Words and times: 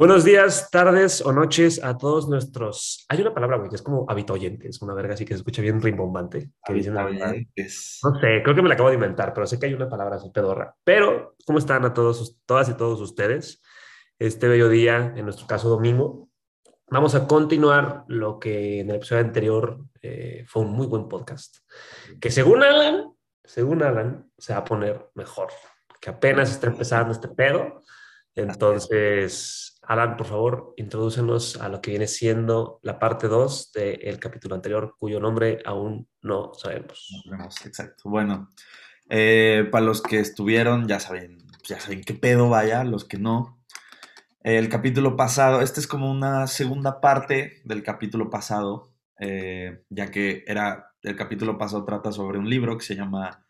Buenos 0.00 0.24
días, 0.24 0.70
tardes 0.70 1.20
o 1.20 1.30
noches 1.30 1.84
a 1.84 1.98
todos 1.98 2.26
nuestros. 2.26 3.04
Hay 3.10 3.20
una 3.20 3.34
palabra, 3.34 3.58
güey, 3.58 3.68
que 3.68 3.76
es 3.76 3.82
como 3.82 4.06
habitoyentes, 4.08 4.80
una 4.80 4.94
verga 4.94 5.12
así 5.12 5.26
que 5.26 5.34
se 5.34 5.40
escucha 5.40 5.60
bien 5.60 5.78
rimbombante. 5.78 6.52
Que 6.64 6.72
dicen 6.72 6.94
No 6.94 7.02
sé, 7.04 8.40
creo 8.42 8.54
que 8.54 8.62
me 8.62 8.70
la 8.70 8.76
acabo 8.76 8.88
de 8.88 8.94
inventar, 8.94 9.34
pero 9.34 9.46
sé 9.46 9.58
que 9.58 9.66
hay 9.66 9.74
una 9.74 9.90
palabra 9.90 10.16
así 10.16 10.30
pedorra. 10.30 10.74
Pero, 10.84 11.36
¿cómo 11.44 11.58
están 11.58 11.84
a 11.84 11.92
todos, 11.92 12.38
todas 12.46 12.70
y 12.70 12.78
todos 12.78 12.98
ustedes? 13.02 13.60
Este 14.18 14.48
bello 14.48 14.70
día, 14.70 15.12
en 15.16 15.22
nuestro 15.26 15.46
caso 15.46 15.68
domingo. 15.68 16.30
Vamos 16.88 17.14
a 17.14 17.26
continuar 17.26 18.04
lo 18.08 18.38
que 18.38 18.80
en 18.80 18.88
el 18.88 18.96
episodio 18.96 19.20
anterior 19.20 19.80
eh, 20.00 20.46
fue 20.48 20.62
un 20.62 20.72
muy 20.72 20.86
buen 20.86 21.08
podcast. 21.08 21.58
Que 22.18 22.30
según 22.30 22.62
Alan, 22.62 23.12
según 23.44 23.82
Alan, 23.82 24.30
se 24.38 24.54
va 24.54 24.60
a 24.60 24.64
poner 24.64 25.10
mejor. 25.12 25.48
Que 26.00 26.08
apenas 26.08 26.50
está 26.50 26.68
empezando 26.68 27.12
este 27.12 27.28
pedo. 27.28 27.82
Entonces 28.34 29.69
Alan, 29.90 30.16
por 30.16 30.28
favor, 30.28 30.74
introdúcenos 30.76 31.56
a 31.60 31.68
lo 31.68 31.80
que 31.80 31.90
viene 31.90 32.06
siendo 32.06 32.78
la 32.84 33.00
parte 33.00 33.26
2 33.26 33.72
del 33.72 34.20
capítulo 34.20 34.54
anterior, 34.54 34.94
cuyo 34.96 35.18
nombre 35.18 35.58
aún 35.64 36.06
no 36.22 36.52
sabemos. 36.54 37.10
exacto. 37.64 38.08
Bueno, 38.08 38.50
eh, 39.08 39.68
para 39.72 39.84
los 39.84 40.00
que 40.00 40.20
estuvieron, 40.20 40.86
ya 40.86 41.00
saben, 41.00 41.38
ya 41.64 41.80
saben 41.80 42.02
qué 42.02 42.14
pedo 42.14 42.48
vaya, 42.48 42.84
los 42.84 43.04
que 43.04 43.18
no. 43.18 43.58
El 44.44 44.68
capítulo 44.68 45.16
pasado, 45.16 45.60
este 45.60 45.80
es 45.80 45.88
como 45.88 46.08
una 46.08 46.46
segunda 46.46 47.00
parte 47.00 47.60
del 47.64 47.82
capítulo 47.82 48.30
pasado, 48.30 48.92
eh, 49.18 49.82
ya 49.88 50.08
que 50.12 50.44
era, 50.46 50.92
el 51.02 51.16
capítulo 51.16 51.58
pasado 51.58 51.84
trata 51.84 52.12
sobre 52.12 52.38
un 52.38 52.48
libro 52.48 52.78
que 52.78 52.84
se 52.84 52.94
llama 52.94 53.44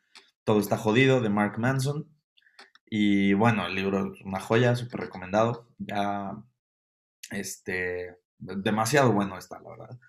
Todo 0.45 0.59
está 0.59 0.79
jodido 0.79 1.21
de 1.21 1.29
Mark 1.29 1.59
Manson. 1.59 2.09
Y 2.91 3.35
bueno, 3.35 3.67
el 3.67 3.75
libro 3.77 4.13
es 4.15 4.21
una 4.23 4.41
joya, 4.41 4.75
súper 4.77 5.03
recomendado. 5.03 5.69
Ya, 5.79 6.37
este, 7.31 8.17
demasiado 8.39 9.13
bueno 9.13 9.39
está, 9.39 9.61
la 9.61 9.71
verdad. 9.71 10.01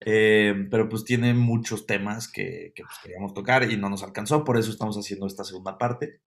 Eh, 0.00 0.66
pero 0.70 0.88
pues 0.88 1.04
tiene 1.04 1.34
muchos 1.34 1.86
temas 1.86 2.28
que, 2.30 2.72
pues, 2.76 2.88
queríamos 3.02 3.34
tocar 3.34 3.70
y 3.70 3.76
no 3.76 3.88
nos 3.90 4.02
alcanzó, 4.02 4.44
por 4.44 4.58
eso 4.58 4.70
estamos 4.70 4.96
haciendo 4.96 5.26
esta 5.26 5.44
segunda 5.44 5.78
parte. 5.78 6.20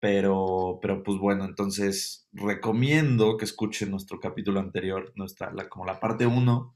Pero, 0.00 0.78
pero 0.82 1.02
pues 1.02 1.18
bueno, 1.18 1.44
entonces 1.44 2.28
recomiendo 2.32 3.36
que 3.38 3.46
escuchen 3.46 3.90
nuestro 3.90 4.20
capítulo 4.20 4.60
anterior, 4.60 5.12
nuestra, 5.16 5.52
como 5.70 5.86
la 5.86 6.00
parte 6.00 6.26
1 6.26 6.74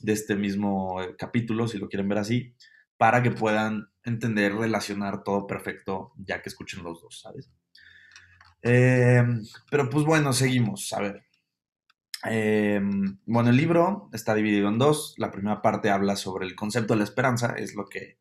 de 0.00 0.12
este 0.12 0.36
mismo 0.36 1.00
eh, 1.02 1.16
capítulo, 1.16 1.68
si 1.68 1.78
lo 1.78 1.88
quieren 1.88 2.08
ver 2.08 2.18
así, 2.18 2.54
para 2.98 3.22
que 3.22 3.30
puedan 3.30 3.88
entender, 4.04 4.54
relacionar 4.54 5.22
todo 5.24 5.46
perfecto, 5.46 6.12
ya 6.18 6.42
que 6.42 6.48
escuchen 6.50 6.82
los 6.84 7.00
dos, 7.02 7.20
¿sabes? 7.20 7.50
Eh, 8.62 9.22
pero 9.70 9.88
pues 9.90 10.04
bueno, 10.04 10.32
seguimos. 10.32 10.92
A 10.92 11.00
ver. 11.00 11.24
Eh, 12.28 12.80
bueno, 13.26 13.50
el 13.50 13.56
libro 13.56 14.08
está 14.12 14.34
dividido 14.34 14.68
en 14.68 14.78
dos. 14.78 15.14
La 15.18 15.30
primera 15.30 15.62
parte 15.62 15.90
habla 15.90 16.16
sobre 16.16 16.46
el 16.46 16.56
concepto 16.56 16.94
de 16.94 16.98
la 16.98 17.04
esperanza, 17.04 17.54
es 17.56 17.74
lo 17.74 17.86
que 17.86 18.18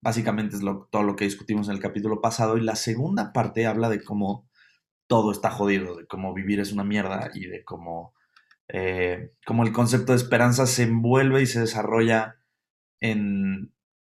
básicamente 0.00 0.56
es 0.56 0.62
todo 0.62 1.02
lo 1.02 1.16
que 1.16 1.24
discutimos 1.24 1.68
en 1.68 1.74
el 1.74 1.80
capítulo 1.80 2.20
pasado. 2.20 2.56
Y 2.56 2.62
la 2.62 2.76
segunda 2.76 3.32
parte 3.32 3.66
habla 3.66 3.88
de 3.88 4.02
cómo 4.02 4.48
todo 5.06 5.32
está 5.32 5.50
jodido, 5.50 5.96
de 5.96 6.06
cómo 6.06 6.32
vivir 6.34 6.60
es 6.60 6.72
una 6.72 6.84
mierda 6.84 7.30
y 7.34 7.46
de 7.46 7.64
cómo, 7.64 8.14
eh, 8.68 9.32
cómo 9.44 9.64
el 9.64 9.72
concepto 9.72 10.12
de 10.12 10.18
esperanza 10.18 10.66
se 10.66 10.84
envuelve 10.84 11.42
y 11.42 11.46
se 11.46 11.60
desarrolla 11.60 12.36
en, 13.00 13.74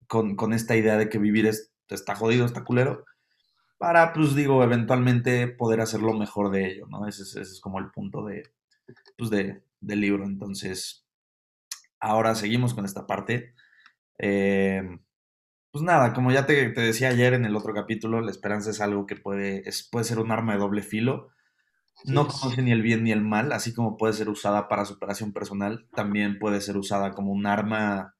con, 0.07 0.35
con 0.35 0.53
esta 0.53 0.75
idea 0.75 0.97
de 0.97 1.07
que 1.07 1.17
vivir 1.17 1.45
es, 1.47 1.71
está 1.87 2.15
jodido, 2.15 2.45
está 2.45 2.65
culero 2.65 3.05
para, 3.81 4.13
pues 4.13 4.35
digo, 4.35 4.63
eventualmente 4.63 5.47
poder 5.47 5.81
hacer 5.81 6.01
lo 6.01 6.13
mejor 6.13 6.51
de 6.51 6.67
ello, 6.67 6.85
¿no? 6.87 7.07
Ese 7.07 7.23
es, 7.41 7.59
como 7.59 7.79
el 7.79 7.89
punto 7.89 8.23
de, 8.23 8.43
pues, 9.17 9.31
de, 9.31 9.63
del 9.79 10.01
libro. 10.01 10.23
Entonces, 10.23 11.07
ahora 11.99 12.35
seguimos 12.35 12.75
con 12.75 12.85
esta 12.85 13.07
parte. 13.07 13.55
Eh, 14.19 14.83
pues 15.71 15.83
nada, 15.83 16.13
como 16.13 16.31
ya 16.31 16.45
te, 16.45 16.69
decía 16.69 17.09
ayer 17.09 17.33
en 17.33 17.43
el 17.43 17.55
otro 17.55 17.73
capítulo, 17.73 18.21
la 18.21 18.29
esperanza 18.29 18.69
es 18.69 18.81
algo 18.81 19.07
que 19.07 19.15
puede, 19.15 19.67
es, 19.67 19.89
puede 19.91 20.05
ser 20.05 20.19
un 20.19 20.29
arma 20.29 20.53
de 20.53 20.59
doble 20.59 20.83
filo. 20.83 21.29
No 22.05 22.27
conoce 22.27 22.61
ni 22.61 22.71
el 22.71 22.83
bien 22.83 23.03
ni 23.03 23.11
el 23.11 23.21
mal, 23.21 23.51
así 23.51 23.73
como 23.73 23.97
puede 23.97 24.13
ser 24.13 24.29
usada 24.29 24.67
para 24.67 24.85
superación 24.85 25.33
personal, 25.33 25.87
también 25.95 26.37
puede 26.37 26.61
ser 26.61 26.77
usada 26.77 27.13
como 27.13 27.31
un 27.31 27.47
arma, 27.47 28.15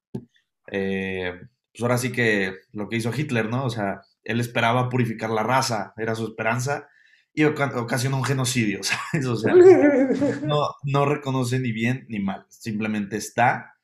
eh, 0.72 1.40
pues 1.72 1.84
ahora 1.84 2.00
sí 2.00 2.12
que 2.12 2.56
lo 2.72 2.90
que 2.90 2.98
hizo 2.98 3.12
Hitler, 3.16 3.48
¿no? 3.48 3.64
O 3.64 3.70
sea, 3.70 4.02
él 4.24 4.40
esperaba 4.40 4.90
purificar 4.90 5.30
la 5.30 5.44
raza, 5.44 5.94
era 5.98 6.16
su 6.16 6.26
esperanza, 6.26 6.88
y 7.34 7.44
ocasionó 7.46 8.18
un 8.18 8.24
genocidio, 8.24 8.82
¿sabes? 8.84 9.26
O 9.26 9.36
sea, 9.36 9.54
no, 10.84 11.06
reconoce 11.06 11.60
ni 11.60 11.72
bien 11.72 12.06
ni 12.10 12.20
mal, 12.20 12.46
simplemente 12.50 13.18
está, 13.18 13.76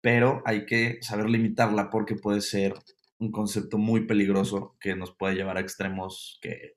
pero 0.00 0.42
hay 0.44 0.66
que 0.66 0.98
saber 1.02 1.28
limitarla 1.28 1.90
porque 1.90 2.16
puede 2.16 2.40
ser 2.40 2.74
un 3.18 3.30
concepto 3.30 3.78
muy 3.78 4.06
peligroso 4.06 4.76
que 4.80 4.96
nos 4.96 5.14
puede 5.14 5.34
llevar 5.34 5.56
a 5.56 5.60
extremos 5.60 6.38
que, 6.42 6.76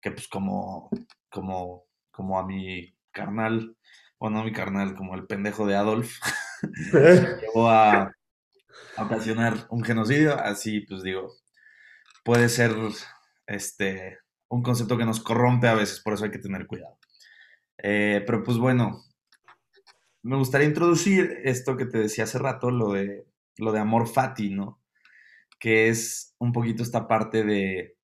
que 0.00 0.10
pues 0.10 0.28
como, 0.28 0.88
como, 1.30 1.84
como 2.10 2.38
a 2.38 2.46
mi 2.46 2.94
carnal, 3.10 3.76
bueno, 4.18 4.40
a 4.40 4.44
mi 4.44 4.52
carnal, 4.52 4.94
como 4.94 5.14
el 5.14 5.26
pendejo 5.26 5.66
de 5.66 5.76
Adolf, 5.76 6.18
llevó 7.42 7.68
a 7.68 8.12
ocasionar 8.96 9.66
un 9.68 9.82
genocidio, 9.82 10.38
así 10.38 10.80
pues 10.80 11.02
digo, 11.02 11.32
puede 12.24 12.48
ser 12.48 12.74
este, 13.46 14.18
un 14.48 14.62
concepto 14.62 14.98
que 14.98 15.04
nos 15.04 15.20
corrompe 15.20 15.68
a 15.68 15.74
veces, 15.74 16.00
por 16.00 16.14
eso 16.14 16.24
hay 16.24 16.30
que 16.32 16.38
tener 16.38 16.66
cuidado. 16.66 16.98
Eh, 17.78 18.22
pero 18.26 18.42
pues 18.42 18.58
bueno, 18.58 19.04
me 20.22 20.36
gustaría 20.36 20.66
introducir 20.66 21.40
esto 21.44 21.76
que 21.76 21.86
te 21.86 21.98
decía 21.98 22.24
hace 22.24 22.38
rato, 22.38 22.70
lo 22.70 22.92
de, 22.92 23.26
lo 23.58 23.72
de 23.72 23.78
amor 23.78 24.08
fati, 24.08 24.50
¿no? 24.50 24.80
Que 25.60 25.88
es 25.88 26.34
un 26.38 26.52
poquito 26.52 26.82
esta 26.82 27.06
parte 27.06 27.44
de, 27.44 27.96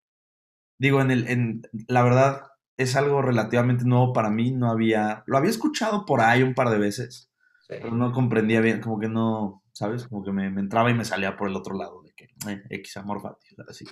digo, 0.79 1.01
en 1.01 1.11
el, 1.11 1.29
en, 1.29 1.63
la 1.89 2.03
verdad 2.03 2.43
es 2.77 2.97
algo 2.97 3.23
relativamente 3.23 3.85
nuevo 3.85 4.13
para 4.13 4.31
mí, 4.31 4.53
no 4.53 4.71
había, 4.71 5.23
lo 5.27 5.37
había 5.37 5.51
escuchado 5.51 6.07
por 6.07 6.21
ahí 6.21 6.43
un 6.43 6.55
par 6.55 6.71
de 6.71 6.79
veces, 6.79 7.31
pero 7.69 7.93
no 7.93 8.13
comprendía 8.13 8.61
bien, 8.61 8.81
como 8.81 8.99
que 8.99 9.09
no, 9.09 9.63
¿sabes? 9.73 10.09
Como 10.09 10.25
que 10.25 10.33
me, 10.33 10.47
entraba 10.47 10.91
y 10.91 10.95
me 10.95 11.05
salía 11.05 11.37
por 11.37 11.49
el 11.49 11.57
otro 11.57 11.77
lado, 11.77 12.00
eh, 12.49 12.63
X 12.71 12.97
amor 12.97 13.21
fati, 13.21 13.49
así. 13.69 13.85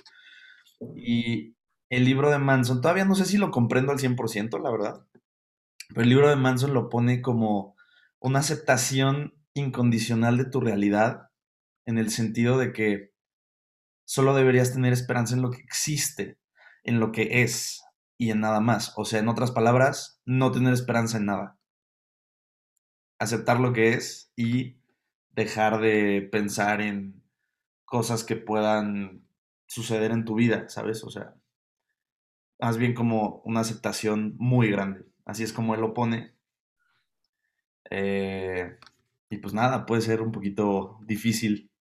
Y 0.95 1.55
el 1.89 2.05
libro 2.05 2.29
de 2.29 2.39
Manson, 2.39 2.81
todavía 2.81 3.05
no 3.05 3.15
sé 3.15 3.25
si 3.25 3.37
lo 3.37 3.51
comprendo 3.51 3.91
al 3.91 3.99
100%, 3.99 4.61
la 4.61 4.71
verdad, 4.71 5.05
pero 5.89 6.01
el 6.03 6.09
libro 6.09 6.29
de 6.29 6.35
Manson 6.35 6.73
lo 6.73 6.89
pone 6.89 7.21
como 7.21 7.75
una 8.19 8.39
aceptación 8.39 9.33
incondicional 9.53 10.37
de 10.37 10.45
tu 10.45 10.61
realidad, 10.61 11.29
en 11.85 11.97
el 11.97 12.11
sentido 12.11 12.57
de 12.57 12.71
que 12.71 13.11
solo 14.05 14.35
deberías 14.35 14.73
tener 14.73 14.93
esperanza 14.93 15.35
en 15.35 15.41
lo 15.41 15.51
que 15.51 15.61
existe, 15.61 16.39
en 16.83 16.99
lo 16.99 17.11
que 17.11 17.41
es 17.41 17.81
y 18.17 18.31
en 18.31 18.41
nada 18.41 18.59
más. 18.59 18.93
O 18.95 19.05
sea, 19.05 19.19
en 19.19 19.29
otras 19.29 19.51
palabras, 19.51 20.21
no 20.25 20.51
tener 20.51 20.73
esperanza 20.73 21.17
en 21.17 21.25
nada. 21.25 21.59
Aceptar 23.19 23.59
lo 23.59 23.73
que 23.73 23.93
es 23.93 24.31
y 24.35 24.79
dejar 25.31 25.79
de 25.79 26.27
pensar 26.31 26.81
en 26.81 27.23
cosas 27.89 28.23
que 28.23 28.35
puedan 28.35 29.27
suceder 29.65 30.11
en 30.11 30.23
tu 30.23 30.35
vida, 30.35 30.69
¿sabes? 30.69 31.03
O 31.03 31.09
sea, 31.09 31.33
más 32.59 32.77
bien 32.77 32.93
como 32.93 33.41
una 33.45 33.61
aceptación 33.61 34.35
muy 34.37 34.69
grande. 34.69 35.05
Así 35.25 35.43
es 35.43 35.51
como 35.51 35.73
él 35.73 35.81
lo 35.81 35.93
pone. 35.93 36.35
Eh, 37.89 38.77
y 39.29 39.37
pues 39.37 39.53
nada, 39.53 39.85
puede 39.85 40.01
ser 40.01 40.21
un 40.21 40.31
poquito 40.31 40.99
difícil 41.01 41.71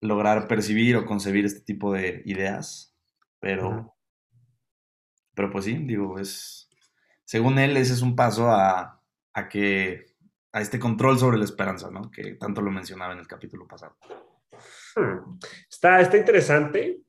lograr 0.00 0.46
percibir 0.46 0.96
o 0.96 1.06
concebir 1.06 1.44
este 1.46 1.62
tipo 1.62 1.92
de 1.92 2.22
ideas, 2.26 2.94
pero, 3.40 3.96
pero 5.34 5.50
pues 5.50 5.64
sí, 5.64 5.74
digo, 5.74 6.18
es, 6.18 6.68
según 7.24 7.58
él, 7.58 7.76
ese 7.76 7.94
es 7.94 8.02
un 8.02 8.14
paso 8.14 8.50
a, 8.50 9.02
a 9.32 9.48
que, 9.48 10.04
a 10.52 10.60
este 10.60 10.78
control 10.78 11.18
sobre 11.18 11.38
la 11.38 11.44
esperanza, 11.44 11.90
¿no? 11.90 12.10
Que 12.10 12.34
tanto 12.34 12.60
lo 12.60 12.70
mencionaba 12.70 13.14
en 13.14 13.20
el 13.20 13.26
capítulo 13.26 13.66
pasado. 13.66 13.96
Hmm. 14.94 15.38
Está, 15.70 16.00
está 16.00 16.16
interesante. 16.16 17.00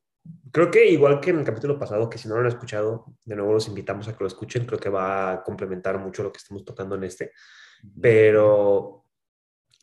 Creo 0.52 0.72
que 0.72 0.86
igual 0.86 1.20
que 1.20 1.32
en 1.32 1.40
el 1.40 1.46
capítulo 1.46 1.78
pasado, 1.78 2.10
que 2.10 2.18
si 2.18 2.28
no 2.28 2.36
lo 2.36 2.42
han 2.42 2.48
escuchado, 2.48 3.06
de 3.26 3.36
nuevo 3.36 3.54
los 3.54 3.68
invitamos 3.68 4.08
a 4.08 4.14
que 4.14 4.24
lo 4.24 4.28
escuchen. 4.28 4.66
Creo 4.66 4.80
que 4.80 4.90
va 4.90 5.32
a 5.32 5.44
complementar 5.44 6.00
mucho 6.00 6.24
lo 6.24 6.32
que 6.32 6.38
estamos 6.38 6.64
tocando 6.64 6.96
en 6.96 7.04
este. 7.04 7.32
Pero, 8.02 9.06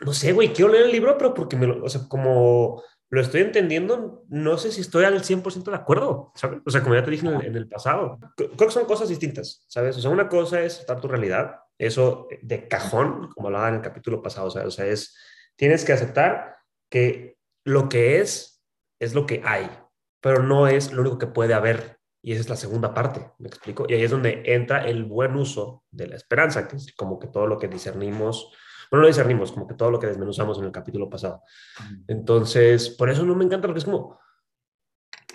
no 0.00 0.12
sé, 0.12 0.32
güey, 0.32 0.52
quiero 0.52 0.72
leer 0.72 0.87
el 0.87 0.93
libro, 0.93 1.16
pero 1.19 1.34
porque 1.34 1.56
me 1.56 1.66
lo, 1.66 1.84
o 1.84 1.88
sea, 1.88 2.08
como 2.08 2.82
lo 3.12 3.20
estoy 3.20 3.43
entendiendo, 3.43 4.25
no 4.31 4.56
sé 4.56 4.72
si 4.72 4.81
estoy 4.81 5.05
al 5.05 5.22
100% 5.22 5.64
de 5.64 5.76
acuerdo, 5.76 6.32
¿sabes? 6.34 6.60
O 6.64 6.70
sea, 6.70 6.82
como 6.82 6.94
ya 6.94 7.05
te 7.05 7.10
dije 7.10 7.26
en 7.26 7.55
el, 7.55 7.69
pasado, 7.69 8.19
creo 8.34 8.56
que 8.56 8.70
son 8.70 8.87
cosas 8.87 9.10
distintas, 9.10 9.66
¿sabes? 9.69 9.98
O 9.98 10.00
sea, 10.00 10.10
una 10.10 10.31
cosa 10.31 10.62
es 10.62 10.81
estar 10.81 10.98
tu 10.98 11.08
realidad, 11.08 11.56
eso 11.76 12.26
de 12.40 12.66
cajón, 12.69 13.28
como 13.34 13.48
hablaba 13.48 13.69
en 13.69 13.75
el 13.75 13.82
capítulo 13.82 14.22
pasado, 14.22 14.46
o 14.46 14.70
sea, 14.70 14.87
es, 14.87 15.14
tienes 15.56 15.84
que 15.84 15.93
aceptar 15.93 16.56
que 16.88 17.37
lo 17.64 17.88
que 17.88 18.20
es, 18.20 18.62
es 18.98 19.14
lo 19.14 19.26
que 19.26 19.42
hay, 19.44 19.70
pero 20.20 20.42
no 20.42 20.66
es 20.66 20.92
lo 20.92 21.02
único 21.02 21.18
que 21.18 21.26
puede 21.26 21.54
haber. 21.54 21.98
Y 22.24 22.32
esa 22.32 22.42
es 22.42 22.48
la 22.48 22.56
segunda 22.56 22.94
parte, 22.94 23.32
¿me 23.38 23.48
explico? 23.48 23.84
Y 23.88 23.94
ahí 23.94 24.02
es 24.02 24.10
donde 24.10 24.42
entra 24.46 24.86
el 24.86 25.04
buen 25.04 25.34
uso 25.34 25.82
de 25.90 26.06
la 26.06 26.16
esperanza, 26.16 26.68
que 26.68 26.76
es 26.76 26.94
como 26.94 27.18
que 27.18 27.26
todo 27.26 27.48
lo 27.48 27.58
que 27.58 27.66
discernimos, 27.66 28.52
bueno, 28.92 29.02
no 29.02 29.08
discernimos, 29.08 29.50
como 29.50 29.66
que 29.66 29.74
todo 29.74 29.90
lo 29.90 29.98
que 29.98 30.06
desmenuzamos 30.06 30.58
en 30.58 30.64
el 30.64 30.70
capítulo 30.70 31.08
pasado. 31.08 31.42
Entonces, 32.06 32.90
por 32.90 33.10
eso 33.10 33.24
no 33.24 33.34
me 33.34 33.44
encanta, 33.44 33.66
porque 33.66 33.78
es 33.78 33.84
como, 33.84 34.20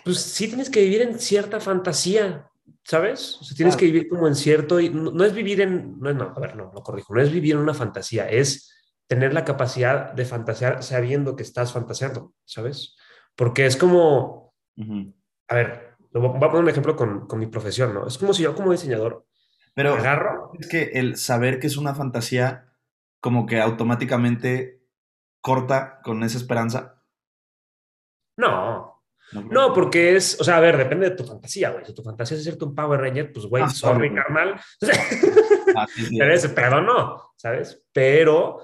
pues 0.05 0.19
sí 0.19 0.47
tienes 0.47 0.69
que 0.69 0.81
vivir 0.81 1.01
en 1.01 1.19
cierta 1.19 1.59
fantasía, 1.59 2.49
¿sabes? 2.83 3.39
O 3.41 3.43
sea, 3.43 3.57
tienes 3.57 3.75
que 3.75 3.85
vivir 3.85 4.07
como 4.07 4.27
en 4.27 4.35
cierto, 4.35 4.79
y 4.79 4.89
no, 4.89 5.23
es 5.25 5.33
vivir 5.33 5.59
en, 5.59 5.99
no, 5.99 6.13
no, 6.13 6.33
a 6.35 6.39
ver, 6.39 6.55
no, 6.55 6.71
lo 6.73 6.83
corrijo, 6.83 7.15
no 7.15 7.21
es 7.21 7.31
vivir 7.31 7.55
en 7.55 7.61
una 7.61 7.73
fantasía, 7.73 8.29
es 8.29 8.71
tener 9.07 9.33
la 9.33 9.45
capacidad 9.45 10.13
de 10.13 10.25
fantasear 10.25 10.83
sabiendo 10.83 11.35
que 11.35 11.43
estás 11.43 11.71
fantaseando, 11.73 12.33
¿sabes? 12.45 12.95
Porque 13.35 13.65
es 13.65 13.77
como, 13.77 14.53
a 15.47 15.55
ver, 15.55 15.95
voy 16.11 16.27
a 16.27 16.39
poner 16.39 16.63
un 16.63 16.69
ejemplo 16.69 16.95
con, 16.95 17.27
con, 17.27 17.39
mi 17.39 17.47
profesión, 17.47 17.93
¿no? 17.93 18.07
Es 18.07 18.17
como 18.17 18.33
si 18.33 18.43
yo 18.43 18.55
como 18.55 18.71
diseñador 18.71 19.25
Pero 19.73 19.93
agarro... 19.93 20.51
Es 20.59 20.67
que 20.67 20.83
el 20.93 21.17
saber 21.17 21.59
que 21.59 21.67
es 21.67 21.77
una 21.77 21.95
fantasía 21.95 22.73
como 23.19 23.45
que 23.45 23.61
automáticamente 23.61 24.81
corta 25.41 26.01
con 26.03 26.23
esa 26.23 26.37
esperanza. 26.37 27.01
No, 28.37 28.97
no, 29.33 29.73
porque 29.73 30.15
es, 30.15 30.39
o 30.39 30.43
sea, 30.43 30.57
a 30.57 30.61
ver, 30.61 30.77
depende 30.77 31.09
de 31.09 31.15
tu 31.15 31.25
fantasía, 31.25 31.71
güey. 31.71 31.85
Si 31.85 31.93
tu 31.93 32.01
fantasía 32.01 32.37
es 32.37 32.41
hacerte 32.41 32.65
un 32.65 32.73
Power 32.75 33.01
Ranger, 33.01 33.31
pues, 33.33 33.45
güey, 33.45 33.63
ah, 33.63 33.69
sorry, 33.69 34.13
carnal. 34.13 34.59
Ah, 35.75 35.85
pero 36.55 36.81
no, 36.81 37.33
¿sabes? 37.35 37.83
Pero 37.91 38.61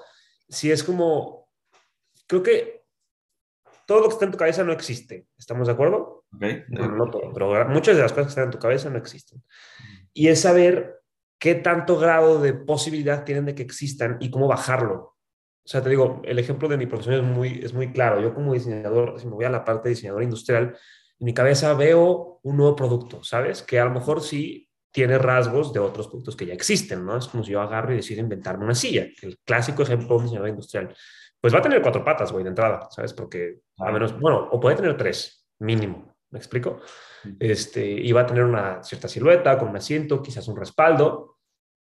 si 0.48 0.70
es 0.70 0.82
como, 0.82 1.48
creo 2.26 2.42
que 2.42 2.84
todo 3.86 4.00
lo 4.00 4.08
que 4.08 4.14
está 4.14 4.24
en 4.24 4.32
tu 4.32 4.38
cabeza 4.38 4.64
no 4.64 4.72
existe. 4.72 5.26
¿Estamos 5.36 5.66
de 5.66 5.72
acuerdo? 5.72 6.24
No, 6.68 7.10
todo, 7.10 7.32
pero 7.32 7.68
muchas 7.68 7.96
de 7.96 8.02
las 8.02 8.12
cosas 8.12 8.26
que 8.26 8.30
están 8.30 8.44
en 8.44 8.50
tu 8.50 8.58
cabeza 8.58 8.90
no 8.90 8.98
existen. 8.98 9.42
Y 10.12 10.28
es 10.28 10.40
saber 10.40 11.00
qué 11.38 11.54
tanto 11.54 11.98
grado 11.98 12.40
de 12.40 12.54
posibilidad 12.54 13.24
tienen 13.24 13.44
de 13.44 13.54
que 13.54 13.62
existan 13.62 14.16
y 14.20 14.30
cómo 14.30 14.48
bajarlo. 14.48 15.14
O 15.64 15.68
sea, 15.68 15.82
te 15.82 15.90
digo, 15.90 16.20
el 16.24 16.38
ejemplo 16.38 16.68
de 16.68 16.76
mi 16.76 16.86
profesión 16.86 17.14
es 17.16 17.22
muy, 17.22 17.60
es 17.62 17.72
muy 17.72 17.92
claro. 17.92 18.20
Yo 18.20 18.34
como 18.34 18.52
diseñador, 18.52 19.18
si 19.18 19.26
me 19.26 19.34
voy 19.34 19.44
a 19.44 19.50
la 19.50 19.64
parte 19.64 19.88
de 19.88 19.94
diseñador 19.94 20.22
industrial, 20.22 20.76
en 21.18 21.24
mi 21.24 21.32
cabeza 21.32 21.72
veo 21.74 22.40
un 22.42 22.56
nuevo 22.56 22.76
producto, 22.76 23.22
¿sabes? 23.22 23.62
Que 23.62 23.78
a 23.78 23.84
lo 23.84 23.90
mejor 23.90 24.22
sí 24.22 24.68
tiene 24.94 25.18
rasgos 25.18 25.72
de 25.72 25.80
otros 25.80 26.06
productos 26.06 26.36
que 26.36 26.46
ya 26.46 26.54
existen, 26.54 27.04
¿no? 27.04 27.16
Es 27.16 27.26
como 27.26 27.42
si 27.42 27.50
yo 27.50 27.60
agarro 27.60 27.92
y 27.92 27.96
decido 27.96 28.20
inventarme 28.20 28.64
una 28.64 28.76
silla, 28.76 29.06
el 29.22 29.38
clásico 29.44 29.82
ejemplo 29.82 30.08
de 30.08 30.14
un 30.14 30.22
diseñador 30.22 30.48
industrial 30.48 30.94
pues 31.44 31.52
va 31.52 31.58
a 31.58 31.62
tener 31.62 31.82
cuatro 31.82 32.02
patas, 32.02 32.32
güey, 32.32 32.42
de 32.42 32.48
entrada, 32.48 32.88
¿sabes? 32.90 33.12
Porque 33.12 33.60
a 33.76 33.92
menos, 33.92 34.18
bueno, 34.18 34.48
o 34.50 34.58
puede 34.58 34.76
tener 34.76 34.96
tres, 34.96 35.46
mínimo, 35.58 36.16
¿me 36.30 36.38
explico? 36.38 36.80
Este, 37.38 37.84
y 37.86 38.10
va 38.12 38.22
a 38.22 38.26
tener 38.26 38.44
una 38.44 38.82
cierta 38.82 39.08
silueta, 39.08 39.58
con 39.58 39.68
un 39.68 39.76
asiento, 39.76 40.22
quizás 40.22 40.48
un 40.48 40.56
respaldo, 40.56 41.36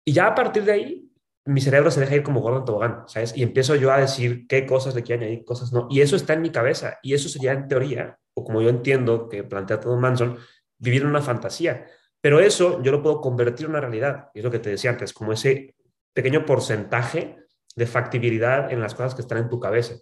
y 0.04 0.12
ya 0.12 0.28
a 0.28 0.34
partir 0.37 0.62
de 0.62 0.70
ahí, 0.70 1.12
mi 1.44 1.61
cerebro 1.61 1.90
se 1.90 1.99
deja 1.99 2.14
ir 2.14 2.22
como 2.22 2.40
gordo 2.40 2.58
en 2.58 2.64
tobogán, 2.66 3.02
¿sabes? 3.08 3.37
Y 3.37 3.43
empiezo 3.43 3.75
yo 3.75 3.90
a 3.90 3.99
decir 3.99 4.46
qué 4.46 4.64
cosas 4.64 4.94
le 4.94 5.02
quiero 5.02 5.22
añadir, 5.22 5.44
cosas 5.44 5.72
no, 5.72 5.88
y 5.90 6.02
eso 6.02 6.14
está 6.14 6.34
en 6.34 6.43
mi 6.43 6.50
cabeza, 6.50 7.00
y 7.02 7.14
eso 7.14 7.28
sería 7.28 7.50
en 7.50 7.66
teoría, 7.66 8.16
o 8.34 8.44
como 8.44 8.62
yo 8.62 8.69
entiendo 8.69 9.28
que 9.28 9.43
plantea 9.43 9.81
todo 9.81 9.96
Manson, 9.96 10.38
vivir 10.78 11.02
en 11.02 11.08
una 11.08 11.20
fantasía. 11.20 11.84
Pero 12.20 12.41
eso 12.41 12.82
yo 12.82 12.93
lo 12.93 13.03
puedo 13.03 13.20
convertir 13.20 13.67
en 13.67 13.70
una 13.70 13.81
realidad, 13.81 14.29
y 14.35 14.38
es 14.38 14.44
lo 14.44 14.50
que 14.50 14.59
te 14.59 14.70
decía 14.70 14.91
antes, 14.91 15.12
como 15.12 15.32
ese 15.32 15.75
pequeño 16.12 16.44
porcentaje 16.44 17.37
de 17.76 17.87
factibilidad 17.87 18.73
en 18.73 18.81
las 18.81 18.94
cosas 18.94 19.15
que 19.15 19.23
están 19.23 19.38
en 19.38 19.49
tu 19.49 19.61
cabeza. 19.61 19.94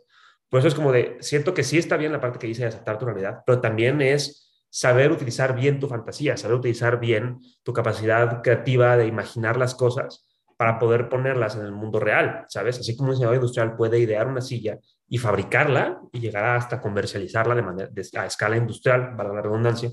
Por 0.49 0.61
eso 0.61 0.69
es 0.69 0.75
como 0.75 0.93
de, 0.93 1.19
siento 1.21 1.53
que 1.53 1.63
sí 1.63 1.77
está 1.77 1.97
bien 1.97 2.13
la 2.13 2.21
parte 2.21 2.39
que 2.39 2.47
dice 2.47 2.63
de 2.63 2.69
aceptar 2.69 2.99
tu 2.99 3.05
realidad, 3.05 3.43
pero 3.45 3.61
también 3.61 4.01
es 4.01 4.65
saber 4.71 5.13
utilizar 5.13 5.55
bien 5.55 5.81
tu 5.81 5.89
fantasía, 5.89 6.37
saber 6.37 6.57
utilizar 6.57 6.99
bien 6.99 7.39
tu 7.63 7.73
capacidad 7.73 8.43
creativa 8.43 8.97
de 8.97 9.07
imaginar 9.07 9.57
las 9.57 9.75
cosas 9.75 10.27
para 10.57 10.79
poder 10.79 11.09
ponerlas 11.09 11.57
en 11.57 11.65
el 11.65 11.73
mundo 11.73 12.01
real, 12.01 12.47
¿sabes? 12.49 12.79
Así 12.79 12.97
como 12.97 13.09
un 13.09 13.15
diseñador 13.15 13.37
industrial 13.37 13.77
puede 13.77 13.99
idear 13.99 14.27
una 14.27 14.41
silla 14.41 14.79
y 15.09 15.19
fabricarla 15.19 16.01
y 16.13 16.21
llegar 16.21 16.45
hasta 16.57 16.81
comercializarla 16.81 17.55
de 17.55 17.63
manera 17.63 17.91
a 18.17 18.27
escala 18.27 18.57
industrial, 18.57 19.15
para 19.17 19.33
la 19.33 19.43
redundancia, 19.43 19.91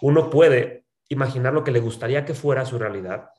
uno 0.00 0.30
puede 0.30 0.85
imaginar 1.08 1.52
lo 1.52 1.64
que 1.64 1.70
le 1.70 1.80
gustaría 1.80 2.24
que 2.24 2.34
fuera 2.34 2.64
su 2.64 2.78
realidad 2.78 3.30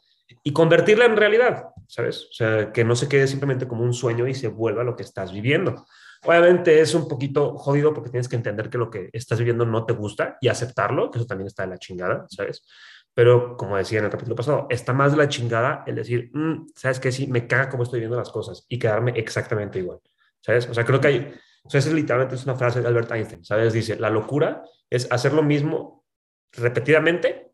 y 0.44 0.52
convertirla 0.52 1.06
en 1.06 1.16
realidad, 1.16 1.70
¿sabes? 1.88 2.28
O 2.30 2.34
sea, 2.34 2.72
que 2.72 2.84
no 2.84 2.96
se 2.96 3.08
quede 3.08 3.28
simplemente 3.28 3.68
como 3.68 3.84
un 3.84 3.94
sueño 3.94 4.28
y 4.28 4.34
se 4.34 4.50
vuelva 4.50 4.84
lo 4.84 4.96
que 4.96 5.04
estás 5.04 5.32
viviendo. 5.32 5.86
Obviamente 6.26 6.82
es 6.82 6.94
un 6.94 7.08
poquito 7.08 7.58
jodido 7.58 7.94
porque 7.94 8.10
tienes 8.10 8.28
que 8.28 8.36
entender 8.36 8.70
que 8.70 8.78
lo 8.78 8.90
que 8.90 9.10
estás 9.14 9.40
viviendo 9.40 9.66
no 9.66 9.86
te 9.86 9.94
gusta 9.94 10.38
y 10.42 10.50
aceptarlo, 10.50 11.12
que 11.12 11.20
eso 11.20 11.28
también 11.28 11.48
está 11.48 11.64
de 11.64 11.70
la 11.70 11.78
chingada, 11.78 12.26
¿sabes? 12.30 12.66
Pero 13.14 13.56
como 13.56 13.78
decía 13.78 14.00
en 14.00 14.06
el 14.06 14.12
capítulo 14.12 14.36
pasado, 14.36 14.68
está 14.70 14.94
más 14.94 15.12
de 15.12 15.18
la 15.18 15.30
chingada 15.30 15.84
el 15.88 15.96
decir, 15.96 16.30
mm, 16.34 16.68
¿sabes 16.76 17.00
qué? 17.00 17.12
Sí, 17.12 17.28
me 17.28 17.48
caga 17.48 17.70
cómo 17.70 17.84
estoy 17.84 18.00
viendo 18.00 18.18
las 18.18 18.30
cosas 18.30 18.66
y 18.68 18.78
quedarme 18.78 19.14
exactamente 19.16 19.80
igual, 19.80 20.00
¿sabes? 20.42 20.68
O 20.70 20.74
sea, 20.74 20.84
creo 20.86 21.00
que 21.00 21.08
hay, 21.08 21.34
o 21.64 21.70
sea, 21.70 21.80
es 21.80 21.92
literalmente 21.92 22.36
es 22.36 22.44
una 22.44 22.56
frase 22.56 22.82
de 22.82 22.88
Albert 22.88 23.12
Einstein, 23.12 23.46
¿sabes? 23.46 23.74
Dice, 23.74 23.98
la 23.98 24.10
locura 24.10 24.64
es 24.90 25.12
hacer 25.12 25.34
lo 25.34 25.44
mismo 25.44 26.06
repetidamente 26.52 27.47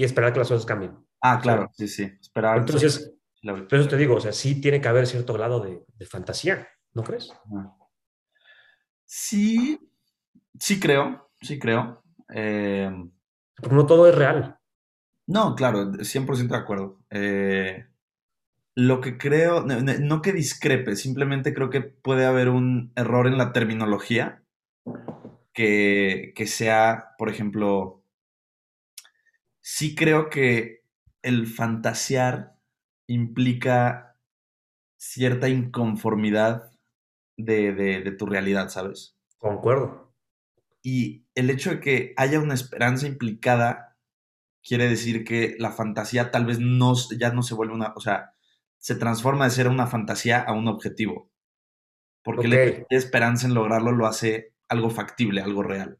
y 0.00 0.04
esperar 0.04 0.32
que 0.32 0.38
las 0.38 0.48
cosas 0.48 0.64
cambien. 0.64 0.96
Ah, 1.20 1.38
claro, 1.42 1.70
sí, 1.74 1.86
sí. 1.86 2.10
Esperar. 2.18 2.56
Entonces, 2.56 3.12
por 3.42 3.74
eso 3.74 3.86
te 3.86 3.98
digo, 3.98 4.14
o 4.14 4.20
sea, 4.20 4.32
sí 4.32 4.58
tiene 4.58 4.80
que 4.80 4.88
haber 4.88 5.06
cierto 5.06 5.34
grado 5.34 5.60
de, 5.60 5.84
fantasía, 6.06 6.66
¿no 6.94 7.02
crees? 7.02 7.30
Sí, 9.04 9.78
sí 10.58 10.80
creo, 10.80 11.30
sí 11.42 11.58
creo. 11.58 12.02
Eh, 12.34 12.90
Porque 13.56 13.76
no 13.76 13.84
todo 13.84 14.08
es 14.08 14.14
real. 14.14 14.58
No, 15.26 15.54
claro, 15.54 15.92
100% 15.92 16.54
de 16.54 16.56
acuerdo. 16.56 17.00
Eh, 17.10 17.84
lo 18.74 19.02
que 19.02 19.18
creo, 19.18 19.66
no, 19.66 20.22
que 20.22 20.32
discrepe, 20.32 20.96
simplemente 20.96 21.52
creo 21.52 21.68
que 21.68 21.82
puede 21.82 22.24
haber 22.24 22.48
un 22.48 22.90
error 22.96 23.26
en 23.26 23.36
la 23.36 23.52
terminología 23.52 24.42
que, 25.52 26.32
que 26.34 26.46
sea, 26.46 27.08
por 27.18 27.28
ejemplo, 27.28 27.99
sí 29.60 29.94
creo 29.94 30.30
que 30.30 30.84
el 31.22 31.46
fantasear 31.46 32.56
implica 33.06 34.16
cierta 34.96 35.48
inconformidad 35.48 36.70
de, 37.36 38.14
tu 38.18 38.26
realidad, 38.26 38.68
¿sabes? 38.68 39.16
Concuerdo. 39.38 40.14
Y 40.82 41.26
el 41.34 41.50
hecho 41.50 41.70
de 41.70 41.80
que 41.80 42.14
haya 42.16 42.40
una 42.40 42.54
esperanza 42.54 43.06
implicada 43.06 43.96
quiere 44.62 44.88
decir 44.88 45.24
que 45.24 45.56
la 45.58 45.72
fantasía 45.72 46.30
tal 46.30 46.46
vez 46.46 46.58
no, 46.60 46.94
ya 47.18 47.32
no 47.32 47.42
se 47.42 47.54
vuelve 47.54 47.74
una, 47.74 47.92
o 47.96 48.00
sea, 48.00 48.34
se 48.78 48.94
transforma 48.94 49.44
de 49.44 49.50
ser 49.50 49.68
una 49.68 49.86
fantasía 49.86 50.40
a 50.40 50.52
un 50.52 50.68
objetivo. 50.68 51.30
Porque 52.22 52.48
la 52.48 52.86
esperanza 52.90 53.46
en 53.46 53.54
lograrlo 53.54 53.92
lo 53.92 54.06
hace 54.06 54.54
algo 54.68 54.90
factible, 54.90 55.40
algo 55.40 55.62
real. 55.62 55.98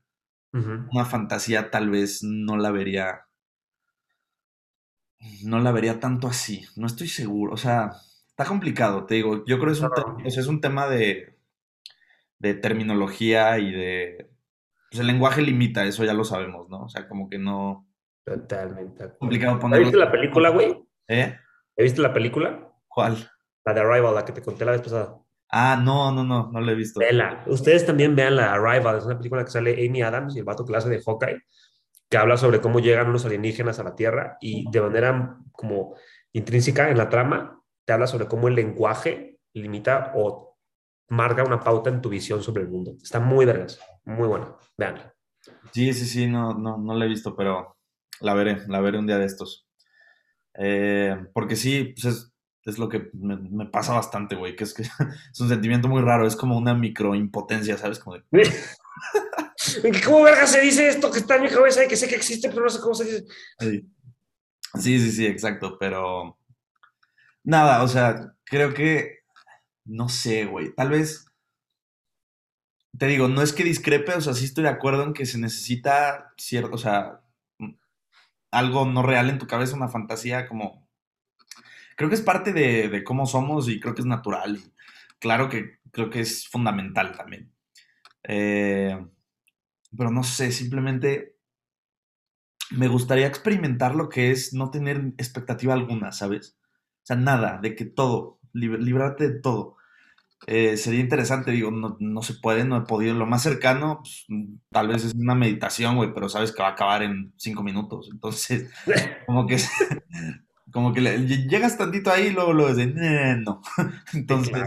Una 0.52 1.05
fantasía 1.05 1.71
tal 1.71 1.90
vez 1.90 2.23
no 2.23 2.57
la 2.57 2.73
vería 2.73 3.29
no 5.45 5.61
la 5.61 5.73
vería 5.73 6.00
tanto 6.00 6.27
así. 6.27 6.67
No 6.77 6.87
estoy 6.87 7.09
seguro. 7.09 7.53
O 7.53 7.57
sea, 7.57 7.93
está 8.29 8.45
complicado, 8.45 9.07
te 9.07 9.17
digo. 9.17 9.45
Yo 9.47 9.59
creo 9.59 9.67
que 9.67 9.73
es 9.73 9.81
un, 9.81 9.91
tema, 9.91 10.17
es 10.25 10.47
un 10.47 10.61
tema 10.61 10.89
de, 10.89 11.37
de 12.39 12.55
terminología 12.55 13.59
y 13.59 13.73
de... 13.73 14.31
Pues 14.91 15.00
el 15.00 15.07
lenguaje 15.07 15.43
limita, 15.43 15.85
eso 15.85 16.05
ya 16.05 16.15
lo 16.15 16.25
sabemos, 16.25 16.69
¿no? 16.69 16.85
O 16.85 16.89
sea, 16.89 17.09
como 17.09 17.29
que 17.29 17.39
no... 17.39 17.87
Totalmente. 18.25 19.17
Complicado 19.19 19.59
ponerlo. 19.59 19.87
¿Viste 19.87 19.99
la 19.99 20.11
película, 20.11 20.50
güey? 20.50 20.77
¿Eh? 21.09 21.37
¿Viste 21.77 22.00
la 22.00 22.12
película? 22.12 22.73
¿Cuál? 22.89 23.31
La 23.65 23.75
de 23.75 23.81
Arrival, 23.81 24.15
la 24.15 24.25
que 24.25 24.33
te 24.33 24.43
conté 24.43 24.65
la 24.65 24.73
vez 24.73 24.83
pasada. 24.83 25.19
Ah, 25.49 25.81
no, 25.83 26.12
no, 26.12 26.25
no, 26.25 26.50
no 26.50 26.61
la 26.61 26.73
he 26.73 26.75
visto. 26.75 27.00
Vela. 27.00 27.45
Ustedes 27.47 27.87
también 27.87 28.15
vean 28.15 28.37
la 28.37 28.53
Arrival, 28.53 28.99
es 28.99 29.05
una 29.05 29.17
película 29.17 29.45
que 29.45 29.50
sale 29.50 29.87
Amy 29.87 30.03
Adams 30.03 30.37
y 30.37 30.41
el 30.41 30.45
vato 30.45 30.65
clase 30.65 30.89
de 30.89 31.03
Hawkeye 31.03 31.41
que 32.11 32.19
habla 32.19 32.37
sobre 32.37 32.61
cómo 32.61 32.81
llegan 32.81 33.09
unos 33.09 33.25
alienígenas 33.25 33.79
a 33.79 33.85
la 33.85 33.95
Tierra 33.95 34.37
y 34.40 34.69
de 34.71 34.81
manera 34.81 35.38
como 35.52 35.95
intrínseca 36.33 36.90
en 36.90 36.99
la 36.99 37.09
trama, 37.09 37.62
te 37.85 37.93
habla 37.93 38.09
sobre 38.09 38.26
cómo 38.26 38.49
el 38.49 38.57
lenguaje 38.57 39.38
limita 39.55 40.12
o 40.17 40.59
marca 41.09 41.45
una 41.45 41.61
pauta 41.61 41.88
en 41.88 42.00
tu 42.00 42.09
visión 42.09 42.43
sobre 42.43 42.62
el 42.62 42.69
mundo. 42.69 42.97
Está 43.00 43.21
muy 43.21 43.47
vergas, 43.47 43.81
muy 44.05 44.26
bueno. 44.26 44.59
Veanla. 44.76 45.14
Sí, 45.73 45.93
sí, 45.93 46.05
sí, 46.05 46.26
no, 46.26 46.52
no, 46.55 46.79
no 46.79 46.95
la 46.95 47.05
he 47.05 47.09
visto, 47.09 47.37
pero 47.37 47.76
la 48.21 48.35
veré, 48.35 48.67
la 48.67 48.81
veré 48.81 48.99
un 48.99 49.07
día 49.07 49.19
de 49.19 49.26
estos. 49.26 49.69
Eh, 50.55 51.17
porque 51.33 51.55
sí, 51.55 51.95
pues 52.00 52.33
es, 52.64 52.79
lo 52.79 52.88
que 52.88 53.11
me, 53.12 53.67
pasa 53.67 53.95
bastante, 53.95 54.35
güey, 54.35 54.57
que 54.57 54.64
es 54.64 54.75
que 54.75 54.83
es 55.33 55.40
un 55.40 55.49
sentimiento 55.49 55.88
muy 55.88 56.02
raro, 56.02 56.26
es 56.26 56.37
como 56.37 56.59
una 56.59 56.75
microimpotencia, 56.75 57.76
¿sabes? 57.76 58.00
Como 58.00 58.17
de... 58.17 58.25
¿Cómo 60.05 60.23
verga 60.23 60.47
se 60.47 60.61
dice 60.61 60.88
esto 60.88 61.11
que 61.11 61.19
está 61.19 61.37
en 61.37 61.43
mi 61.43 61.49
cabeza 61.49 61.85
y 61.85 61.88
que 61.88 61.97
sé 61.97 62.09
que 62.09 62.17
existe, 62.17 62.49
pero 62.49 62.62
no 62.62 62.71
sé 62.71 62.81
cómo 62.81 62.95
se 62.95 63.05
dice? 63.05 63.25
Sí, 64.79 64.99
sí, 64.99 65.12
sí, 65.12 65.26
exacto, 65.26 65.76
pero 65.79 66.38
nada, 67.43 67.83
o 67.83 67.88
sea, 67.88 68.35
creo 68.45 68.73
que, 68.73 69.21
no 69.85 70.09
sé, 70.09 70.45
güey, 70.47 70.75
tal 70.75 70.90
vez, 70.90 71.26
te 72.97 73.07
digo, 73.07 73.29
no 73.29 73.43
es 73.43 73.52
que 73.52 73.64
discrepe, 73.64 74.14
o 74.14 74.21
sea, 74.21 74.35
sí 74.35 74.45
estoy 74.45 74.64
de 74.64 74.71
acuerdo 74.71 75.05
en 75.05 75.12
que 75.12 75.26
se 75.26 75.38
necesita 75.38 76.33
cierto, 76.37 76.75
o 76.75 76.79
sea, 76.79 77.21
algo 78.50 78.87
no 78.87 79.02
real 79.02 79.31
en 79.31 79.38
tu 79.38 79.47
cabeza, 79.47 79.76
una 79.76 79.88
fantasía 79.88 80.49
como... 80.49 80.88
Creo 81.97 82.09
que 82.09 82.17
es 82.17 82.23
parte 82.23 82.52
de, 82.52 83.05
cómo 83.05 83.26
somos 83.26 83.69
y 83.69 83.79
creo 83.79 83.95
que 83.95 84.00
es 84.00 84.07
natural. 84.07 84.59
claro 85.19 85.49
que 85.50 85.79
creo 85.93 86.09
que 86.09 86.21
es 86.21 86.49
fundamental 86.49 87.14
también. 87.17 87.52
Eh, 88.23 88.99
pero 89.97 90.11
no 90.11 90.23
sé, 90.23 90.52
simplemente 90.52 91.37
me 92.70 92.88
gustaría 92.88 93.26
experimentar 93.26 93.94
lo 93.94 94.09
que 94.09 94.30
es 94.30 94.54
no 94.54 94.70
tener 94.70 95.12
expectativa 95.18 95.75
alguna, 95.75 96.12
¿sabes? 96.12 96.56
O 97.02 97.06
sea, 97.06 97.16
nada, 97.16 97.59
de 97.61 97.75
que 97.75 97.85
todo, 97.85 98.38
librarte 98.52 99.28
de 99.28 99.40
todo. 99.40 99.76
Eh, 100.47 100.76
sería 100.78 101.00
interesante, 101.00 101.50
digo, 101.50 101.70
no, 101.70 102.23
se 102.23 102.35
puede, 102.35 102.64
no 102.64 102.76
he 102.78 102.80
podido. 102.82 103.14
Lo 103.14 103.26
más 103.26 103.42
cercano, 103.42 104.00
pues, 104.02 104.26
tal 104.70 104.88
vez 104.88 105.04
es 105.04 105.14
una 105.14 105.35
meditación, 105.35 105.97
güey, 105.97 106.14
pero 106.14 106.28
sabes 106.28 106.52
que 106.52 106.62
va 106.62 106.68
a 106.68 106.73
acabar 106.73 107.02
en 107.02 107.32
cinco 107.37 107.62
minutos. 107.62 108.09
Entonces, 108.11 108.70
como 109.26 109.47
que, 109.47 109.59
como 110.73 110.92
que 110.92 111.00
llegas 111.00 111.76
tantito 111.76 112.11
ahí 112.11 112.28
y 112.28 112.30
luego 112.30 112.52
lo 112.52 112.75
ves 112.75 112.94
no. 113.40 113.61
Entonces, 114.14 114.64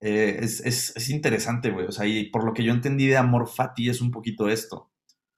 eh, 0.00 0.38
es, 0.42 0.60
es, 0.60 1.08
interesante, 1.10 1.70
güey. 1.70 1.86
O 1.86 1.92
sea, 1.92 2.06
y 2.06 2.30
por 2.30 2.44
lo 2.44 2.52
que 2.52 2.62
yo 2.62 2.72
entendí 2.72 3.06
de 3.06 3.16
amor 3.16 3.48
fati 3.48 3.88
es 3.88 4.00
un 4.00 4.10
poquito 4.10 4.48
esto. 4.48 4.90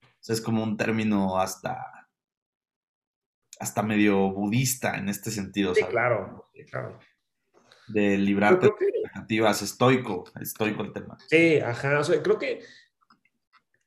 O 0.03 0.21
sea, 0.21 0.35
es 0.35 0.41
como 0.41 0.62
un 0.62 0.77
término 0.77 1.38
hasta, 1.38 2.09
hasta 3.61 3.83
medio 3.83 4.31
budista 4.33 4.97
en 4.97 5.09
este 5.09 5.31
sentido. 5.31 5.75
Sí, 5.75 5.85
claro, 5.85 6.50
claro. 6.71 6.99
De 7.87 8.19
librarte 8.19 8.67
de 8.67 8.88
expectativas, 8.88 9.62
estoico, 9.62 10.25
estoico 10.41 10.83
el 10.83 10.93
tema. 10.93 11.17
Sí, 11.29 11.59
ajá. 11.59 12.00
O 12.00 12.05
sea, 12.05 12.23
creo 12.23 12.38
que 12.38 12.61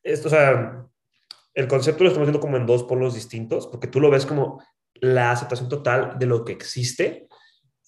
esto, 0.04 0.30
o 0.30 0.32
sea, 0.32 0.88
el 1.54 1.68
concepto 1.68 2.04
lo 2.04 2.10
estamos 2.10 2.28
viendo 2.28 2.40
como 2.40 2.58
en 2.58 2.66
dos 2.66 2.84
polos 2.84 3.14
distintos, 3.14 3.68
porque 3.68 3.88
tú 3.88 4.00
lo 4.00 4.10
ves 4.10 4.26
como 4.26 4.64
la 4.96 5.32
aceptación 5.32 5.70
total 5.70 6.18
de 6.18 6.26
lo 6.26 6.46
que 6.46 6.54
existe 6.54 7.28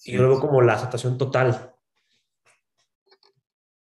y 0.04 0.16
luego 0.16 0.40
como 0.40 0.60
la 0.60 0.74
aceptación 0.74 1.16
total 1.16 1.73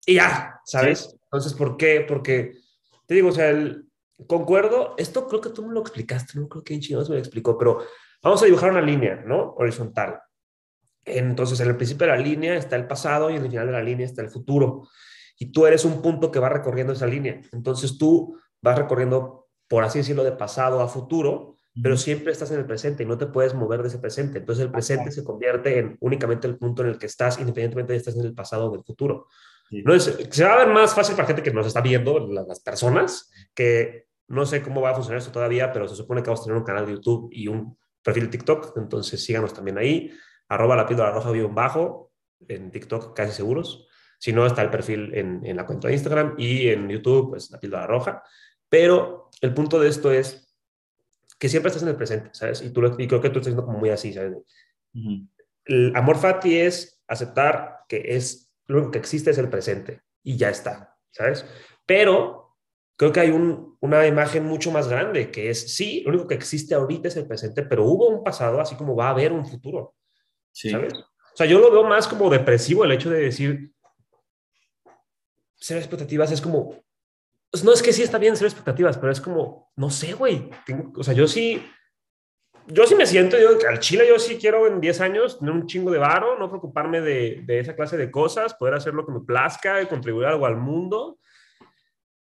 y 0.05 0.15
ya, 0.15 0.59
¿sabes? 0.65 1.15
Entonces, 1.25 1.53
¿por 1.53 1.77
qué? 1.77 2.05
Porque, 2.07 2.53
te 3.05 3.15
digo, 3.15 3.29
o 3.29 3.31
sea, 3.31 3.49
el, 3.49 3.87
concuerdo, 4.27 4.95
esto 4.97 5.27
creo 5.27 5.41
que 5.41 5.49
tú 5.49 5.65
me 5.65 5.73
lo 5.73 5.81
explicaste, 5.81 6.39
no 6.39 6.47
creo 6.47 6.63
que 6.63 6.73
en 6.73 6.81
chingados 6.81 7.09
me 7.09 7.15
lo 7.15 7.19
explicó, 7.19 7.57
pero 7.57 7.83
vamos 8.21 8.41
a 8.41 8.45
dibujar 8.45 8.71
una 8.71 8.81
línea, 8.81 9.23
¿no? 9.25 9.53
Horizontal. 9.57 10.19
Entonces, 11.05 11.59
en 11.59 11.69
el 11.69 11.75
principio 11.75 12.07
de 12.07 12.13
la 12.13 12.19
línea 12.19 12.55
está 12.55 12.75
el 12.75 12.87
pasado 12.87 13.29
y 13.29 13.35
en 13.35 13.43
el 13.43 13.49
final 13.49 13.67
de 13.67 13.73
la 13.73 13.83
línea 13.83 14.05
está 14.05 14.21
el 14.21 14.29
futuro. 14.29 14.87
Y 15.37 15.51
tú 15.51 15.65
eres 15.65 15.83
un 15.83 16.01
punto 16.01 16.31
que 16.31 16.39
va 16.39 16.49
recorriendo 16.49 16.93
esa 16.93 17.07
línea. 17.07 17.41
Entonces, 17.51 17.97
tú 17.97 18.37
vas 18.61 18.77
recorriendo, 18.77 19.47
por 19.67 19.83
así 19.83 19.99
decirlo, 19.99 20.23
de 20.23 20.31
pasado 20.31 20.81
a 20.81 20.87
futuro, 20.87 21.57
pero 21.81 21.97
siempre 21.97 22.31
estás 22.31 22.51
en 22.51 22.59
el 22.59 22.65
presente 22.65 23.03
y 23.03 23.05
no 23.05 23.17
te 23.17 23.25
puedes 23.25 23.53
mover 23.53 23.81
de 23.81 23.87
ese 23.89 23.97
presente. 23.97 24.37
Entonces, 24.37 24.63
el 24.63 24.71
presente 24.71 25.11
se 25.11 25.23
convierte 25.23 25.79
en 25.79 25.97
únicamente 25.99 26.47
el 26.47 26.57
punto 26.57 26.83
en 26.83 26.89
el 26.89 26.97
que 26.97 27.07
estás, 27.07 27.39
independientemente 27.39 27.93
de 27.93 27.99
si 27.99 28.01
estás 28.01 28.15
en 28.15 28.27
el 28.27 28.35
pasado 28.35 28.67
o 28.67 28.71
del 28.71 28.83
futuro. 28.83 29.27
No 29.81 29.93
es, 29.93 30.03
se 30.29 30.43
va 30.43 30.53
a 30.53 30.65
ver 30.65 30.67
más 30.67 30.93
fácil 30.93 31.15
para 31.15 31.27
gente 31.27 31.43
que 31.43 31.51
nos 31.51 31.67
está 31.67 31.81
viendo, 31.81 32.19
las, 32.27 32.59
personas, 32.59 33.31
que 33.53 34.07
no 34.27 34.45
sé 34.45 34.61
cómo 34.61 34.81
va 34.81 34.91
a 34.91 34.95
funcionar 34.95 35.19
esto 35.19 35.31
todavía, 35.31 35.71
pero 35.71 35.87
se 35.87 35.95
supone 35.95 36.21
que 36.21 36.29
vamos 36.29 36.41
a 36.41 36.43
tener 36.43 36.57
un 36.57 36.63
canal 36.63 36.85
de 36.85 36.93
YouTube 36.93 37.29
y 37.31 37.47
un 37.47 37.77
perfil 38.03 38.25
de 38.25 38.29
TikTok, 38.29 38.77
entonces 38.77 39.23
síganos 39.23 39.53
también 39.53 39.77
ahí, 39.77 40.11
arroba 40.49 40.75
la 40.75 40.85
píldora 40.85 41.11
roja 41.11 41.31
un 41.31 41.55
bajo, 41.55 42.11
en 42.47 42.71
TikTok 42.71 43.15
casi 43.15 43.31
seguros. 43.31 43.87
Si 44.19 44.31
no, 44.31 44.45
está 44.45 44.61
el 44.61 44.69
perfil 44.69 45.13
en, 45.13 45.45
en, 45.45 45.57
la 45.57 45.65
cuenta 45.65 45.87
de 45.87 45.95
Instagram 45.95 46.35
y 46.37 46.69
en 46.69 46.89
YouTube, 46.89 47.31
pues 47.31 47.51
la 47.51 47.59
píldora 47.59 47.87
roja. 47.87 48.23
Pero 48.69 49.29
el 49.41 49.53
punto 49.53 49.79
de 49.79 49.89
esto 49.89 50.11
es 50.11 50.43
que 51.37 51.49
siempre 51.49 51.67
estás 51.67 51.83
en 51.83 51.89
el 51.89 51.95
presente, 51.95 52.29
¿sabes? 52.33 52.61
Y, 52.61 52.69
tú, 52.69 52.81
y 52.97 53.07
creo 53.07 53.21
que 53.21 53.29
tú 53.29 53.39
estás 53.39 53.47
siendo 53.47 53.65
como 53.65 53.79
muy 53.79 53.89
así, 53.89 54.13
¿sabes? 54.13 54.37
El 55.65 55.93
amor 55.95 56.17
fati 56.17 56.57
es 56.57 57.01
aceptar 57.07 57.79
que 57.87 58.01
es 58.15 58.42
lo 58.67 58.77
único 58.77 58.91
que 58.91 58.99
existe 58.99 59.31
es 59.31 59.37
el 59.37 59.49
presente 59.49 60.01
y 60.23 60.37
ya 60.37 60.49
está, 60.49 60.97
¿sabes? 61.11 61.45
Pero 61.85 62.55
creo 62.95 63.11
que 63.11 63.19
hay 63.19 63.31
una 63.31 64.07
imagen 64.07 64.45
mucho 64.45 64.71
más 64.71 64.87
grande 64.87 65.31
que 65.31 65.49
es, 65.49 65.75
sí, 65.75 66.01
lo 66.03 66.11
único 66.11 66.27
que 66.27 66.35
existe 66.35 66.75
ahorita 66.75 67.07
es 67.07 67.17
el 67.17 67.27
presente, 67.27 67.63
pero 67.63 67.85
hubo 67.85 68.07
un 68.07 68.23
pasado, 68.23 68.61
así 68.61 68.75
como 68.75 68.95
va 68.95 69.07
a 69.07 69.11
haber 69.11 69.33
un 69.33 69.45
futuro, 69.45 69.95
¿sabes? 70.51 70.93
O 70.93 71.35
sea, 71.35 71.47
yo 71.47 71.59
lo 71.59 71.71
veo 71.71 71.83
más 71.83 72.07
como 72.07 72.29
depresivo 72.29 72.83
el 72.83 72.91
hecho 72.91 73.09
de 73.09 73.19
decir, 73.19 73.73
ser 75.55 75.77
expectativas 75.77 76.31
es 76.31 76.41
como, 76.41 76.83
pues, 77.49 77.63
no 77.63 77.73
es 77.73 77.81
que 77.81 77.93
sí 77.93 78.03
está 78.03 78.17
bien 78.17 78.37
ser 78.37 78.47
expectativas, 78.47 78.97
pero 78.97 79.11
es 79.11 79.21
como, 79.21 79.71
no 79.75 79.89
sé, 79.89 80.13
güey, 80.13 80.49
o 80.95 81.03
sea, 81.03 81.13
yo 81.13 81.27
sí 81.27 81.63
yo 82.67 82.85
sí 82.85 82.95
me 82.95 83.05
siento, 83.05 83.37
yo, 83.37 83.57
al 83.67 83.79
Chile 83.79 84.05
yo 84.07 84.17
sí 84.19 84.37
quiero 84.37 84.67
en 84.67 84.79
10 84.79 85.01
años 85.01 85.39
tener 85.39 85.53
un 85.53 85.67
chingo 85.67 85.91
de 85.91 85.99
varo, 85.99 86.37
no 86.37 86.49
preocuparme 86.49 87.01
de, 87.01 87.41
de, 87.45 87.59
esa 87.59 87.75
clase 87.75 87.97
de 87.97 88.09
cosas, 88.09 88.53
poder 88.53 88.75
hacer 88.75 88.93
lo 88.93 89.05
que 89.05 89.11
me 89.11 89.21
plazca 89.21 89.81
y 89.81 89.87
contribuir 89.87 90.27
algo 90.27 90.45
al 90.45 90.57
mundo. 90.57 91.19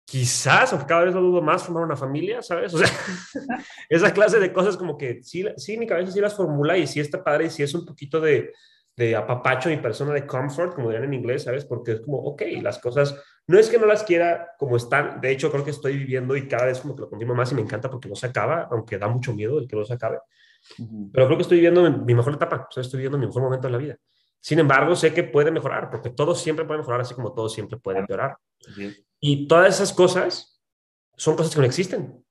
Quizás, 0.04 0.72
aunque 0.72 0.88
cada 0.88 1.04
vez 1.04 1.14
lo 1.14 1.20
dudo 1.20 1.40
más, 1.40 1.62
formar 1.62 1.84
una 1.84 1.96
familia, 1.96 2.42
¿sabes? 2.42 2.74
O 2.74 2.78
sea, 2.78 2.88
esa 3.88 4.12
clase 4.12 4.40
de 4.40 4.52
cosas 4.52 4.76
como 4.76 4.96
que 4.98 5.22
sí, 5.22 5.44
sí, 5.56 5.76
mi 5.78 5.86
cabeza 5.86 6.12
sí 6.12 6.20
las 6.20 6.36
formula 6.36 6.76
y 6.76 6.86
sí 6.86 7.00
está 7.00 7.22
padre 7.22 7.46
y 7.46 7.50
sí 7.50 7.62
es 7.62 7.74
un 7.74 7.84
poquito 7.84 8.20
de, 8.20 8.52
de 8.96 9.16
apapacho 9.16 9.68
mi 9.68 9.78
persona 9.78 10.12
de 10.12 10.26
comfort, 10.26 10.74
como 10.74 10.88
dirían 10.88 11.04
en 11.04 11.14
inglés, 11.14 11.44
¿sabes? 11.44 11.64
Porque 11.64 11.92
es 11.92 12.00
como, 12.00 12.18
ok, 12.18 12.42
las 12.60 12.78
cosas, 12.78 13.14
no 13.50 13.58
es 13.58 13.68
que 13.68 13.78
no 13.78 13.86
las 13.86 14.04
quiera 14.04 14.54
como 14.56 14.76
están, 14.76 15.20
de 15.20 15.32
hecho 15.32 15.50
creo 15.50 15.64
que 15.64 15.72
estoy 15.72 15.96
viviendo 15.96 16.36
y 16.36 16.46
cada 16.46 16.66
vez 16.66 16.78
como 16.78 16.94
que 16.94 17.00
lo 17.00 17.10
continúo 17.10 17.34
más 17.34 17.50
y 17.50 17.56
me 17.56 17.62
encanta 17.62 17.90
porque 17.90 18.08
no 18.08 18.14
se 18.14 18.26
acaba, 18.26 18.68
aunque 18.70 18.96
da 18.96 19.08
mucho 19.08 19.34
miedo 19.34 19.58
el 19.58 19.66
que 19.66 19.74
no 19.74 19.84
se 19.84 19.94
acabe, 19.94 20.20
pero 21.12 21.26
creo 21.26 21.36
que 21.36 21.42
estoy 21.42 21.56
viviendo 21.56 21.90
mi 21.90 22.14
mejor 22.14 22.34
etapa, 22.34 22.68
o 22.70 22.72
sea, 22.72 22.82
estoy 22.82 22.98
viviendo 22.98 23.18
mi 23.18 23.26
mejor 23.26 23.42
momento 23.42 23.66
en 23.66 23.72
la 23.72 23.78
vida. 23.78 23.96
Sin 24.38 24.60
embargo, 24.60 24.94
sé 24.94 25.12
que 25.12 25.24
puede 25.24 25.50
mejorar, 25.50 25.90
porque 25.90 26.10
todo 26.10 26.36
siempre 26.36 26.64
puede 26.64 26.78
mejorar, 26.78 27.00
así 27.00 27.12
como 27.12 27.34
todo 27.34 27.48
siempre 27.48 27.76
puede 27.76 27.98
empeorar. 27.98 28.36
Y 29.18 29.48
todas 29.48 29.74
esas 29.74 29.92
cosas 29.92 30.62
son 31.16 31.34
cosas 31.34 31.52
que 31.52 31.60
no 31.60 31.66
existen. 31.66 32.24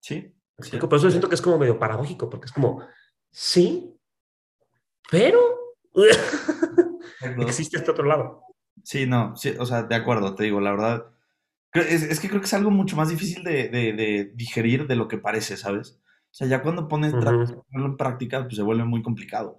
Sí. 0.00 0.34
Por 0.56 0.94
eso 0.94 1.08
siento 1.08 1.28
que 1.28 1.36
es 1.36 1.40
como 1.40 1.56
medio 1.56 1.78
paradójico, 1.78 2.28
porque 2.28 2.46
es 2.46 2.52
como, 2.52 2.84
sí, 3.30 3.96
pero 5.08 5.62
Existe 7.38 7.76
este 7.76 7.90
otro 7.90 8.04
lado. 8.04 8.42
Sí, 8.82 9.06
no, 9.06 9.36
sí, 9.36 9.54
o 9.58 9.66
sea, 9.66 9.84
de 9.84 9.94
acuerdo, 9.94 10.34
te 10.34 10.44
digo, 10.44 10.60
la 10.60 10.72
verdad. 10.72 11.06
Es, 11.74 12.20
que 12.20 12.28
creo 12.28 12.40
que 12.40 12.46
es 12.46 12.54
algo 12.54 12.70
mucho 12.70 12.96
más 12.96 13.08
difícil 13.08 13.42
de, 13.44 14.32
digerir 14.34 14.86
de 14.86 14.96
lo 14.96 15.08
que 15.08 15.16
parece, 15.16 15.56
¿sabes? 15.56 16.00
O 16.30 16.34
sea, 16.34 16.46
ya 16.46 16.62
cuando 16.62 16.88
pones 16.88 17.14
en 17.72 17.96
práctica, 17.96 18.42
pues 18.42 18.56
se 18.56 18.62
vuelve 18.62 18.84
muy 18.84 19.02
complicado. 19.02 19.56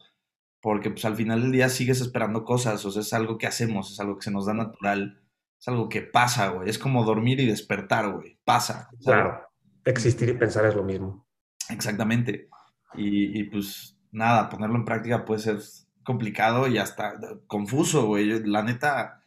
Porque 0.62 0.92
pues 0.92 1.04
al 1.06 1.16
final 1.16 1.42
del 1.42 1.52
día 1.52 1.70
sigues 1.70 2.02
esperando 2.02 2.46
cosas, 2.46 2.86
o 2.86 2.92
sea, 2.92 3.02
es 3.02 3.14
algo 3.14 3.38
que 3.38 3.48
hacemos, 3.48 3.92
es 3.92 4.00
algo 4.00 4.18
que 4.18 4.24
se 4.24 4.32
nos 4.32 4.46
da 4.46 4.54
natural, 4.54 5.22
es 5.60 5.68
algo 5.68 5.90
que 5.90 6.02
pasa, 6.02 6.50
güey. 6.50 6.70
Es 6.70 6.78
como 6.78 7.04
dormir 7.04 7.40
y 7.40 7.48
despertar, 7.48 8.12
güey. 8.12 8.38
Pasa. 8.46 8.90
Claro, 9.04 9.42
existir 9.84 10.30
y 10.30 10.34
pensar 10.34 10.66
es 10.66 10.76
lo 10.76 10.84
mismo. 10.84 11.28
Exactamente. 11.70 12.48
Y, 12.94 13.40
y 13.40 13.44
pues 13.46 13.98
nada, 14.12 14.50
ponerlo 14.50 14.78
en 14.78 14.86
práctica 14.86 15.26
puede 15.26 15.42
ser 15.42 15.60
complicado 16.04 16.68
y 16.68 16.78
hasta 16.78 17.14
confuso, 17.48 18.06
güey. 18.06 18.46
La 18.46 18.64
neta, 18.64 19.24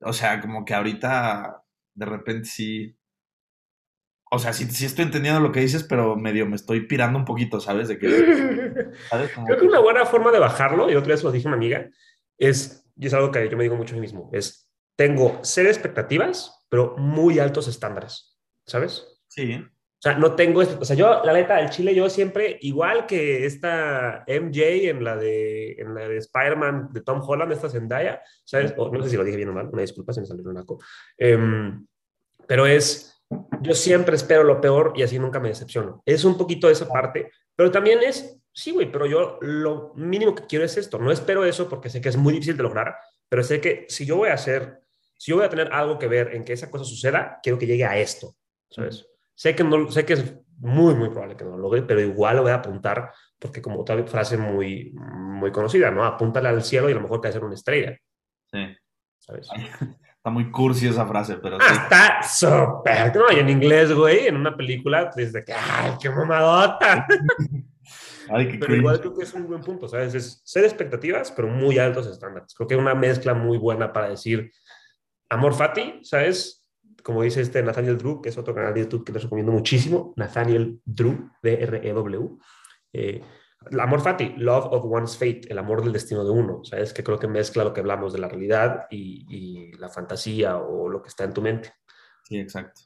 o 0.00 0.12
sea, 0.12 0.40
como 0.40 0.64
que 0.64 0.74
ahorita 0.74 1.64
de 1.94 2.06
repente 2.06 2.48
sí. 2.48 2.94
O 4.30 4.38
sea, 4.38 4.52
sí, 4.52 4.66
sí, 4.66 4.84
estoy 4.84 5.06
entendiendo 5.06 5.40
lo 5.40 5.52
que 5.52 5.60
dices, 5.60 5.84
pero 5.84 6.14
medio 6.14 6.46
me 6.46 6.56
estoy 6.56 6.86
pirando 6.86 7.18
un 7.18 7.24
poquito, 7.24 7.60
¿sabes? 7.60 7.88
De 7.88 7.98
que, 7.98 8.06
Creo 9.46 9.58
que 9.58 9.66
una 9.66 9.80
buena 9.80 10.04
forma 10.04 10.30
de 10.30 10.38
bajarlo, 10.38 10.90
y 10.90 10.96
otra 10.96 11.14
vez 11.14 11.24
lo 11.24 11.32
dije 11.32 11.48
a 11.48 11.50
una 11.50 11.56
amiga, 11.56 11.88
es, 12.36 12.86
y 12.96 13.06
es 13.06 13.14
algo 13.14 13.30
que 13.30 13.48
yo 13.48 13.56
me 13.56 13.62
digo 13.62 13.76
mucho 13.76 13.94
a 13.94 13.96
mí 13.96 14.02
mismo, 14.02 14.28
es, 14.34 14.70
tengo 14.96 15.42
ser 15.42 15.66
expectativas, 15.66 16.66
pero 16.68 16.94
muy 16.98 17.38
altos 17.38 17.68
estándares, 17.68 18.38
¿sabes? 18.66 19.06
Sí. 19.28 19.64
O 19.98 20.00
sea, 20.00 20.14
no 20.16 20.36
tengo, 20.36 20.60
o 20.60 20.84
sea, 20.84 20.94
yo, 20.94 21.24
la 21.24 21.32
neta, 21.32 21.58
el 21.58 21.70
Chile, 21.70 21.92
yo 21.92 22.08
siempre, 22.08 22.56
igual 22.60 23.04
que 23.04 23.44
esta 23.46 24.24
MJ 24.28 24.90
en 24.90 25.02
la 25.02 25.16
de, 25.16 25.72
en 25.72 25.92
la 25.92 26.06
de 26.06 26.18
Spider-Man 26.18 26.90
de 26.92 27.00
Tom 27.00 27.20
Holland, 27.20 27.50
esta 27.50 27.68
Zendaya, 27.68 28.22
¿sabes? 28.44 28.76
No 28.76 29.02
sé 29.02 29.10
si 29.10 29.16
lo 29.16 29.24
dije 29.24 29.36
bien 29.36 29.48
o 29.48 29.52
mal, 29.52 29.68
una 29.72 29.82
disculpa 29.82 30.12
si 30.12 30.20
me 30.20 30.26
salió 30.26 30.44
un 30.44 30.54
naco. 30.54 30.78
Em, 31.16 31.84
pero 32.46 32.64
es, 32.64 33.20
yo 33.60 33.74
siempre 33.74 34.14
espero 34.14 34.44
lo 34.44 34.60
peor 34.60 34.92
y 34.94 35.02
así 35.02 35.18
nunca 35.18 35.40
me 35.40 35.48
decepciono. 35.48 36.00
Es 36.06 36.24
un 36.24 36.38
poquito 36.38 36.70
esa 36.70 36.86
parte, 36.86 37.32
pero 37.56 37.72
también 37.72 37.98
es, 38.00 38.40
sí, 38.52 38.70
güey, 38.70 38.92
pero 38.92 39.04
yo 39.04 39.38
lo 39.40 39.94
mínimo 39.96 40.32
que 40.32 40.46
quiero 40.46 40.64
es 40.64 40.76
esto. 40.76 41.00
No 41.00 41.10
espero 41.10 41.44
eso 41.44 41.68
porque 41.68 41.90
sé 41.90 42.00
que 42.00 42.10
es 42.10 42.16
muy 42.16 42.32
difícil 42.34 42.56
de 42.56 42.62
lograr, 42.62 42.94
pero 43.28 43.42
sé 43.42 43.60
que 43.60 43.84
si 43.88 44.06
yo 44.06 44.14
voy 44.14 44.28
a 44.28 44.34
hacer, 44.34 44.78
si 45.16 45.32
yo 45.32 45.38
voy 45.38 45.46
a 45.46 45.50
tener 45.50 45.72
algo 45.72 45.98
que 45.98 46.06
ver 46.06 46.36
en 46.36 46.44
que 46.44 46.52
esa 46.52 46.70
cosa 46.70 46.84
suceda, 46.84 47.40
quiero 47.42 47.58
que 47.58 47.66
llegue 47.66 47.84
a 47.84 47.98
esto, 47.98 48.36
¿sabes? 48.70 49.07
Sé 49.38 49.54
que, 49.54 49.62
no, 49.62 49.88
sé 49.88 50.04
que 50.04 50.14
es 50.14 50.34
muy, 50.56 50.96
muy 50.96 51.10
probable 51.10 51.36
que 51.36 51.44
no 51.44 51.52
lo 51.52 51.58
logre, 51.58 51.82
pero 51.82 52.00
igual 52.00 52.34
lo 52.34 52.42
voy 52.42 52.50
a 52.50 52.56
apuntar 52.56 53.12
porque 53.38 53.62
como 53.62 53.84
tal 53.84 54.02
frase 54.08 54.36
muy, 54.36 54.92
muy 54.96 55.52
conocida, 55.52 55.92
¿no? 55.92 56.04
Apúntale 56.04 56.48
al 56.48 56.64
cielo 56.64 56.88
y 56.88 56.92
a 56.92 56.96
lo 56.96 57.02
mejor 57.02 57.20
te 57.20 57.28
hacer 57.28 57.44
una 57.44 57.54
estrella. 57.54 57.96
Sí. 58.50 58.76
¿Sabes? 59.18 59.48
Está 60.16 60.30
muy 60.30 60.50
cursi 60.50 60.88
esa 60.88 61.06
frase, 61.06 61.36
pero 61.40 61.56
sí. 61.60 61.66
Está 61.72 62.20
súper. 62.24 63.14
No, 63.14 63.30
y 63.30 63.38
en 63.38 63.48
inglés, 63.48 63.92
güey, 63.92 64.26
en 64.26 64.34
una 64.34 64.56
película, 64.56 65.08
desde 65.14 65.44
que, 65.44 65.52
¡ay, 65.52 65.92
qué 66.02 66.10
mamadota! 66.10 67.06
Ay, 68.30 68.48
qué 68.48 68.58
pero 68.58 68.74
igual 68.74 69.00
creo 69.00 69.14
que 69.14 69.22
es 69.22 69.32
un 69.34 69.46
buen 69.46 69.62
punto, 69.62 69.88
¿sabes? 69.88 70.14
Es 70.14 70.42
ser 70.44 70.64
expectativas, 70.64 71.30
pero 71.30 71.46
muy 71.46 71.78
altos 71.78 72.08
estándares. 72.08 72.52
Creo 72.54 72.66
que 72.66 72.74
es 72.74 72.80
una 72.80 72.94
mezcla 72.94 73.32
muy 73.34 73.56
buena 73.56 73.90
para 73.92 74.10
decir 74.10 74.52
amor 75.30 75.54
fati, 75.54 76.00
¿sabes? 76.02 76.57
Como 77.08 77.22
dice 77.22 77.40
este 77.40 77.62
Nathaniel 77.62 77.96
Drew, 77.96 78.20
que 78.20 78.28
es 78.28 78.36
otro 78.36 78.54
canal 78.54 78.74
de 78.74 78.80
YouTube 78.80 79.02
que 79.02 79.12
les 79.12 79.22
recomiendo 79.22 79.50
muchísimo, 79.50 80.12
Nathaniel 80.16 80.82
Drew, 80.84 81.30
D-R-E-W. 81.42 82.36
Eh, 82.92 83.22
el 83.70 83.80
amor 83.80 84.02
fati, 84.02 84.34
love 84.36 84.66
of 84.72 84.84
one's 84.84 85.16
fate, 85.16 85.40
el 85.48 85.58
amor 85.58 85.82
del 85.82 85.94
destino 85.94 86.22
de 86.22 86.30
uno, 86.32 86.62
¿sabes? 86.64 86.92
Que 86.92 87.02
creo 87.02 87.18
que 87.18 87.26
mezcla 87.26 87.64
lo 87.64 87.72
que 87.72 87.80
hablamos 87.80 88.12
de 88.12 88.18
la 88.18 88.28
realidad 88.28 88.88
y, 88.90 89.72
la 89.78 89.88
fantasía 89.88 90.58
o 90.58 90.90
lo 90.90 91.00
que 91.00 91.08
está 91.08 91.24
en 91.24 91.32
tu 91.32 91.40
mente. 91.40 91.72
Sí, 92.24 92.38
exacto. 92.38 92.82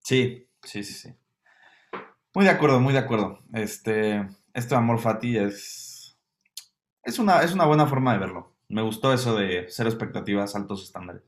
Sí, 0.00 0.48
sí, 0.60 0.82
sí, 0.82 0.92
sí. 0.92 1.14
Muy 2.34 2.44
de 2.44 2.50
acuerdo, 2.50 2.80
muy 2.80 2.92
de 2.92 2.98
acuerdo. 2.98 3.38
Este, 3.54 4.28
este 4.52 4.74
amor 4.74 4.98
fati 4.98 5.38
es, 5.38 6.18
es, 7.04 7.20
una, 7.20 7.44
es 7.44 7.52
una 7.52 7.66
buena 7.66 7.86
forma 7.86 8.14
de 8.14 8.18
verlo. 8.18 8.56
Me 8.68 8.82
gustó 8.82 9.12
eso 9.12 9.36
de 9.36 9.68
ser 9.68 9.86
expectativas, 9.86 10.56
altos 10.56 10.82
estándares. 10.82 11.22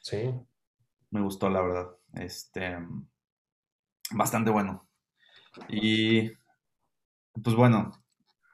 Sí. 0.00 0.32
Me 1.12 1.20
gustó, 1.20 1.50
la 1.50 1.60
verdad. 1.60 1.88
Este, 2.14 2.78
bastante 4.10 4.50
bueno. 4.50 4.88
Y 5.68 6.30
pues 7.42 7.54
bueno, 7.54 7.92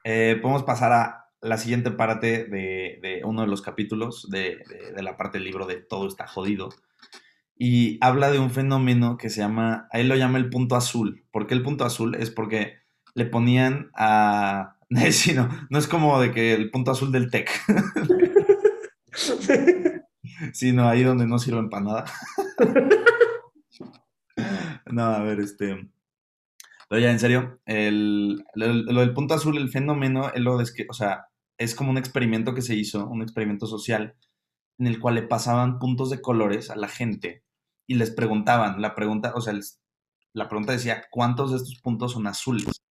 eh, 0.03 0.37
podemos 0.41 0.63
pasar 0.63 0.91
a 0.91 1.25
la 1.41 1.57
siguiente 1.57 1.89
parte 1.91 2.43
de, 2.45 3.21
uno 3.23 3.41
de 3.41 3.47
los 3.47 3.61
capítulos 3.61 4.29
de, 4.29 4.59
la 4.97 5.15
parte 5.15 5.37
del 5.37 5.45
libro 5.45 5.65
de 5.65 5.77
Todo 5.77 6.07
está 6.07 6.27
jodido. 6.27 6.69
Y 7.57 7.97
habla 8.01 8.29
de 8.29 8.39
un 8.39 8.51
fenómeno 8.51 9.17
que 9.17 9.29
se 9.29 9.39
llama, 9.39 9.87
ahí 9.91 10.03
lo 10.03 10.17
llama 10.17 10.37
el 10.37 10.49
punto 10.49 10.75
azul. 10.75 11.25
¿Por 11.31 11.47
qué 11.47 11.53
el 11.53 11.63
punto 11.63 11.85
azul? 11.85 12.15
Es 12.15 12.29
porque 12.29 12.73
le 13.15 13.25
ponían 13.25 13.89
a... 13.95 14.75
Sí, 15.11 15.33
no, 15.33 15.47
no 15.69 15.79
es 15.79 15.87
como 15.87 16.19
de 16.19 16.31
que 16.31 16.53
el 16.53 16.71
punto 16.71 16.91
azul 16.91 17.11
del 17.11 17.31
TEC. 17.31 17.49
sino 20.59 20.89
ahí 20.89 21.03
donde 21.03 21.25
no 21.25 21.39
sirven 21.39 21.69
para 21.69 21.85
nada. 21.85 22.05
no, 24.91 25.03
a 25.03 25.23
ver, 25.23 25.39
este... 25.39 25.89
Pero 26.89 27.01
ya, 27.01 27.11
en 27.11 27.19
serio, 27.19 27.61
el, 27.65 28.43
lo 28.55 28.99
del 28.99 29.13
punto 29.13 29.35
azul, 29.35 29.57
el 29.57 29.69
fenómeno, 29.69 30.31
es 30.33 30.41
lo 30.41 30.57
de 30.57 30.65
que, 30.75 30.85
o 30.89 30.93
sea, 30.93 31.27
es 31.57 31.75
como 31.75 31.91
un 31.91 31.97
experimento 31.97 32.53
que 32.53 32.61
se 32.61 32.75
hizo, 32.75 33.07
un 33.07 33.21
experimento 33.21 33.67
social, 33.67 34.15
en 34.79 34.87
el 34.87 34.99
cual 34.99 35.15
le 35.15 35.21
pasaban 35.21 35.79
puntos 35.79 36.09
de 36.09 36.21
colores 36.21 36.69
a 36.69 36.75
la 36.75 36.89
gente 36.89 37.45
y 37.87 37.95
les 37.95 38.11
preguntaban, 38.11 38.81
la 38.81 38.95
pregunta, 38.95 39.33
o 39.35 39.41
sea, 39.41 39.53
la 40.33 40.49
pregunta 40.49 40.73
decía, 40.73 41.03
¿cuántos 41.09 41.51
de 41.51 41.57
estos 41.57 41.79
puntos 41.79 42.13
son 42.13 42.27
azules? 42.27 42.83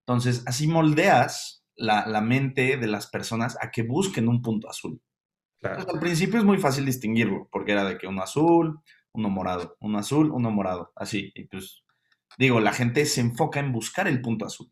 Entonces, 0.00 0.42
así 0.46 0.66
moldeas 0.66 1.64
la, 1.76 2.06
la 2.08 2.20
mente 2.20 2.78
de 2.78 2.86
las 2.88 3.06
personas 3.06 3.56
a 3.60 3.70
que 3.70 3.82
busquen 3.82 4.28
un 4.28 4.42
punto 4.42 4.68
azul. 4.68 5.00
Al 5.62 6.00
principio 6.00 6.38
es 6.38 6.44
muy 6.44 6.58
fácil 6.58 6.86
distinguirlo, 6.86 7.48
porque 7.50 7.72
era 7.72 7.84
de 7.84 7.98
que 7.98 8.06
uno 8.06 8.22
azul, 8.22 8.80
uno 9.12 9.30
morado, 9.30 9.76
uno 9.80 9.98
azul, 9.98 10.30
uno 10.30 10.50
morado, 10.50 10.92
así. 10.94 11.32
Y 11.34 11.44
pues 11.44 11.84
Digo, 12.38 12.60
la 12.60 12.72
gente 12.72 13.06
se 13.06 13.20
enfoca 13.20 13.60
en 13.60 13.72
buscar 13.72 14.08
el 14.08 14.20
punto 14.20 14.46
azul. 14.46 14.70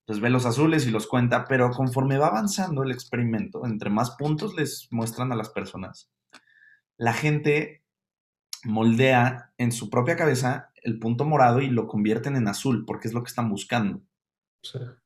Entonces 0.00 0.22
ve 0.22 0.30
los 0.30 0.46
azules 0.46 0.86
y 0.86 0.90
los 0.90 1.06
cuenta, 1.06 1.46
pero 1.46 1.70
conforme 1.70 2.18
va 2.18 2.28
avanzando 2.28 2.82
el 2.82 2.92
experimento, 2.92 3.64
entre 3.64 3.90
más 3.90 4.12
puntos 4.12 4.54
les 4.54 4.88
muestran 4.90 5.32
a 5.32 5.36
las 5.36 5.50
personas, 5.50 6.10
la 6.96 7.12
gente 7.12 7.84
moldea 8.64 9.52
en 9.58 9.72
su 9.72 9.90
propia 9.90 10.16
cabeza 10.16 10.70
el 10.82 10.98
punto 10.98 11.24
morado 11.24 11.60
y 11.60 11.68
lo 11.68 11.88
convierten 11.88 12.36
en 12.36 12.48
azul, 12.48 12.84
porque 12.86 13.08
es 13.08 13.14
lo 13.14 13.22
que 13.22 13.28
están 13.28 13.48
buscando. 13.48 14.02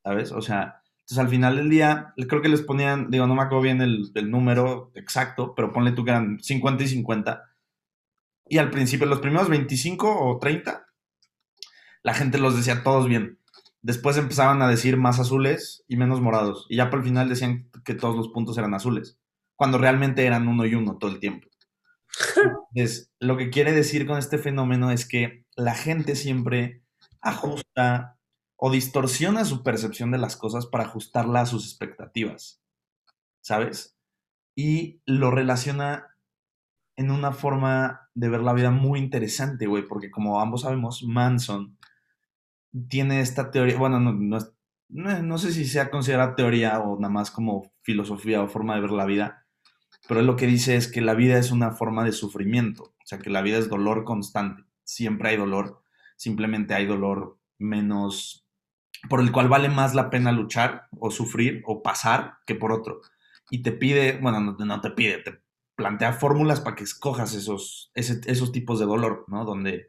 ¿Sabes? 0.02 0.32
O 0.32 0.40
sea, 0.40 0.79
entonces 1.10 1.18
al 1.18 1.28
final 1.28 1.56
del 1.56 1.70
día, 1.70 2.14
creo 2.28 2.40
que 2.40 2.48
les 2.48 2.62
ponían, 2.62 3.10
digo, 3.10 3.26
no 3.26 3.34
me 3.34 3.42
acuerdo 3.42 3.62
bien 3.62 3.82
el, 3.82 4.12
el 4.14 4.30
número 4.30 4.92
exacto, 4.94 5.54
pero 5.56 5.72
ponle 5.72 5.92
tú 5.92 6.04
que 6.04 6.10
eran 6.10 6.38
50 6.40 6.84
y 6.84 6.88
50. 6.88 7.44
Y 8.48 8.58
al 8.58 8.70
principio, 8.70 9.06
los 9.06 9.20
primeros 9.20 9.48
25 9.48 10.24
o 10.24 10.38
30 10.38 10.86
la 12.02 12.14
gente 12.14 12.38
los 12.38 12.56
decía 12.56 12.82
todos 12.82 13.08
bien. 13.08 13.38
Después 13.82 14.16
empezaban 14.16 14.62
a 14.62 14.68
decir 14.68 14.96
más 14.96 15.18
azules 15.18 15.84
y 15.88 15.96
menos 15.96 16.20
morados. 16.20 16.66
Y 16.68 16.76
ya 16.76 16.90
por 16.90 17.00
el 17.00 17.04
final 17.04 17.28
decían 17.28 17.70
que 17.84 17.94
todos 17.94 18.16
los 18.16 18.28
puntos 18.28 18.56
eran 18.58 18.74
azules. 18.74 19.18
Cuando 19.56 19.78
realmente 19.78 20.24
eran 20.24 20.48
uno 20.48 20.66
y 20.66 20.74
uno 20.74 20.96
todo 20.98 21.10
el 21.10 21.20
tiempo. 21.20 21.48
Entonces, 22.74 23.10
lo 23.20 23.36
que 23.36 23.50
quiere 23.50 23.72
decir 23.72 24.06
con 24.06 24.18
este 24.18 24.38
fenómeno 24.38 24.90
es 24.90 25.06
que 25.06 25.44
la 25.56 25.74
gente 25.74 26.16
siempre 26.16 26.82
ajusta 27.20 28.18
o 28.62 28.70
distorsiona 28.70 29.46
su 29.46 29.62
percepción 29.62 30.10
de 30.10 30.18
las 30.18 30.36
cosas 30.36 30.66
para 30.66 30.84
ajustarla 30.84 31.40
a 31.40 31.46
sus 31.46 31.64
expectativas. 31.64 32.62
¿Sabes? 33.40 33.96
Y 34.54 35.00
lo 35.06 35.30
relaciona 35.30 36.10
en 36.96 37.10
una 37.10 37.32
forma 37.32 38.10
de 38.14 38.28
ver 38.28 38.42
la 38.42 38.52
vida 38.52 38.70
muy 38.70 38.98
interesante, 38.98 39.66
güey, 39.66 39.88
porque 39.88 40.10
como 40.10 40.42
ambos 40.42 40.60
sabemos, 40.60 41.02
Manson 41.02 41.78
tiene 42.90 43.22
esta 43.22 43.50
teoría, 43.50 43.78
bueno, 43.78 43.98
no, 43.98 44.38
no, 44.90 45.38
sé 45.38 45.52
si 45.52 45.64
sea 45.64 45.90
considerada 45.90 46.34
teoría 46.34 46.78
o 46.80 47.00
nada 47.00 47.10
más 47.10 47.30
como 47.30 47.72
filosofía 47.80 48.42
o 48.42 48.48
forma 48.48 48.74
de 48.74 48.82
ver 48.82 48.90
la 48.90 49.06
vida, 49.06 49.46
pero 50.06 50.20
él 50.20 50.26
lo 50.26 50.36
que 50.36 50.46
dice 50.46 50.76
es 50.76 50.88
que 50.88 51.00
la 51.00 51.14
vida 51.14 51.38
es 51.38 51.50
una 51.50 51.70
forma 51.70 52.04
de 52.04 52.12
sufrimiento, 52.12 52.82
o 52.82 53.06
sea, 53.06 53.18
que 53.18 53.30
la 53.30 53.40
vida 53.40 53.56
es 53.56 53.70
dolor 53.70 54.04
constante, 54.04 54.64
siempre 54.84 55.30
hay 55.30 55.38
dolor, 55.38 55.82
simplemente 56.16 56.74
hay 56.74 56.84
dolor 56.84 57.38
menos, 57.58 58.39
por 59.08 59.20
el 59.20 59.32
cual 59.32 59.48
vale 59.48 59.68
más 59.68 59.94
la 59.94 60.10
pena 60.10 60.32
luchar 60.32 60.88
o 60.98 61.10
sufrir 61.10 61.62
o 61.66 61.82
pasar 61.82 62.34
que 62.46 62.54
por 62.54 62.72
otro. 62.72 63.00
Y 63.50 63.62
te 63.62 63.72
pide, 63.72 64.18
bueno, 64.18 64.40
no, 64.58 64.80
te 64.80 64.90
pide, 64.90 65.18
te 65.18 65.40
plantea 65.74 66.12
fórmulas 66.12 66.60
para 66.60 66.76
que 66.76 66.84
escojas 66.84 67.34
esos, 67.34 67.90
esos 67.94 68.52
tipos 68.52 68.78
de 68.78 68.86
dolor, 68.86 69.24
¿no? 69.28 69.44
Donde 69.44 69.88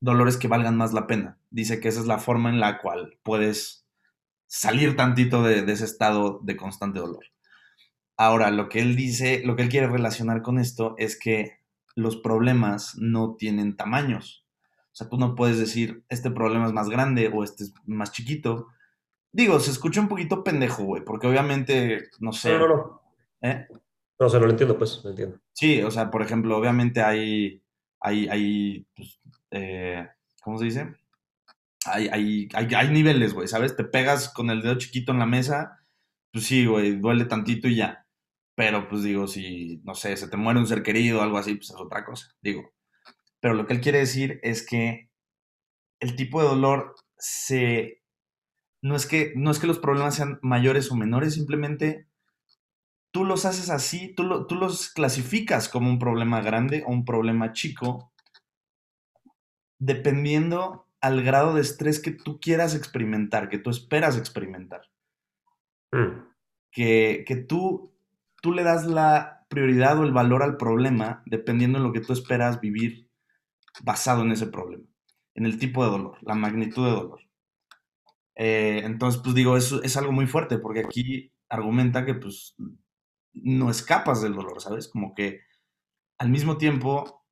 dolores 0.00 0.36
que 0.36 0.48
valgan 0.48 0.76
más 0.76 0.92
la 0.92 1.06
pena. 1.06 1.38
Dice 1.50 1.80
que 1.80 1.88
esa 1.88 2.00
es 2.00 2.06
la 2.06 2.18
forma 2.18 2.50
en 2.50 2.60
la 2.60 2.78
cual 2.78 3.18
puedes 3.22 3.86
salir 4.48 4.96
tantito 4.96 5.42
de, 5.42 5.60
ese 5.72 5.84
estado 5.84 6.40
de 6.42 6.56
constante 6.56 6.98
dolor. 6.98 7.24
Ahora, 8.18 8.50
lo 8.50 8.68
que 8.68 8.80
él 8.80 8.96
dice, 8.96 9.42
lo 9.44 9.56
que 9.56 9.62
él 9.62 9.68
quiere 9.68 9.86
relacionar 9.86 10.42
con 10.42 10.58
esto 10.58 10.94
es 10.98 11.18
que 11.18 11.60
los 11.94 12.16
problemas 12.16 12.96
no 12.98 13.36
tienen 13.36 13.76
tamaños. 13.76 14.41
O 14.92 14.94
sea, 14.94 15.08
tú 15.08 15.16
no 15.16 15.34
puedes 15.34 15.58
decir, 15.58 16.04
este 16.10 16.30
problema 16.30 16.66
es 16.66 16.72
más 16.72 16.90
grande 16.90 17.30
o 17.32 17.44
este 17.44 17.64
es 17.64 17.74
más 17.86 18.12
chiquito. 18.12 18.68
Digo, 19.32 19.58
se 19.58 19.70
escucha 19.70 20.02
un 20.02 20.08
poquito 20.08 20.44
pendejo, 20.44 20.84
güey, 20.84 21.02
porque 21.02 21.26
obviamente, 21.26 22.10
no 22.20 22.32
sé. 22.32 22.52
No, 22.52 22.58
no, 22.58 22.68
no. 22.68 23.02
¿Eh? 23.40 23.66
No, 24.20 24.26
o 24.26 24.28
sea, 24.28 24.38
lo 24.38 24.50
entiendo, 24.50 24.76
pues, 24.76 25.00
lo 25.02 25.10
entiendo. 25.10 25.38
Sí, 25.52 25.82
o 25.82 25.90
sea, 25.90 26.10
por 26.10 26.20
ejemplo, 26.20 26.56
obviamente 26.56 27.00
hay, 27.00 27.62
hay, 28.00 28.28
hay 28.28 28.86
pues, 28.94 29.18
eh, 29.50 30.06
¿cómo 30.42 30.58
se 30.58 30.66
dice? 30.66 30.94
Hay, 31.86 32.08
hay, 32.08 32.48
hay, 32.52 32.90
niveles, 32.90 33.32
güey, 33.32 33.48
¿sabes? 33.48 33.74
Te 33.74 33.84
pegas 33.84 34.28
con 34.28 34.50
el 34.50 34.62
dedo 34.62 34.76
chiquito 34.76 35.12
en 35.12 35.18
la 35.18 35.26
mesa, 35.26 35.80
pues 36.30 36.44
sí, 36.44 36.66
güey, 36.66 36.96
duele 36.96 37.24
tantito 37.24 37.66
y 37.66 37.76
ya. 37.76 38.06
Pero 38.54 38.88
pues 38.88 39.02
digo, 39.02 39.26
si, 39.26 39.80
no 39.84 39.94
sé, 39.94 40.16
se 40.16 40.28
te 40.28 40.36
muere 40.36 40.60
un 40.60 40.66
ser 40.66 40.82
querido 40.82 41.20
o 41.20 41.22
algo 41.22 41.38
así, 41.38 41.54
pues 41.54 41.70
es 41.70 41.76
otra 41.76 42.04
cosa, 42.04 42.28
digo. 42.42 42.70
Pero 43.42 43.54
lo 43.54 43.66
que 43.66 43.74
él 43.74 43.80
quiere 43.80 43.98
decir 43.98 44.38
es 44.44 44.64
que 44.64 45.10
el 46.00 46.14
tipo 46.14 46.40
de 46.40 46.48
dolor 46.48 46.94
se... 47.18 48.00
No 48.82 48.94
es 48.96 49.06
que, 49.06 49.32
no 49.36 49.50
es 49.50 49.58
que 49.58 49.66
los 49.66 49.80
problemas 49.80 50.14
sean 50.14 50.38
mayores 50.42 50.90
o 50.90 50.96
menores, 50.96 51.34
simplemente 51.34 52.08
tú 53.12 53.24
los 53.24 53.44
haces 53.44 53.68
así, 53.68 54.14
tú, 54.14 54.46
tú 54.46 54.54
los 54.54 54.90
clasificas 54.90 55.68
como 55.68 55.88
un 55.90 55.98
problema 55.98 56.40
grande 56.40 56.84
o 56.86 56.90
un 56.90 57.04
problema 57.04 57.52
chico 57.52 58.12
dependiendo 59.78 60.86
al 61.00 61.22
grado 61.22 61.54
de 61.54 61.62
estrés 61.62 62.00
que 62.00 62.12
tú 62.12 62.38
quieras 62.40 62.76
experimentar, 62.76 63.48
que 63.48 63.58
tú 63.58 63.70
esperas 63.70 64.16
experimentar. 64.16 64.82
Mm. 65.90 66.26
Que, 66.70 67.24
que, 67.26 67.36
tú, 67.36 67.92
tú 68.40 68.52
le 68.52 68.62
das 68.62 68.86
la 68.86 69.46
prioridad 69.48 69.98
o 69.98 70.04
el 70.04 70.12
valor 70.12 70.44
al 70.44 70.56
problema 70.56 71.22
dependiendo 71.26 71.78
de 71.78 71.84
lo 71.84 71.92
que 71.92 72.00
tú 72.00 72.12
esperas 72.12 72.60
vivir 72.60 73.11
basado 73.82 74.22
en 74.22 74.32
ese 74.32 74.46
problema, 74.46 74.84
en 75.34 75.46
el 75.46 75.58
tipo 75.58 75.84
de 75.84 75.90
dolor, 75.90 76.18
la 76.22 76.34
magnitud 76.34 76.84
de 76.84 76.92
dolor. 76.92 77.20
Eh, 78.34 78.82
entonces, 78.84 79.20
pues 79.22 79.34
digo, 79.34 79.56
eso 79.56 79.82
es 79.82 79.96
algo 79.96 80.12
muy 80.12 80.26
fuerte 80.26 80.58
porque 80.58 80.80
aquí 80.80 81.32
argumenta 81.48 82.04
que 82.04 82.14
pues 82.14 82.54
no 83.34 83.70
escapas 83.70 84.22
del 84.22 84.34
dolor, 84.34 84.60
¿sabes? 84.60 84.88
Como 84.88 85.14
que 85.14 85.40
al 86.18 86.30
mismo 86.30 86.56
tiempo 86.56 87.24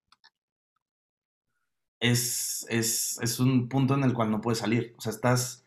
es, 2.00 2.66
es, 2.68 3.40
un 3.40 3.68
punto 3.68 3.94
en 3.94 4.04
el 4.04 4.14
cual 4.14 4.30
no 4.30 4.40
puedes 4.40 4.58
salir. 4.58 4.94
O 4.96 5.00
sea, 5.00 5.12
estás, 5.12 5.66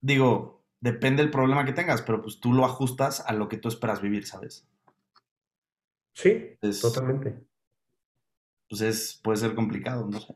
digo, 0.00 0.64
depende 0.80 1.22
del 1.22 1.32
problema 1.32 1.64
que 1.64 1.72
tengas, 1.72 2.02
pero 2.02 2.22
pues 2.22 2.40
tú 2.40 2.52
lo 2.52 2.64
ajustas 2.64 3.20
a 3.26 3.32
lo 3.32 3.48
que 3.48 3.58
tú 3.58 3.68
esperas 3.68 4.00
vivir, 4.00 4.26
¿sabes? 4.26 4.68
Sí, 6.14 6.56
totalmente. 6.80 7.44
Pues 8.68 8.80
es, 8.82 9.20
puede 9.22 9.38
ser 9.38 9.54
complicado, 9.54 10.06
no 10.08 10.20
sé. 10.20 10.34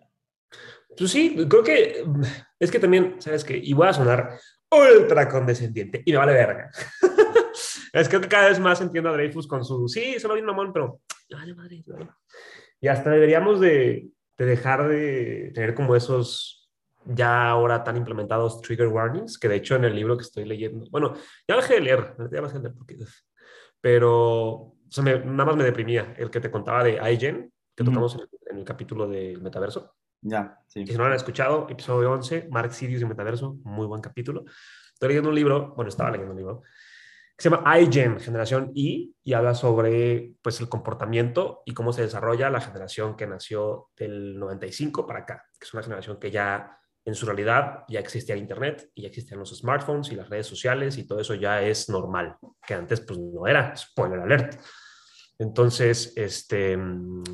Pues 0.97 1.11
sí, 1.11 1.37
creo 1.49 1.62
que 1.62 2.05
es 2.59 2.71
que 2.71 2.79
también, 2.79 3.17
¿sabes 3.21 3.45
qué? 3.45 3.57
Y 3.57 3.73
voy 3.73 3.88
a 3.88 3.93
sonar 3.93 4.38
ultra 4.71 5.29
condescendiente 5.29 6.03
y 6.05 6.12
me 6.12 6.19
vale 6.19 6.33
verga. 6.33 6.71
es 7.93 8.09
que 8.09 8.21
cada 8.23 8.49
vez 8.49 8.59
más 8.59 8.81
entiendo 8.81 9.11
a 9.11 9.12
Dreyfus 9.12 9.47
con 9.47 9.64
su, 9.64 9.88
sí, 9.88 10.19
solo 10.19 10.35
bien 10.35 10.47
mamón, 10.47 10.73
pero 10.73 11.01
vale 11.31 11.55
madre, 11.55 11.85
Y 12.81 12.88
hasta 12.88 13.11
deberíamos 13.11 13.61
de, 13.61 14.11
de 14.37 14.45
dejar 14.45 14.88
de 14.88 15.53
tener 15.55 15.75
como 15.75 15.95
esos 15.95 16.59
ya 17.05 17.49
ahora 17.49 17.83
tan 17.85 17.97
implementados 17.97 18.61
trigger 18.61 18.88
warnings, 18.88 19.38
que 19.38 19.49
de 19.49 19.57
hecho 19.57 19.77
en 19.77 19.85
el 19.85 19.95
libro 19.95 20.17
que 20.17 20.25
estoy 20.25 20.45
leyendo, 20.45 20.87
bueno, 20.91 21.14
ya 21.47 21.57
dejé 21.57 21.75
de 21.75 21.81
leer, 21.81 22.14
ya 22.19 22.41
dejé 22.41 22.55
de 22.55 22.61
leer 22.61 22.75
porque, 22.77 22.97
pero 23.81 24.75
nada 24.97 25.45
más 25.45 25.57
me 25.57 25.64
deprimía 25.64 26.14
el 26.19 26.31
que 26.31 26.41
te 26.41 26.51
contaba 26.51 26.85
de 26.85 27.01
iGen, 27.12 27.53
que 27.79 27.85
tocamos 27.85 28.14
en 28.17 28.21
el, 28.23 28.29
en 28.51 28.59
el, 28.59 28.64
capítulo 28.64 29.07
del 29.07 29.41
metaverso. 29.41 29.95
Ya, 30.21 30.59
sí. 30.67 30.85
si 30.85 30.93
no 30.95 30.99
lo 30.99 31.05
han 31.07 31.12
escuchado, 31.12 31.69
episodio 31.71 32.11
11, 32.11 32.49
Mark 32.51 32.73
Sirius 32.73 33.03
y 33.03 33.05
Metaverso, 33.05 33.57
muy 33.62 33.87
buen 33.87 34.01
capítulo. 34.01 34.45
Estoy 34.93 35.11
leyendo 35.11 35.29
un 35.29 35.37
libro, 35.37 35.75
bueno, 35.77 35.88
estaba 35.88 36.11
leyendo 36.11 36.33
un 36.33 36.38
libro, 36.38 36.62
que 37.37 37.43
se 37.45 37.51
llama 37.51 37.79
iGen, 37.79 38.19
generación 38.19 38.73
Y, 38.75 39.14
y 39.23 39.33
habla 39.33 39.55
sobre 39.55 40.33
pues, 40.43 40.61
el 40.61 40.69
comportamiento 40.69 41.62
y 41.64 41.73
cómo 41.73 41.93
se 41.93 42.03
desarrolla 42.03 42.51
la 42.51 42.61
generación 42.61 43.14
que 43.14 43.29
nació 43.29 43.91
del 43.97 44.37
95 44.41 45.07
para 45.07 45.21
acá, 45.21 45.45
que 45.57 45.64
es 45.64 45.73
una 45.73 45.85
generación 45.85 46.19
que 46.19 46.33
ya 46.33 46.81
en 47.05 47.14
su 47.14 47.27
realidad 47.27 47.85
ya 47.88 48.01
existía 48.01 48.35
Internet 48.35 48.91
y 48.93 49.03
ya 49.03 49.09
existían 49.09 49.38
los 49.38 49.57
smartphones 49.57 50.11
y 50.11 50.17
las 50.17 50.29
redes 50.29 50.49
sociales 50.49 50.99
y 50.99 51.07
todo 51.07 51.21
eso 51.21 51.35
ya 51.35 51.62
es 51.62 51.88
normal, 51.88 52.35
que 52.67 52.75
antes 52.75 53.01
pues 53.03 53.21
no 53.21 53.47
era, 53.47 53.77
spoiler 53.77 54.19
alert. 54.19 54.61
Entonces, 55.38 56.12
este, 56.16 56.77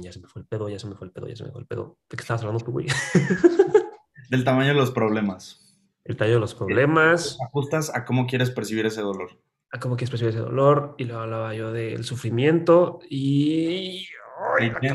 ya 0.01 0.13
se 0.13 0.21
me 0.21 0.29
fue 0.29 0.43
el 0.43 0.47
pedo, 0.47 0.69
ya 0.69 0.79
se 0.79 0.87
me 0.87 0.95
fue 0.95 1.07
el 1.07 1.13
pedo, 1.13 1.27
ya 1.27 1.37
se 1.37 1.45
me 1.45 1.51
fue 1.51 1.63
el 1.63 1.67
pedo. 1.67 1.99
¿De 2.11 2.17
qué 2.17 2.23
estabas 2.23 2.43
hablando 2.43 2.63
tú, 2.63 2.73
güey? 2.73 2.87
Del 4.31 4.45
tamaño 4.45 4.69
de 4.69 4.75
los 4.75 4.91
problemas. 4.91 5.79
El 6.05 6.17
tamaño 6.17 6.35
de 6.35 6.41
los 6.41 6.55
problemas. 6.55 7.39
Ajustas 7.43 7.95
a 7.95 8.05
cómo 8.05 8.27
quieres 8.27 8.51
percibir 8.51 8.87
ese 8.87 9.01
dolor. 9.01 9.41
A 9.71 9.81
cómo 9.81 9.97
quieres 9.97 10.11
percibir 10.11 10.35
ese 10.35 10.43
dolor. 10.43 10.95
Y 10.99 11.05
luego 11.05 11.23
hablaba 11.23 11.55
yo 11.55 11.73
del 11.73 12.05
sufrimiento 12.05 13.01
y... 13.09 14.07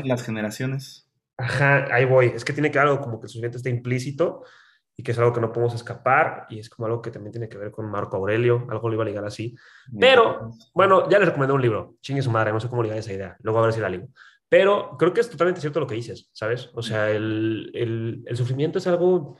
Las 0.04 0.24
generaciones. 0.24 1.08
Ajá, 1.36 1.86
ahí 1.92 2.04
voy. 2.04 2.26
Es 2.26 2.44
que 2.44 2.52
tiene 2.52 2.70
que 2.70 2.78
algo 2.78 3.00
como 3.00 3.18
que 3.18 3.26
el 3.26 3.30
sufrimiento 3.30 3.56
está 3.56 3.70
implícito 3.70 4.44
y 5.00 5.02
que 5.02 5.12
es 5.12 5.18
algo 5.18 5.32
que 5.32 5.40
no 5.40 5.50
podemos 5.50 5.74
escapar 5.74 6.46
y 6.50 6.58
es 6.58 6.68
como 6.68 6.84
algo 6.84 7.00
que 7.00 7.10
también 7.10 7.32
tiene 7.32 7.48
que 7.48 7.56
ver 7.56 7.70
con 7.70 7.90
Marco 7.90 8.18
Aurelio, 8.18 8.66
algo 8.68 8.86
lo 8.86 8.94
iba 8.94 9.02
a 9.02 9.06
ligar 9.06 9.24
así. 9.24 9.56
Pero, 9.98 10.50
bueno, 10.74 11.08
ya 11.08 11.18
les 11.18 11.28
recomendé 11.28 11.54
un 11.54 11.62
libro, 11.62 11.94
chingue 12.02 12.20
su 12.20 12.30
madre, 12.30 12.52
no 12.52 12.60
sé 12.60 12.68
cómo 12.68 12.82
ligar 12.82 12.98
esa 12.98 13.14
idea, 13.14 13.34
luego 13.40 13.60
a 13.60 13.62
ver 13.62 13.72
si 13.72 13.80
la 13.80 13.88
ligo. 13.88 14.08
Pero 14.46 14.96
creo 14.98 15.14
que 15.14 15.22
es 15.22 15.30
totalmente 15.30 15.62
cierto 15.62 15.80
lo 15.80 15.86
que 15.86 15.94
dices, 15.94 16.28
¿sabes? 16.34 16.68
O 16.74 16.82
sea, 16.82 17.10
el, 17.10 17.70
el, 17.72 18.22
el 18.26 18.36
sufrimiento 18.36 18.76
es 18.76 18.86
algo 18.88 19.38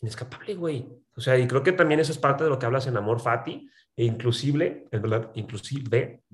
inescapable, 0.00 0.56
güey. 0.56 0.88
O 1.14 1.20
sea, 1.20 1.38
y 1.38 1.46
creo 1.46 1.62
que 1.62 1.70
también 1.70 2.00
eso 2.00 2.10
es 2.10 2.18
parte 2.18 2.42
de 2.42 2.50
lo 2.50 2.58
que 2.58 2.66
hablas 2.66 2.88
en 2.88 2.96
Amor 2.96 3.20
Fati, 3.20 3.70
e 3.96 4.04
inclusive, 4.04 4.88
en 4.90 5.02
verdad, 5.02 5.30
inclusive, 5.34 6.24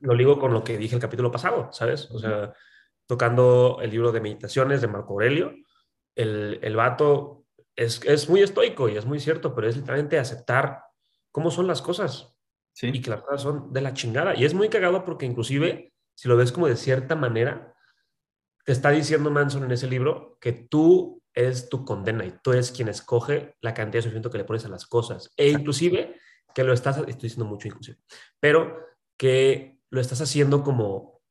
lo 0.00 0.14
ligo 0.14 0.40
con 0.40 0.52
lo 0.52 0.64
que 0.64 0.76
dije 0.76 0.96
el 0.96 1.00
capítulo 1.00 1.30
pasado, 1.30 1.68
¿sabes? 1.70 2.10
O 2.10 2.18
sea, 2.18 2.52
tocando 3.06 3.78
el 3.80 3.90
libro 3.90 4.10
de 4.10 4.20
meditaciones 4.20 4.80
de 4.80 4.88
Marco 4.88 5.12
Aurelio, 5.12 5.54
el, 6.16 6.58
el 6.62 6.76
vato 6.76 7.39
es, 7.80 8.28
muy 8.28 8.42
estoico 8.42 8.88
y 8.88 8.96
es 8.96 9.06
muy 9.06 9.20
cierto, 9.20 9.54
pero 9.54 9.68
es 9.68 9.76
literalmente 9.76 10.18
aceptar 10.18 10.84
cómo 11.32 11.50
son 11.50 11.66
las 11.66 11.80
cosas 11.80 12.36
y 12.82 13.00
que 13.00 13.10
las 13.10 13.22
cosas 13.22 13.42
son 13.42 13.72
de 13.72 13.80
la 13.80 13.94
chingada. 13.94 14.36
Y 14.36 14.44
es 14.44 14.52
muy 14.52 14.68
cagado 14.68 15.04
porque 15.04 15.24
inclusive, 15.24 15.94
si 16.14 16.28
lo 16.28 16.36
ves 16.36 16.52
como 16.52 16.66
de 16.66 16.76
cierta 16.76 17.16
manera, 17.16 17.74
te 18.64 18.72
está 18.72 18.90
diciendo 18.90 19.30
Manson 19.30 19.64
en 19.64 19.72
ese 19.72 19.86
libro 19.86 20.36
que 20.40 20.52
tú 20.52 21.22
eres 21.32 21.68
tu 21.70 21.84
condena 21.84 22.26
y 22.26 22.34
tú 22.42 22.52
eres 22.52 22.70
quien 22.70 22.88
escoge 22.88 23.56
la 23.62 23.72
cantidad 23.72 23.98
de 23.98 24.02
sufrimiento 24.02 24.30
que 24.30 24.38
le 24.38 24.44
pones 24.44 24.64
a 24.66 24.68
las 24.68 24.86
cosas. 24.86 25.32
E 25.36 25.48
inclusive 25.48 26.16
que 26.54 26.64
lo 26.64 26.74
estás, 26.74 26.98
estoy 26.98 27.14
diciendo 27.14 27.46
mucho 27.46 27.68
inclusive, 27.68 27.98
pero 28.38 28.78
que 29.16 29.78
lo 29.88 30.00
estás 30.00 30.20
haciendo 30.20 30.62
como 30.62 31.22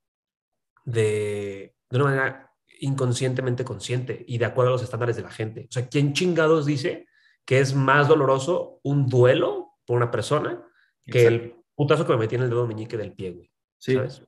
de, 0.84 1.76
de 1.90 1.98
una 1.98 2.06
manera 2.06 2.49
inconscientemente 2.80 3.64
consciente 3.64 4.24
y 4.28 4.38
de 4.38 4.46
acuerdo 4.46 4.72
a 4.72 4.74
los 4.74 4.84
estándares 4.84 5.16
de 5.16 5.24
la 5.24 5.32
gente. 5.32 5.68
O 5.70 5.72
sea, 5.72 5.88
¿quién 5.88 6.14
chingados 6.14 6.66
dice 6.66 7.08
que 7.46 7.60
es 7.60 7.74
más 7.74 8.08
doloroso 8.08 8.80
un 8.84 9.08
duelo 9.08 9.74
por 9.86 9.98
una 9.98 10.12
persona 10.12 10.64
que 11.06 11.26
el 11.28 11.56
putazo 11.76 12.06
que 12.06 12.14
me 12.14 12.20
metí 12.20 12.36
en 12.36 12.44
el 12.44 12.50
dedo 12.50 12.68
meñique 12.68 12.98
del 12.98 13.14
pie, 13.14 13.32
güey? 13.32 13.52
Sí. 13.78 13.94
¿Sabes? 13.94 14.24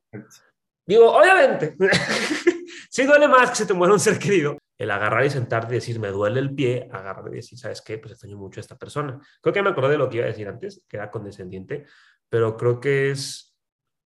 Digo, 0.85 1.11
obviamente, 1.11 1.75
sí 2.89 3.03
duele 3.03 3.27
más 3.27 3.49
que 3.49 3.55
se 3.55 3.65
te 3.65 3.73
muera 3.73 3.93
un 3.93 3.99
ser 3.99 4.17
querido. 4.17 4.57
El 4.77 4.89
agarrar 4.89 5.23
y 5.23 5.29
sentarte 5.29 5.73
y 5.73 5.77
decir, 5.77 5.99
me 5.99 6.07
duele 6.07 6.39
el 6.39 6.55
pie, 6.55 6.89
agarrar 6.91 7.31
y 7.31 7.35
decir, 7.35 7.57
¿sabes 7.57 7.83
qué? 7.83 7.99
Pues 7.99 8.13
extraño 8.13 8.35
mucho 8.35 8.59
a 8.59 8.61
esta 8.61 8.77
persona. 8.79 9.19
Creo 9.39 9.53
que 9.53 9.61
me 9.61 9.69
acordé 9.69 9.91
de 9.91 9.97
lo 9.99 10.09
que 10.09 10.17
iba 10.17 10.25
a 10.25 10.29
decir 10.29 10.47
antes, 10.47 10.83
que 10.89 10.97
era 10.97 11.11
condescendiente, 11.11 11.85
pero 12.27 12.57
creo 12.57 12.79
que 12.79 13.11
es, 13.11 13.55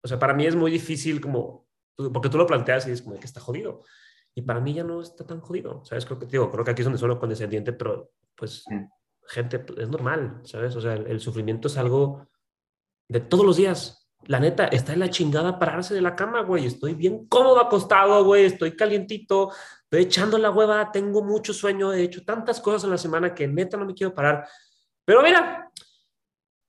o 0.02 0.08
sea, 0.08 0.18
para 0.18 0.34
mí 0.34 0.46
es 0.46 0.56
muy 0.56 0.72
difícil 0.72 1.20
como, 1.20 1.68
porque 2.12 2.28
tú 2.28 2.38
lo 2.38 2.46
planteas 2.46 2.86
y 2.86 2.90
dices 2.90 3.04
como 3.04 3.20
que 3.20 3.26
está 3.26 3.40
jodido. 3.40 3.84
Y 4.34 4.42
para 4.42 4.60
mí 4.60 4.74
ya 4.74 4.82
no 4.82 5.00
está 5.00 5.24
tan 5.24 5.40
jodido, 5.40 5.84
¿sabes? 5.84 6.04
Creo 6.04 6.18
que, 6.18 6.26
digo, 6.26 6.50
creo 6.50 6.64
que 6.64 6.72
aquí 6.72 6.82
es 6.82 6.86
donde 6.86 6.98
suelo 6.98 7.20
condescendiente, 7.20 7.72
pero 7.72 8.10
pues, 8.34 8.64
gente, 9.26 9.60
pues, 9.60 9.78
es 9.78 9.88
normal, 9.88 10.40
¿sabes? 10.44 10.74
O 10.76 10.80
sea, 10.80 10.94
el, 10.94 11.20
sufrimiento 11.20 11.68
es 11.68 11.76
algo 11.76 12.26
de 13.08 13.20
todos 13.20 13.44
los 13.44 13.56
días. 13.56 14.08
La 14.26 14.40
neta, 14.40 14.66
está 14.66 14.94
en 14.94 15.00
la 15.00 15.10
chingada 15.10 15.58
pararse 15.58 15.94
de 15.94 16.00
la 16.00 16.16
cama, 16.16 16.42
güey. 16.42 16.66
Estoy 16.66 16.94
bien 16.94 17.26
cómodo 17.28 17.60
acostado, 17.60 18.24
güey. 18.24 18.46
Estoy 18.46 18.74
calientito. 18.74 19.52
Estoy 19.84 20.02
echando 20.02 20.38
la 20.38 20.50
hueva. 20.50 20.90
Tengo 20.90 21.22
mucho 21.22 21.52
sueño. 21.52 21.92
He 21.92 22.02
hecho 22.02 22.24
tantas 22.24 22.60
cosas 22.60 22.84
en 22.84 22.90
la 22.90 22.98
semana 22.98 23.34
que 23.34 23.46
neta 23.46 23.76
no 23.76 23.84
me 23.84 23.92
quiero 23.92 24.14
parar. 24.14 24.48
Pero 25.04 25.22
mira, 25.22 25.70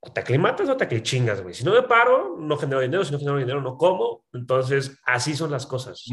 o 0.05 0.11
te 0.11 0.21
aclimatas 0.21 0.69
o 0.69 0.77
te 0.77 0.83
aclichingas, 0.83 1.41
güey. 1.41 1.55
Si 1.55 1.63
no 1.63 1.73
me 1.73 1.81
paro, 1.81 2.37
no 2.39 2.57
genero 2.57 2.81
dinero. 2.81 3.03
Si 3.03 3.11
no 3.11 3.17
genero 3.17 3.37
dinero, 3.37 3.61
no 3.61 3.75
como. 3.75 4.25
Entonces, 4.33 4.99
así 5.03 5.33
son 5.33 5.51
las 5.51 5.65
cosas. 5.65 6.03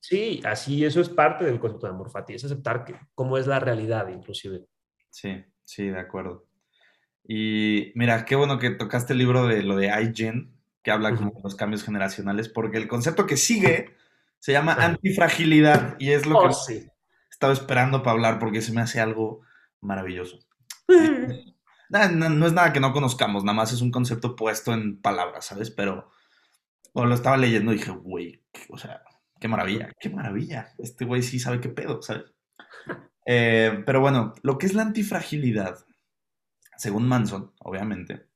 sí, 0.00 0.40
así, 0.44 0.84
eso 0.84 1.00
es 1.00 1.08
parte 1.08 1.44
del 1.44 1.58
concepto 1.58 1.86
de 1.86 1.92
amor 1.92 2.10
fati. 2.10 2.34
Es 2.34 2.44
aceptar 2.44 2.84
que, 2.84 2.94
cómo 3.14 3.38
es 3.38 3.46
la 3.46 3.58
realidad, 3.58 4.08
inclusive. 4.08 4.66
Sí, 5.10 5.44
sí, 5.64 5.88
de 5.88 5.98
acuerdo. 5.98 6.46
Y 7.26 7.92
mira, 7.96 8.24
qué 8.24 8.36
bueno 8.36 8.58
que 8.58 8.70
tocaste 8.70 9.14
el 9.14 9.18
libro 9.18 9.46
de 9.46 9.62
lo 9.62 9.76
de 9.76 9.86
iGen, 9.86 10.54
que 10.82 10.90
habla 10.90 11.16
como 11.16 11.32
de 11.32 11.40
los 11.42 11.56
cambios 11.56 11.82
generacionales, 11.82 12.48
porque 12.48 12.76
el 12.76 12.86
concepto 12.86 13.26
que 13.26 13.36
sigue 13.36 13.96
se 14.38 14.52
llama 14.52 14.74
antifragilidad 14.74 15.96
y 15.98 16.10
es 16.10 16.26
lo 16.26 16.38
que 16.40 16.48
oh, 16.48 16.90
estaba 17.30 17.52
esperando 17.52 18.02
para 18.02 18.12
hablar 18.12 18.38
porque 18.38 18.60
se 18.60 18.72
me 18.72 18.82
hace 18.82 19.00
algo 19.00 19.40
maravilloso. 19.80 20.38
no, 21.94 22.46
es 22.46 22.52
nada 22.52 22.72
que 22.72 22.80
no 22.80 22.92
conozcamos, 22.92 23.44
nada 23.44 23.56
más 23.56 23.72
es 23.72 23.80
un 23.80 23.90
concepto 23.90 24.36
puesto 24.36 24.72
en 24.72 25.00
palabras, 25.00 25.46
¿sabes? 25.46 25.70
Pero 25.70 26.10
cuando 26.92 27.10
lo 27.10 27.14
estaba 27.14 27.36
leyendo 27.36 27.72
dije, 27.72 27.90
güey, 27.90 28.42
o 28.68 28.78
sea, 28.78 29.02
qué 29.40 29.48
maravilla, 29.48 29.90
qué 30.00 30.10
maravilla. 30.10 30.72
Este 30.78 31.04
güey 31.04 31.22
sí 31.22 31.38
sabe 31.38 31.60
qué 31.60 31.68
pedo, 31.68 32.02
¿sabes? 32.02 32.24
Eh, 33.26 33.82
pero 33.86 34.00
bueno, 34.00 34.34
lo 34.42 34.58
que 34.58 34.66
es 34.66 34.74
la 34.74 34.82
antifragilidad, 34.82 35.78
según 36.76 37.08
Manson, 37.08 37.52
obviamente. 37.60 38.26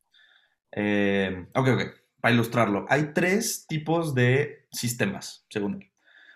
Eh, 0.73 1.47
ok, 1.55 1.69
ok, 1.69 1.83
para 2.21 2.35
ilustrarlo, 2.35 2.87
hay 2.89 3.13
tres 3.13 3.67
tipos 3.67 4.15
de 4.15 4.67
sistemas, 4.71 5.47
según 5.51 5.83
él. 5.83 5.93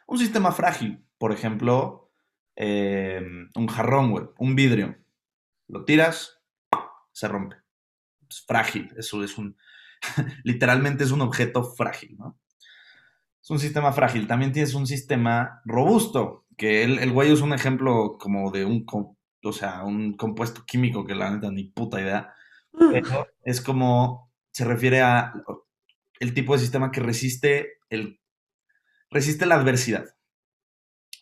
Un 0.07 0.19
sistema 0.19 0.53
frágil, 0.53 1.05
por 1.19 1.33
ejemplo, 1.33 2.11
eh, 2.57 3.23
un 3.55 3.67
jarrón, 3.69 4.11
güey, 4.11 4.27
un 4.39 4.55
vidrio. 4.55 4.97
Lo 5.69 5.85
tiras, 5.85 6.42
se 7.13 7.29
rompe. 7.29 7.57
Es 8.29 8.45
frágil, 8.47 8.93
eso 8.97 9.23
es 9.23 9.39
un, 9.39 9.57
literalmente 10.45 11.05
es 11.05 11.11
un 11.11 11.21
objeto 11.21 11.65
frágil, 11.65 12.17
¿no? 12.19 12.39
Es 13.43 13.51
un 13.51 13.59
sistema 13.59 13.93
frágil. 13.93 14.27
También 14.27 14.53
tienes 14.53 14.75
un 14.75 14.87
sistema 14.87 15.61
robusto, 15.65 16.47
que 16.57 16.85
el, 16.85 16.99
el 16.99 17.11
güey 17.13 17.33
es 17.33 17.41
un 17.41 17.53
ejemplo 17.53 18.17
como 18.19 18.51
de 18.51 18.65
un, 18.65 18.87
o 18.89 19.53
sea, 19.53 19.83
un 19.83 20.17
compuesto 20.17 20.65
químico 20.65 21.05
que 21.05 21.15
la 21.15 21.31
neta 21.31 21.51
ni 21.51 21.65
puta 21.65 22.01
idea, 22.01 22.35
pero 22.73 23.27
es 23.43 23.61
como, 23.61 24.33
se 24.51 24.65
refiere 24.65 25.01
a 25.01 25.35
el 26.21 26.35
tipo 26.35 26.53
de 26.53 26.61
sistema 26.61 26.93
que 26.93 27.01
resiste 27.01 27.79
el, 27.91 28.21
resiste 29.11 29.47
la 29.47 29.57
adversidad. 29.57 30.07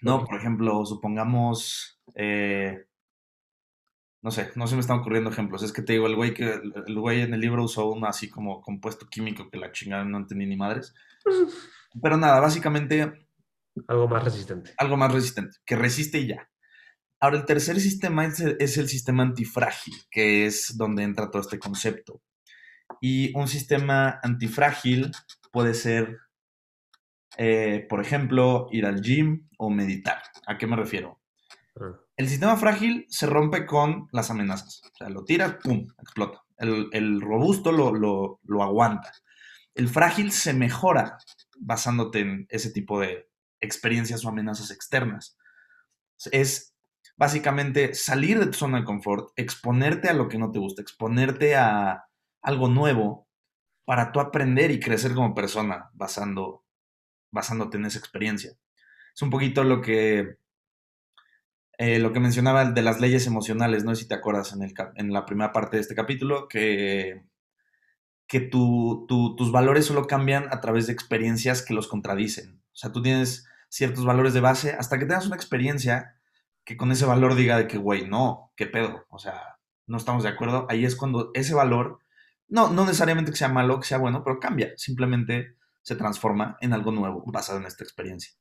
¿No? 0.03 0.25
Por 0.25 0.37
ejemplo, 0.37 0.85
supongamos, 0.87 2.01
eh, 2.15 2.87
no 4.23 4.31
sé, 4.31 4.51
no 4.55 4.67
se 4.67 4.75
me 4.75 4.81
están 4.81 5.01
ocurriendo 5.01 5.31
ejemplos. 5.31 5.63
Es 5.63 5.73
que 5.73 5.83
te 5.83 5.95
digo, 5.95 6.07
el 6.07 6.17
güey 6.17 6.35
que 6.35 6.61
el 6.87 6.99
güey 6.99 7.23
en 7.23 7.35
el 7.35 7.41
libro 7.41 7.65
usó 7.65 7.89
uno 7.89 8.07
así 8.07 8.29
como 8.29 8.61
compuesto 8.61 9.07
químico 9.07 9.49
que 9.51 9.59
la 9.59 9.73
chingada 9.73 10.05
no 10.05 10.19
entendí 10.19 10.47
ni 10.47 10.57
madres. 10.57 10.95
Pero 12.03 12.17
nada, 12.17 12.41
básicamente 12.41 13.27
algo 13.89 14.09
más 14.09 14.25
resistente. 14.25 14.73
Algo 14.79 14.97
más 14.97 15.13
resistente, 15.13 15.59
que 15.65 15.77
resiste 15.77 16.19
y 16.19 16.29
ya. 16.29 16.49
Ahora, 17.21 17.37
el 17.37 17.45
tercer 17.45 17.79
sistema 17.81 18.25
es 18.25 18.41
el, 18.41 18.57
es 18.59 18.79
el 18.79 18.89
sistema 18.89 19.23
antifrágil, 19.23 19.95
que 20.11 20.47
es 20.47 20.77
donde 20.77 21.03
entra 21.03 21.31
todo 21.31 21.43
este 21.43 21.59
concepto. 21.59 22.23
Y 23.01 23.37
un 23.37 23.47
sistema 23.47 24.19
antifrágil 24.23 25.11
puede 25.53 25.75
ser 25.75 26.19
eh, 27.37 27.87
por 27.89 28.01
ejemplo, 28.01 28.69
ir 28.71 28.87
al 28.87 29.01
gym 29.01 29.49
o 29.57 29.71
meditar. 29.71 30.23
¿A 30.47 30.59
qué 30.59 30.67
me 30.67 30.77
refiero? 30.77 31.21
Ah. 31.81 31.99
El 32.21 32.29
sistema 32.29 32.55
frágil 32.59 33.07
se 33.09 33.25
rompe 33.25 33.65
con 33.65 34.11
las 34.13 34.31
amenazas. 34.31 34.83
O 34.85 34.95
sea, 34.95 35.09
lo 35.09 35.25
tiras, 35.25 35.55
¡pum!, 35.55 35.89
explota. 36.03 36.45
El, 36.59 37.19
robusto 37.19 37.73
lo, 37.73 37.95
lo, 37.95 38.63
aguanta. 38.63 39.11
El 39.75 39.89
frágil 39.89 40.31
se 40.31 40.53
mejora 40.53 41.17
basándote 41.61 42.21
en 42.21 42.47
ese 42.51 42.73
tipo 42.73 43.01
de 43.01 43.31
experiencias 43.59 44.23
o 44.23 44.29
amenazas 44.29 44.71
externas. 44.71 45.39
Es 46.31 46.75
básicamente 47.17 47.95
salir 47.95 48.39
de 48.39 48.49
tu 48.49 48.53
zona 48.53 48.81
de 48.81 48.85
confort, 48.85 49.31
exponerte 49.37 50.11
a 50.11 50.13
lo 50.13 50.29
que 50.29 50.37
no 50.37 50.51
te 50.51 50.59
gusta, 50.59 50.83
exponerte 50.83 51.57
a 51.57 52.05
algo 52.43 52.69
nuevo 52.69 53.29
para 53.87 54.13
tú 54.13 54.21
aprender 54.21 54.71
y 54.71 54.79
crecer 54.79 55.15
como 55.15 55.35
persona 55.35 55.89
basando, 55.95 56.67
basándote 57.31 57.79
en 57.79 57.87
esa 57.87 57.99
experiencia. 57.99 58.53
Es 59.15 59.23
un 59.23 59.31
poquito 59.31 59.65
lo 59.65 59.81
que 59.81 60.37
eh, 61.83 61.99
lo 61.99 62.13
que 62.13 62.21
mencionaba 62.21 62.67
de 62.67 62.83
las 62.83 63.01
leyes 63.01 63.27
emocionales, 63.27 63.85
no 63.85 63.95
sé 63.95 64.03
si 64.03 64.09
te 64.09 64.15
acuerdas 64.15 64.53
en, 64.53 64.63
el, 64.63 65.13
la 65.15 65.25
primera 65.25 65.51
parte 65.51 65.79
de 65.79 65.81
este 65.81 65.95
capítulo, 65.95 66.47
que, 66.47 67.25
que 68.29 68.41
tus 68.41 69.51
valores 69.51 69.87
solo 69.87 70.07
cambian 70.07 70.53
a 70.53 70.61
través 70.61 70.87
de 70.87 70.93
experiencias 70.93 71.63
que 71.63 71.73
los 71.73 71.89
contradicen. 71.89 72.63
O 72.75 72.77
sea, 72.77 72.93
tú 72.93 73.01
tienes 73.01 73.47
ciertos 73.71 74.05
valores 74.05 74.35
de 74.35 74.43
base 74.43 74.73
hasta 74.73 74.99
que 74.99 75.07
tengas 75.07 75.27
una 75.27 75.37
experiencia 75.37 76.21
que 76.65 76.77
con 76.77 76.93
ese 76.93 77.07
valor 77.07 77.35
diga 77.35 77.57
de 77.57 77.67
que, 77.67 77.79
güey, 77.79 78.07
no, 78.07 78.53
qué 78.57 78.67
pedo, 78.67 79.07
o 79.09 79.19
sea, 79.19 79.41
no 79.87 79.97
estamos 79.97 80.23
de 80.23 80.29
acuerdo. 80.29 80.67
Ahí 80.69 80.85
es 80.85 80.97
cuando 80.97 81.31
ese 81.33 81.55
valor, 81.55 82.01
no, 82.47 82.69
no 82.69 82.85
necesariamente 82.85 83.31
que 83.31 83.39
sea 83.39 83.49
malo, 83.49 83.81
que 83.81 83.87
sea 83.87 83.97
bueno, 83.97 84.23
pero 84.23 84.39
cambia, 84.39 84.75
simplemente 84.77 85.57
se 85.81 85.97
transforma 85.97 86.59
en 86.61 86.75
algo 86.75 86.93
nuevo 86.93 87.25
basado 87.25 87.59
en 87.59 87.65
esta 87.65 87.85
experiencia. 87.85 88.33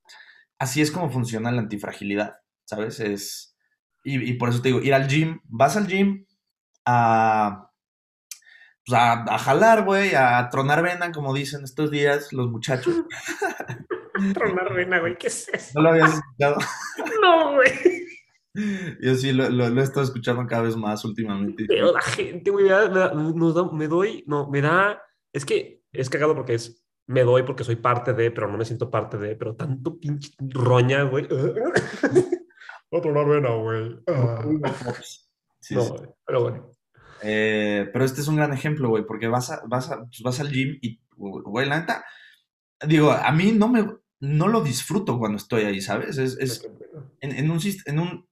Así 0.58 0.82
es 0.82 0.92
como 0.92 1.10
funciona 1.10 1.54
la 1.54 1.62
antifragilidad. 1.62 2.42
¿Sabes? 2.70 3.00
Es, 3.00 3.58
y, 4.04 4.34
por 4.34 4.50
eso 4.50 4.62
te 4.62 4.70
digo, 4.70 4.80
ir 4.80 4.94
al 4.94 5.08
gym, 5.08 5.42
vas 5.46 5.76
al 5.76 5.88
gym 5.88 6.26
a, 6.86 7.72
pues 8.86 8.98
a, 9.00 9.38
jalar, 9.40 9.84
güey, 9.84 10.14
a 10.16 10.48
tronar 10.50 10.84
vena, 10.84 11.12
como 11.12 11.34
dicen 11.34 11.64
estos 11.64 11.90
días 11.90 12.32
los 12.32 12.50
muchachos. 12.50 12.94
tronar 14.34 14.74
vena, 14.74 15.00
güey, 15.00 15.18
¿qué 15.18 15.28
es 15.28 15.50
eso? 15.50 15.72
¿No 15.76 15.82
lo 15.82 15.90
habías 15.90 16.14
escuchado? 16.14 16.58
no, 17.22 17.56
güey. 17.56 17.72
Yo 19.02 19.16
sí 19.16 19.32
lo, 19.32 19.50
lo, 19.50 19.66
he 19.66 19.84
estado 19.84 20.04
escuchando 20.04 20.46
cada 20.48 20.64
vez 20.64 20.76
más 20.76 21.04
últimamente. 21.06 21.66
Pero 21.68 21.92
la 21.92 22.02
gente, 22.02 22.52
güey, 22.52 22.66
me, 22.66 23.34
me 23.74 23.88
doy, 23.88 24.24
no, 24.28 24.50
me 24.50 24.62
da, 24.62 25.02
es 25.34 25.46
que 25.46 25.84
es 25.92 26.10
cagado 26.10 26.36
porque 26.36 26.56
es, 26.56 26.84
me 27.08 27.24
doy 27.24 27.44
porque 27.44 27.64
soy 27.64 27.78
parte 27.78 28.14
de, 28.14 28.32
pero 28.32 28.48
no 28.48 28.58
me 28.58 28.66
siento 28.66 28.92
parte 28.92 29.18
de, 29.18 29.36
pero 29.36 29.56
tanto 29.56 30.00
pinche 30.00 30.32
roña, 30.40 31.04
güey. 31.04 31.28
Otro 32.92 33.28
vena, 33.28 33.50
güey. 33.52 34.00
Ah. 34.08 34.44
no, 35.70 36.16
pero 36.26 36.42
bueno. 36.42 36.72
Eh, 37.22 37.90
pero 37.92 38.06
este 38.06 38.22
es 38.22 38.28
un 38.28 38.38
gran 38.38 38.54
ejemplo, 38.54 38.90
güey, 38.90 39.06
porque 39.06 39.28
vas, 39.28 39.52
a, 39.52 39.62
vas, 39.68 39.88
pues 39.90 40.22
vas 40.24 40.40
al 40.40 40.52
gym 40.52 40.78
y, 40.82 41.02
güey, 41.16 41.68
la 41.68 41.82
neta, 41.82 42.06
digo, 42.88 43.12
a 43.12 43.32
mí 43.32 43.52
no 43.52 43.68
me, 43.68 43.86
no 44.22 44.48
lo 44.48 44.62
disfruto 44.62 45.20
cuando 45.20 45.38
estoy 45.38 45.64
ahí, 45.64 45.82
¿sabes? 45.82 46.18
Es, 46.18 46.38
es 46.40 46.70
en, 47.20 47.32
en, 47.32 47.52
un, 47.52 47.60
en, 47.86 48.00
un, 48.00 48.28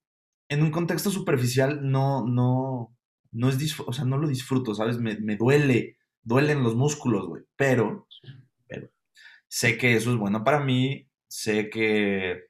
en 0.49 0.63
un 0.63 0.71
contexto 0.71 1.11
superficial 1.11 1.79
no, 1.81 2.25
no, 2.25 2.95
no 3.31 3.49
es, 3.49 3.79
o 3.79 3.91
sea, 3.91 4.05
no 4.05 4.17
lo 4.17 4.27
disfruto, 4.27 4.73
¿sabes? 4.73 4.99
Me, 4.99 5.19
me 5.19 5.35
duele, 5.35 5.97
duelen 6.23 6.63
los 6.63 6.75
músculos, 6.75 7.27
güey, 7.27 7.43
pero, 7.57 8.07
pero 8.67 8.89
sé 9.49 9.77
que 9.77 9.95
eso 9.95 10.11
es 10.11 10.17
bueno 10.17 10.43
para 10.43 10.61
mí, 10.61 11.09
sé 11.27 11.69
que 11.69 12.47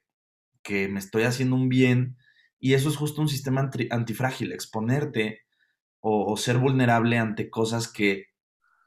que 0.68 0.86
me 0.86 0.98
estoy 0.98 1.22
haciendo 1.22 1.56
un 1.56 1.70
bien 1.70 2.18
y 2.60 2.74
eso 2.74 2.90
es 2.90 2.96
justo 2.96 3.22
un 3.22 3.28
sistema 3.28 3.70
antifrágil, 3.90 4.52
exponerte 4.52 5.40
o, 6.00 6.36
ser 6.36 6.58
vulnerable 6.58 7.16
ante 7.16 7.48
cosas 7.48 7.88
que 7.88 8.26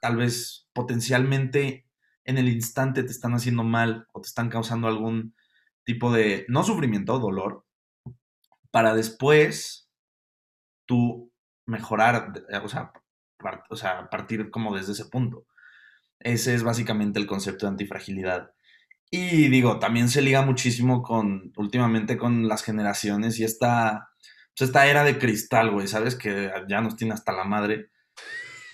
tal 0.00 0.16
vez 0.16 0.68
potencialmente 0.72 1.88
en 2.24 2.38
el 2.38 2.48
instante 2.48 3.02
te 3.02 3.10
están 3.10 3.34
haciendo 3.34 3.64
mal 3.64 4.06
o 4.12 4.20
te 4.20 4.28
están 4.28 4.48
causando 4.48 4.86
algún 4.86 5.34
tipo 5.82 6.12
de, 6.12 6.46
no 6.48 6.62
sufrimiento, 6.62 7.18
dolor, 7.18 7.66
para 8.70 8.94
después 8.94 9.90
tú 10.86 11.32
mejorar, 11.66 12.32
o 12.62 12.68
sea, 12.68 12.92
o 13.70 13.76
sea, 13.76 14.08
partir 14.08 14.52
como 14.52 14.76
desde 14.76 14.92
ese 14.92 15.06
punto. 15.06 15.46
Ese 16.20 16.54
es 16.54 16.62
básicamente 16.62 17.18
el 17.18 17.26
concepto 17.26 17.66
de 17.66 17.70
antifragilidad. 17.70 18.52
Y 19.14 19.48
digo, 19.50 19.78
también 19.78 20.08
se 20.08 20.22
liga 20.22 20.40
muchísimo 20.40 21.02
con, 21.02 21.52
últimamente 21.56 22.16
con 22.16 22.48
las 22.48 22.62
generaciones 22.62 23.38
y 23.38 23.44
esta, 23.44 24.08
pues 24.56 24.70
esta 24.70 24.86
era 24.86 25.04
de 25.04 25.18
cristal, 25.18 25.70
güey, 25.70 25.86
¿sabes? 25.86 26.14
Que 26.14 26.50
ya 26.66 26.80
nos 26.80 26.96
tiene 26.96 27.12
hasta 27.12 27.32
la 27.32 27.44
madre. 27.44 27.90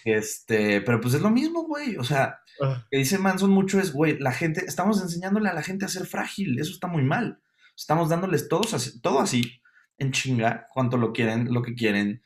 Este, 0.05 0.81
pero 0.83 1.01
pues 1.01 1.15
es 1.15 1.23
lo 1.23 1.31
mismo, 1.31 1.65
güey. 1.65 1.97
O 1.97 2.05
sea, 2.05 2.39
ah. 2.63 2.87
que 2.89 2.99
dice 2.99 3.19
Manson 3.19 3.51
mucho 3.51 3.81
es, 3.81 3.93
güey, 3.93 4.17
la 4.21 4.31
gente, 4.31 4.65
estamos 4.65 5.03
enseñándole 5.03 5.49
a 5.49 5.55
la 5.55 5.65
gente 5.65 5.87
a 5.87 5.89
ser 5.89 6.07
frágil, 6.07 6.57
eso 6.61 6.71
está 6.71 6.87
muy 6.87 7.03
mal. 7.03 7.43
Estamos 7.77 8.09
dándoles 8.09 8.49
todos 8.49 8.75
así, 8.75 9.01
todo 9.01 9.19
así, 9.19 9.61
en 9.99 10.13
chinga, 10.13 10.69
cuanto 10.73 10.99
lo 10.99 11.13
quieren, 11.13 11.53
lo 11.53 11.63
que 11.63 11.75
quieren. 11.75 12.23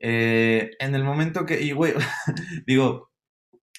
Eh, 0.00 0.72
en 0.80 0.94
el 0.94 1.02
momento 1.02 1.46
que, 1.46 1.62
y 1.62 1.72
güey, 1.72 1.94
digo, 2.66 3.10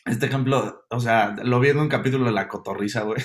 este 0.05 0.27
ejemplo, 0.27 0.85
o 0.89 0.99
sea, 0.99 1.35
lo 1.43 1.59
vi 1.59 1.69
en 1.69 1.79
un 1.79 1.89
capítulo 1.89 2.25
de 2.25 2.31
La 2.31 2.47
Cotorriza, 2.47 3.01
güey. 3.01 3.21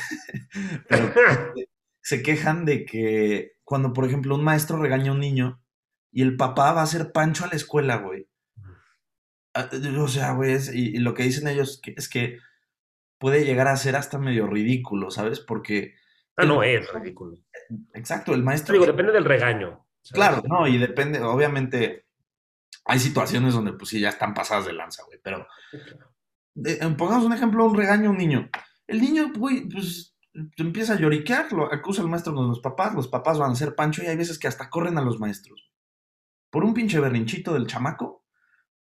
Pero 0.88 1.12
se 2.02 2.22
quejan 2.22 2.64
de 2.64 2.84
que 2.84 3.52
cuando, 3.64 3.92
por 3.92 4.06
ejemplo, 4.06 4.34
un 4.34 4.44
maestro 4.44 4.78
regaña 4.78 5.10
a 5.10 5.14
un 5.14 5.20
niño 5.20 5.62
y 6.10 6.22
el 6.22 6.36
papá 6.36 6.72
va 6.72 6.80
a 6.80 6.84
hacer 6.84 7.12
pancho 7.12 7.44
a 7.44 7.48
la 7.48 7.54
escuela, 7.54 7.96
güey. 7.96 8.28
Ah, 9.54 9.68
o 9.98 10.08
sea, 10.08 10.32
güey, 10.32 10.56
y, 10.72 10.98
lo 10.98 11.12
que 11.12 11.24
dicen 11.24 11.48
ellos 11.48 11.80
es 11.84 12.08
que 12.08 12.38
puede 13.18 13.44
llegar 13.44 13.68
a 13.68 13.76
ser 13.76 13.96
hasta 13.96 14.18
medio 14.18 14.46
ridículo, 14.46 15.10
¿sabes? 15.10 15.40
Porque... 15.40 15.94
Ah, 16.36 16.46
no 16.46 16.62
es 16.62 16.90
ridículo. 16.92 17.36
Exacto, 17.92 18.32
el 18.32 18.42
maestro... 18.42 18.72
Digo, 18.72 18.86
depende 18.86 19.12
del 19.12 19.24
regaño. 19.24 19.86
Claro, 20.12 20.42
no, 20.48 20.66
y 20.66 20.78
depende, 20.78 21.20
obviamente, 21.20 22.06
hay 22.86 22.98
situaciones 22.98 23.52
donde 23.52 23.74
pues 23.74 23.90
sí 23.90 24.00
ya 24.00 24.08
están 24.08 24.32
pasadas 24.32 24.66
de 24.66 24.72
lanza, 24.72 25.04
güey, 25.04 25.18
pero 25.22 25.46
eh, 26.64 26.78
pongamos 26.96 27.24
un 27.24 27.32
ejemplo, 27.32 27.66
un 27.66 27.76
regaño 27.76 28.08
a 28.08 28.12
un 28.12 28.18
niño. 28.18 28.50
El 28.86 29.00
niño, 29.00 29.32
güey, 29.36 29.68
pues 29.68 30.16
empieza 30.56 30.94
a 30.94 30.98
lloriquear, 30.98 31.52
lo 31.52 31.72
acusa 31.72 32.02
al 32.02 32.08
maestro 32.08 32.32
de 32.32 32.48
los 32.48 32.60
papás, 32.60 32.94
los 32.94 33.08
papás 33.08 33.38
van 33.38 33.50
a 33.50 33.52
hacer 33.52 33.74
pancho 33.74 34.02
y 34.02 34.06
hay 34.06 34.16
veces 34.16 34.38
que 34.38 34.48
hasta 34.48 34.70
corren 34.70 34.98
a 34.98 35.02
los 35.02 35.18
maestros. 35.18 35.70
Por 36.50 36.64
un 36.64 36.74
pinche 36.74 37.00
berrinchito 37.00 37.54
del 37.54 37.66
chamaco. 37.66 38.20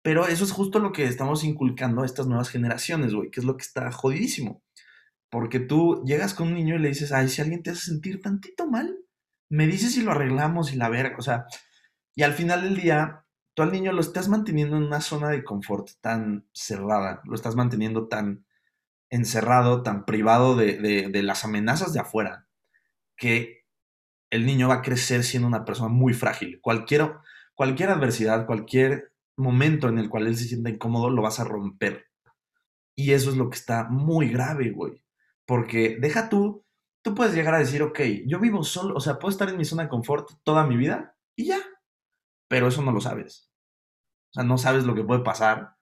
Pero 0.05 0.27
eso 0.27 0.43
es 0.43 0.51
justo 0.51 0.77
lo 0.77 0.91
que 0.91 1.05
estamos 1.05 1.43
inculcando 1.43 2.03
a 2.03 2.05
estas 2.05 2.27
nuevas 2.27 2.49
generaciones, 2.49 3.15
güey, 3.15 3.31
que 3.31 3.39
es 3.39 3.45
lo 3.45 3.57
que 3.57 3.63
está 3.63 3.91
jodidísimo. 3.91 4.61
Porque 5.31 5.59
tú 5.59 6.03
llegas 6.05 6.35
con 6.35 6.49
un 6.49 6.53
niño 6.53 6.75
y 6.75 6.79
le 6.79 6.89
dices, 6.89 7.11
ay, 7.11 7.27
si 7.27 7.41
alguien 7.41 7.63
te 7.63 7.71
hace 7.71 7.87
sentir 7.87 8.21
tantito 8.21 8.69
mal, 8.69 8.95
me 9.49 9.65
dices 9.65 9.93
si 9.93 10.03
lo 10.03 10.11
arreglamos 10.11 10.71
y 10.71 10.75
la 10.75 10.89
verga. 10.89 11.17
O 11.17 11.23
sea, 11.23 11.47
y 12.13 12.21
al 12.21 12.33
final 12.33 12.61
del 12.61 12.75
día, 12.75 13.24
tú 13.55 13.63
al 13.63 13.71
niño 13.71 13.91
lo 13.93 14.01
estás 14.01 14.27
manteniendo 14.27 14.77
en 14.77 14.83
una 14.83 15.01
zona 15.01 15.29
de 15.29 15.43
confort 15.43 15.89
tan 16.01 16.45
cerrada, 16.53 17.21
lo 17.23 17.33
estás 17.33 17.55
manteniendo 17.55 18.07
tan 18.07 18.45
encerrado, 19.09 19.81
tan 19.81 20.05
privado 20.05 20.55
de, 20.55 21.09
las 21.23 21.45
amenazas 21.45 21.93
de 21.93 22.01
afuera, 22.01 22.47
que 23.15 23.63
el 24.29 24.45
niño 24.45 24.67
va 24.67 24.75
a 24.75 24.81
crecer 24.81 25.23
siendo 25.23 25.47
una 25.47 25.63
persona 25.63 25.89
muy 25.89 26.13
frágil. 26.13 26.59
Cualquier, 26.61 27.13
cualquier 27.53 27.89
adversidad, 27.89 28.45
cualquier 28.45 29.13
momento 29.37 29.87
en 29.87 29.99
el 29.99 30.09
cual 30.09 30.27
él 30.27 30.35
se 30.35 30.45
sienta 30.45 30.69
incómodo, 30.69 31.09
lo 31.09 31.21
vas 31.21 31.39
a 31.39 31.45
romper. 31.45 32.07
Y 32.93 33.11
eso 33.11 33.29
es 33.29 33.37
lo 33.37 33.49
que 33.49 33.57
está 33.57 33.85
muy 33.85 34.29
grave, 34.29 34.71
güey. 34.71 35.01
Porque 35.45 35.97
deja 35.99 36.27
tú, 36.27 36.65
tú 37.01 37.15
puedes 37.15 37.33
llegar 37.33 37.55
a 37.55 37.59
decir, 37.59 37.83
ok, 37.83 38.01
yo 38.25 38.39
vivo 38.39 38.63
solo, 38.63 38.95
o 38.95 38.99
sea, 38.99 39.17
puedo 39.17 39.31
estar 39.31 39.47
en 39.47 39.57
mi 39.57 39.63
zona 39.63 39.83
de 39.83 39.89
confort 39.89 40.29
toda 40.43 40.67
mi 40.67 40.75
vida 40.75 41.15
y 41.37 41.45
ya, 41.45 41.59
pero 42.47 42.67
eso 42.67 42.81
no 42.81 42.91
lo 42.91 43.01
sabes. 43.01 43.51
O 44.31 44.33
sea, 44.33 44.43
no 44.43 44.57
sabes 44.57 44.85
lo 44.85 44.95
que 44.95 45.03
puede 45.03 45.23
pasar. 45.23 45.77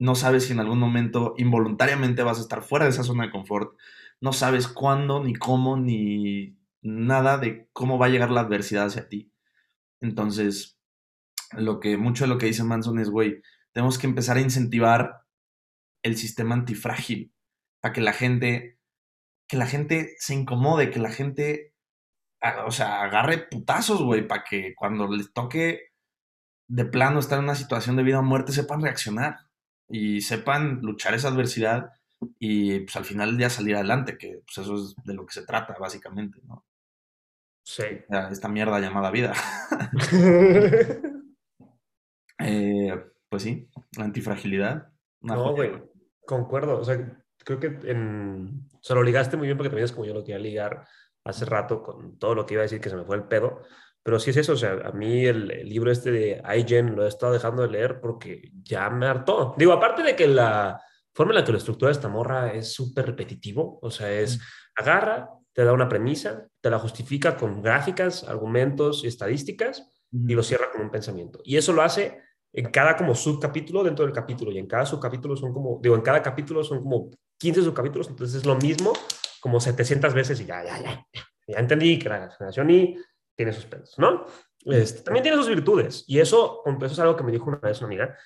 No 0.00 0.14
sabes 0.14 0.46
si 0.46 0.52
en 0.52 0.60
algún 0.60 0.78
momento 0.78 1.34
involuntariamente 1.38 2.22
vas 2.22 2.38
a 2.38 2.42
estar 2.42 2.62
fuera 2.62 2.84
de 2.84 2.92
esa 2.92 3.02
zona 3.02 3.24
de 3.24 3.32
confort. 3.32 3.76
No 4.20 4.32
sabes 4.32 4.68
cuándo, 4.68 5.22
ni 5.22 5.34
cómo, 5.34 5.76
ni 5.76 6.56
nada 6.82 7.38
de 7.38 7.68
cómo 7.72 7.98
va 7.98 8.06
a 8.06 8.08
llegar 8.08 8.30
la 8.30 8.42
adversidad 8.42 8.86
hacia 8.86 9.08
ti. 9.08 9.32
Entonces, 10.00 10.78
lo 11.52 11.80
que, 11.80 11.96
mucho 11.96 12.24
de 12.24 12.28
lo 12.28 12.38
que 12.38 12.46
dice 12.46 12.62
Manson 12.62 12.98
es, 12.98 13.10
güey, 13.10 13.42
tenemos 13.72 13.98
que 13.98 14.06
empezar 14.06 14.36
a 14.36 14.40
incentivar 14.40 15.22
el 16.02 16.16
sistema 16.16 16.54
antifrágil 16.54 17.32
para 17.80 17.92
que 17.92 18.00
la 18.00 18.12
gente, 18.12 18.78
que 19.48 19.56
la 19.56 19.66
gente 19.66 20.14
se 20.18 20.34
incomode, 20.34 20.90
que 20.90 21.00
la 21.00 21.10
gente 21.10 21.74
o 22.66 22.70
sea, 22.70 23.02
agarre 23.02 23.38
putazos, 23.38 24.02
güey, 24.02 24.26
para 24.26 24.44
que 24.44 24.74
cuando 24.74 25.08
les 25.08 25.32
toque 25.32 25.92
de 26.68 26.84
plano 26.84 27.18
estar 27.18 27.38
en 27.38 27.44
una 27.44 27.54
situación 27.54 27.96
de 27.96 28.02
vida 28.02 28.20
o 28.20 28.22
muerte 28.22 28.52
sepan 28.52 28.82
reaccionar 28.82 29.38
y 29.88 30.20
sepan 30.20 30.80
luchar 30.82 31.14
esa 31.14 31.28
adversidad 31.28 31.92
y 32.38 32.80
pues 32.80 32.96
al 32.96 33.04
final 33.04 33.30
del 33.30 33.38
día 33.38 33.50
salir 33.50 33.76
adelante, 33.76 34.18
que 34.18 34.42
pues 34.44 34.58
eso 34.58 34.74
es 34.74 34.94
de 35.04 35.14
lo 35.14 35.24
que 35.24 35.32
se 35.32 35.46
trata 35.46 35.76
básicamente, 35.78 36.40
¿no? 36.44 36.64
Sí. 37.64 37.84
esta 38.30 38.48
mierda 38.48 38.80
llamada 38.80 39.10
vida. 39.10 39.34
Eh, 42.40 42.94
pues 43.28 43.42
sí, 43.42 43.68
la 43.96 44.04
antifragilidad. 44.04 44.92
No, 45.22 45.54
güey, 45.56 45.72
concuerdo. 46.24 46.78
O 46.78 46.84
sea, 46.84 46.96
creo 47.44 47.58
que 47.58 47.66
en... 47.90 48.68
se 48.80 48.94
lo 48.94 49.02
ligaste 49.02 49.36
muy 49.36 49.48
bien 49.48 49.56
porque 49.56 49.70
también 49.70 49.86
es 49.86 49.90
como 49.90 50.04
yo 50.04 50.14
lo 50.14 50.22
quería 50.22 50.38
ligar 50.38 50.86
hace 51.28 51.44
rato 51.44 51.82
con 51.82 52.18
todo 52.18 52.34
lo 52.34 52.46
que 52.46 52.54
iba 52.54 52.62
a 52.62 52.64
decir 52.64 52.80
que 52.80 52.90
se 52.90 52.96
me 52.96 53.04
fue 53.04 53.16
el 53.16 53.24
pedo. 53.24 53.62
Pero 54.02 54.18
sí 54.18 54.30
es 54.30 54.38
eso, 54.38 54.54
o 54.54 54.56
sea, 54.56 54.72
a 54.84 54.92
mí 54.92 55.26
el, 55.26 55.48
libro 55.68 55.90
este 55.90 56.10
de 56.10 56.42
iGen 56.56 56.96
lo 56.96 57.04
he 57.04 57.08
estado 57.08 57.32
dejando 57.32 57.62
de 57.62 57.68
leer 57.68 58.00
porque 58.00 58.50
ya 58.62 58.88
me 58.88 59.06
hartó. 59.06 59.54
Digo, 59.58 59.72
aparte 59.72 60.02
de 60.02 60.16
que 60.16 60.26
la 60.26 60.80
forma 61.14 61.32
en 61.32 61.40
la 61.40 61.44
que 61.44 61.52
lo 61.52 61.58
estructura 61.58 61.90
esta 61.90 62.08
morra 62.08 62.52
es 62.54 62.72
súper 62.72 63.06
repetitivo, 63.06 63.78
o 63.82 63.90
sea, 63.90 64.10
es 64.10 64.40
agarra, 64.76 65.28
te 65.52 65.64
da 65.64 65.72
una 65.72 65.88
premisa, 65.88 66.46
te 66.60 66.70
la 66.70 66.78
justifica 66.78 67.36
con 67.36 67.60
gráficas, 67.60 68.24
argumentos 68.24 69.04
y 69.04 69.08
estadísticas 69.08 69.90
y 70.10 70.34
lo 70.34 70.42
cierra 70.42 70.70
con 70.70 70.80
un 70.80 70.90
pensamiento. 70.90 71.40
Y 71.44 71.56
eso 71.56 71.72
lo 71.72 71.82
hace 71.82 72.22
en 72.52 72.70
cada 72.70 72.96
como 72.96 73.14
subcapítulo 73.14 73.84
dentro 73.84 74.06
del 74.06 74.14
capítulo 74.14 74.52
y 74.52 74.58
en 74.58 74.66
cada 74.66 74.86
subcapítulo 74.86 75.36
son 75.36 75.52
como, 75.52 75.80
digo, 75.82 75.96
en 75.96 76.02
cada 76.02 76.22
capítulo 76.22 76.64
son 76.64 76.82
como 76.82 77.10
15 77.38 77.62
subcapítulos, 77.62 78.08
entonces 78.08 78.36
es 78.36 78.46
lo 78.46 78.56
mismo 78.56 78.92
como 79.40 79.60
700 79.60 80.14
veces 80.14 80.40
y 80.40 80.46
ya, 80.46 80.64
ya, 80.64 80.80
ya, 80.80 81.06
ya 81.46 81.58
entendí 81.58 81.98
que 81.98 82.08
la 82.08 82.30
generación 82.30 82.70
Y 82.70 82.96
tiene 83.36 83.52
sus 83.52 83.66
pedos, 83.66 83.94
¿no? 83.98 84.26
Este, 84.64 85.02
también 85.02 85.22
tiene 85.22 85.38
sus 85.38 85.48
virtudes 85.48 86.04
y 86.08 86.18
eso, 86.18 86.62
eso 86.66 86.86
es 86.86 86.98
algo 86.98 87.16
que 87.16 87.22
me 87.22 87.32
dijo 87.32 87.46
una 87.46 87.58
vez 87.58 87.78
una 87.78 87.86
amiga 87.86 88.16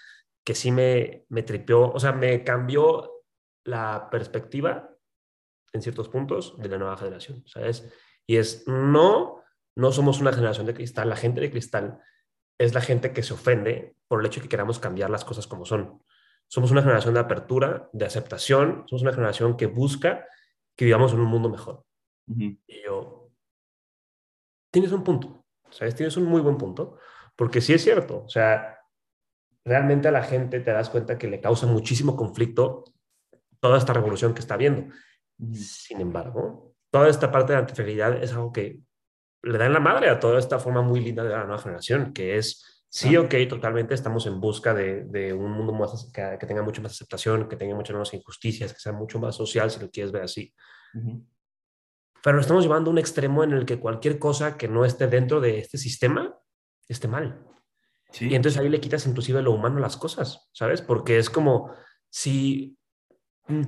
que 0.44 0.54
sí 0.54 0.72
me, 0.72 1.24
me 1.28 1.42
tripeó, 1.42 1.92
o 1.92 2.00
sea, 2.00 2.12
me 2.12 2.42
cambió 2.42 3.22
la 3.64 4.08
perspectiva 4.10 4.90
en 5.72 5.82
ciertos 5.82 6.08
puntos 6.08 6.54
de 6.58 6.68
la 6.68 6.78
nueva 6.78 6.96
generación, 6.96 7.44
¿sabes? 7.46 7.88
Y 8.26 8.36
es, 8.36 8.66
no, 8.66 9.42
no 9.76 9.92
somos 9.92 10.20
una 10.20 10.32
generación 10.32 10.66
de 10.66 10.74
cristal, 10.74 11.08
la 11.08 11.16
gente 11.16 11.40
de 11.40 11.50
cristal 11.50 12.00
es 12.58 12.74
la 12.74 12.80
gente 12.80 13.12
que 13.12 13.22
se 13.22 13.34
ofende 13.34 13.96
por 14.08 14.20
el 14.20 14.26
hecho 14.26 14.40
de 14.40 14.44
que 14.44 14.50
queramos 14.50 14.78
cambiar 14.78 15.10
las 15.10 15.24
cosas 15.24 15.46
como 15.46 15.64
son. 15.64 16.02
Somos 16.48 16.70
una 16.70 16.82
generación 16.82 17.14
de 17.14 17.20
apertura, 17.20 17.88
de 17.92 18.04
aceptación, 18.04 18.84
somos 18.88 19.02
una 19.02 19.12
generación 19.12 19.56
que 19.56 19.66
busca 19.66 20.26
que 20.76 20.84
vivamos 20.84 21.12
en 21.12 21.20
un 21.20 21.26
mundo 21.26 21.48
mejor. 21.48 21.84
Y 22.26 22.58
yo, 22.84 23.30
tienes 24.70 24.92
un 24.92 25.04
punto, 25.04 25.44
¿sabes? 25.70 25.94
Tienes 25.94 26.16
un 26.16 26.24
muy 26.24 26.40
buen 26.40 26.56
punto, 26.56 26.98
porque 27.36 27.60
sí 27.60 27.74
es 27.74 27.82
cierto, 27.82 28.24
o 28.24 28.28
sea, 28.28 28.78
realmente 29.64 30.08
a 30.08 30.12
la 30.12 30.22
gente 30.22 30.60
te 30.60 30.70
das 30.70 30.90
cuenta 30.90 31.18
que 31.18 31.28
le 31.28 31.40
causa 31.40 31.66
muchísimo 31.66 32.16
conflicto 32.16 32.84
toda 33.60 33.78
esta 33.78 33.92
revolución 33.92 34.34
que 34.34 34.40
está 34.40 34.56
viendo. 34.56 34.92
Sin 35.52 36.00
embargo, 36.00 36.74
toda 36.90 37.08
esta 37.08 37.30
parte 37.30 37.52
de 37.52 37.56
la 37.56 37.60
antifragilidad 37.60 38.22
es 38.22 38.32
algo 38.32 38.52
que 38.52 38.80
le 39.42 39.58
da 39.58 39.66
en 39.66 39.72
la 39.72 39.80
madre 39.80 40.08
a 40.08 40.20
toda 40.20 40.38
esta 40.38 40.58
forma 40.58 40.82
muy 40.82 41.00
linda 41.00 41.22
de 41.22 41.30
la 41.30 41.44
nueva 41.44 41.62
generación, 41.62 42.12
que 42.12 42.38
es, 42.38 42.81
sí, 42.92 43.16
ok, 43.16 43.34
totalmente 43.48 43.94
estamos 43.94 44.26
en 44.26 44.38
busca 44.38 44.74
de, 44.74 45.32
un 45.32 45.50
mundo 45.50 45.72
más, 45.72 46.10
que, 46.12 46.46
tenga 46.46 46.62
mucho 46.62 46.82
más 46.82 46.92
aceptación, 46.92 47.48
que 47.48 47.56
tenga 47.56 47.74
muchas 47.74 47.94
menos 47.94 48.12
injusticias, 48.12 48.74
que 48.74 48.78
sea 48.78 48.92
mucho 48.92 49.18
más 49.18 49.34
social, 49.34 49.70
si 49.70 49.80
lo 49.80 49.90
quieres 49.90 50.12
ver 50.12 50.22
así. 50.22 50.54
Pero 52.22 52.36
lo 52.36 52.40
estamos 52.42 52.62
llevando 52.62 52.90
a 52.90 52.92
un 52.92 52.98
extremo 52.98 53.44
en 53.44 53.52
el 53.52 53.64
que 53.64 53.80
cualquier 53.80 54.18
cosa 54.18 54.58
que 54.58 54.68
no 54.68 54.84
esté 54.84 55.06
dentro 55.06 55.40
de 55.40 55.58
este 55.58 55.78
sistema 55.78 56.38
esté 56.86 57.08
mal. 57.08 57.42
Y 58.20 58.34
entonces 58.34 58.60
ahí 58.60 58.68
le 58.68 58.80
quitas 58.80 59.06
inclusive 59.06 59.40
lo 59.40 59.52
humano 59.52 59.78
a 59.78 59.80
las 59.80 59.96
cosas, 59.96 60.50
¿sabes? 60.52 60.82
Porque 60.82 61.16
es 61.16 61.30
como 61.30 61.72
si 62.10 62.76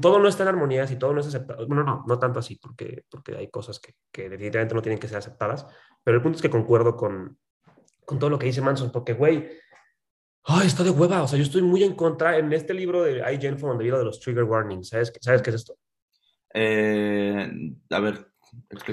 todo 0.02 0.18
no 0.18 0.28
está 0.28 0.42
en 0.42 0.50
armonía, 0.50 0.86
si 0.86 0.96
todo 0.96 1.14
no 1.14 1.22
es 1.22 1.28
aceptado, 1.28 1.66
bueno, 1.66 1.82
no, 1.82 2.04
no 2.06 2.18
tanto 2.18 2.40
así, 2.40 2.56
porque, 2.56 3.04
porque 3.08 3.34
hay 3.36 3.50
cosas 3.50 3.80
que, 3.80 3.94
que 4.12 4.28
definitivamente 4.28 4.74
no 4.74 4.82
tienen 4.82 4.98
que 4.98 5.08
ser 5.08 5.16
aceptadas, 5.16 5.66
pero 6.02 6.18
el 6.18 6.22
punto 6.22 6.36
es 6.36 6.42
que 6.42 6.50
concuerdo 6.50 6.94
con, 6.94 7.38
con 8.04 8.18
todo 8.18 8.30
lo 8.30 8.38
que 8.38 8.46
dice 8.46 8.60
Manson, 8.60 8.90
porque, 8.92 9.14
güey, 9.14 9.48
ay, 10.44 10.66
está 10.66 10.82
de 10.82 10.90
hueva, 10.90 11.22
o 11.22 11.28
sea, 11.28 11.38
yo 11.38 11.44
estoy 11.44 11.62
muy 11.62 11.82
en 11.82 11.94
contra, 11.94 12.38
en 12.38 12.52
este 12.52 12.74
libro 12.74 13.02
de 13.02 13.18
I. 13.18 13.36
donde 13.36 13.84
de 13.84 13.98
de 13.98 14.04
los 14.04 14.20
trigger 14.20 14.44
warnings, 14.44 14.88
¿sabes, 14.88 15.12
¿sabes 15.20 15.42
qué 15.42 15.50
es 15.50 15.56
esto? 15.56 15.76
Eh, 16.52 17.50
a 17.90 18.00
ver, 18.00 18.28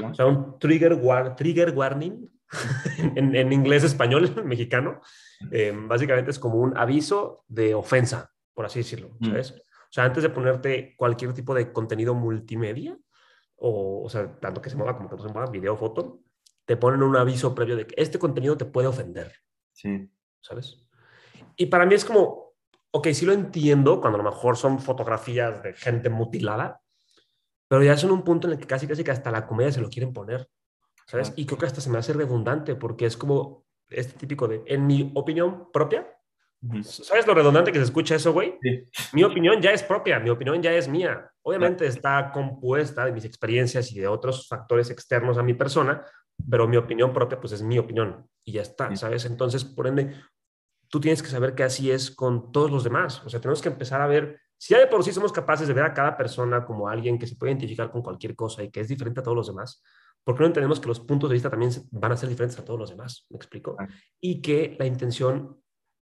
O 0.04 0.14
sea, 0.14 0.26
un 0.26 0.58
trigger, 0.60 0.94
war, 0.94 1.36
trigger 1.36 1.72
warning, 1.76 2.30
en, 3.16 3.36
en, 3.36 3.54
inglés, 3.54 3.84
español, 3.84 4.30
mexicano, 4.46 5.02
eh, 5.52 5.74
básicamente 5.76 6.32
es 6.32 6.40
como 6.40 6.56
un 6.56 6.78
aviso 6.78 7.44
de 7.48 7.74
ofensa, 7.74 8.32
por 8.54 8.66
así 8.66 8.80
decirlo, 8.80 9.12
mm. 9.20 9.28
¿sabes? 9.28 9.52
O 9.52 9.94
sea, 9.94 10.06
antes 10.06 10.24
de 10.24 10.30
ponerte 10.30 10.96
cualquier 10.96 11.34
tipo 11.34 11.54
de 11.54 11.72
contenido 11.72 12.16
multimedia, 12.16 12.98
o, 13.58 14.04
o 14.04 14.10
sea, 14.10 14.40
tanto 14.40 14.62
que 14.62 14.70
se 14.70 14.76
mueva 14.76 14.96
como 14.96 15.10
que 15.10 15.18
no 15.18 15.22
se 15.22 15.34
mueva, 15.34 15.52
video, 15.52 15.78
foto, 15.78 16.21
te 16.66 16.78
ponen 16.78 17.04
un 17.04 17.16
aviso 17.16 17.54
previo 17.56 17.76
de 17.76 17.88
que 17.88 17.96
este 17.98 18.20
contenido 18.20 18.58
te 18.58 18.66
puede 18.66 18.88
ofender. 18.88 19.34
Sí. 19.72 20.10
¿Sabes? 20.42 20.86
Y 21.56 21.68
para 21.68 21.86
mí 21.86 21.96
es 21.96 22.06
como, 22.06 22.54
ok, 22.92 23.08
sí 23.10 23.26
lo 23.26 23.34
entiendo 23.34 24.00
cuando 24.00 24.20
a 24.20 24.24
lo 24.24 24.30
mejor 24.30 24.58
son 24.58 24.80
fotografías 24.80 25.62
de 25.64 25.74
gente 25.74 26.10
mutilada, 26.10 26.82
pero 27.68 27.84
ya 27.84 27.98
son 27.98 28.12
un 28.12 28.24
punto 28.24 28.48
en 28.48 28.54
el 28.54 28.60
que 28.60 28.68
casi, 28.68 28.88
casi 28.88 29.04
que 29.04 29.12
hasta 29.12 29.32
la 29.32 29.48
comedia 29.48 29.72
se 29.72 29.82
lo 29.82 29.90
quieren 29.90 30.14
poner. 30.14 30.50
¿Sabes? 31.08 31.34
Y 31.36 31.46
creo 31.46 31.58
que 31.58 31.66
hasta 31.66 31.82
se 31.82 31.90
me 31.90 31.98
hace 31.98 32.14
redundante 32.14 32.76
porque 32.76 33.06
es 33.06 33.18
como 33.18 33.66
este 33.90 34.18
típico 34.18 34.48
de, 34.48 34.64
en 34.66 34.88
mi 34.88 35.12
opinión 35.14 35.70
propia, 35.72 36.08
¿Sabes 36.84 37.26
lo 37.26 37.34
redundante 37.34 37.72
que 37.72 37.80
se 37.80 37.86
escucha 37.86 38.16
eso, 38.16 38.34
güey? 38.34 38.60
Mi 39.14 39.24
opinión 39.24 39.60
ya 39.62 39.72
es 39.72 39.82
propia, 39.82 40.20
mi 40.20 40.30
opinión 40.30 40.62
ya 40.62 40.72
es 40.74 40.88
mía. 40.88 41.32
Obviamente 41.42 41.88
está 41.88 42.32
compuesta 42.32 43.04
de 43.06 43.12
mis 43.12 43.26
experiencias 43.26 43.92
y 43.92 44.00
de 44.00 44.08
otros 44.08 44.48
factores 44.48 44.92
externos 44.92 45.40
a 45.40 45.44
mi 45.44 45.56
persona, 45.56 46.06
pero 46.50 46.68
mi 46.68 46.78
opinión 46.78 47.14
propia, 47.14 47.40
pues 47.40 47.54
es 47.54 47.62
mi 47.62 47.78
opinión 47.78 48.28
y 48.44 48.54
ya 48.54 48.62
está, 48.62 48.96
¿sabes? 48.96 49.26
Entonces, 49.26 49.64
por 49.64 49.88
ende, 49.88 50.16
tú 50.90 51.00
tienes 51.00 51.22
que 51.22 51.30
saber 51.30 51.56
que 51.56 51.64
así 51.64 51.92
es 51.92 52.12
con 52.12 52.52
todos 52.52 52.72
los 52.72 52.84
demás. 52.84 53.24
O 53.26 53.30
sea, 53.30 53.40
tenemos 53.40 53.62
que 53.62 53.70
empezar 53.70 54.02
a 54.02 54.08
ver, 54.08 54.40
si 54.58 54.74
ya 54.74 54.80
de 54.80 54.88
por 54.88 55.04
sí 55.04 55.12
somos 55.12 55.32
capaces 55.32 55.68
de 55.68 55.74
ver 55.74 55.86
a 55.86 55.94
cada 55.94 56.18
persona 56.18 56.66
como 56.66 56.88
alguien 56.88 57.18
que 57.18 57.28
se 57.28 57.36
puede 57.36 57.52
identificar 57.52 57.92
con 57.92 58.02
cualquier 58.02 58.36
cosa 58.36 58.64
y 58.64 58.70
que 58.70 58.82
es 58.82 58.88
diferente 58.88 59.20
a 59.20 59.24
todos 59.24 59.38
los 59.38 59.48
demás, 59.48 59.84
¿por 60.24 60.36
qué 60.36 60.42
no 60.42 60.48
entendemos 60.48 60.80
que 60.80 60.88
los 60.88 61.00
puntos 61.00 61.30
de 61.30 61.36
vista 61.36 61.50
también 61.50 61.72
van 61.92 62.12
a 62.12 62.18
ser 62.18 62.30
diferentes 62.30 62.60
a 62.60 62.66
todos 62.66 62.80
los 62.80 62.90
demás? 62.90 63.26
¿Me 63.30 63.38
explico? 63.38 63.78
Y 64.20 64.42
que 64.42 64.76
la 64.78 64.86
intención 64.86 65.62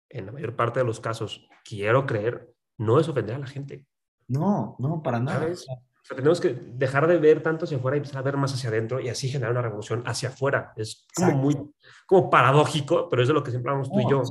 en 0.09 0.25
la 0.25 0.31
mayor 0.31 0.55
parte 0.55 0.79
de 0.79 0.85
los 0.85 0.99
casos, 0.99 1.47
quiero 1.63 2.05
creer, 2.05 2.51
no 2.77 2.99
es 2.99 3.07
ofender 3.07 3.35
a 3.35 3.39
la 3.39 3.47
gente. 3.47 3.85
No, 4.27 4.75
no, 4.79 5.01
para 5.03 5.19
nada. 5.19 5.45
O 5.45 5.88
sea, 6.09 6.17
tenemos 6.17 6.41
que 6.41 6.53
dejar 6.53 7.07
de 7.07 7.17
ver 7.17 7.43
tanto 7.43 7.65
hacia 7.65 7.77
afuera 7.77 7.97
y 7.97 7.99
empezar 7.99 8.19
a 8.19 8.23
ver 8.23 8.37
más 8.37 8.53
hacia 8.53 8.69
adentro 8.69 8.99
y 8.99 9.09
así 9.09 9.29
generar 9.29 9.51
una 9.51 9.61
revolución 9.61 10.03
hacia 10.05 10.29
afuera. 10.29 10.73
Es 10.75 11.05
como 11.15 11.33
muy, 11.33 11.57
como 12.05 12.29
paradójico, 12.29 13.07
pero 13.09 13.21
es 13.21 13.27
de 13.27 13.33
lo 13.33 13.43
que 13.43 13.51
siempre 13.51 13.71
hablamos 13.71 13.91
tú 13.91 13.99
y 13.99 14.09
yo. 14.09 14.23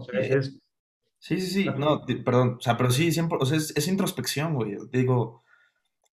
Sí, 1.20 1.40
sí, 1.40 1.46
sí, 1.46 1.68
no, 1.76 2.04
perdón, 2.24 2.56
o 2.58 2.60
sea, 2.60 2.76
pero 2.76 2.90
sí, 2.90 3.10
siempre, 3.10 3.38
o 3.40 3.44
sea, 3.44 3.56
es, 3.56 3.76
es 3.76 3.88
introspección, 3.88 4.54
güey. 4.54 4.76
Digo, 4.92 5.42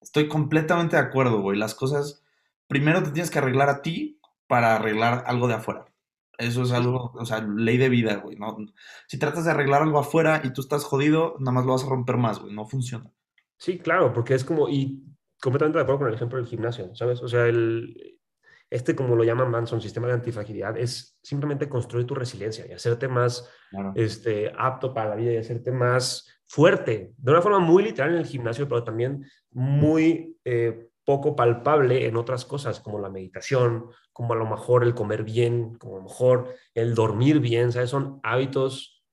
estoy 0.01 0.27
completamente 0.27 0.95
de 0.95 1.01
acuerdo, 1.01 1.41
güey. 1.41 1.57
Las 1.57 1.75
cosas, 1.75 2.23
primero 2.67 3.03
te 3.03 3.11
tienes 3.11 3.29
que 3.29 3.37
arreglar 3.37 3.69
a 3.69 3.81
ti 3.81 4.19
para 4.47 4.75
arreglar 4.75 5.23
algo 5.27 5.47
de 5.47 5.55
afuera. 5.55 5.85
Eso 6.37 6.63
es 6.63 6.71
algo, 6.71 7.11
o 7.13 7.25
sea, 7.25 7.41
ley 7.41 7.77
de 7.77 7.89
vida, 7.89 8.15
güey. 8.15 8.35
¿no? 8.35 8.57
Si 9.07 9.17
tratas 9.17 9.45
de 9.45 9.51
arreglar 9.51 9.83
algo 9.83 9.99
afuera 9.99 10.41
y 10.43 10.51
tú 10.51 10.61
estás 10.61 10.83
jodido, 10.83 11.35
nada 11.39 11.51
más 11.51 11.65
lo 11.65 11.73
vas 11.73 11.83
a 11.83 11.89
romper 11.89 12.17
más, 12.17 12.39
güey. 12.39 12.53
No 12.53 12.65
funciona. 12.65 13.11
Sí, 13.57 13.77
claro, 13.77 14.11
porque 14.11 14.33
es 14.33 14.43
como, 14.43 14.67
y 14.69 15.03
completamente 15.45 15.77
de 15.77 15.83
acuerdo 15.83 15.99
con 15.99 16.07
el 16.07 16.15
ejemplo 16.15 16.39
del 16.39 16.47
gimnasio, 16.47 16.95
¿sabes? 16.95 17.21
O 17.21 17.27
sea, 17.27 17.45
el, 17.45 18.19
este, 18.67 18.95
como 18.95 19.15
lo 19.15 19.23
llaman 19.23 19.51
Manson, 19.51 19.79
sistema 19.79 20.07
de 20.07 20.13
antifragilidad, 20.13 20.75
es 20.75 21.19
simplemente 21.21 21.69
construir 21.69 22.07
tu 22.07 22.15
resiliencia 22.15 22.65
y 22.65 22.71
hacerte 22.71 23.07
más 23.07 23.47
este, 23.93 24.51
apto 24.57 24.91
para 24.91 25.09
la 25.09 25.15
vida 25.15 25.33
y 25.33 25.37
hacerte 25.37 25.71
más 25.71 26.27
fuerte, 26.47 27.13
de 27.15 27.31
una 27.31 27.43
forma 27.43 27.59
muy 27.59 27.83
literal 27.83 28.13
en 28.13 28.17
el 28.17 28.25
gimnasio, 28.25 28.67
pero 28.67 28.83
también 28.83 29.23
muy 29.51 30.35
eh, 30.45 30.89
poco 31.03 31.35
palpable 31.35 32.07
en 32.07 32.17
otras 32.17 32.43
cosas, 32.43 32.79
como 32.79 32.97
la 32.97 33.11
meditación, 33.11 33.85
como 34.13 34.33
a 34.33 34.37
lo 34.37 34.47
mejor 34.47 34.83
el 34.83 34.95
comer 34.95 35.23
bien, 35.23 35.75
como 35.75 35.97
a 35.97 35.97
lo 35.99 36.05
mejor 36.05 36.55
el 36.73 36.95
dormir 36.95 37.39
bien, 37.39 37.71
¿sabes? 37.71 37.91
Son 37.91 38.19
hábitos, 38.23 39.05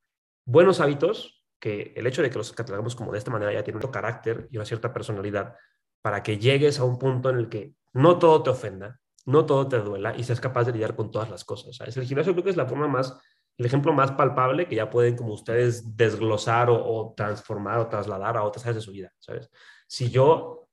buenos 0.45 0.79
hábitos, 0.79 1.45
que 1.59 1.93
el 1.95 2.07
hecho 2.07 2.23
de 2.23 2.31
que 2.31 2.39
los 2.39 2.51
catalogamos 2.53 2.95
como 2.95 3.11
de 3.11 3.19
esta 3.19 3.29
manera 3.29 3.53
ya 3.53 3.63
tiene 3.63 3.79
un 3.79 3.91
carácter 3.91 4.47
y 4.49 4.57
una 4.57 4.65
cierta 4.65 4.91
personalidad 4.91 5.55
para 6.03 6.21
que 6.21 6.37
llegues 6.37 6.79
a 6.79 6.83
un 6.83 6.99
punto 6.99 7.31
en 7.31 7.37
el 7.37 7.49
que 7.49 7.73
no 7.93 8.19
todo 8.19 8.43
te 8.43 8.51
ofenda, 8.51 8.99
no 9.25 9.47
todo 9.47 9.67
te 9.67 9.79
duela 9.79 10.15
y 10.15 10.23
seas 10.23 10.39
capaz 10.39 10.65
de 10.65 10.73
lidiar 10.73 10.95
con 10.95 11.09
todas 11.09 11.31
las 11.31 11.43
cosas. 11.43 11.75
¿sabes? 11.75 11.97
El 11.97 12.03
gimnasio 12.03 12.33
creo 12.33 12.43
que 12.43 12.51
es 12.51 12.57
la 12.57 12.67
forma 12.67 12.87
más, 12.87 13.17
el 13.57 13.65
ejemplo 13.65 13.91
más 13.91 14.11
palpable 14.11 14.67
que 14.67 14.75
ya 14.75 14.91
pueden 14.91 15.15
como 15.15 15.33
ustedes 15.33 15.97
desglosar 15.97 16.69
o, 16.69 16.75
o 16.75 17.15
transformar 17.17 17.79
o 17.79 17.87
trasladar 17.87 18.37
a 18.37 18.43
otras 18.43 18.63
áreas 18.65 18.75
de 18.75 18.81
su 18.81 18.91
vida, 18.91 19.11
¿sabes? 19.17 19.49
Si 19.87 20.11
yo 20.11 20.63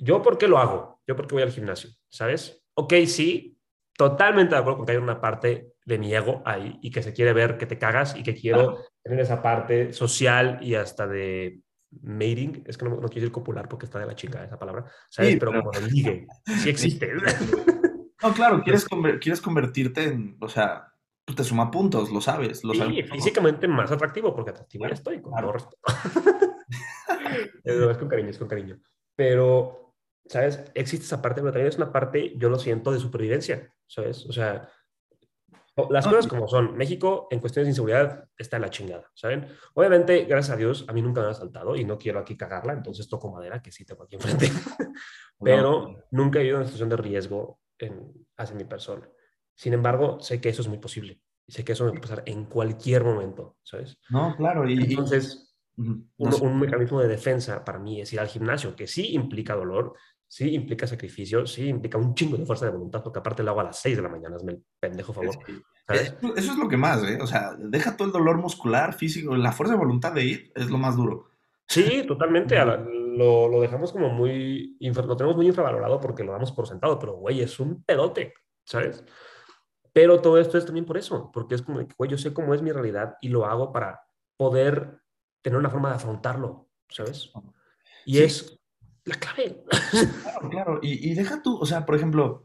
¿Yo 0.00 0.22
por 0.22 0.38
qué 0.38 0.48
lo 0.48 0.58
hago? 0.58 1.00
¿Yo 1.06 1.16
por 1.16 1.26
qué 1.26 1.34
voy 1.34 1.42
al 1.42 1.52
gimnasio? 1.52 1.90
¿Sabes? 2.08 2.64
Ok, 2.74 2.94
sí, 3.06 3.58
totalmente 3.96 4.54
de 4.54 4.60
acuerdo 4.60 4.78
con 4.78 4.86
que 4.86 4.92
hay 4.92 4.98
una 4.98 5.20
parte 5.20 5.72
de 5.84 5.98
mi 5.98 6.14
ego 6.14 6.42
ahí 6.44 6.78
y 6.82 6.90
que 6.90 7.02
se 7.02 7.12
quiere 7.12 7.32
ver 7.32 7.56
que 7.56 7.66
te 7.66 7.78
cagas 7.78 8.16
y 8.16 8.22
que 8.22 8.34
quiero 8.34 8.84
tener 9.02 9.20
esa 9.20 9.40
parte 9.40 9.92
social 9.92 10.58
y 10.60 10.74
hasta 10.74 11.06
de 11.06 11.60
mating, 12.02 12.64
es 12.66 12.76
que 12.76 12.84
no, 12.84 12.90
no 12.92 13.08
quiero 13.08 13.22
decir 13.22 13.32
copular 13.32 13.68
porque 13.68 13.86
está 13.86 13.98
de 13.98 14.06
la 14.06 14.14
chingada 14.14 14.46
esa 14.46 14.58
palabra, 14.58 14.84
¿sabes? 15.08 15.36
pero, 15.38 15.52
como 15.52 15.70
de 15.70 15.82
ligue, 15.82 16.26
sí 16.62 16.68
existe. 16.70 17.12
no, 18.22 18.32
claro, 18.34 18.62
quieres, 18.62 18.86
quieres 19.20 19.40
convertirte 19.40 20.04
en, 20.04 20.36
o 20.40 20.48
sea, 20.48 20.92
pues, 21.26 21.36
te 21.36 21.44
suma 21.44 21.70
puntos, 21.70 22.10
lo 22.10 22.20
sabes. 22.20 22.62
Lo 22.62 22.72
sí, 22.72 23.02
físicamente 23.02 23.66
más 23.66 23.90
atractivo, 23.90 24.34
porque 24.34 24.50
atractivo 24.50 24.86
ya 24.86 24.94
estoy, 24.94 25.20
con 25.20 25.34
todo 25.34 25.52
respeto. 25.52 25.82
es 27.64 27.98
con 27.98 28.08
cariño, 28.08 28.30
es 28.30 28.38
con 28.38 28.48
cariño. 28.48 28.78
Pero, 29.16 29.94
¿sabes? 30.26 30.62
Existe 30.74 31.04
esa 31.04 31.20
parte, 31.20 31.40
pero 31.40 31.52
también 31.52 31.68
es 31.68 31.76
una 31.76 31.92
parte, 31.92 32.34
yo 32.36 32.48
lo 32.48 32.60
siento, 32.60 32.92
de 32.92 33.00
supervivencia, 33.00 33.72
¿sabes? 33.86 34.24
O 34.26 34.32
sea, 34.32 34.70
las 35.90 36.06
cosas 36.06 36.26
como 36.26 36.48
son. 36.48 36.76
México, 36.76 37.28
en 37.30 37.40
cuestiones 37.40 37.66
de 37.66 37.70
inseguridad, 37.72 38.28
está 38.36 38.56
en 38.56 38.62
la 38.62 38.70
chingada, 38.70 39.10
¿saben? 39.14 39.46
Obviamente, 39.74 40.24
gracias 40.24 40.54
a 40.54 40.58
Dios, 40.58 40.84
a 40.88 40.92
mí 40.92 41.02
nunca 41.02 41.20
me 41.20 41.26
han 41.26 41.32
asaltado 41.32 41.76
y 41.76 41.84
no 41.84 41.98
quiero 41.98 42.18
aquí 42.18 42.36
cagarla, 42.36 42.72
entonces 42.72 43.08
toco 43.08 43.30
madera, 43.30 43.60
que 43.60 43.70
sí 43.70 43.84
tengo 43.84 44.04
aquí 44.04 44.16
enfrente. 44.16 44.50
Pero 45.40 46.04
nunca 46.10 46.38
he 46.38 46.42
vivido 46.42 46.56
en 46.56 46.60
una 46.62 46.66
situación 46.66 46.88
de 46.88 46.96
riesgo 46.96 47.60
en, 47.78 48.12
hacia 48.36 48.56
mi 48.56 48.64
persona. 48.64 49.08
Sin 49.54 49.72
embargo, 49.72 50.18
sé 50.20 50.40
que 50.40 50.48
eso 50.48 50.62
es 50.62 50.68
muy 50.68 50.78
posible. 50.78 51.20
Y 51.46 51.52
sé 51.52 51.64
que 51.64 51.72
eso 51.72 51.84
me 51.84 51.90
puede 51.90 52.02
pasar 52.02 52.22
en 52.26 52.46
cualquier 52.46 53.04
momento, 53.04 53.56
¿sabes? 53.62 53.98
No, 54.10 54.34
claro. 54.36 54.68
Y, 54.68 54.82
Entonces, 54.82 55.54
un, 55.76 56.58
mecanismo 56.58 57.00
de 57.00 57.08
defensa 57.08 57.64
para 57.64 57.78
mí 57.78 58.00
es 58.00 58.12
ir 58.12 58.20
al 58.20 58.28
gimnasio, 58.28 58.74
que 58.74 58.86
sí 58.86 59.14
implica 59.14 59.54
dolor, 59.54 59.94
sí 60.28 60.54
implica 60.54 60.86
sacrificio, 60.86 61.46
sí 61.46 61.68
implica 61.68 61.98
un 61.98 62.14
chingo 62.14 62.36
de 62.36 62.46
fuerza 62.46 62.66
de 62.66 62.72
voluntad, 62.72 63.02
porque 63.02 63.18
aparte 63.20 63.42
lo 63.42 63.50
hago 63.50 63.60
a 63.60 63.64
las 63.64 63.80
6 63.80 63.96
de 63.96 64.02
la 64.02 64.08
mañana, 64.08 64.36
es 64.36 64.42
el 64.42 64.62
pendejo 64.80 65.12
favor. 65.12 65.36
Eso, 65.88 66.16
es 66.36 66.56
lo 66.58 66.68
que 66.68 66.76
más, 66.76 67.02
¿eh? 67.04 67.18
O 67.20 67.26
sea, 67.26 67.54
deja 67.58 67.96
todo 67.96 68.08
el 68.08 68.12
dolor 68.12 68.38
muscular, 68.38 68.94
físico, 68.94 69.36
la 69.36 69.52
fuerza 69.52 69.74
de 69.74 69.78
voluntad 69.78 70.12
de 70.12 70.24
ir 70.24 70.52
es 70.54 70.68
lo 70.68 70.78
más 70.78 70.96
duro. 70.96 71.30
Sí, 71.68 72.04
totalmente. 72.06 72.56
lo, 72.64 73.48
lo, 73.48 73.60
dejamos 73.60 73.92
como 73.92 74.08
muy, 74.10 74.76
lo 74.80 75.16
tenemos 75.16 75.36
muy 75.36 75.46
infravalorado 75.46 76.00
porque 76.00 76.24
lo 76.24 76.32
damos 76.32 76.52
por 76.52 76.66
sentado, 76.66 76.98
pero 76.98 77.14
güey, 77.14 77.40
es 77.40 77.58
un 77.60 77.82
pedote, 77.84 78.34
¿sabes? 78.64 79.04
Pero 79.92 80.20
todo 80.20 80.38
esto 80.38 80.58
es 80.58 80.66
también 80.66 80.84
por 80.84 80.98
eso, 80.98 81.30
porque 81.32 81.54
es 81.54 81.62
como 81.62 81.78
que, 81.78 81.94
güey, 81.96 82.10
yo 82.10 82.18
sé 82.18 82.34
cómo 82.34 82.52
es 82.52 82.62
mi 82.62 82.72
realidad 82.72 83.16
y 83.20 83.28
lo 83.28 83.46
hago 83.46 83.72
para 83.72 84.02
poder 84.36 85.00
tener 85.40 85.58
una 85.58 85.70
forma 85.70 85.88
de 85.88 85.96
afrontarlo, 85.96 86.68
¿sabes? 86.88 87.32
Y 88.04 88.18
es 88.18 88.60
la 89.06 89.14
clave. 89.16 89.64
Claro, 90.22 90.50
claro. 90.50 90.80
Y, 90.82 91.14
deja 91.14 91.42
tú, 91.42 91.56
o 91.56 91.64
sea, 91.64 91.86
por 91.86 91.96
ejemplo, 91.96 92.44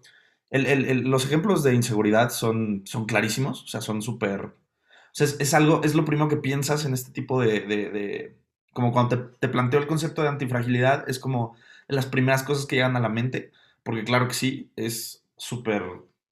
los 0.49 1.26
ejemplos 1.26 1.64
de 1.64 1.76
inseguridad 1.76 2.30
son, 2.30 2.84
son 2.86 3.05
clarísimos, 3.05 3.64
o 3.64 3.68
sea, 3.68 3.82
son 3.82 4.01
súper... 4.01 4.45
O 4.45 5.14
sea, 5.14 5.28
es, 5.28 5.53
algo, 5.53 5.82
es 5.84 5.93
lo 5.93 6.05
primero 6.05 6.30
que 6.30 6.38
piensas 6.38 6.86
en 6.86 6.93
este 6.93 7.12
tipo 7.12 7.41
de... 7.41 8.38
como 8.72 8.93
cuando 8.93 9.18
te, 9.18 9.38
te, 9.39 9.49
planteo 9.49 9.82
el 9.82 9.88
concepto 9.88 10.22
de 10.22 10.30
antifragilidad, 10.30 11.09
es 11.09 11.20
como 11.20 11.57
las 11.89 12.05
primeras 12.05 12.43
cosas 12.43 12.66
que 12.66 12.78
llegan 12.78 12.95
a 12.95 13.01
la 13.01 13.09
mente, 13.09 13.51
porque 13.84 14.05
claro 14.05 14.30
que 14.30 14.34
sí, 14.34 14.72
es 14.78 15.26
súper, 15.36 15.84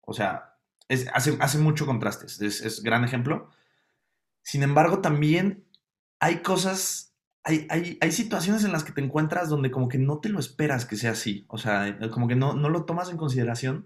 o 0.02 0.14
sea, 0.14 0.56
hace, 1.14 1.38
hace 1.40 1.58
mucho 1.58 1.86
contrastes, 1.86 2.42
es, 2.42 2.62
es, 2.62 2.84
gran 2.84 3.04
ejemplo. 3.04 3.50
Sin 4.42 4.64
embargo, 4.64 5.00
también 5.00 5.66
hay 6.20 6.38
cosas, 6.42 7.09
hay, 7.44 7.68
hay, 7.70 7.98
hay, 8.02 8.12
situaciones 8.12 8.64
en 8.64 8.72
las 8.72 8.84
que 8.84 8.92
te 8.92 9.02
encuentras 9.02 9.50
donde 9.50 9.72
como 9.72 9.88
que 9.88 9.98
no 9.98 10.20
te 10.20 10.30
lo 10.30 10.40
esperas 10.40 10.86
que 10.86 10.98
sea 10.98 11.12
así, 11.12 11.46
o 11.48 11.58
sea, 11.58 11.88
eh, 11.88 12.10
como 12.10 12.28
que 12.28 12.36
no, 12.36 12.54
no 12.54 12.70
lo 12.70 12.86
tomas 12.86 13.10
en 13.10 13.18
consideración 13.18 13.86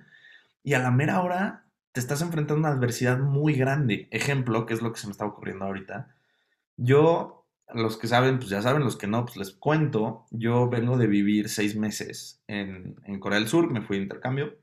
y 0.64 0.74
a 0.74 0.80
la 0.80 0.92
mera 0.92 1.22
hora 1.22 1.66
te 1.94 2.00
estás 2.00 2.22
enfrentando 2.22 2.68
a 2.68 2.72
una 2.72 2.78
adversidad 2.78 3.20
muy 3.20 3.54
grande. 3.54 4.08
Ejemplo, 4.12 4.66
que 4.66 4.74
es 4.74 4.82
lo 4.82 4.92
que 4.92 5.00
se 5.00 5.08
me 5.08 5.12
está 5.12 5.26
ocurriendo 5.26 5.66
ahorita. 5.66 6.16
Yo, 6.76 7.46
los 7.72 7.98
que 7.98 8.08
saben, 8.08 8.40
pues 8.40 8.50
ya 8.50 8.62
saben, 8.64 8.84
los 8.84 8.98
que 8.98 9.06
no, 9.06 9.26
pues 9.26 9.38
les 9.38 9.52
cuento. 9.52 10.26
Yo 10.32 10.70
vengo 10.70 10.98
de 10.98 11.06
vivir 11.06 11.50
seis 11.50 11.76
meses 11.76 12.42
en, 12.48 12.96
en 13.06 13.20
Corea 13.20 13.38
del 13.38 13.48
Sur, 13.48 13.70
me 13.70 13.82
fui 13.82 13.98
de 13.98 14.04
intercambio. 14.04 14.58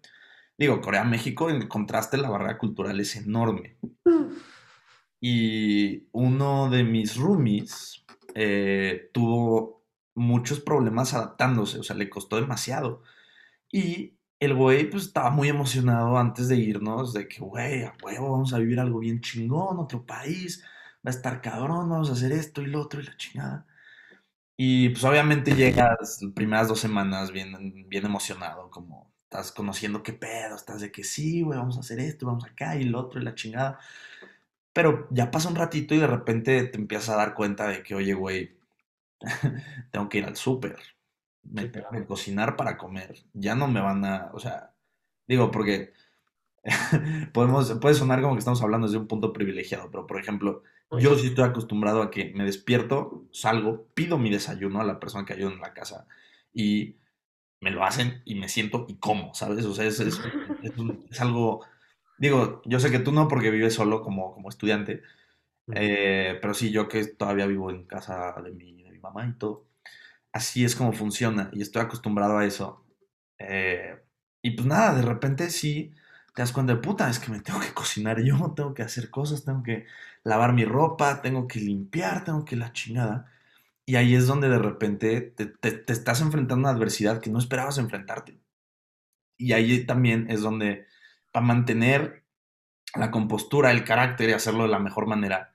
Digo, 0.59 0.81
Corea-México, 0.81 1.51
en 1.51 1.69
contraste, 1.69 2.17
la 2.19 2.31
barrera 2.31 2.59
cultural 2.59 2.99
es 2.99 3.15
enorme. 3.17 3.77
Y 5.21 6.09
uno 6.13 6.69
de 6.69 6.83
mis 6.83 7.17
roomies 7.17 8.05
eh, 8.35 9.11
tuvo 9.13 9.85
muchos 10.15 10.61
problemas 10.61 11.15
adaptándose, 11.15 11.79
o 11.79 11.83
sea, 11.83 11.97
le 11.97 12.11
costó 12.11 12.37
demasiado. 12.37 13.03
Y 13.73 14.19
el 14.41 14.55
güey, 14.55 14.91
pues 14.91 15.05
estaba 15.05 15.31
muy 15.31 15.49
emocionado 15.49 16.19
antes 16.19 16.49
de 16.49 16.57
irnos, 16.57 17.13
de 17.15 17.29
que, 17.29 17.41
güey, 17.41 17.85
a 17.85 17.95
huevo, 18.03 18.33
vamos 18.33 18.53
a 18.55 18.59
vivir 18.59 18.81
algo 18.81 18.99
bien 19.01 19.21
chingón, 19.21 19.79
otro 19.79 20.07
país, 20.07 20.63
va 21.07 21.11
a 21.11 21.11
estar 21.11 21.41
cabrón, 21.43 21.91
vamos 21.91 22.11
a 22.11 22.15
hacer 22.15 22.33
esto 22.33 22.63
y 22.63 22.67
lo 22.67 22.81
otro 22.83 23.01
y 23.01 23.05
la 23.05 23.17
chingada. 23.17 23.67
Y 24.57 24.91
pues 24.91 25.05
obviamente 25.05 25.55
llegas 25.55 25.97
las 26.01 26.33
primeras 26.35 26.69
dos 26.69 26.81
semanas 26.81 27.33
bien, 27.33 27.89
bien 27.89 28.05
emocionado, 28.07 28.71
como 28.71 29.11
estás 29.25 29.53
conociendo 29.53 30.03
qué 30.03 30.13
pedo, 30.13 30.55
estás 30.57 30.81
de 30.83 30.93
que 30.93 31.05
sí, 31.05 31.43
güey, 31.43 31.59
vamos 31.59 31.77
a 31.77 31.81
hacer 31.81 32.01
esto, 32.01 32.27
vamos 32.27 32.45
acá 32.45 32.77
y 32.77 32.83
el 32.83 32.95
otro 32.95 33.21
y 33.21 33.25
la 33.25 33.35
chingada. 33.35 33.79
Pero 34.73 35.09
ya 35.11 35.31
pasa 35.31 35.49
un 35.49 35.57
ratito 35.57 35.95
y 35.95 35.99
de 35.99 36.07
repente 36.07 36.63
te 36.65 36.79
empiezas 36.79 37.11
a 37.11 37.17
dar 37.17 37.35
cuenta 37.35 37.69
de 37.69 37.83
que, 37.83 37.95
oye, 37.95 38.15
güey, 38.15 38.57
tengo 39.91 40.09
que 40.09 40.19
ir 40.19 40.25
al 40.25 40.37
súper, 40.37 40.79
me 41.43 41.67
tengo 41.67 41.91
que 41.91 42.07
cocinar 42.07 42.57
para 42.57 42.79
comer. 42.79 43.17
Ya 43.33 43.55
no 43.55 43.69
me 43.69 43.81
van 43.81 44.05
a, 44.05 44.31
o 44.33 44.39
sea, 44.39 44.75
digo, 45.27 45.51
porque 45.51 45.93
podemos, 47.33 47.73
puede 47.81 47.95
sonar 47.95 48.21
como 48.21 48.35
que 48.35 48.41
estamos 48.41 48.63
hablando 48.63 48.87
desde 48.87 48.99
un 48.99 49.09
punto 49.09 49.33
privilegiado, 49.33 49.91
pero 49.91 50.07
por 50.07 50.21
ejemplo, 50.21 50.63
yo 50.99 51.17
sí 51.17 51.29
estoy 51.29 51.45
acostumbrado 51.45 52.03
a 52.03 52.11
que 52.11 52.33
me 52.35 52.45
despierto, 52.45 53.25
salgo, 53.31 53.87
pido 53.95 54.19
mi 54.19 54.31
desayuno 54.31 54.81
a 54.81 54.85
la 54.85 54.99
persona 54.99 55.25
que 55.25 55.35
ayuda 55.35 55.53
en 55.53 55.61
la 55.61 55.73
casa 55.73 56.07
y 56.53 56.97
me 57.61 57.71
lo 57.71 57.85
hacen 57.85 58.23
y 58.25 58.35
me 58.35 58.49
siento 58.49 58.87
y 58.89 58.95
como, 58.97 59.35
¿sabes? 59.35 59.65
O 59.67 59.75
sea, 59.75 59.85
es, 59.85 60.01
es, 60.01 60.21
es, 61.11 61.21
algo, 61.21 61.65
digo, 62.21 62.63
yo 62.67 62.81
sé 62.81 62.93
que 62.93 63.01
tú 63.01 63.13
no 63.13 63.29
porque 63.29 63.51
vives 63.51 63.75
solo 63.75 64.03
como, 64.03 64.33
como 64.35 64.49
estudiante, 64.51 65.03
eh, 65.75 66.39
pero 66.43 66.55
sí, 66.55 66.71
yo 66.73 66.89
que 66.89 67.05
todavía 67.07 67.47
vivo 67.47 67.71
en 67.71 67.87
casa 67.87 68.35
de 68.45 68.53
mi, 68.53 68.83
de 68.85 68.91
mi 68.93 68.99
mamá 69.01 69.27
y 69.27 69.35
todo, 69.39 69.67
así 70.33 70.65
es 70.65 70.77
como 70.77 70.93
funciona 70.93 71.51
y 71.53 71.63
estoy 71.63 71.83
acostumbrado 71.83 72.39
a 72.39 72.47
eso. 72.47 72.85
Eh, 73.39 73.99
y 74.43 74.53
pues 74.53 74.67
nada, 74.67 74.95
de 74.95 75.03
repente 75.03 75.51
sí 75.51 75.93
te 76.35 76.43
das 76.43 76.53
cuenta 76.53 76.75
de 76.75 76.81
puta, 76.81 77.11
es 77.11 77.19
que 77.19 77.31
me 77.33 77.41
tengo 77.41 77.61
que 77.61 77.73
cocinar 77.75 78.23
yo, 78.23 78.53
tengo 78.57 78.75
que 78.75 78.83
hacer 78.83 79.11
cosas, 79.11 79.45
tengo 79.45 79.63
que 79.63 79.87
lavar 80.25 80.53
mi 80.55 80.65
ropa, 80.65 81.23
tengo 81.23 81.49
que 81.49 81.61
limpiar, 81.61 82.25
tengo 82.25 82.45
que 82.45 82.57
la 82.57 82.73
chingada. 82.73 83.31
Y 83.87 83.97
ahí 83.97 84.15
es 84.15 84.27
donde 84.27 84.49
de 84.49 84.59
repente 84.59 85.21
te, 85.23 85.55
estás 85.93 86.21
enfrentando 86.23 86.69
a 86.69 86.73
una 86.73 86.79
adversidad 86.79 87.21
que 87.21 87.31
no 87.31 87.39
esperabas 87.39 87.79
enfrentarte. 87.79 88.41
Y 89.37 89.53
ahí 89.53 89.85
también 89.87 90.31
es 90.31 90.43
donde, 90.43 90.87
para 91.33 91.47
mantener 91.47 92.25
la 92.95 93.11
compostura, 93.11 93.71
el 93.71 93.85
carácter 93.85 94.31
y 94.31 94.33
hacerlo 94.33 94.65
de 94.65 94.71
la 94.71 94.79
mejor 94.79 95.07
manera, 95.07 95.53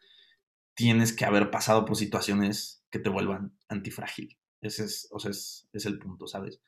tienes 0.74 1.14
que 1.14 1.26
haber 1.26 1.52
pasado 1.52 1.86
por 1.86 1.96
situaciones 1.98 2.84
que 2.90 3.00
te 3.00 3.10
vuelvan 3.10 3.58
antifrágil. 3.68 4.38
Ese 4.62 4.86
es, 4.86 5.08
o 5.12 5.20
sea, 5.20 5.32
es, 5.32 5.86
el 5.86 6.00
punto, 6.00 6.28
¿sabes? 6.28 6.62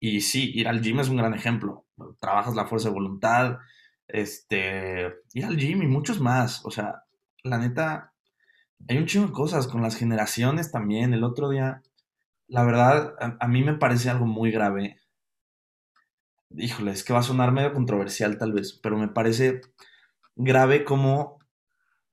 Y 0.00 0.20
sí, 0.20 0.50
ir 0.54 0.68
al 0.68 0.82
gym 0.82 1.00
es 1.00 1.08
un 1.08 1.16
gran 1.16 1.34
ejemplo. 1.34 1.86
Trabajas 2.20 2.54
la 2.54 2.66
fuerza 2.66 2.88
de 2.88 2.94
voluntad, 2.94 3.58
este, 4.08 5.14
ir 5.32 5.44
al 5.44 5.56
gym 5.56 5.82
y 5.82 5.86
muchos 5.86 6.20
más. 6.20 6.64
O 6.64 6.70
sea, 6.70 7.04
la 7.42 7.58
neta, 7.58 8.12
hay 8.88 8.98
un 8.98 9.06
chingo 9.06 9.26
de 9.26 9.32
cosas 9.32 9.66
con 9.66 9.82
las 9.82 9.96
generaciones 9.96 10.70
también. 10.70 11.14
El 11.14 11.24
otro 11.24 11.50
día, 11.50 11.82
la 12.48 12.64
verdad, 12.64 13.14
a, 13.18 13.48
mí 13.48 13.62
me 13.62 13.74
parece 13.74 14.10
algo 14.10 14.26
muy 14.26 14.50
grave. 14.50 14.98
Híjole, 16.56 16.92
es 16.92 17.04
que 17.04 17.12
va 17.12 17.20
a 17.20 17.24
sonar 17.24 17.52
medio 17.52 17.72
controversial 17.72 18.38
tal 18.38 18.52
vez, 18.52 18.78
pero 18.82 18.98
me 18.98 19.08
parece 19.08 19.60
grave 20.36 20.84
como 20.84 21.38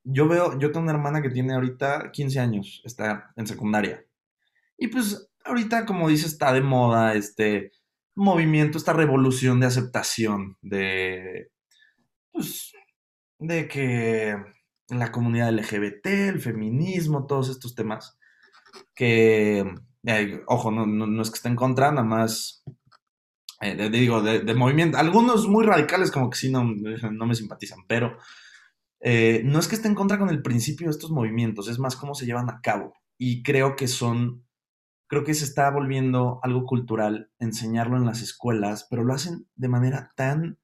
yo 0.04 0.28
veo, 0.28 0.58
yo 0.60 0.72
tengo 0.72 0.84
una 0.84 0.94
hermana 0.94 1.22
que 1.22 1.30
tiene 1.30 1.54
ahorita 1.54 2.12
15 2.12 2.40
años, 2.40 2.82
está 2.86 3.32
en 3.36 3.48
secundaria. 3.48 4.06
Y 4.78 4.88
pues 4.88 5.30
ahorita, 5.46 5.86
como 5.86 6.10
dice, 6.10 6.28
está 6.28 6.54
de 6.54 6.62
moda 6.62 7.14
este 7.14 7.72
movimiento, 8.16 8.78
esta 8.78 8.94
revolución 8.94 9.60
de 9.60 9.68
aceptación 9.68 10.58
de, 10.62 11.52
pues, 12.32 12.74
de 13.40 13.68
que 13.68 14.36
la 14.90 15.12
comunidad 15.12 15.54
LGBT, 15.54 16.30
el 16.30 16.40
feminismo, 16.40 17.28
todos 17.28 17.50
estos 17.50 17.76
temas 17.76 18.18
que, 18.96 19.66
eh, 20.06 20.44
ojo, 20.48 20.72
no, 20.72 21.22
es 21.22 21.30
que 21.30 21.36
esté 21.36 21.50
en 21.50 21.56
contra, 21.56 21.92
nada 21.92 22.04
más, 22.04 22.64
eh, 23.62 23.90
digo, 23.90 24.22
de, 24.22 24.56
movimiento, 24.56 24.98
algunos 24.98 25.48
muy 25.48 25.66
radicales 25.66 26.12
como 26.12 26.30
que 26.30 26.38
sí 26.38 26.52
no, 26.52 26.64
no 26.64 27.26
me 27.26 27.36
simpatizan, 27.36 27.80
pero 27.88 28.18
eh, 29.02 29.42
no 29.46 29.60
es 29.60 29.68
que 29.68 29.76
esté 29.76 29.88
en 29.88 29.96
contra 29.96 30.18
con 30.18 30.30
el 30.30 30.42
principio 30.42 30.88
de 30.88 30.92
estos 30.92 31.12
movimientos, 31.12 31.68
es 31.68 31.80
más 31.80 31.96
cómo 31.96 32.16
se 32.16 32.26
llevan 32.26 32.50
a 32.50 32.62
cabo. 32.62 32.94
Y 33.18 33.44
creo 33.44 33.76
que 33.76 33.88
son, 33.88 34.46
creo 35.08 35.24
que 35.24 35.34
se 35.34 35.46
está 35.46 35.70
volviendo 35.72 36.40
algo 36.44 36.66
cultural 36.66 37.32
enseñarlo 37.40 37.98
en 37.98 38.06
las 38.06 38.22
escuelas, 38.22 38.88
pero 38.90 39.04
lo 39.04 39.14
hacen 39.14 39.48
de 39.56 39.68
manera 39.68 40.14
tan 40.16 40.58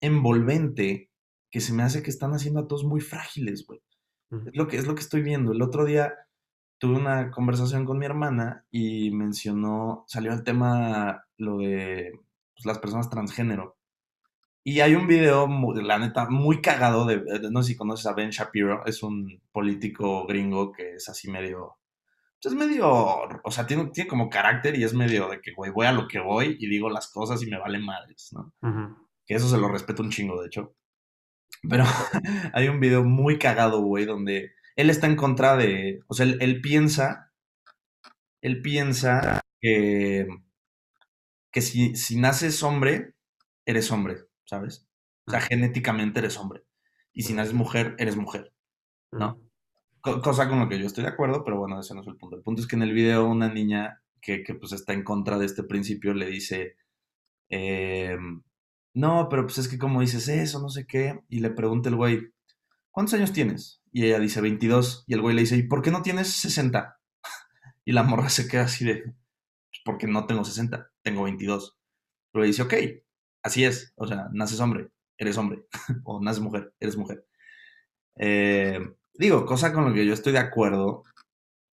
envolvente 0.00 1.10
que 1.50 1.60
se 1.60 1.72
me 1.72 1.82
hace 1.82 2.02
que 2.02 2.10
están 2.10 2.34
haciendo 2.34 2.60
a 2.60 2.68
todos 2.68 2.84
muy 2.84 3.00
frágiles, 3.00 3.66
güey. 3.66 3.82
Es 4.30 4.56
lo 4.56 4.66
que, 4.68 4.76
es 4.76 4.86
lo 4.86 4.94
que 4.94 5.02
estoy 5.02 5.22
viendo. 5.22 5.52
El 5.52 5.62
otro 5.62 5.84
día 5.84 6.12
tuve 6.78 6.96
una 6.96 7.30
conversación 7.30 7.84
con 7.84 7.98
mi 7.98 8.06
hermana 8.06 8.66
y 8.70 9.10
mencionó, 9.12 10.04
salió 10.08 10.32
el 10.32 10.42
tema 10.42 11.25
lo 11.38 11.58
de 11.58 12.12
pues, 12.54 12.66
las 12.66 12.78
personas 12.78 13.10
transgénero. 13.10 13.76
Y 14.64 14.80
hay 14.80 14.96
un 14.96 15.06
video, 15.06 15.46
la 15.74 15.98
neta, 15.98 16.28
muy 16.28 16.60
cagado 16.60 17.06
de, 17.06 17.22
no 17.50 17.62
sé 17.62 17.72
si 17.72 17.76
conoces 17.76 18.06
a 18.06 18.14
Ben 18.14 18.30
Shapiro, 18.30 18.84
es 18.84 19.02
un 19.02 19.40
político 19.52 20.26
gringo 20.26 20.72
que 20.72 20.94
es 20.94 21.08
así 21.08 21.30
medio, 21.30 21.76
pues, 22.42 22.52
es 22.52 22.58
medio, 22.58 22.88
o 22.88 23.50
sea, 23.50 23.66
tiene, 23.66 23.86
tiene 23.90 24.08
como 24.08 24.28
carácter 24.28 24.76
y 24.76 24.82
es 24.82 24.92
medio 24.92 25.28
de 25.28 25.40
que, 25.40 25.52
güey, 25.52 25.70
voy 25.70 25.86
a 25.86 25.92
lo 25.92 26.08
que 26.08 26.18
voy 26.18 26.56
y 26.58 26.68
digo 26.68 26.90
las 26.90 27.08
cosas 27.12 27.40
y 27.42 27.46
me 27.46 27.58
vale 27.58 27.78
madres, 27.78 28.32
¿no? 28.32 28.52
Que 29.24 29.34
eso 29.34 29.48
se 29.48 29.58
lo 29.58 29.68
respeto 29.68 30.02
un 30.02 30.10
chingo, 30.10 30.40
de 30.40 30.48
hecho. 30.48 30.74
Pero 31.68 31.84
hay 32.52 32.68
un 32.68 32.80
video 32.80 33.04
muy 33.04 33.38
cagado, 33.38 33.82
güey, 33.82 34.04
donde 34.04 34.52
él 34.76 34.90
está 34.90 35.06
en 35.06 35.16
contra 35.16 35.56
de, 35.56 36.00
o 36.06 36.14
sea, 36.14 36.26
él, 36.26 36.60
piensa, 36.60 37.32
él 38.42 38.62
piensa 38.62 39.40
que, 39.60 40.26
que 41.56 41.62
si, 41.62 41.96
si 41.96 42.18
naces 42.20 42.62
hombre, 42.62 43.14
eres 43.64 43.90
hombre, 43.90 44.18
¿sabes? 44.44 44.86
O 45.26 45.30
sea, 45.30 45.40
genéticamente 45.40 46.18
eres 46.18 46.36
hombre. 46.36 46.64
Y 47.14 47.22
si 47.22 47.32
naces 47.32 47.54
mujer, 47.54 47.96
eres 47.98 48.14
mujer, 48.14 48.52
¿no? 49.10 49.40
cosa 50.02 50.50
con 50.50 50.60
lo 50.60 50.68
que 50.68 50.78
yo 50.78 50.86
estoy 50.86 51.04
de 51.04 51.08
acuerdo, 51.08 51.44
pero 51.44 51.58
bueno, 51.58 51.80
ese 51.80 51.94
no 51.94 52.02
es 52.02 52.08
el 52.08 52.18
punto. 52.18 52.36
El 52.36 52.42
punto 52.42 52.60
es 52.60 52.68
que 52.68 52.76
en 52.76 52.82
el 52.82 52.92
video 52.92 53.26
una 53.26 53.50
niña 53.50 54.02
que, 54.20 54.42
que 54.42 54.54
pues 54.54 54.72
está 54.72 54.92
en 54.92 55.02
contra 55.02 55.38
de 55.38 55.46
este 55.46 55.62
principio 55.62 56.12
le 56.12 56.26
dice, 56.26 56.76
eh, 57.48 58.18
no, 58.92 59.28
pero 59.30 59.46
pues 59.46 59.56
es 59.56 59.68
que 59.68 59.78
como 59.78 60.02
dices 60.02 60.28
eso, 60.28 60.60
no 60.60 60.68
sé 60.68 60.86
qué, 60.86 61.20
y 61.30 61.40
le 61.40 61.48
pregunta 61.48 61.88
el 61.88 61.96
güey, 61.96 62.34
¿cuántos 62.90 63.14
años 63.14 63.32
tienes? 63.32 63.80
Y 63.92 64.04
ella 64.04 64.18
dice 64.18 64.42
22, 64.42 65.04
y 65.06 65.14
el 65.14 65.22
güey 65.22 65.34
le 65.34 65.40
dice, 65.40 65.56
¿y 65.56 65.62
por 65.62 65.80
qué 65.80 65.90
no 65.90 66.02
tienes 66.02 66.28
60? 66.28 67.00
Y 67.86 67.92
la 67.92 68.02
morra 68.02 68.28
se 68.28 68.46
queda 68.46 68.64
así 68.64 68.84
de, 68.84 69.14
porque 69.86 70.06
no 70.06 70.26
tengo 70.26 70.44
60, 70.44 70.90
tengo 71.02 71.22
22. 71.22 71.78
Pero 72.32 72.44
dice, 72.44 72.62
ok, 72.62 72.74
así 73.42 73.64
es, 73.64 73.94
o 73.96 74.06
sea, 74.06 74.28
naces 74.32 74.60
hombre, 74.60 74.90
eres 75.16 75.38
hombre, 75.38 75.64
o 76.04 76.20
naces 76.20 76.42
mujer, 76.42 76.74
eres 76.78 76.98
mujer. 76.98 77.26
Eh, 78.16 78.80
digo, 79.14 79.46
cosa 79.46 79.72
con 79.72 79.86
lo 79.86 79.94
que 79.94 80.04
yo 80.04 80.12
estoy 80.12 80.34
de 80.34 80.40
acuerdo, 80.40 81.04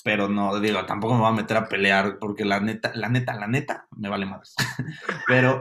pero 0.06 0.30
no, 0.30 0.58
digo, 0.62 0.86
tampoco 0.86 1.16
me 1.16 1.22
voy 1.22 1.30
a 1.30 1.36
meter 1.36 1.58
a 1.58 1.68
pelear, 1.68 2.20
porque 2.20 2.46
la 2.46 2.62
neta, 2.62 2.94
la 2.96 3.10
neta, 3.10 3.34
la 3.34 3.48
neta, 3.48 3.88
me 3.98 4.08
vale 4.08 4.26
más. 4.26 4.56
pero 5.28 5.60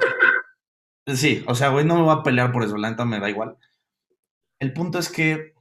Sí, 1.07 1.45
o 1.49 1.55
sea, 1.55 1.71
güey, 1.71 1.85
no 1.85 1.97
me 1.97 2.03
voy 2.03 2.17
a 2.17 2.23
pelear 2.23 2.53
por 2.53 2.63
eso, 2.63 2.77
la 2.77 2.91
neta 2.91 3.05
me 3.05 3.19
da 3.19 3.29
igual. 3.29 3.57
El 4.61 4.73
punto 4.73 4.99
es 4.99 5.09
que 5.09 5.55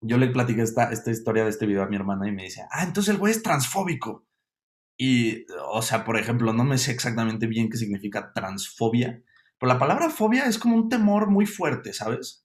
yo 0.00 0.16
le 0.16 0.28
platiqué 0.28 0.62
esta, 0.62 0.92
esta 0.92 1.10
historia 1.10 1.42
de 1.42 1.50
este 1.50 1.66
video 1.66 1.82
a 1.82 1.88
mi 1.88 1.96
hermana 1.96 2.28
y 2.28 2.32
me 2.32 2.44
dice, 2.44 2.64
ah, 2.70 2.84
entonces 2.84 3.12
el 3.12 3.18
güey 3.18 3.32
es 3.32 3.42
transfóbico. 3.42 4.27
Y, 5.00 5.46
o 5.70 5.80
sea, 5.80 6.04
por 6.04 6.18
ejemplo, 6.18 6.52
no 6.52 6.64
me 6.64 6.76
sé 6.76 6.90
exactamente 6.90 7.46
bien 7.46 7.70
qué 7.70 7.78
significa 7.78 8.32
transfobia, 8.34 9.22
pero 9.58 9.72
la 9.72 9.78
palabra 9.78 10.10
fobia 10.10 10.46
es 10.46 10.58
como 10.58 10.76
un 10.76 10.88
temor 10.88 11.30
muy 11.30 11.46
fuerte, 11.46 11.92
¿sabes? 11.92 12.44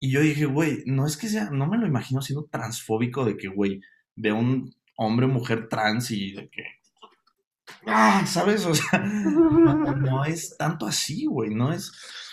Y 0.00 0.10
yo 0.10 0.20
dije, 0.20 0.44
güey, 0.44 0.82
no 0.86 1.06
es 1.06 1.16
que 1.16 1.28
sea, 1.28 1.50
no 1.50 1.66
me 1.68 1.78
lo 1.78 1.86
imagino 1.86 2.20
siendo 2.20 2.46
transfóbico 2.46 3.24
de 3.24 3.36
que, 3.36 3.48
güey, 3.48 3.80
ve 4.16 4.32
un 4.32 4.74
hombre 4.96 5.26
o 5.26 5.28
mujer 5.28 5.68
trans 5.68 6.10
y 6.10 6.32
de 6.32 6.50
que 6.50 6.64
ah, 7.86 8.24
¿sabes? 8.26 8.66
O 8.66 8.74
sea, 8.74 8.98
no, 9.00 10.24
es 10.24 10.56
tanto 10.58 10.86
así, 10.86 11.26
güey, 11.26 11.54
no 11.54 11.72
es, 11.72 11.90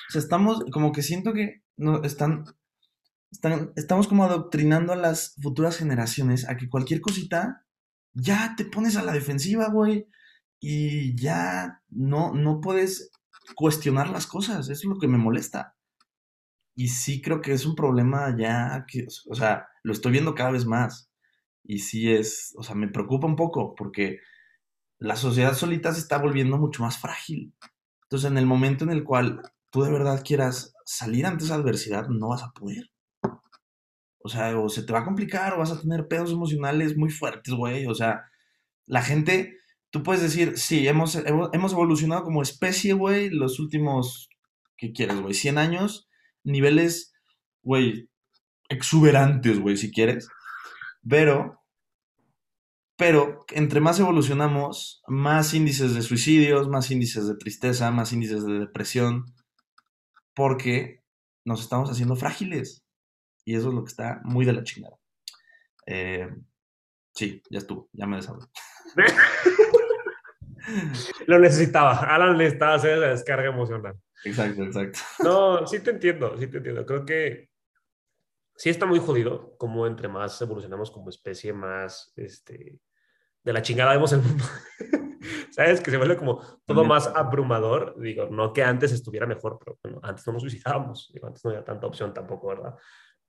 o 0.10 0.12
sea, 0.12 0.22
estamos, 0.22 0.64
como 0.72 0.92
que 0.92 1.02
siento 1.02 1.34
que 1.34 1.64
no, 1.78 2.04
están, 2.04 2.46
están, 3.32 3.72
estamos 3.76 4.08
como 4.08 4.24
adoctrinando 4.24 4.94
a 4.94 4.98
las 4.98 5.36
futuras 5.42 5.78
generaciones 5.78 6.48
a 6.50 6.58
que 6.58 6.70
cualquier 6.70 7.02
cosita 7.02 7.66
ya 8.14 8.56
te 8.58 8.66
pones 8.66 8.98
a 8.98 9.04
la 9.04 9.14
defensiva, 9.14 9.70
güey, 9.70 10.08
y 10.60 11.16
ya 11.16 11.82
no, 11.90 12.34
no 12.34 12.62
puedes 12.62 13.12
cuestionar 13.56 14.10
las 14.10 14.28
cosas, 14.28 14.70
eso 14.70 14.72
es 14.72 14.86
lo 14.86 15.00
que 15.00 15.08
me 15.08 15.18
molesta. 15.18 15.76
Y 16.76 16.90
sí 16.90 17.22
creo 17.22 17.42
que 17.42 17.54
es 17.54 17.66
un 17.66 17.76
problema 17.76 18.36
ya 18.38 18.86
que, 18.88 19.08
o 19.30 19.36
sea, 19.36 19.68
lo 19.84 19.94
estoy 19.94 20.12
viendo 20.14 20.36
cada 20.36 20.52
vez 20.52 20.66
más. 20.66 21.10
Y 21.64 21.80
sí 21.80 22.12
es, 22.12 22.54
o 22.58 22.64
sea, 22.64 22.76
me 22.76 22.88
preocupa 22.88 23.28
un 23.28 23.36
poco 23.36 23.76
porque 23.76 24.20
la 25.00 25.16
sociedad 25.16 25.56
solita 25.56 25.94
se 25.94 26.00
está 26.00 26.18
volviendo 26.18 26.58
mucho 26.58 26.84
más 26.84 26.98
frágil. 27.00 27.54
Entonces, 28.04 28.30
en 28.30 28.38
el 28.38 28.46
momento 28.46 28.84
en 28.84 28.92
el 28.92 29.04
cual 29.04 29.42
tú 29.72 29.84
de 29.84 29.92
verdad 29.92 30.24
quieras 30.24 30.76
salir 30.86 31.26
ante 31.26 31.46
esa 31.46 31.56
adversidad, 31.56 32.08
no 32.08 32.30
vas 32.30 32.44
a 32.44 32.52
poder. 32.52 32.91
O 34.24 34.30
sea, 34.30 34.58
o 34.58 34.70
se 34.70 34.84
te 34.84 34.94
va 34.94 35.00
a 35.00 35.06
complicar 35.06 35.54
o 35.54 35.60
vas 35.60 35.72
a 35.72 35.82
tener 35.82 36.08
pedos 36.08 36.32
emocionales 36.32 36.98
muy 36.98 37.10
fuertes, 37.10 37.54
güey. 37.54 37.86
O 37.88 37.96
sea, 37.96 38.26
la 38.86 39.02
gente, 39.02 39.58
tú 39.90 40.04
puedes 40.04 40.22
decir, 40.22 40.58
sí, 40.58 40.88
hemos, 40.88 41.16
hemos 41.16 41.74
evolucionado 41.74 42.24
como 42.24 42.42
especie, 42.42 42.94
güey, 42.94 43.30
los 43.30 43.60
últimos, 43.60 44.30
¿qué 44.78 44.92
quieres, 44.92 45.22
güey? 45.22 45.34
100 45.34 45.58
años, 45.58 46.10
niveles, 46.44 47.14
güey, 47.64 48.10
exuberantes, 48.70 49.60
güey, 49.60 49.78
si 49.78 49.92
quieres. 49.92 50.28
Pero 51.08 51.62
pero 53.02 53.46
entre 53.50 53.80
más 53.80 54.00
evolucionamos, 54.00 55.02
más 55.08 55.56
índices 55.56 55.96
de 55.96 56.04
suicidios, 56.04 56.70
más 56.70 56.92
índices 56.92 57.28
de 57.28 57.36
tristeza, 57.36 57.90
más 57.90 58.14
índices 58.14 58.46
de 58.46 58.60
depresión, 58.60 59.26
porque 60.36 61.02
nos 61.44 61.62
estamos 61.62 61.90
haciendo 61.90 62.16
frágiles. 62.16 62.86
Y 63.46 63.56
eso 63.56 63.70
es 63.70 63.74
lo 63.74 63.84
que 63.84 63.90
está 63.90 64.22
muy 64.24 64.46
de 64.46 64.54
la 64.54 64.64
chingada. 64.64 64.96
Eh, 65.86 66.30
sí, 67.14 67.42
ya 67.50 67.60
estuvo, 67.60 67.90
ya 67.92 68.06
me 68.06 68.18
deshago. 68.18 68.48
lo 71.28 71.40
necesitaba, 71.40 71.94
Alan 71.94 72.38
necesitaba 72.38 72.76
hacer 72.76 72.98
esa 72.98 73.08
descarga 73.08 73.50
emocional. 73.50 73.96
Exacto, 74.24 74.64
exacto. 74.64 75.00
No, 75.24 75.66
sí 75.66 75.80
te 75.80 75.92
entiendo, 75.92 76.38
sí 76.38 76.48
te 76.48 76.58
entiendo. 76.58 76.86
Creo 76.86 77.06
que 77.06 77.50
sí 78.56 78.70
está 78.70 78.86
muy 78.86 79.00
jodido 79.00 79.56
como 79.58 79.88
entre 79.88 80.08
más 80.08 80.40
evolucionamos 80.42 80.92
como 80.92 81.10
especie, 81.10 81.54
más 81.54 82.14
este, 82.16 82.80
de 83.44 83.54
la 83.54 83.62
chingada 83.62 83.94
vemos 83.94 84.14
el 84.14 84.22
mundo. 84.22 84.44
¿Sabes? 85.52 85.82
Que 85.82 85.92
se 85.92 85.98
vuelve 85.98 86.16
como 86.16 86.42
todo 86.66 86.84
más 86.84 87.08
abrumador. 87.08 88.00
Digo, 88.00 88.28
no 88.30 88.54
que 88.54 88.64
antes 88.64 88.92
estuviera 88.92 89.26
mejor, 89.26 89.58
pero 89.60 89.78
bueno, 89.84 90.00
antes 90.04 90.26
no 90.26 90.34
nos 90.34 90.44
suicidábamos. 90.44 91.12
Digo, 91.14 91.28
antes 91.28 91.44
no 91.44 91.52
había 91.52 91.64
tanta 91.64 91.88
opción 91.88 92.14
tampoco, 92.14 92.48
¿verdad? 92.48 92.76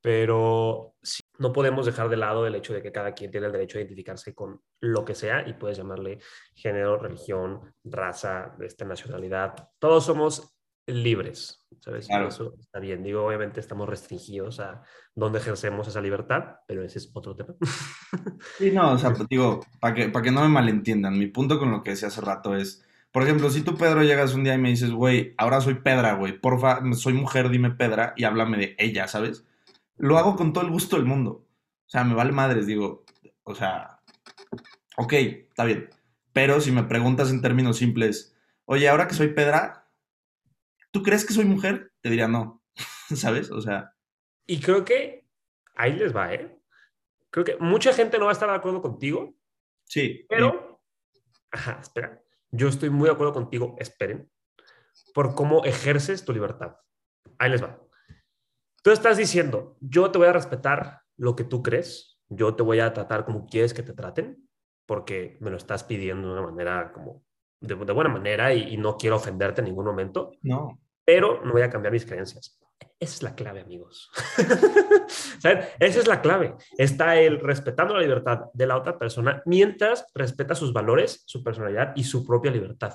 Pero 0.03 0.97
sí, 1.01 1.23
no 1.39 1.53
podemos 1.53 1.87
dejar 1.87 2.09
de 2.09 2.17
lado 2.17 2.47
el 2.47 2.57
hecho 2.57 2.75
de 2.75 2.83
que 2.83 2.93
cada 2.93 3.13
quien 3.13 3.31
tiene 3.31 3.47
el 3.47 3.53
derecho 3.53 3.79
a 3.79 3.81
identificarse 3.81 4.35
con 4.35 4.61
lo 4.81 5.05
que 5.05 5.15
sea 5.15 5.49
y 5.49 5.55
puedes 5.55 5.79
llamarle 5.79 6.19
género, 6.55 6.99
religión, 6.99 7.73
raza, 7.85 8.57
este, 8.61 8.85
nacionalidad. 8.85 9.55
Todos 9.79 10.05
somos 10.05 10.53
libres, 10.87 11.65
¿sabes? 11.81 12.09
Eso 12.11 12.55
está 12.59 12.81
bien. 12.81 13.03
Digo, 13.03 13.25
obviamente 13.25 13.61
estamos 13.61 13.89
restringidos 13.89 14.59
a 14.61 14.83
dónde 15.15 15.39
ejercemos 15.39 15.87
esa 15.87 16.01
libertad, 16.01 16.57
pero 16.67 16.83
ese 16.83 16.99
es 16.99 17.11
otro 17.15 17.35
tema. 17.37 17.55
Sí, 18.59 18.73
no, 18.73 18.93
o 18.93 18.99
sea, 18.99 19.13
pues, 19.13 19.29
digo, 19.29 19.61
para 19.81 19.95
que, 19.95 20.09
para 20.09 20.25
que 20.25 20.33
no 20.33 20.43
me 20.43 20.49
malentiendan, 20.49 21.17
mi 21.17 21.29
punto 21.29 21.61
con 21.61 21.71
lo 21.71 21.85
que 21.85 21.91
decía 21.91 22.09
hace 22.09 22.21
rato 22.21 22.57
es, 22.57 22.85
por 23.13 23.23
ejemplo, 23.23 23.49
si 23.51 23.63
tú, 23.63 23.77
Pedro, 23.77 24.03
llegas 24.03 24.35
un 24.35 24.43
día 24.43 24.55
y 24.55 24.59
me 24.59 24.71
dices, 24.71 24.91
güey, 24.91 25.33
ahora 25.39 25.61
soy 25.61 25.75
Pedra, 25.75 26.15
güey, 26.15 26.41
porfa, 26.41 26.81
soy 26.95 27.13
mujer, 27.13 27.51
dime 27.51 27.71
Pedra 27.71 28.15
y 28.17 28.25
háblame 28.25 28.59
de 28.59 28.75
ella, 28.79 29.07
¿sabes? 29.07 29.47
Lo 29.97 30.19
hago 30.19 30.37
con 30.37 30.53
todo 30.53 30.65
el 30.65 30.71
gusto 30.71 30.97
del 30.97 31.07
mundo. 31.07 31.47
O 31.87 31.91
sea, 31.93 32.05
me 32.05 32.15
vale 32.15 32.33
madres, 32.33 32.67
digo, 32.67 33.05
o 33.43 33.55
sea, 33.55 34.01
ok, 34.97 35.13
está 35.13 35.65
bien. 35.65 35.91
Pero 36.33 36.61
si 36.61 36.73
me 36.73 36.85
preguntas 36.85 37.31
en 37.31 37.43
términos 37.43 37.77
simples, 37.77 38.35
oye, 38.65 38.89
ahora 38.89 39.07
que 39.07 39.15
soy 39.15 39.29
Pedra, 39.29 39.89
¿tú 40.91 41.03
crees 41.03 41.27
que 41.27 41.35
soy 41.35 41.45
mujer? 41.45 41.93
Te 42.01 42.11
diría 42.11 42.29
no, 42.29 42.63
¿sabes? 43.15 43.51
O 43.51 43.61
sea. 43.61 43.95
Y 44.47 44.61
creo 44.61 44.85
que 44.85 45.27
ahí 45.75 45.93
les 45.93 46.15
va, 46.15 46.33
¿eh? 46.33 46.59
Creo 47.31 47.45
que 47.45 47.57
mucha 47.59 47.93
gente 47.93 48.19
no 48.19 48.27
va 48.27 48.31
a 48.31 48.35
estar 48.35 48.49
de 48.49 48.57
acuerdo 48.57 48.83
contigo. 48.83 49.35
Sí. 49.85 50.25
Pero, 50.29 50.83
ajá, 51.51 51.79
espera. 51.81 52.23
Yo 52.51 52.69
estoy 52.69 52.91
muy 52.91 53.07
de 53.09 53.15
acuerdo 53.15 53.33
contigo, 53.33 53.77
esperen, 53.79 54.31
por 55.15 55.35
cómo 55.35 55.65
ejerces 55.65 56.25
tu 56.25 56.33
libertad. 56.33 56.77
Ahí 57.39 57.51
les 57.51 57.63
va. 57.63 57.82
Tú 58.83 58.91
estás 58.91 59.17
diciendo, 59.17 59.77
yo 59.81 60.11
te 60.11 60.19
voy 60.19 60.27
a 60.27 60.33
respetar 60.33 61.03
lo 61.17 61.37
que 61.37 61.45
tú 61.45 61.63
crees, 61.63 62.21
yo 62.29 62.57
te 62.57 62.65
voy 62.65 62.81
a 62.81 62.93
tratar 62.93 63.25
como 63.25 63.47
quieres 63.47 63.73
que 63.75 63.85
te 63.85 63.93
traten, 63.93 64.49
porque 64.87 65.39
me 65.41 65.51
lo 65.51 65.57
estás 65.57 65.85
pidiendo 65.85 66.27
de 66.27 66.41
una 66.41 66.51
manera 66.51 66.93
como 66.93 67.25
de, 67.61 67.75
buena 67.75 68.11
manera 68.11 68.53
y, 68.53 68.77
no 68.77 68.97
quiero 68.97 69.17
ofenderte 69.17 69.61
en 69.61 69.67
ningún 69.67 69.85
momento. 69.85 70.33
No. 70.43 70.81
Pero 71.05 71.45
no 71.45 71.53
voy 71.53 71.63
a 71.63 71.71
cambiar 71.71 71.93
mis 71.93 72.05
creencias. 72.05 72.59
Esa 72.99 73.15
es 73.15 73.23
la 73.23 73.37
clave, 73.37 73.61
amigos. 73.61 74.11
¿Saben? 75.39 75.65
Esa 75.79 76.01
es 76.01 76.09
la 76.09 76.21
clave. 76.21 76.57
Está 76.77 77.21
el 77.21 77.39
respetando 77.39 77.95
la 77.95 78.01
libertad 78.01 78.41
de 78.53 78.67
la 78.67 78.77
otra 78.77 78.99
persona 78.99 79.43
mientras 79.47 80.07
respeta 80.13 80.57
sus 80.57 80.73
valores, 80.73 81.23
su 81.27 81.45
personalidad 81.45 81.93
y 81.95 82.03
su 82.03 82.27
propia 82.27 82.51
libertad. 82.51 82.95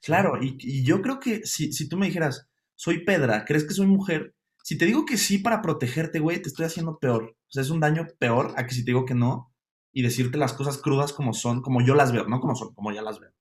Claro, 0.00 0.40
y, 0.40 0.56
y 0.60 0.84
yo 0.84 1.02
creo 1.02 1.18
que 1.18 1.44
si, 1.44 1.72
si 1.72 1.88
tú 1.88 1.96
me 1.96 2.06
dijeras, 2.06 2.48
soy 2.76 3.04
Pedra, 3.04 3.44
¿crees 3.44 3.64
que 3.64 3.74
soy 3.74 3.86
mujer? 3.86 4.32
Si 4.62 4.76
te 4.76 4.86
digo 4.86 5.06
que 5.06 5.16
sí 5.16 5.38
para 5.38 5.62
protegerte, 5.62 6.18
güey, 6.20 6.42
te 6.42 6.48
estoy 6.48 6.66
haciendo 6.66 6.98
peor. 6.98 7.36
O 7.48 7.50
sea, 7.50 7.62
es 7.62 7.70
un 7.70 7.80
daño 7.80 8.06
peor 8.18 8.52
a 8.56 8.66
que 8.66 8.74
si 8.74 8.84
te 8.84 8.90
digo 8.90 9.04
que 9.04 9.14
no. 9.14 9.52
y 9.92 10.02
decirte 10.02 10.38
las 10.38 10.52
cosas 10.52 10.78
crudas 10.78 11.12
como 11.12 11.32
son, 11.32 11.62
como 11.62 11.80
yo 11.82 11.94
las 11.94 12.12
veo, 12.12 12.26
no 12.26 12.40
como 12.40 12.54
son, 12.54 12.74
como 12.74 12.92
ya 12.92 13.02
las 13.02 13.18
veo. 13.18 13.32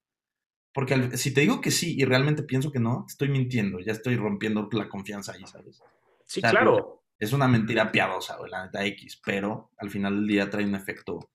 Porque 0.74 1.18
si 1.18 1.34
te 1.34 1.42
digo 1.42 1.60
que 1.60 1.72
sí 1.72 1.96
y 1.98 2.06
realmente 2.06 2.44
pienso 2.44 2.72
que 2.72 2.80
no, 2.80 3.06
estoy 3.08 3.30
mintiendo, 3.30 3.80
ya 3.80 3.92
estoy 3.92 4.16
rompiendo 4.16 4.70
la 4.72 4.88
confianza 4.88 5.34
ahí, 5.34 5.46
¿sabes? 5.46 5.82
Sí, 6.26 6.42
claro. 6.42 7.04
Es 7.20 7.34
una 7.34 7.48
mentira 7.48 7.92
piadosa, 7.92 8.38
la 8.48 8.66
neta 8.66 8.86
X, 8.86 9.20
pero 9.26 9.72
al 9.78 9.90
final 9.90 10.18
del 10.18 10.28
día 10.28 10.50
trae 10.50 10.66
un 10.66 10.76
efecto, 10.76 11.32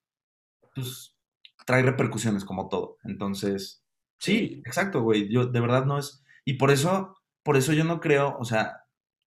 pues, 0.75 1.17
trae 1.67 1.83
repercusiones 1.83 2.45
como 2.45 2.69
todo. 2.69 2.99
Entonces, 3.03 3.85
sí, 4.19 4.63
exacto, 4.65 5.03
güey, 5.03 5.29
yo 5.29 5.47
de 5.47 5.61
verdad 5.61 5.87
no 5.87 5.99
es... 5.99 6.23
Y 6.45 6.55
por 6.55 6.71
eso, 6.71 7.17
por 7.43 7.57
eso 7.57 7.73
yo 7.73 7.83
no 7.83 8.01
creo, 8.01 8.37
o 8.39 8.45
sea, 8.45 8.82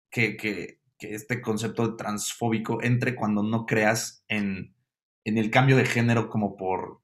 que, 0.10 0.38
que, 0.38 0.82
que 0.97 1.14
este 1.14 1.41
concepto 1.41 1.88
de 1.88 1.97
transfóbico 1.97 2.82
entre 2.84 3.16
cuando 3.16 3.43
no 3.43 3.66
creas 3.66 4.24
en, 4.28 4.76
en 5.24 5.38
el 5.38 5.51
cambio 5.51 5.78
de 5.78 5.86
género 5.86 6.30
como 6.30 6.55
por, 6.55 7.01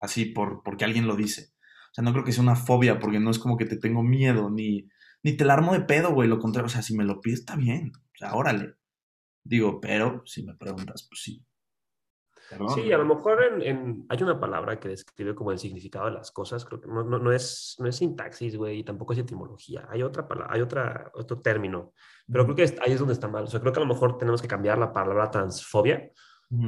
así, 0.00 0.26
por, 0.26 0.62
porque 0.62 0.84
alguien 0.84 1.06
lo 1.06 1.16
dice. 1.16 1.52
O 1.90 1.94
sea, 1.94 2.04
no 2.04 2.12
creo 2.12 2.24
que 2.24 2.32
sea 2.32 2.42
una 2.42 2.56
fobia, 2.56 2.98
porque 2.98 3.20
no 3.20 3.30
es 3.30 3.38
como 3.38 3.56
que 3.56 3.66
te 3.66 3.76
tengo 3.76 4.02
miedo, 4.02 4.50
ni, 4.50 4.88
ni 5.22 5.36
te 5.36 5.44
la 5.44 5.54
armo 5.54 5.72
de 5.72 5.80
pedo, 5.80 6.12
güey. 6.12 6.28
Lo 6.28 6.38
contrario, 6.38 6.66
o 6.66 6.70
sea, 6.70 6.82
si 6.82 6.96
me 6.96 7.04
lo 7.04 7.20
pides, 7.20 7.40
está 7.40 7.56
bien. 7.56 7.92
O 7.96 8.18
sea, 8.18 8.34
órale. 8.34 8.74
Digo, 9.44 9.80
pero 9.80 10.22
si 10.26 10.42
me 10.42 10.54
preguntas, 10.54 11.06
pues 11.08 11.22
sí. 11.22 11.44
Sí, 12.74 12.92
a 12.92 12.98
lo 12.98 13.04
mejor 13.04 13.62
en, 13.62 14.04
hay 14.08 14.22
una 14.22 14.38
palabra 14.38 14.78
que 14.78 14.88
describe 14.88 15.34
como 15.34 15.50
el 15.52 15.58
significado 15.58 16.06
de 16.06 16.12
las 16.12 16.30
cosas, 16.30 16.64
creo 16.64 16.80
que 16.80 16.88
no, 16.88 17.02
no, 17.02 17.18
no 17.18 17.32
es, 17.32 17.76
no 17.78 17.88
es 17.88 17.96
sintaxis, 17.96 18.56
güey, 18.56 18.80
y 18.80 18.84
tampoco 18.84 19.12
es 19.12 19.18
etimología. 19.18 19.86
Hay 19.90 20.02
otra 20.02 20.28
palabra, 20.28 20.54
hay 20.54 20.60
otra, 20.60 21.10
otro 21.14 21.40
término, 21.40 21.92
pero 22.30 22.44
creo 22.44 22.56
que 22.56 22.62
ahí 22.82 22.92
es 22.92 22.98
donde 22.98 23.14
está 23.14 23.28
mal. 23.28 23.44
O 23.44 23.46
sea, 23.46 23.60
creo 23.60 23.72
que 23.72 23.80
a 23.80 23.84
lo 23.84 23.92
mejor 23.92 24.18
tenemos 24.18 24.42
que 24.42 24.48
cambiar 24.48 24.78
la 24.78 24.92
palabra 24.92 25.30
transfobia, 25.30 26.10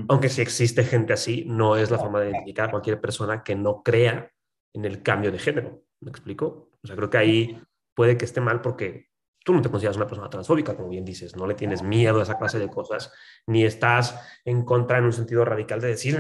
aunque 0.09 0.29
si 0.29 0.43
existe 0.43 0.83
gente 0.83 1.13
así, 1.13 1.45
no 1.47 1.77
es 1.77 1.91
la 1.91 1.99
forma 1.99 2.21
de 2.21 2.31
identificar 2.31 2.69
a 2.69 2.71
cualquier 2.71 3.01
persona 3.01 3.45
que 3.45 3.55
no 3.55 3.83
crea 3.83 4.31
en 4.73 4.85
el 4.85 5.03
cambio 5.03 5.31
de 5.31 5.39
género. 5.39 5.83
¿Me 6.01 6.11
explico? 6.11 6.71
O 6.83 6.87
sea, 6.87 6.97
creo 6.97 7.09
que 7.09 7.19
ahí 7.19 7.63
puede 7.95 8.17
que 8.17 8.25
esté 8.25 8.41
mal 8.41 8.61
porque 8.61 9.09
tú 9.47 9.55
no 9.55 9.63
te 9.63 9.71
consideras 9.71 9.97
una 9.97 10.09
persona 10.09 10.29
transfóbica, 10.29 10.75
como 10.75 10.89
bien 10.89 11.05
dices, 11.05 11.37
no 11.37 11.47
le 11.47 11.55
tienes 11.55 11.81
miedo 11.81 12.19
a 12.19 12.25
esa 12.25 12.37
clase 12.37 12.59
de 12.59 12.69
cosas, 12.69 13.13
ni 13.47 13.65
estás 13.65 14.21
en 14.45 14.65
contra 14.65 14.99
en 14.99 15.05
un 15.05 15.13
sentido 15.13 15.45
radical 15.45 15.81
de 15.81 15.87
decir, 15.87 16.19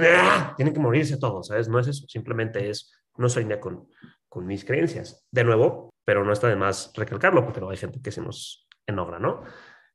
tienen 0.54 0.72
que 0.72 0.78
morirse 0.78 1.16
todos, 1.16 1.48
¿sabes? 1.48 1.68
No 1.68 1.80
es 1.80 1.88
eso, 1.88 2.06
simplemente 2.06 2.70
es, 2.70 2.96
no 3.16 3.28
soy 3.28 3.44
ni 3.44 3.58
con, 3.58 3.88
con 4.28 4.46
mis 4.46 4.64
creencias. 4.64 5.26
De 5.32 5.42
nuevo, 5.42 5.90
pero 6.04 6.24
no 6.24 6.32
está 6.32 6.46
de 6.46 6.54
más 6.54 6.92
recalcarlo, 6.94 7.42
porque 7.42 7.60
no 7.60 7.68
hay 7.68 7.76
gente 7.76 8.00
que 8.00 8.12
se 8.12 8.20
nos 8.20 8.68
enogra, 8.86 9.18
¿no? 9.18 9.42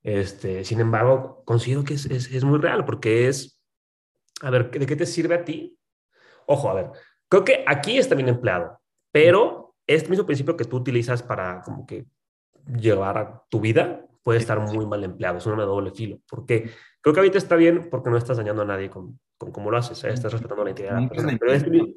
Este, 0.03 0.65
sin 0.65 0.81
embargo, 0.81 1.41
considero 1.45 1.85
que 1.85 1.93
es, 1.93 2.07
es, 2.07 2.29
es 2.33 2.43
muy 2.43 2.59
real, 2.59 2.83
porque 2.83 3.29
es, 3.29 3.61
a 4.41 4.49
ver, 4.49 4.71
¿de 4.71 4.85
qué 4.85 4.97
te 4.97 5.05
sirve 5.05 5.35
a 5.35 5.45
ti? 5.45 5.79
Ojo, 6.47 6.69
a 6.69 6.73
ver, 6.73 6.91
creo 7.29 7.45
que 7.45 7.63
aquí 7.65 7.97
está 7.97 8.13
bien 8.13 8.27
empleado, 8.27 8.81
pero 9.09 9.73
este 9.87 10.09
mismo 10.09 10.25
principio 10.25 10.57
que 10.57 10.65
tú 10.65 10.75
utilizas 10.75 11.23
para 11.23 11.61
como 11.61 11.85
que 11.85 12.07
llevar 12.65 13.17
a 13.17 13.43
tu 13.49 13.59
vida 13.59 14.05
puede 14.23 14.39
estar 14.39 14.59
muy 14.59 14.85
mal 14.85 15.03
empleado, 15.03 15.37
es 15.37 15.45
una 15.45 15.63
doble 15.63 15.91
filo, 15.91 16.19
porque 16.29 16.69
creo 17.01 17.13
que 17.13 17.19
ahorita 17.19 17.37
está 17.37 17.55
bien 17.55 17.89
porque 17.89 18.09
no 18.09 18.17
estás 18.17 18.37
dañando 18.37 18.61
a 18.61 18.65
nadie 18.65 18.89
con, 18.89 19.19
con 19.37 19.51
cómo 19.51 19.71
lo 19.71 19.77
haces, 19.77 20.03
¿eh? 20.03 20.09
estás 20.13 20.31
respetando 20.31 20.63
la 20.63 20.69
integridad 20.69 20.97
de 20.97 21.01
la 21.01 21.09
persona, 21.09 21.37
pero 21.39 21.53
este, 21.53 21.95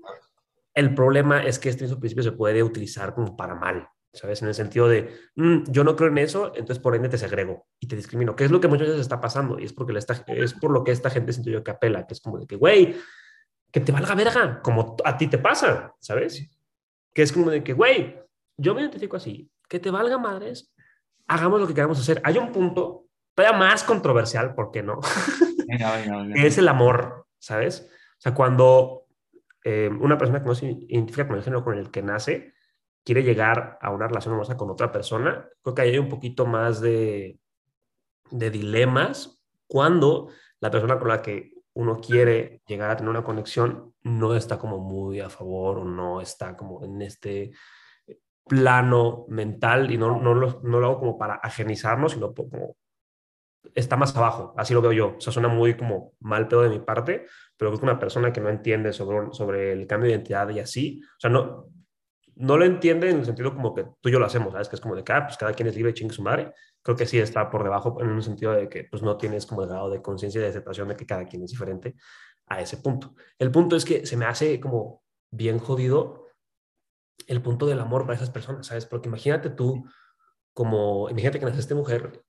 el 0.74 0.94
problema 0.94 1.44
es 1.44 1.58
que 1.58 1.68
este 1.68 1.84
mismo 1.84 2.00
principio 2.00 2.24
se 2.24 2.32
puede 2.32 2.62
utilizar 2.62 3.14
como 3.14 3.36
para 3.36 3.54
mal, 3.54 3.88
¿sabes? 4.12 4.40
En 4.42 4.48
el 4.48 4.54
sentido 4.54 4.88
de, 4.88 5.10
mm, 5.36 5.64
yo 5.68 5.84
no 5.84 5.96
creo 5.96 6.08
en 6.08 6.18
eso, 6.18 6.48
entonces 6.48 6.78
por 6.78 6.94
ende 6.94 7.08
te 7.08 7.18
segrego 7.18 7.66
y 7.78 7.86
te 7.86 7.96
discrimino, 7.96 8.34
que 8.34 8.44
es 8.44 8.50
lo 8.50 8.60
que 8.60 8.68
muchas 8.68 8.88
veces 8.88 9.02
está 9.02 9.20
pasando 9.20 9.58
y 9.58 9.64
es, 9.64 9.72
porque 9.72 9.96
es 9.96 10.54
por 10.54 10.70
lo 10.70 10.82
que 10.82 10.92
esta 10.92 11.10
gente 11.10 11.32
siento 11.32 11.50
yo 11.50 11.62
que 11.62 11.72
apela, 11.72 12.06
que 12.06 12.14
es 12.14 12.20
como 12.20 12.38
de 12.38 12.46
que, 12.46 12.56
güey, 12.56 12.96
que 13.70 13.80
te 13.80 13.92
valga 13.92 14.14
verga, 14.14 14.62
como 14.62 14.96
a 15.04 15.16
ti 15.16 15.26
te 15.26 15.38
pasa, 15.38 15.94
¿sabes? 16.00 16.48
Que 17.12 17.22
es 17.22 17.32
como 17.32 17.50
de 17.50 17.62
que, 17.62 17.72
güey, 17.72 18.18
yo 18.56 18.74
me 18.74 18.80
identifico 18.80 19.16
así, 19.16 19.50
que 19.68 19.78
te 19.78 19.90
valga 19.90 20.18
madres, 20.18 20.72
hagamos 21.26 21.60
lo 21.60 21.66
que 21.66 21.74
queramos 21.74 21.98
hacer. 21.98 22.20
Hay 22.24 22.38
un 22.38 22.52
punto 22.52 23.06
todavía 23.34 23.58
más 23.58 23.82
controversial, 23.82 24.54
¿por 24.54 24.70
qué 24.70 24.82
no? 24.82 25.00
es 26.34 26.58
el 26.58 26.68
amor, 26.68 27.26
¿sabes? 27.38 27.88
O 27.90 28.20
sea, 28.20 28.34
cuando 28.34 29.06
eh, 29.64 29.90
una 30.00 30.18
persona 30.18 30.40
que 30.40 30.46
no 30.46 30.54
se 30.54 30.66
identifica 30.66 31.26
con 31.26 31.36
el 31.36 31.42
género 31.42 31.64
con 31.64 31.78
el 31.78 31.90
que 31.90 32.02
nace 32.02 32.54
quiere 33.04 33.22
llegar 33.22 33.78
a 33.80 33.90
una 33.90 34.06
relación 34.06 34.34
amorosa 34.34 34.56
con 34.56 34.70
otra 34.70 34.90
persona, 34.90 35.48
creo 35.62 35.74
que 35.74 35.82
hay 35.82 35.98
un 35.98 36.08
poquito 36.08 36.46
más 36.46 36.80
de, 36.80 37.38
de 38.30 38.50
dilemas 38.50 39.42
cuando 39.66 40.28
la 40.60 40.70
persona 40.70 40.98
con 40.98 41.08
la 41.08 41.20
que 41.20 41.52
uno 41.74 42.00
quiere 42.00 42.62
llegar 42.66 42.90
a 42.90 42.96
tener 42.96 43.10
una 43.10 43.24
conexión 43.24 43.94
no 44.02 44.34
está 44.34 44.58
como 44.58 44.78
muy 44.78 45.20
a 45.20 45.28
favor 45.28 45.78
o 45.78 45.84
no 45.84 46.20
está 46.20 46.56
como 46.56 46.84
en 46.84 47.02
este 47.02 47.52
plano 48.46 49.24
mental 49.28 49.90
y 49.90 49.96
no, 49.96 50.20
no, 50.20 50.34
lo, 50.34 50.60
no 50.62 50.80
lo 50.80 50.86
hago 50.86 50.98
como 50.98 51.18
para 51.18 51.34
ajenizarnos, 51.36 52.12
sino 52.12 52.34
como 52.34 52.76
está 53.74 53.96
más 53.96 54.14
abajo, 54.16 54.54
así 54.56 54.74
lo 54.74 54.82
veo 54.82 54.92
yo. 54.92 55.14
O 55.16 55.20
sea, 55.20 55.32
suena 55.32 55.48
muy 55.48 55.76
como 55.76 56.12
mal 56.20 56.48
pedo 56.48 56.62
de 56.62 56.68
mi 56.68 56.80
parte, 56.80 57.26
pero 57.56 57.70
creo 57.70 57.80
que 57.80 57.86
una 57.86 57.98
persona 57.98 58.32
que 58.32 58.40
no 58.40 58.48
entiende 58.48 58.92
sobre, 58.92 59.32
sobre 59.32 59.72
el 59.72 59.86
cambio 59.86 60.08
de 60.08 60.16
identidad 60.16 60.48
y 60.50 60.60
así, 60.60 61.00
o 61.02 61.20
sea, 61.20 61.30
no, 61.30 61.68
no 62.36 62.56
lo 62.56 62.64
entiende 62.64 63.10
en 63.10 63.18
el 63.18 63.24
sentido 63.24 63.54
como 63.54 63.74
que 63.74 63.84
tú 64.00 64.08
y 64.08 64.12
yo 64.12 64.18
lo 64.18 64.26
hacemos, 64.26 64.52
¿sabes? 64.52 64.68
Que 64.68 64.76
es 64.76 64.80
como 64.80 64.96
de 64.96 65.04
que, 65.04 65.12
ah, 65.12 65.24
pues 65.26 65.36
cada 65.36 65.52
quien 65.52 65.68
es 65.68 65.76
libre, 65.76 65.94
chingue 65.94 66.14
su 66.14 66.22
madre. 66.22 66.52
Creo 66.82 66.96
que 66.96 67.06
sí 67.06 67.18
está 67.18 67.48
por 67.48 67.62
debajo 67.62 68.00
en 68.02 68.08
un 68.08 68.22
sentido 68.22 68.52
de 68.52 68.68
que 68.68 68.84
pues 68.84 69.02
no 69.02 69.16
tienes 69.16 69.46
como 69.46 69.62
el 69.62 69.68
grado 69.68 69.88
de 69.90 70.02
conciencia 70.02 70.40
y 70.40 70.42
de 70.42 70.48
aceptación 70.50 70.88
de 70.88 70.96
que 70.96 71.06
cada 71.06 71.26
quien 71.26 71.42
es 71.44 71.50
diferente 71.50 71.94
a 72.46 72.60
ese 72.60 72.78
punto. 72.78 73.14
El 73.38 73.50
punto 73.50 73.76
es 73.76 73.84
que 73.84 74.04
se 74.04 74.16
me 74.16 74.26
hace 74.26 74.60
como 74.60 75.02
bien 75.30 75.58
jodido 75.58 76.23
el 77.26 77.42
punto 77.42 77.66
del 77.66 77.80
amor 77.80 78.02
para 78.02 78.14
esas 78.14 78.30
personas, 78.30 78.66
¿sabes? 78.66 78.86
Porque 78.86 79.08
imagínate 79.08 79.50
tú, 79.50 79.84
como, 80.52 81.08
imagínate 81.08 81.38
que 81.38 81.46
naciste 81.46 81.74
mujer 81.74 82.24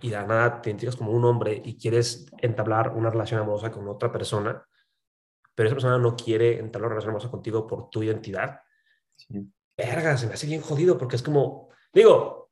y 0.00 0.10
de 0.10 0.16
nada 0.16 0.60
te 0.60 0.70
identificas 0.70 0.96
como 0.96 1.12
un 1.12 1.24
hombre 1.24 1.60
y 1.64 1.76
quieres 1.76 2.26
entablar 2.38 2.90
una 2.94 3.10
relación 3.10 3.40
amorosa 3.40 3.70
con 3.70 3.88
otra 3.88 4.12
persona, 4.12 4.64
pero 5.54 5.68
esa 5.68 5.76
persona 5.76 5.98
no 5.98 6.16
quiere 6.16 6.58
entablar 6.58 6.88
una 6.88 6.94
relación 6.94 7.10
amorosa 7.10 7.30
contigo 7.30 7.66
por 7.66 7.90
tu 7.90 8.02
identidad. 8.02 8.60
Sí. 9.16 9.52
Verga, 9.76 10.16
se 10.16 10.26
me 10.26 10.34
hace 10.34 10.46
bien 10.46 10.60
jodido 10.60 10.98
porque 10.98 11.16
es 11.16 11.22
como, 11.22 11.68
digo, 11.92 12.50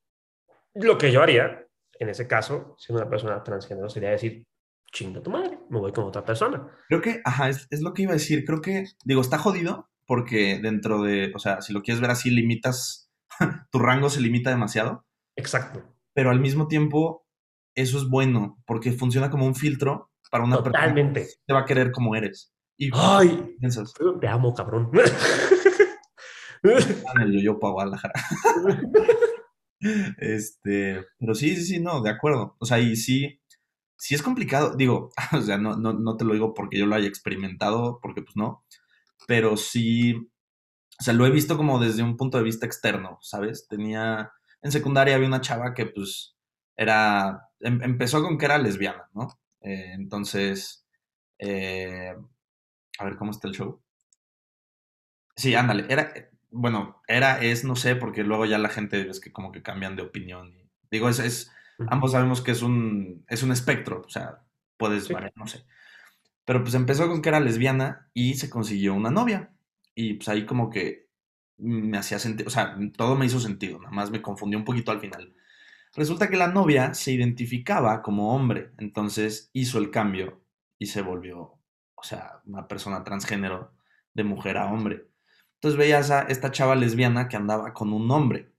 lo 0.74 0.98
que 0.98 1.10
yo 1.10 1.22
haría 1.22 1.66
en 1.98 2.08
ese 2.08 2.26
caso, 2.26 2.76
siendo 2.78 3.02
una 3.02 3.10
persona 3.10 3.42
transgénero, 3.42 3.88
sería 3.88 4.10
decir, 4.10 4.46
chinga 4.92 5.22
tu 5.22 5.30
madre, 5.30 5.58
me 5.70 5.78
voy 5.78 5.92
con 5.92 6.04
otra 6.04 6.24
persona. 6.24 6.66
Creo 6.88 7.00
que, 7.00 7.20
ajá, 7.24 7.48
es, 7.48 7.66
es, 7.70 7.80
lo 7.80 7.92
que 7.92 8.02
iba 8.02 8.12
a 8.12 8.14
decir. 8.14 8.44
Creo 8.44 8.60
que, 8.60 8.84
digo, 9.04 9.20
está 9.20 9.38
jodido 9.38 9.88
porque 10.06 10.58
dentro 10.62 11.02
de, 11.02 11.32
o 11.34 11.38
sea, 11.38 11.60
si 11.60 11.72
lo 11.72 11.82
quieres 11.82 12.00
ver 12.00 12.10
así, 12.10 12.30
limitas, 12.30 13.10
tu 13.70 13.78
rango 13.78 14.08
se 14.08 14.20
limita 14.20 14.50
demasiado. 14.50 15.04
Exacto. 15.36 15.82
Pero 16.14 16.30
al 16.30 16.40
mismo 16.40 16.68
tiempo, 16.68 17.26
eso 17.74 17.98
es 17.98 18.08
bueno, 18.08 18.62
porque 18.66 18.92
funciona 18.92 19.30
como 19.30 19.46
un 19.46 19.54
filtro 19.54 20.10
para 20.30 20.44
una 20.44 20.62
persona 20.62 20.94
que 20.94 21.26
te 21.46 21.52
va 21.52 21.60
a 21.60 21.64
querer 21.64 21.92
como 21.92 22.16
eres. 22.16 22.54
Y 22.78 22.90
Ay, 22.92 23.56
piensas, 23.58 23.92
te 24.20 24.28
amo, 24.28 24.54
cabrón. 24.54 24.90
el 26.62 27.42
yo 27.42 27.58
para 27.58 27.72
Guadalajara. 27.72 28.14
este, 30.18 31.04
pero 31.18 31.34
sí, 31.34 31.56
sí, 31.56 31.64
sí, 31.64 31.80
no, 31.80 32.02
de 32.02 32.10
acuerdo. 32.10 32.56
O 32.58 32.66
sea, 32.66 32.78
y 32.78 32.96
sí, 32.96 33.40
sí 33.96 34.14
es 34.14 34.22
complicado. 34.22 34.74
Digo, 34.76 35.10
o 35.32 35.40
sea, 35.40 35.58
no, 35.58 35.76
no, 35.76 35.92
no 35.94 36.16
te 36.16 36.24
lo 36.24 36.34
digo 36.34 36.54
porque 36.54 36.78
yo 36.78 36.86
lo 36.86 36.94
haya 36.94 37.08
experimentado, 37.08 37.98
porque 38.02 38.22
pues 38.22 38.36
no 38.36 38.64
pero 39.26 39.56
sí, 39.56 40.14
o 40.14 41.02
sea, 41.02 41.14
lo 41.14 41.26
he 41.26 41.30
visto 41.30 41.56
como 41.56 41.78
desde 41.78 42.02
un 42.02 42.16
punto 42.16 42.38
de 42.38 42.44
vista 42.44 42.66
externo, 42.66 43.18
¿sabes? 43.20 43.66
Tenía, 43.68 44.32
en 44.62 44.72
secundaria 44.72 45.14
había 45.14 45.28
una 45.28 45.40
chava 45.40 45.74
que 45.74 45.86
pues 45.86 46.36
era, 46.76 47.48
em, 47.60 47.82
empezó 47.82 48.22
con 48.22 48.38
que 48.38 48.46
era 48.46 48.58
lesbiana, 48.58 49.08
¿no? 49.14 49.28
Eh, 49.60 49.92
entonces, 49.94 50.86
eh, 51.38 52.14
a 52.98 53.04
ver, 53.04 53.16
¿cómo 53.16 53.30
está 53.30 53.48
el 53.48 53.54
show? 53.54 53.82
Sí, 55.36 55.54
ándale, 55.54 55.86
era, 55.88 56.12
bueno, 56.50 57.02
era, 57.06 57.42
es, 57.42 57.64
no 57.64 57.76
sé, 57.76 57.96
porque 57.96 58.24
luego 58.24 58.46
ya 58.46 58.58
la 58.58 58.70
gente 58.70 59.08
es 59.08 59.20
que 59.20 59.32
como 59.32 59.52
que 59.52 59.62
cambian 59.62 59.96
de 59.96 60.02
opinión. 60.02 60.70
digo, 60.90 61.08
es, 61.08 61.18
es 61.18 61.52
ambos 61.88 62.12
sabemos 62.12 62.40
que 62.40 62.52
es 62.52 62.62
un, 62.62 63.24
es 63.28 63.42
un 63.42 63.52
espectro, 63.52 64.02
o 64.06 64.08
sea, 64.08 64.42
puedes 64.78 65.08
variar, 65.08 65.32
no 65.36 65.46
sé. 65.46 65.64
Pero 66.46 66.62
pues 66.62 66.74
empezó 66.74 67.08
con 67.08 67.20
que 67.20 67.28
era 67.28 67.40
lesbiana 67.40 68.08
y 68.14 68.34
se 68.36 68.48
consiguió 68.48 68.94
una 68.94 69.10
novia. 69.10 69.52
Y 69.94 70.14
pues 70.14 70.28
ahí 70.28 70.46
como 70.46 70.70
que 70.70 71.10
me 71.58 71.98
hacía 71.98 72.18
sentido, 72.18 72.46
o 72.48 72.50
sea, 72.50 72.78
todo 72.96 73.16
me 73.16 73.26
hizo 73.26 73.40
sentido, 73.40 73.78
nada 73.78 73.90
más 73.90 74.10
me 74.10 74.22
confundió 74.22 74.58
un 74.58 74.64
poquito 74.64 74.92
al 74.92 75.00
final. 75.00 75.34
Resulta 75.94 76.28
que 76.28 76.36
la 76.36 76.48
novia 76.48 76.94
se 76.94 77.12
identificaba 77.12 78.02
como 78.02 78.34
hombre, 78.34 78.72
entonces 78.78 79.50
hizo 79.54 79.78
el 79.78 79.90
cambio 79.90 80.42
y 80.78 80.86
se 80.86 81.02
volvió, 81.02 81.58
o 81.94 82.02
sea, 82.02 82.42
una 82.44 82.68
persona 82.68 83.02
transgénero 83.02 83.72
de 84.14 84.24
mujer 84.24 84.58
a 84.58 84.66
hombre. 84.66 85.08
Entonces 85.54 85.78
veías 85.78 86.10
a 86.10 86.22
esta 86.22 86.50
chava 86.50 86.76
lesbiana 86.76 87.28
que 87.28 87.36
andaba 87.36 87.72
con 87.72 87.92
un 87.92 88.10
hombre. 88.10 88.52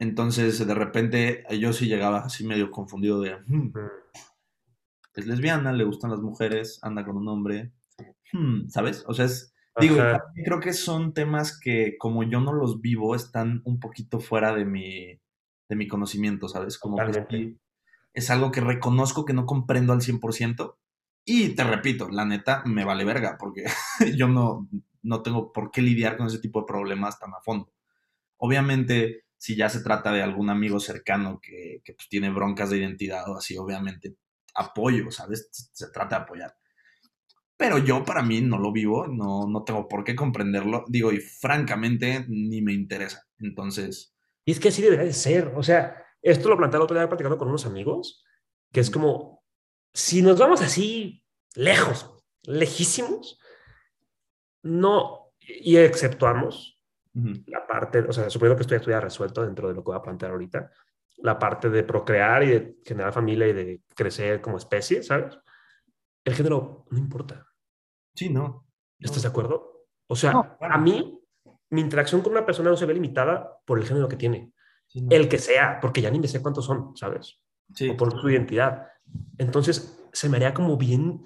Entonces 0.00 0.66
de 0.66 0.74
repente 0.74 1.44
yo 1.58 1.72
sí 1.72 1.86
llegaba 1.86 2.20
así 2.20 2.44
medio 2.44 2.70
confundido 2.72 3.20
de, 3.20 3.36
hmm, 3.46 3.72
es 5.14 5.26
lesbiana, 5.26 5.72
le 5.72 5.84
gustan 5.84 6.10
las 6.10 6.20
mujeres, 6.20 6.78
anda 6.82 7.04
con 7.04 7.16
un 7.16 7.28
hombre. 7.28 7.72
hmm, 8.32 8.68
¿sabes? 8.68 9.04
O 9.06 9.14
sea, 9.14 9.26
es, 9.26 9.54
digo, 9.80 9.96
creo 10.44 10.60
que 10.60 10.72
son 10.72 11.12
temas 11.14 11.58
que 11.58 11.96
como 11.98 12.22
yo 12.22 12.40
no 12.40 12.52
los 12.52 12.80
vivo, 12.80 13.14
están 13.14 13.62
un 13.64 13.80
poquito 13.80 14.20
fuera 14.20 14.54
de 14.54 14.64
mi, 14.64 15.20
de 15.68 15.76
mi 15.76 15.88
conocimiento, 15.88 16.48
¿sabes? 16.48 16.78
Como 16.78 16.96
que 17.28 17.56
es 18.12 18.30
algo 18.30 18.50
que 18.50 18.60
reconozco 18.60 19.24
que 19.24 19.32
no 19.32 19.46
comprendo 19.46 19.92
al 19.92 20.00
100%. 20.00 20.76
Y 21.24 21.50
te 21.50 21.64
repito, 21.64 22.08
la 22.08 22.24
neta 22.24 22.62
me 22.64 22.84
vale 22.84 23.04
verga, 23.04 23.36
porque 23.38 23.64
yo 24.16 24.28
no, 24.28 24.68
no 25.02 25.22
tengo 25.22 25.52
por 25.52 25.70
qué 25.70 25.82
lidiar 25.82 26.16
con 26.16 26.26
ese 26.26 26.38
tipo 26.38 26.60
de 26.60 26.66
problemas 26.66 27.18
tan 27.18 27.32
a 27.34 27.40
fondo. 27.40 27.72
Obviamente, 28.38 29.24
si 29.36 29.54
ya 29.54 29.68
se 29.68 29.82
trata 29.82 30.12
de 30.12 30.22
algún 30.22 30.50
amigo 30.50 30.80
cercano 30.80 31.40
que, 31.40 31.82
pues, 31.84 32.08
tiene 32.08 32.30
broncas 32.30 32.70
de 32.70 32.78
identidad 32.78 33.28
o 33.28 33.36
así, 33.36 33.56
obviamente 33.56 34.16
apoyo, 34.54 35.10
¿sabes? 35.10 35.48
Se 35.72 35.90
trata 35.90 36.16
de 36.16 36.22
apoyar. 36.22 36.56
Pero 37.56 37.78
yo 37.78 38.04
para 38.04 38.22
mí 38.22 38.40
no 38.40 38.58
lo 38.58 38.72
vivo, 38.72 39.06
no, 39.06 39.46
no 39.46 39.64
tengo 39.64 39.86
por 39.86 40.02
qué 40.02 40.16
comprenderlo, 40.16 40.84
digo, 40.88 41.12
y 41.12 41.20
francamente 41.20 42.24
ni 42.28 42.62
me 42.62 42.72
interesa. 42.72 43.26
Entonces... 43.38 44.14
Y 44.44 44.52
es 44.52 44.60
que 44.60 44.68
así 44.68 44.80
debería 44.80 45.04
de 45.04 45.12
ser, 45.12 45.52
o 45.54 45.62
sea, 45.62 46.02
esto 46.22 46.48
lo 46.48 46.56
planteé 46.56 46.78
el 46.78 46.84
otro 46.84 46.96
día 46.96 47.08
platicando 47.08 47.36
con 47.36 47.48
unos 47.48 47.66
amigos, 47.66 48.24
que 48.72 48.80
es 48.80 48.90
como, 48.90 49.44
si 49.92 50.22
nos 50.22 50.38
vamos 50.38 50.62
así 50.62 51.22
lejos, 51.54 52.24
lejísimos, 52.42 53.38
no, 54.62 55.32
y 55.40 55.76
exceptuamos 55.76 56.80
la 57.12 57.66
parte, 57.66 58.00
o 58.00 58.12
sea, 58.12 58.30
suponiendo 58.30 58.56
que 58.56 58.74
esto 58.74 58.90
ya 58.90 59.00
resuelto 59.00 59.44
dentro 59.44 59.68
de 59.68 59.74
lo 59.74 59.82
que 59.82 59.90
voy 59.90 59.98
a 59.98 60.02
plantear 60.02 60.32
ahorita, 60.32 60.70
la 61.22 61.38
parte 61.38 61.70
de 61.70 61.82
procrear 61.82 62.42
y 62.42 62.48
de 62.48 62.76
generar 62.84 63.12
familia 63.12 63.48
y 63.48 63.52
de 63.52 63.82
crecer 63.94 64.40
como 64.40 64.58
especie, 64.58 65.02
¿sabes? 65.02 65.38
El 66.24 66.34
género 66.34 66.86
no 66.90 66.98
importa. 66.98 67.46
Sí, 68.14 68.28
no. 68.28 68.66
¿Estás 68.98 69.22
de 69.22 69.28
acuerdo? 69.28 69.86
O 70.06 70.16
sea, 70.16 70.56
a 70.60 70.78
mí, 70.78 71.20
mi 71.70 71.80
interacción 71.80 72.20
con 72.20 72.32
una 72.32 72.44
persona 72.44 72.70
no 72.70 72.76
se 72.76 72.86
ve 72.86 72.94
limitada 72.94 73.58
por 73.64 73.78
el 73.78 73.86
género 73.86 74.08
que 74.08 74.16
tiene. 74.16 74.52
El 75.08 75.28
que 75.28 75.38
sea, 75.38 75.78
porque 75.80 76.02
ya 76.02 76.10
ni 76.10 76.18
me 76.18 76.28
sé 76.28 76.42
cuántos 76.42 76.64
son, 76.64 76.96
¿sabes? 76.96 77.40
Sí. 77.74 77.90
O 77.90 77.96
por 77.96 78.12
su 78.20 78.28
identidad. 78.28 78.88
Entonces, 79.38 80.04
se 80.12 80.28
me 80.28 80.36
haría 80.36 80.52
como 80.52 80.76
bien 80.76 81.24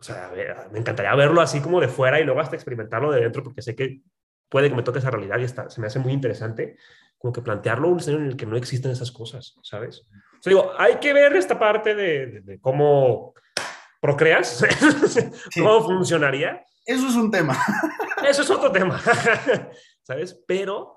o 0.00 0.02
sea, 0.02 0.32
me 0.72 0.78
encantaría 0.78 1.14
verlo 1.14 1.42
así 1.42 1.60
como 1.60 1.78
de 1.80 1.88
fuera 1.88 2.18
y 2.20 2.24
luego 2.24 2.40
hasta 2.40 2.56
experimentarlo 2.56 3.12
de 3.12 3.20
dentro, 3.20 3.42
porque 3.42 3.60
sé 3.60 3.76
que 3.76 4.02
puede 4.48 4.70
que 4.70 4.74
me 4.74 4.82
toque 4.82 4.98
esa 4.98 5.10
realidad 5.10 5.38
y 5.38 5.44
está, 5.44 5.68
se 5.68 5.80
me 5.80 5.88
hace 5.88 5.98
muy 5.98 6.12
interesante 6.12 6.78
como 7.20 7.34
que 7.34 7.42
plantearlo 7.42 7.88
un 7.88 7.98
escenario 7.98 8.24
en 8.24 8.32
el 8.32 8.36
que 8.36 8.46
no 8.46 8.56
existen 8.56 8.90
esas 8.90 9.12
cosas, 9.12 9.54
¿sabes? 9.62 10.06
O 10.08 10.42
sea, 10.42 10.50
digo, 10.50 10.72
hay 10.78 10.96
que 10.96 11.12
ver 11.12 11.36
esta 11.36 11.58
parte 11.58 11.94
de, 11.94 12.58
cómo 12.62 13.34
procreas, 14.00 14.64
cómo 15.54 15.82
funcionaría. 15.82 16.64
Eso 16.86 17.08
es 17.08 17.14
un 17.16 17.30
tema. 17.30 17.58
Eso 18.26 18.40
es 18.40 18.50
otro 18.50 18.72
tema, 18.72 18.98
¿sabes? 20.02 20.42
Pero 20.46 20.96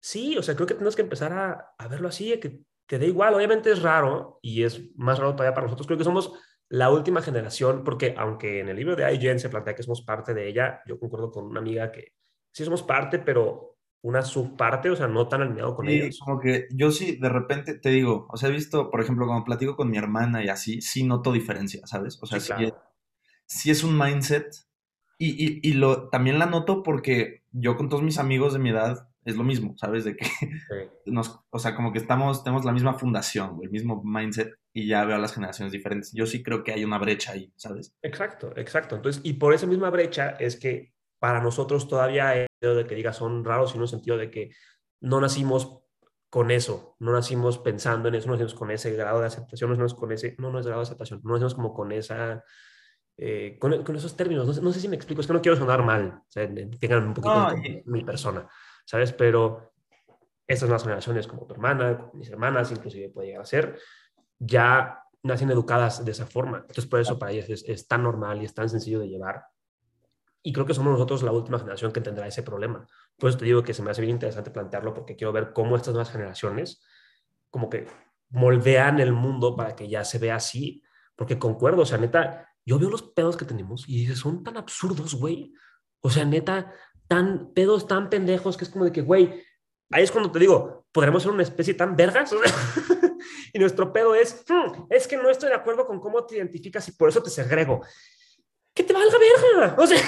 sí, 0.00 0.36
o 0.36 0.42
sea, 0.42 0.56
creo 0.56 0.66
que 0.66 0.74
tenemos 0.74 0.96
que 0.96 1.02
empezar 1.02 1.32
a, 1.32 1.74
a 1.78 1.86
verlo 1.86 2.08
así, 2.08 2.36
que 2.40 2.58
te 2.86 2.98
dé 2.98 3.06
igual. 3.06 3.32
Obviamente 3.34 3.70
es 3.70 3.82
raro 3.82 4.40
y 4.42 4.64
es 4.64 4.80
más 4.96 5.20
raro 5.20 5.36
todavía 5.36 5.54
para 5.54 5.66
nosotros. 5.66 5.86
Creo 5.86 5.98
que 5.98 6.04
somos 6.04 6.32
la 6.70 6.90
última 6.90 7.22
generación, 7.22 7.84
porque 7.84 8.16
aunque 8.18 8.58
en 8.58 8.68
el 8.68 8.76
libro 8.76 8.96
de 8.96 9.14
IGN 9.14 9.38
se 9.38 9.48
plantea 9.48 9.76
que 9.76 9.84
somos 9.84 10.02
parte 10.02 10.34
de 10.34 10.48
ella, 10.48 10.82
yo 10.86 10.98
concuerdo 10.98 11.30
con 11.30 11.44
una 11.44 11.60
amiga 11.60 11.92
que 11.92 12.14
sí 12.50 12.64
somos 12.64 12.82
parte, 12.82 13.20
pero 13.20 13.71
una 14.02 14.22
subparte, 14.22 14.90
o 14.90 14.96
sea, 14.96 15.06
no 15.06 15.28
tan 15.28 15.42
alineado 15.42 15.74
con 15.74 15.88
ellos. 15.88 16.18
Como 16.18 16.40
que 16.40 16.66
yo 16.70 16.90
sí, 16.90 17.16
de 17.16 17.28
repente 17.28 17.78
te 17.78 17.90
digo, 17.90 18.26
o 18.30 18.36
sea, 18.36 18.48
he 18.48 18.52
visto, 18.52 18.90
por 18.90 19.00
ejemplo, 19.00 19.26
cuando 19.26 19.44
platico 19.44 19.76
con 19.76 19.90
mi 19.90 19.96
hermana 19.96 20.44
y 20.44 20.48
así, 20.48 20.80
sí 20.80 21.04
noto 21.04 21.32
diferencia, 21.32 21.86
¿sabes? 21.86 22.18
O 22.20 22.26
sea, 22.26 22.40
sí, 23.46 23.70
es, 23.70 23.84
un 23.84 23.96
mindset 23.96 24.46
y, 25.18 25.68
y, 25.68 25.72
lo, 25.74 26.08
también 26.08 26.40
la 26.40 26.46
noto 26.46 26.82
porque 26.82 27.44
yo 27.52 27.76
con 27.76 27.88
todos 27.88 28.02
mis 28.02 28.18
amigos 28.18 28.52
de 28.52 28.58
mi 28.58 28.70
edad 28.70 29.08
es 29.24 29.36
lo 29.36 29.44
mismo, 29.44 29.76
¿sabes? 29.76 30.04
De 30.04 30.16
que 30.16 30.26
nos, 31.06 31.40
o 31.50 31.58
sea, 31.60 31.76
como 31.76 31.92
que 31.92 31.98
estamos, 31.98 32.42
tenemos 32.42 32.64
la 32.64 32.72
misma 32.72 32.94
fundación, 32.94 33.60
el 33.62 33.70
mismo 33.70 34.02
mindset 34.04 34.52
y 34.72 34.88
ya 34.88 35.04
veo 35.04 35.14
a 35.14 35.20
las 35.20 35.34
generaciones 35.34 35.72
diferentes. 35.72 36.12
Yo 36.12 36.26
sí 36.26 36.42
creo 36.42 36.64
que 36.64 36.72
hay 36.72 36.84
una 36.84 36.98
brecha 36.98 37.32
ahí, 37.32 37.52
¿sabes? 37.56 37.94
Exacto, 38.02 38.52
exacto. 38.56 38.96
Entonces, 38.96 39.22
y 39.24 39.34
por 39.34 39.54
esa 39.54 39.66
misma 39.66 39.90
brecha 39.90 40.30
es 40.30 40.56
que 40.56 40.91
para 41.22 41.40
nosotros 41.40 41.86
todavía 41.86 42.34
el 42.34 42.48
de 42.60 42.84
que 42.84 42.96
diga 42.96 43.12
son 43.12 43.44
raros, 43.44 43.76
en 43.76 43.80
un 43.80 43.86
sentido 43.86 44.16
de 44.16 44.28
que 44.28 44.50
no 45.00 45.20
nacimos 45.20 45.78
con 46.28 46.50
eso, 46.50 46.96
no 46.98 47.12
nacimos 47.12 47.58
pensando 47.58 48.08
en 48.08 48.16
eso, 48.16 48.26
no 48.26 48.32
nacimos 48.32 48.54
con 48.54 48.72
ese 48.72 48.92
grado 48.96 49.20
de 49.20 49.26
aceptación, 49.26 49.70
no 49.70 49.76
nacimos 49.76 49.94
con 49.94 50.10
ese, 50.10 50.34
no, 50.38 50.50
no 50.50 50.58
es 50.58 50.66
grado 50.66 50.80
de 50.80 50.86
aceptación, 50.88 51.20
no 51.22 51.34
nacimos 51.34 51.54
como 51.54 51.72
con 51.72 51.92
esa, 51.92 52.42
eh, 53.16 53.56
con, 53.60 53.84
con, 53.84 53.94
esos 53.94 54.16
términos, 54.16 54.48
no 54.48 54.52
sé, 54.52 54.60
no 54.62 54.72
sé, 54.72 54.80
si 54.80 54.88
me 54.88 54.96
explico, 54.96 55.20
es 55.20 55.28
que 55.28 55.32
no 55.32 55.40
quiero 55.40 55.56
sonar 55.56 55.84
mal, 55.84 56.22
o 56.26 56.26
sea, 56.28 56.52
tengan 56.80 57.06
un 57.06 57.14
poquito 57.14 57.50
de 57.52 57.84
mi 57.86 58.02
persona, 58.02 58.48
¿sabes? 58.84 59.12
Pero 59.12 59.74
estas 60.44 60.68
nuevas 60.68 60.82
generaciones, 60.82 61.28
como 61.28 61.46
tu 61.46 61.54
hermana, 61.54 62.10
mis 62.14 62.30
hermanas, 62.30 62.72
inclusive 62.72 63.10
puede 63.10 63.28
llegar 63.28 63.42
a 63.42 63.46
ser, 63.46 63.78
ya 64.40 65.04
nacen 65.22 65.50
educadas 65.50 66.04
de 66.04 66.10
esa 66.10 66.26
forma. 66.26 66.58
Entonces, 66.58 66.86
por 66.86 66.98
eso 66.98 67.16
para 67.16 67.30
ellas 67.30 67.48
es, 67.48 67.86
tan 67.86 68.02
normal 68.02 68.42
y 68.42 68.44
es 68.44 68.54
tan 68.54 68.68
sencillo 68.68 68.98
de 68.98 69.08
llevar. 69.08 69.44
Y 70.42 70.52
creo 70.52 70.66
que 70.66 70.74
somos 70.74 70.92
nosotros 70.92 71.22
la 71.22 71.32
última 71.32 71.58
generación 71.58 71.92
que 71.92 72.00
tendrá 72.00 72.26
ese 72.26 72.42
problema. 72.42 72.86
Por 73.16 73.30
eso 73.30 73.38
te 73.38 73.44
digo 73.44 73.62
que 73.62 73.74
se 73.74 73.82
me 73.82 73.90
hace 73.90 74.00
bien 74.00 74.14
interesante 74.14 74.50
plantearlo 74.50 74.92
porque 74.92 75.16
quiero 75.16 75.32
ver 75.32 75.52
cómo 75.52 75.76
estas 75.76 75.94
nuevas 75.94 76.10
generaciones 76.10 76.82
como 77.50 77.70
que 77.70 77.86
moldean 78.30 78.98
el 78.98 79.12
mundo 79.12 79.54
para 79.54 79.76
que 79.76 79.88
ya 79.88 80.04
se 80.04 80.18
vea 80.18 80.36
así. 80.36 80.82
Porque 81.14 81.38
concuerdo, 81.38 81.82
o 81.82 81.86
sea, 81.86 81.98
neta, 81.98 82.48
yo 82.64 82.78
veo 82.78 82.90
los 82.90 83.02
pedos 83.02 83.36
que 83.36 83.44
tenemos 83.44 83.88
y 83.88 84.00
dices, 84.00 84.18
son 84.18 84.42
tan 84.42 84.56
absurdos, 84.56 85.14
güey. 85.14 85.52
O 86.00 86.10
sea, 86.10 86.24
neta, 86.24 86.72
tan 87.06 87.52
pedos 87.52 87.86
tan 87.86 88.08
pendejos 88.08 88.56
que 88.56 88.64
es 88.64 88.70
como 88.70 88.84
de 88.84 88.92
que, 88.92 89.02
güey, 89.02 89.44
ahí 89.90 90.02
es 90.02 90.10
cuando 90.10 90.32
te 90.32 90.38
digo, 90.38 90.86
¿podremos 90.90 91.22
ser 91.22 91.32
una 91.32 91.42
especie 91.42 91.74
tan 91.74 91.94
vergas? 91.94 92.34
y 93.52 93.58
nuestro 93.58 93.92
pedo 93.92 94.14
es, 94.14 94.44
hmm, 94.48 94.86
es 94.90 95.06
que 95.06 95.16
no 95.16 95.30
estoy 95.30 95.50
de 95.50 95.54
acuerdo 95.54 95.86
con 95.86 96.00
cómo 96.00 96.24
te 96.24 96.36
identificas 96.36 96.88
y 96.88 96.92
por 96.92 97.08
eso 97.08 97.22
te 97.22 97.30
segrego. 97.30 97.82
Que 98.74 98.82
te 98.82 98.92
valga 98.92 99.18
verga. 99.18 99.76
O 99.78 99.86
sea, 99.86 99.98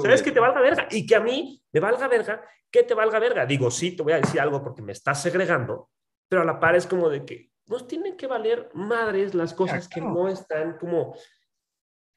¿sabes? 0.00 0.22
Que 0.22 0.32
te 0.32 0.40
valga 0.40 0.60
verga. 0.60 0.86
Y 0.90 1.06
que 1.06 1.16
a 1.16 1.20
mí 1.20 1.60
me 1.72 1.80
valga 1.80 2.06
verga, 2.08 2.42
que 2.70 2.82
te 2.82 2.94
valga 2.94 3.18
verga. 3.18 3.46
Digo, 3.46 3.70
sí, 3.70 3.96
te 3.96 4.02
voy 4.02 4.12
a 4.12 4.20
decir 4.20 4.40
algo 4.40 4.62
porque 4.62 4.82
me 4.82 4.92
estás 4.92 5.22
segregando, 5.22 5.90
pero 6.28 6.42
a 6.42 6.44
la 6.44 6.60
par 6.60 6.76
es 6.76 6.86
como 6.86 7.08
de 7.08 7.24
que 7.24 7.50
nos 7.66 7.86
tienen 7.86 8.16
que 8.16 8.26
valer 8.26 8.70
madres 8.74 9.34
las 9.34 9.54
cosas 9.54 9.88
que 9.88 10.00
no 10.00 10.28
están 10.28 10.76
como 10.78 11.16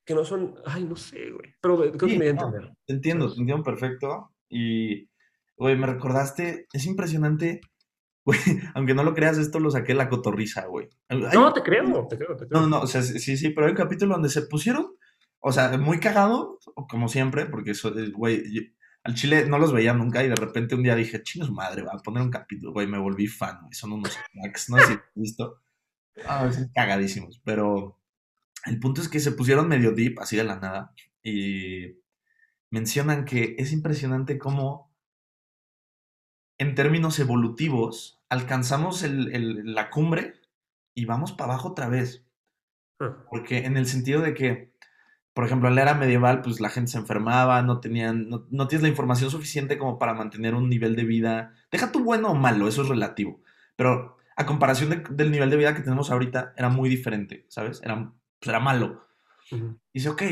que 0.05 0.15
no 0.15 0.23
son, 0.23 0.55
ay, 0.65 0.85
no 0.85 0.95
sé, 0.95 1.31
güey, 1.31 1.53
pero 1.59 1.77
creo 1.77 1.97
que 1.97 2.05
me 2.05 2.17
voy 2.17 2.27
a 2.27 2.29
entender. 2.29 2.71
te 2.85 2.93
entiendo, 2.93 3.33
te 3.33 3.41
entiendo 3.41 3.61
perfecto 3.61 4.31
y, 4.47 5.09
güey, 5.57 5.75
me 5.75 5.85
recordaste, 5.85 6.67
es 6.71 6.85
impresionante 6.85 7.59
Güey, 8.27 8.39
aunque 8.75 8.93
no 8.93 9.03
lo 9.03 9.13
creas, 9.13 9.37
esto 9.37 9.57
lo 9.57 9.71
saqué 9.71 9.93
la 9.93 10.09
cotorriza, 10.09 10.65
güey. 10.65 10.89
No, 11.09 11.53
te 11.53 11.63
creo, 11.63 12.07
te 12.09 12.17
creo, 12.17 12.35
te 12.35 12.45
creo. 12.45 12.61
No, 12.61 12.67
no, 12.67 12.81
o 12.81 12.87
sea, 12.87 13.01
sí, 13.01 13.37
sí, 13.37 13.49
pero 13.51 13.67
hay 13.67 13.71
un 13.71 13.77
capítulo 13.77 14.15
donde 14.15 14.27
se 14.27 14.41
pusieron, 14.41 14.96
o 15.39 15.51
sea, 15.51 15.77
muy 15.77 15.99
cagado, 15.99 16.59
como 16.89 17.07
siempre, 17.07 17.45
porque 17.45 17.71
eso, 17.71 17.93
güey, 18.13 18.73
al 19.03 19.15
chile 19.15 19.45
no 19.47 19.59
los 19.59 19.71
veía 19.71 19.93
nunca 19.93 20.23
y 20.23 20.29
de 20.29 20.35
repente 20.35 20.75
un 20.75 20.83
día 20.83 20.95
dije, 20.95 21.23
chingos 21.23 21.51
madre, 21.51 21.83
va 21.83 21.93
a 21.93 22.03
poner 22.03 22.23
un 22.23 22.31
capítulo, 22.31 22.73
güey, 22.73 22.87
me 22.87 22.99
volví 22.99 23.27
fan, 23.27 23.59
güey, 23.61 23.73
son 23.73 23.93
unos 23.93 24.17
cracks, 24.33 24.69
no 24.69 24.77
sé 24.79 24.85
si 24.87 24.99
visto. 25.15 25.61
Ah, 26.25 26.51
son 26.51 26.69
cagadísimos, 26.73 27.39
pero 27.43 27.99
el 28.65 28.79
punto 28.79 29.01
es 29.01 29.09
que 29.09 29.19
se 29.19 29.31
pusieron 29.31 29.67
medio 29.67 29.91
deep, 29.91 30.19
así 30.19 30.35
de 30.35 30.43
la 30.43 30.59
nada, 30.59 30.93
y 31.23 31.99
mencionan 32.71 33.25
que 33.25 33.55
es 33.59 33.71
impresionante 33.71 34.37
cómo 34.37 34.87
en 36.57 36.75
términos 36.75 37.19
evolutivos, 37.19 38.19
alcanzamos 38.29 39.03
la 39.07 39.89
cumbre 39.89 40.33
y 40.95 41.05
vamos 41.05 41.31
para 41.31 41.53
abajo 41.53 41.69
otra 41.69 41.87
vez. 41.87 42.25
Hmm. 42.99 43.25
Porque 43.29 43.59
en 43.59 43.77
el 43.77 43.85
sentido 43.85 44.21
de 44.21 44.33
que, 44.33 44.73
por 45.37 45.45
ejemplo, 45.45 45.69
en 45.69 45.75
la 45.75 45.83
era 45.83 45.93
medieval, 45.93 46.41
pues 46.41 46.59
la 46.59 46.71
gente 46.71 46.91
se 46.91 46.97
enfermaba, 46.97 47.61
no 47.61 47.79
tenían, 47.79 48.27
no, 48.27 48.67
tienes 48.67 48.81
la 48.81 48.89
información 48.89 49.29
suficiente 49.29 49.77
como 49.77 49.99
para 49.99 50.15
mantener 50.15 50.55
un 50.55 50.67
nivel 50.67 50.95
de 50.95 51.03
vida. 51.03 51.53
Deja 51.71 51.91
tu 51.91 52.03
bueno 52.03 52.31
o 52.31 52.33
malo, 52.33 52.67
eso 52.67 52.81
es 52.81 52.87
relativo. 52.87 53.39
Pero 53.75 54.17
a 54.35 54.47
comparación 54.47 55.03
del 55.11 55.29
nivel 55.29 55.51
de 55.51 55.57
vida 55.57 55.75
que 55.75 55.83
tenemos 55.83 56.09
ahorita, 56.09 56.53
era 56.57 56.69
muy 56.69 56.89
diferente, 56.89 57.45
¿sabes? 57.49 57.81
Era, 57.83 58.11
pues, 58.39 58.49
era 58.49 58.59
malo. 58.59 59.05
Dice, 59.93 60.09
ok, 60.09 60.23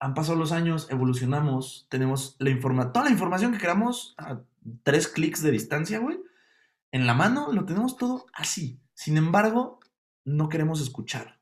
han 0.00 0.14
pasado 0.14 0.36
los 0.36 0.50
años, 0.50 0.88
evolucionamos, 0.90 1.86
tenemos 1.88 2.34
la 2.40 2.50
informa 2.50 2.92
toda 2.92 3.04
la 3.04 3.12
información 3.12 3.52
que 3.52 3.58
queramos 3.58 4.16
a 4.18 4.40
tres 4.82 5.06
clics 5.06 5.40
de 5.40 5.52
distancia, 5.52 6.00
güey 6.00 6.18
en 6.90 7.06
la 7.06 7.14
mano, 7.14 7.52
lo 7.52 7.64
tenemos 7.64 7.96
todo 7.96 8.26
así. 8.32 8.80
Sin 8.94 9.16
embargo, 9.16 9.80
no 10.24 10.48
queremos 10.48 10.80
escuchar. 10.80 11.37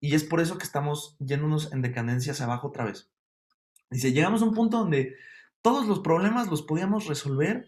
Y 0.00 0.14
es 0.14 0.24
por 0.24 0.40
eso 0.40 0.58
que 0.58 0.64
estamos 0.64 1.16
yéndonos 1.18 1.72
en 1.72 1.82
decadencia 1.82 2.32
hacia 2.32 2.46
abajo 2.46 2.68
otra 2.68 2.84
vez. 2.84 3.10
Dice, 3.90 4.12
llegamos 4.12 4.42
a 4.42 4.44
un 4.44 4.54
punto 4.54 4.78
donde 4.78 5.16
todos 5.62 5.86
los 5.86 6.00
problemas 6.00 6.48
los 6.48 6.62
podíamos 6.62 7.06
resolver 7.06 7.66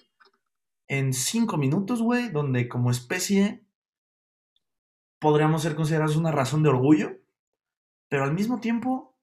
en 0.87 1.13
cinco 1.13 1.57
minutos, 1.57 2.03
güey, 2.03 2.31
donde 2.31 2.69
como 2.69 2.91
especie 2.91 3.65
podríamos 5.21 5.63
ser 5.63 5.77
considerados 5.77 6.17
una 6.17 6.33
razón 6.33 6.63
de 6.63 6.71
orgullo, 6.71 7.19
pero 8.09 8.25
al 8.25 8.35
mismo 8.35 8.59
tiempo 8.61 9.17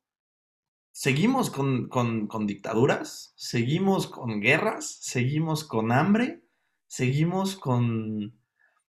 seguimos 0.91 1.49
con, 1.49 2.47
dictaduras, 2.47 3.33
seguimos 3.35 4.07
con 4.07 4.39
guerras, 4.39 4.97
seguimos 5.01 5.63
con 5.63 5.91
hambre, 5.91 6.43
seguimos 6.87 7.57
con, 7.57 8.39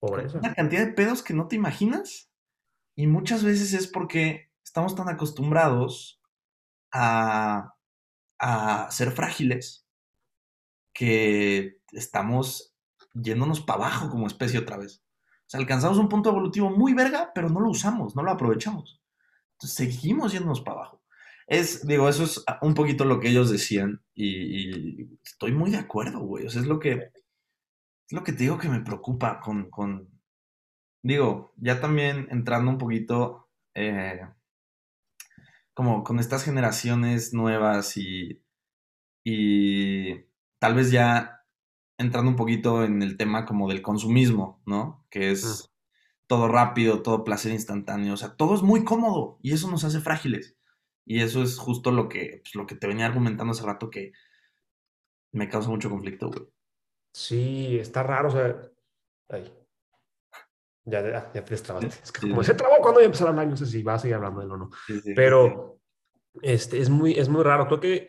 una 0.01 0.55
cantidad 0.55 0.87
de 0.87 0.93
pedos 0.93 1.23
que 1.23 1.35
no 1.35 1.49
te 1.49 1.57
imaginas. 1.57 2.28
Y 2.99 3.07
muchas 3.07 3.45
veces 3.45 3.75
es 3.75 3.87
porque 3.87 4.51
estamos 4.65 4.97
tan 4.97 5.09
acostumbrados 5.09 6.21
a, 6.91 7.77
a 8.41 8.91
ser 8.91 9.13
frágiles 9.13 9.87
que 10.93 11.81
estamos 11.93 12.75
yéndonos 13.15 13.61
para 13.61 13.85
abajo 13.85 14.11
como 14.11 14.27
especie 14.27 14.59
otra 14.59 14.79
vez. 14.79 15.05
O 15.31 15.45
sea, 15.47 15.61
alcanzamos 15.61 15.99
un 15.99 16.09
punto 16.09 16.31
evolutivo 16.31 16.71
muy 16.71 16.93
verga, 16.93 17.31
pero 17.33 17.49
no 17.49 17.61
lo 17.61 17.71
usamos, 17.71 18.17
no 18.17 18.25
lo 18.25 18.33
aprovechamos. 18.33 19.01
Entonces 19.53 19.77
seguimos 19.77 20.33
yéndonos 20.33 20.61
para 20.61 20.79
abajo. 20.79 21.05
Es, 21.47 21.87
digo, 21.87 22.09
eso 22.09 22.25
es 22.25 22.45
un 22.63 22.75
poquito 22.75 23.05
lo 23.05 23.21
que 23.21 23.29
ellos 23.29 23.49
decían 23.49 24.03
y, 24.13 25.05
estoy 25.23 25.53
muy 25.53 25.71
de 25.71 25.79
acuerdo, 25.79 26.19
güey. 26.19 26.47
O 26.47 26.51
sea, 26.51 26.63
es 26.63 26.67
lo 26.67 26.81
que, 26.81 26.95
es 26.95 28.13
lo 28.13 28.25
que 28.25 28.33
te 28.33 28.43
digo 28.43 28.59
que 28.59 28.69
me 28.69 28.81
preocupa 28.81 29.39
con, 29.39 29.71
con 29.71 30.18
digo, 31.09 31.55
ya 31.57 31.81
también 31.81 32.29
entrando 32.31 32.71
un 32.71 32.77
poquito 32.77 33.49
eh, 33.75 34.29
como 35.73 36.05
con 36.05 36.19
estas 36.19 36.45
generaciones 36.45 37.33
nuevas 37.33 37.97
y, 37.97 38.43
y 39.25 40.27
tal 40.59 40.75
vez 40.75 40.91
ya 40.91 41.47
entrando 41.97 42.31
un 42.31 42.37
poquito 42.37 42.85
en 42.85 43.03
el 43.03 43.17
tema 43.17 43.47
como 43.47 43.69
del 43.69 43.81
consumismo, 43.81 44.61
¿no? 44.67 45.07
Que 45.09 45.31
es 45.31 45.73
todo 46.27 46.47
rápido, 46.47 47.03
todo 47.03 47.25
placer 47.25 47.53
instantáneo, 47.53 48.13
o 48.13 48.17
sea, 48.19 48.37
todo 48.37 48.55
es 48.55 48.63
muy 48.63 48.85
cómodo 48.85 49.39
y 49.41 49.55
eso 49.55 49.71
nos 49.71 49.85
hace 49.85 50.01
frágiles. 50.01 50.57
Y 51.07 51.23
eso 51.23 51.43
es 51.43 51.57
justo 51.57 51.91
lo 51.91 52.11
que, 52.11 52.41
pues, 52.43 52.55
lo 52.55 52.67
que 52.67 52.75
te 52.75 52.87
venía 52.87 53.07
argumentando 53.07 53.53
hace 53.53 53.65
rato 53.65 53.89
que 53.89 54.13
me 55.33 55.49
causa 55.49 55.71
mucho 55.71 55.89
conflicto, 55.89 56.29
güey. 56.29 56.49
Sí, 57.15 57.79
está 57.79 58.03
raro, 58.03 58.29
o 58.29 58.31
sea, 58.31 58.71
ay. 59.31 59.51
Ya, 60.89 61.03
ya, 61.03 61.31
ya 61.35 61.45
te 61.45 61.51
destrabaste. 61.51 62.03
Es 62.03 62.13
que 62.13 62.29
como 62.29 62.43
se 62.43 62.55
trabó 62.55 62.77
cuando 62.79 62.95
voy 62.95 63.03
a 63.03 63.07
empezar 63.07 63.27
a 63.27 63.31
hablar, 63.31 63.47
no 63.47 63.57
sé 63.57 63.67
si 63.67 63.83
vas 63.83 63.97
a 63.97 63.99
seguir 64.03 64.15
hablando 64.15 64.41
de 64.41 64.47
él 64.47 64.53
o 64.53 64.57
no. 64.57 64.71
Pero 65.15 65.81
este, 66.43 66.81
es, 66.81 66.89
muy, 66.89 67.13
es 67.13 67.29
muy 67.29 67.43
raro. 67.43 67.67
Creo 67.67 67.81
que 67.81 68.09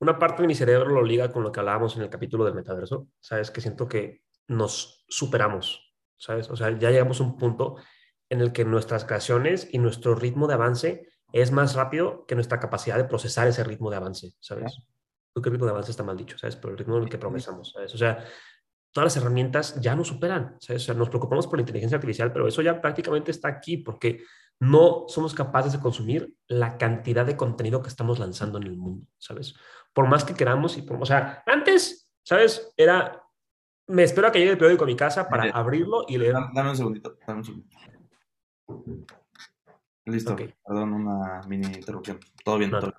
una 0.00 0.18
parte 0.18 0.42
de 0.42 0.48
mi 0.48 0.54
cerebro 0.54 0.90
lo 0.90 1.02
liga 1.02 1.30
con 1.30 1.42
lo 1.42 1.52
que 1.52 1.60
hablábamos 1.60 1.96
en 1.96 2.02
el 2.02 2.10
capítulo 2.10 2.44
del 2.44 2.54
metaverso, 2.54 3.08
¿sabes? 3.20 3.50
Que 3.50 3.60
siento 3.60 3.88
que 3.88 4.22
nos 4.48 5.04
superamos, 5.08 5.94
¿sabes? 6.16 6.48
O 6.50 6.56
sea, 6.56 6.76
ya 6.78 6.90
llegamos 6.90 7.20
a 7.20 7.24
un 7.24 7.36
punto 7.36 7.76
en 8.28 8.40
el 8.40 8.52
que 8.52 8.64
nuestras 8.64 9.04
creaciones 9.04 9.68
y 9.72 9.78
nuestro 9.78 10.14
ritmo 10.14 10.46
de 10.46 10.54
avance 10.54 11.08
es 11.32 11.52
más 11.52 11.74
rápido 11.74 12.26
que 12.26 12.34
nuestra 12.34 12.58
capacidad 12.60 12.96
de 12.96 13.04
procesar 13.04 13.46
ese 13.48 13.64
ritmo 13.64 13.90
de 13.90 13.96
avance, 13.96 14.32
¿sabes? 14.40 14.82
Creo 15.32 15.42
que 15.42 15.48
el 15.48 15.52
ritmo 15.52 15.66
de 15.66 15.72
avance 15.72 15.90
está 15.90 16.02
mal 16.02 16.16
dicho, 16.16 16.38
¿sabes? 16.38 16.56
Pero 16.56 16.72
el 16.72 16.78
ritmo 16.78 16.96
en 16.96 17.04
el 17.04 17.08
que 17.08 17.18
procesamos, 17.18 17.72
¿sabes? 17.72 17.94
O 17.94 17.98
sea, 17.98 18.24
todas 18.92 19.14
las 19.14 19.22
herramientas 19.22 19.80
ya 19.80 19.94
nos 19.94 20.08
superan. 20.08 20.56
O 20.56 20.78
sea, 20.78 20.94
nos 20.94 21.08
preocupamos 21.08 21.46
por 21.46 21.58
la 21.58 21.62
inteligencia 21.62 21.96
artificial, 21.96 22.32
pero 22.32 22.48
eso 22.48 22.62
ya 22.62 22.80
prácticamente 22.80 23.30
está 23.30 23.48
aquí 23.48 23.76
porque 23.76 24.22
no 24.58 25.04
somos 25.08 25.34
capaces 25.34 25.72
de 25.72 25.80
consumir 25.80 26.34
la 26.46 26.76
cantidad 26.76 27.24
de 27.24 27.36
contenido 27.36 27.82
que 27.82 27.88
estamos 27.88 28.18
lanzando 28.18 28.58
en 28.58 28.64
el 28.64 28.76
mundo, 28.76 29.06
¿sabes? 29.18 29.54
Por 29.92 30.06
más 30.06 30.24
que 30.24 30.34
queramos 30.34 30.76
y 30.76 30.82
por, 30.82 31.02
o 31.02 31.06
sea, 31.06 31.42
antes, 31.46 32.10
¿sabes? 32.22 32.72
Era, 32.76 33.22
me 33.86 34.02
espero 34.02 34.28
a 34.28 34.32
que 34.32 34.38
llegue 34.38 34.52
el 34.52 34.58
periódico 34.58 34.84
a 34.84 34.88
mi 34.88 34.96
casa 34.96 35.28
para 35.28 35.50
abrirlo 35.50 36.04
y 36.08 36.18
leer. 36.18 36.34
Dame 36.54 36.70
un 36.70 36.76
segundito, 36.76 37.16
dame 37.26 37.38
un 37.40 37.44
segundito. 37.44 37.76
Listo, 40.04 40.36
perdón, 40.36 40.92
una 40.92 41.42
mini 41.46 41.66
interrupción. 41.66 42.18
Todo 42.44 42.58
bien, 42.58 42.70
todo 42.70 42.80
bien. 42.80 42.94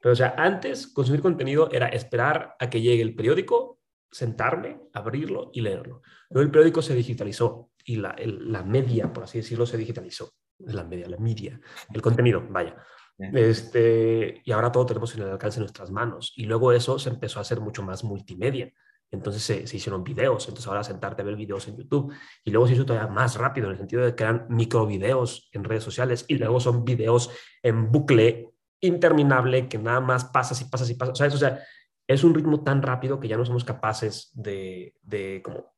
Pero, 0.00 0.12
o 0.12 0.16
sea, 0.16 0.34
antes 0.36 0.86
consumir 0.86 1.20
contenido 1.20 1.68
era 1.72 1.88
esperar 1.88 2.56
a 2.58 2.70
que 2.70 2.80
llegue 2.80 3.02
el 3.02 3.14
periódico, 3.14 3.75
sentarme, 4.10 4.80
abrirlo 4.92 5.50
y 5.52 5.60
leerlo. 5.60 6.02
Luego 6.30 6.44
el 6.44 6.50
periódico 6.50 6.82
se 6.82 6.94
digitalizó 6.94 7.70
y 7.84 7.96
la, 7.96 8.16
la 8.18 8.62
media, 8.62 9.12
por 9.12 9.24
así 9.24 9.38
decirlo, 9.38 9.66
se 9.66 9.76
digitalizó. 9.76 10.32
La 10.58 10.84
media, 10.84 11.08
la 11.08 11.18
media, 11.18 11.60
el 11.92 12.00
contenido, 12.00 12.42
vaya. 12.48 12.76
Este, 13.18 14.42
y 14.44 14.52
ahora 14.52 14.70
todo 14.70 14.86
tenemos 14.86 15.14
en 15.14 15.22
el 15.22 15.30
alcance 15.30 15.56
de 15.56 15.64
nuestras 15.64 15.90
manos. 15.90 16.32
Y 16.36 16.44
luego 16.44 16.72
eso 16.72 16.98
se 16.98 17.10
empezó 17.10 17.38
a 17.38 17.42
hacer 17.42 17.60
mucho 17.60 17.82
más 17.82 18.04
multimedia. 18.04 18.72
Entonces 19.10 19.42
se, 19.42 19.76
hicieron 19.76 20.02
videos, 20.02 20.48
entonces 20.48 20.66
ahora 20.66 20.82
sentarte 20.82 21.22
a 21.22 21.24
ver 21.24 21.36
videos 21.36 21.68
en 21.68 21.76
YouTube. 21.76 22.12
Y 22.44 22.50
luego 22.50 22.66
se 22.66 22.74
hizo 22.74 22.84
todavía 22.84 23.08
más 23.08 23.36
rápido 23.36 23.66
en 23.66 23.72
el 23.72 23.78
sentido 23.78 24.04
de 24.04 24.14
que 24.14 24.24
eran 24.24 24.46
microvideos 24.48 25.48
en 25.52 25.64
redes 25.64 25.84
sociales 25.84 26.24
y 26.28 26.36
luego 26.36 26.60
son 26.60 26.84
videos 26.84 27.30
en 27.62 27.90
bucle 27.90 28.50
interminable 28.80 29.68
que 29.68 29.78
nada 29.78 30.00
más 30.00 30.24
pasas 30.26 30.60
y 30.60 30.64
pasas 30.66 30.90
y 30.90 30.94
pasas. 30.94 31.34
O 31.34 31.38
sea, 31.38 31.60
es 32.06 32.24
un 32.24 32.34
ritmo 32.34 32.62
tan 32.62 32.82
rápido 32.82 33.18
que 33.18 33.28
ya 33.28 33.36
no 33.36 33.44
somos 33.44 33.64
capaces 33.64 34.30
de, 34.34 34.94
de 35.02 35.42
como 35.42 35.72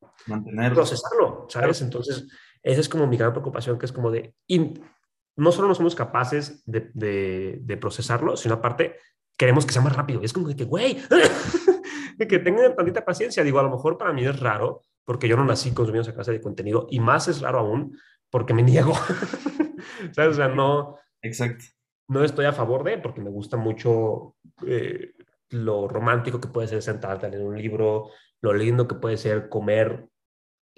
procesarlo, 0.75 1.47
¿sabes? 1.49 1.81
Entonces, 1.83 2.29
esa 2.63 2.81
es 2.81 2.89
como 2.89 3.07
mi 3.07 3.17
gran 3.17 3.33
preocupación, 3.33 3.79
que 3.79 3.87
es 3.87 3.93
como 3.93 4.11
de, 4.11 4.35
no 5.37 5.53
solo 5.53 5.69
no 5.69 5.75
somos 5.75 5.95
capaces 5.95 6.63
de, 6.67 6.91
de, 6.95 7.59
de 7.63 7.77
procesarlo, 7.77 8.37
sino 8.37 8.55
aparte 8.57 8.97
queremos 9.39 9.65
que 9.65 9.73
sea 9.73 9.81
más 9.81 9.97
rápido. 9.97 10.21
Es 10.23 10.33
como 10.33 10.49
de 10.49 10.57
que, 10.57 10.65
güey, 10.65 10.99
que 12.29 12.39
tengan 12.41 12.75
tantita 12.75 13.05
paciencia. 13.05 13.45
Digo, 13.45 13.61
a 13.61 13.63
lo 13.63 13.71
mejor 13.71 13.97
para 13.97 14.13
mí 14.13 14.27
es 14.27 14.39
raro, 14.39 14.83
porque 15.05 15.29
yo 15.29 15.37
no 15.37 15.45
nací 15.45 15.71
consumiendo 15.71 16.03
esa 16.03 16.15
clase 16.15 16.33
de 16.33 16.41
contenido, 16.41 16.87
y 16.91 17.01
más 17.01 17.29
es 17.29 17.41
raro 17.41 17.61
aún 17.61 17.97
porque 18.31 18.53
me 18.53 18.63
niego. 18.63 18.93
¿Sabes? 20.13 20.33
O 20.33 20.35
sea, 20.35 20.49
no. 20.49 20.97
Exacto. 21.23 21.65
No 22.09 22.25
estoy 22.25 22.47
a 22.47 22.53
favor 22.53 22.85
de, 22.85 22.99
porque 22.99 23.21
me 23.21 23.31
gusta 23.31 23.57
mucho 23.57 24.37
eh, 24.67 25.13
lo 25.51 25.89
romántico 25.89 26.41
que 26.41 26.49
puede 26.49 26.69
ser 26.69 26.83
sentarte 26.83 27.27
a 27.27 27.29
leer 27.29 27.45
un 27.45 27.57
libro, 27.57 28.11
lo 28.41 28.53
lindo 28.53 28.87
que 28.87 28.97
puede 28.97 29.17
ser 29.17 29.49
comer 29.49 30.09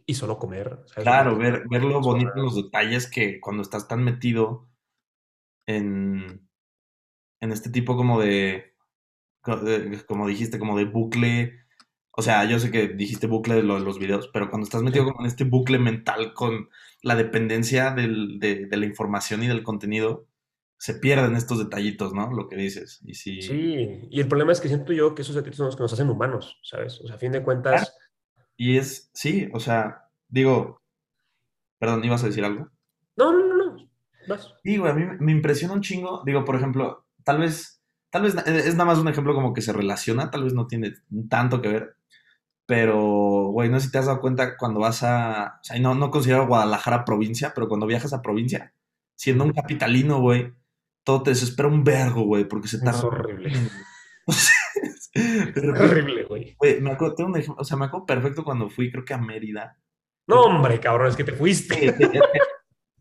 y 0.06 0.14
solo 0.14 0.38
comer. 0.38 0.80
Claro, 0.94 1.36
ver, 1.36 1.64
ver 1.68 1.84
lo 1.84 2.00
bonito 2.00 2.32
en 2.34 2.42
los 2.42 2.56
detalles 2.56 3.10
que 3.10 3.40
cuando 3.40 3.62
estás 3.62 3.88
tan 3.88 4.02
metido 4.02 4.68
en, 5.66 6.48
en 7.40 7.52
este 7.52 7.70
tipo 7.70 7.96
como 7.96 8.20
de 8.20 8.70
como 10.06 10.26
dijiste, 10.26 10.58
como 10.58 10.76
de 10.76 10.84
bucle. 10.84 11.60
O 12.12 12.22
sea, 12.22 12.44
yo 12.44 12.58
sé 12.58 12.70
que 12.70 12.88
dijiste 12.88 13.26
bucle 13.26 13.54
de, 13.54 13.62
los 13.62 13.98
videos, 13.98 14.28
pero 14.32 14.50
cuando 14.50 14.64
estás 14.64 14.82
metido 14.82 15.04
como 15.06 15.20
en 15.20 15.26
este 15.26 15.44
bucle 15.44 15.78
mental 15.78 16.34
con 16.34 16.68
la 17.02 17.14
dependencia 17.14 17.92
de, 17.92 18.68
la 18.70 18.86
información 18.86 19.42
y 19.42 19.48
del 19.48 19.62
contenido, 19.62 20.26
se 20.80 20.94
pierden 20.94 21.36
estos 21.36 21.58
detallitos, 21.58 22.14
¿no? 22.14 22.32
Lo 22.32 22.48
que 22.48 22.56
dices. 22.56 23.00
Y 23.04 23.14
sí... 23.14 23.42
sí, 23.42 24.08
y 24.10 24.20
el 24.20 24.28
problema 24.28 24.52
es 24.52 24.60
que 24.60 24.68
siento 24.68 24.94
yo 24.94 25.14
que 25.14 25.22
esos 25.22 25.34
detallitos 25.34 25.58
son 25.58 25.66
los 25.66 25.76
que 25.76 25.82
nos 25.82 25.92
hacen 25.92 26.08
humanos, 26.08 26.58
¿sabes? 26.62 27.00
O 27.02 27.06
sea, 27.06 27.16
a 27.16 27.18
fin 27.18 27.32
de 27.32 27.42
cuentas... 27.42 27.94
Y 28.56 28.78
es, 28.78 29.10
sí, 29.14 29.48
o 29.52 29.60
sea, 29.60 30.08
digo, 30.28 30.82
perdón, 31.78 32.04
¿ibas 32.04 32.24
a 32.24 32.28
decir 32.28 32.44
algo? 32.44 32.70
No, 33.16 33.32
no, 33.32 33.46
no, 33.46 33.56
no. 33.56 34.38
Sí, 34.62 34.78
güey, 34.78 34.90
a 34.90 34.94
mí 34.94 35.04
me 35.18 35.32
impresiona 35.32 35.74
un 35.74 35.80
chingo, 35.82 36.22
digo, 36.24 36.44
por 36.44 36.56
ejemplo, 36.56 37.06
tal 37.24 37.38
vez 37.38 37.80
Tal 38.10 38.22
vez 38.22 38.34
es 38.34 38.74
nada 38.74 38.86
más 38.86 38.98
un 38.98 39.08
ejemplo 39.08 39.34
como 39.34 39.54
que 39.54 39.62
se 39.62 39.72
relaciona, 39.72 40.30
tal 40.30 40.44
vez 40.44 40.52
no 40.52 40.66
tiene 40.66 40.94
tanto 41.28 41.62
que 41.62 41.68
ver. 41.68 41.96
Pero, 42.66 43.50
güey, 43.52 43.68
no 43.68 43.78
sé 43.78 43.86
si 43.86 43.92
te 43.92 43.98
has 43.98 44.06
dado 44.06 44.20
cuenta 44.20 44.56
cuando 44.56 44.80
vas 44.80 45.02
a. 45.04 45.58
O 45.60 45.64
sea, 45.64 45.78
no, 45.78 45.94
no 45.94 46.10
considero 46.10 46.46
Guadalajara 46.46 47.04
provincia, 47.04 47.52
pero 47.54 47.68
cuando 47.68 47.86
viajas 47.86 48.12
a 48.12 48.22
provincia, 48.22 48.74
siendo 49.14 49.44
un 49.44 49.52
capitalino, 49.52 50.20
güey, 50.20 50.52
todo 51.04 51.22
te 51.22 51.30
desespera 51.30 51.68
un 51.68 51.84
vergo, 51.84 52.22
güey, 52.22 52.44
porque 52.44 52.68
se 52.68 52.78
tarda. 52.78 52.98
Es 53.00 53.04
horrible. 53.04 53.52
es 55.12 55.80
horrible, 55.80 56.24
güey. 56.24 56.54
Güey, 56.56 56.80
me 56.80 56.92
acuerdo, 56.92 57.16
tengo 57.16 57.30
un 57.30 57.36
ejemplo, 57.36 57.60
o 57.60 57.64
sea, 57.64 57.76
me 57.76 57.86
acuerdo 57.86 58.06
perfecto 58.06 58.44
cuando 58.44 58.70
fui, 58.70 58.90
creo 58.92 59.04
que 59.04 59.14
a 59.14 59.18
Mérida. 59.18 59.76
No, 60.28 60.42
hombre, 60.42 60.78
cabrón, 60.78 61.08
es 61.08 61.16
que 61.16 61.24
te 61.24 61.32
fuiste. 61.32 61.92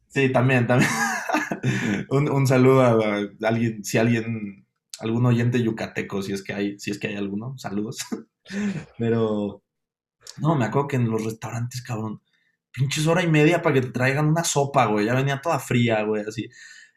Sí, 0.08 0.32
también, 0.32 0.66
también. 0.66 0.90
un, 2.10 2.30
un, 2.32 2.48
saludo 2.48 2.82
a, 2.82 3.48
alguien, 3.48 3.84
si 3.84 4.00
alguien 4.00 4.66
algún 5.00 5.26
oyente 5.26 5.62
yucateco, 5.62 6.22
si 6.22 6.34
es 6.34 6.44
que 6.44 6.54
hay, 6.54 6.80
si 6.80 6.92
es 6.92 7.00
que 7.00 7.08
hay 7.08 7.16
alguno, 7.16 7.58
saludos. 7.58 8.00
Pero, 8.98 9.64
no, 10.38 10.56
me 10.56 10.66
acuerdo 10.66 10.88
que 10.88 10.96
en 10.96 11.10
los 11.10 11.24
restaurantes, 11.24 11.84
cabrón, 11.84 12.22
pinches 12.72 13.08
hora 13.08 13.24
y 13.24 13.28
media 13.28 13.62
para 13.62 13.76
que 13.76 13.82
te 13.82 13.92
traigan 13.92 14.28
una 14.28 14.44
sopa, 14.44 14.86
güey, 14.86 15.06
ya 15.06 15.14
venía 15.14 15.42
toda 15.42 15.60
fría, 15.60 16.04
güey, 16.04 16.24
así. 16.28 16.50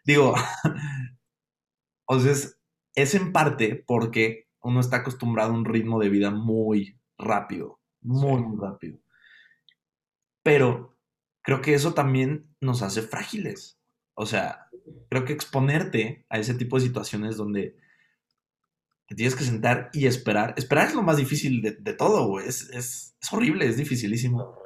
Digo, 0.05 0.35
o 2.07 2.21
sea, 2.21 2.33
es, 2.33 2.59
es 2.95 3.15
en 3.15 3.33
parte 3.33 3.83
porque 3.87 4.49
uno 4.63 4.81
está 4.81 4.99
acostumbrado 4.99 5.53
a 5.53 5.57
un 5.57 5.65
ritmo 5.65 6.01
de 6.01 6.09
vida 6.09 6.31
muy 6.31 6.99
rápido, 7.19 7.81
muy, 8.01 8.43
muy 8.43 8.59
rápido. 8.61 8.99
Pero 10.43 10.97
creo 11.43 11.61
que 11.61 11.75
eso 11.75 11.95
también 11.95 12.55
nos 12.61 12.83
hace 12.83 13.03
frágiles. 13.03 13.79
O 14.15 14.27
sea, 14.27 14.69
creo 15.09 15.25
que 15.25 15.33
exponerte 15.33 16.27
a 16.29 16.39
ese 16.39 16.55
tipo 16.55 16.77
de 16.77 16.87
situaciones 16.87 17.37
donde 17.37 17.77
tienes 19.17 19.37
que 19.37 19.45
sentar 19.45 19.91
y 19.93 20.07
esperar. 20.07 20.55
Esperar 20.57 20.89
es 20.89 20.95
lo 20.95 21.03
más 21.03 21.17
difícil 21.17 21.63
de, 21.63 21.93
todo, 21.95 22.27
güey. 22.29 22.47
Es, 22.47 22.71
es, 22.71 23.15
horrible, 23.31 23.67
es 23.67 23.77
dificilísimo. 23.77 24.57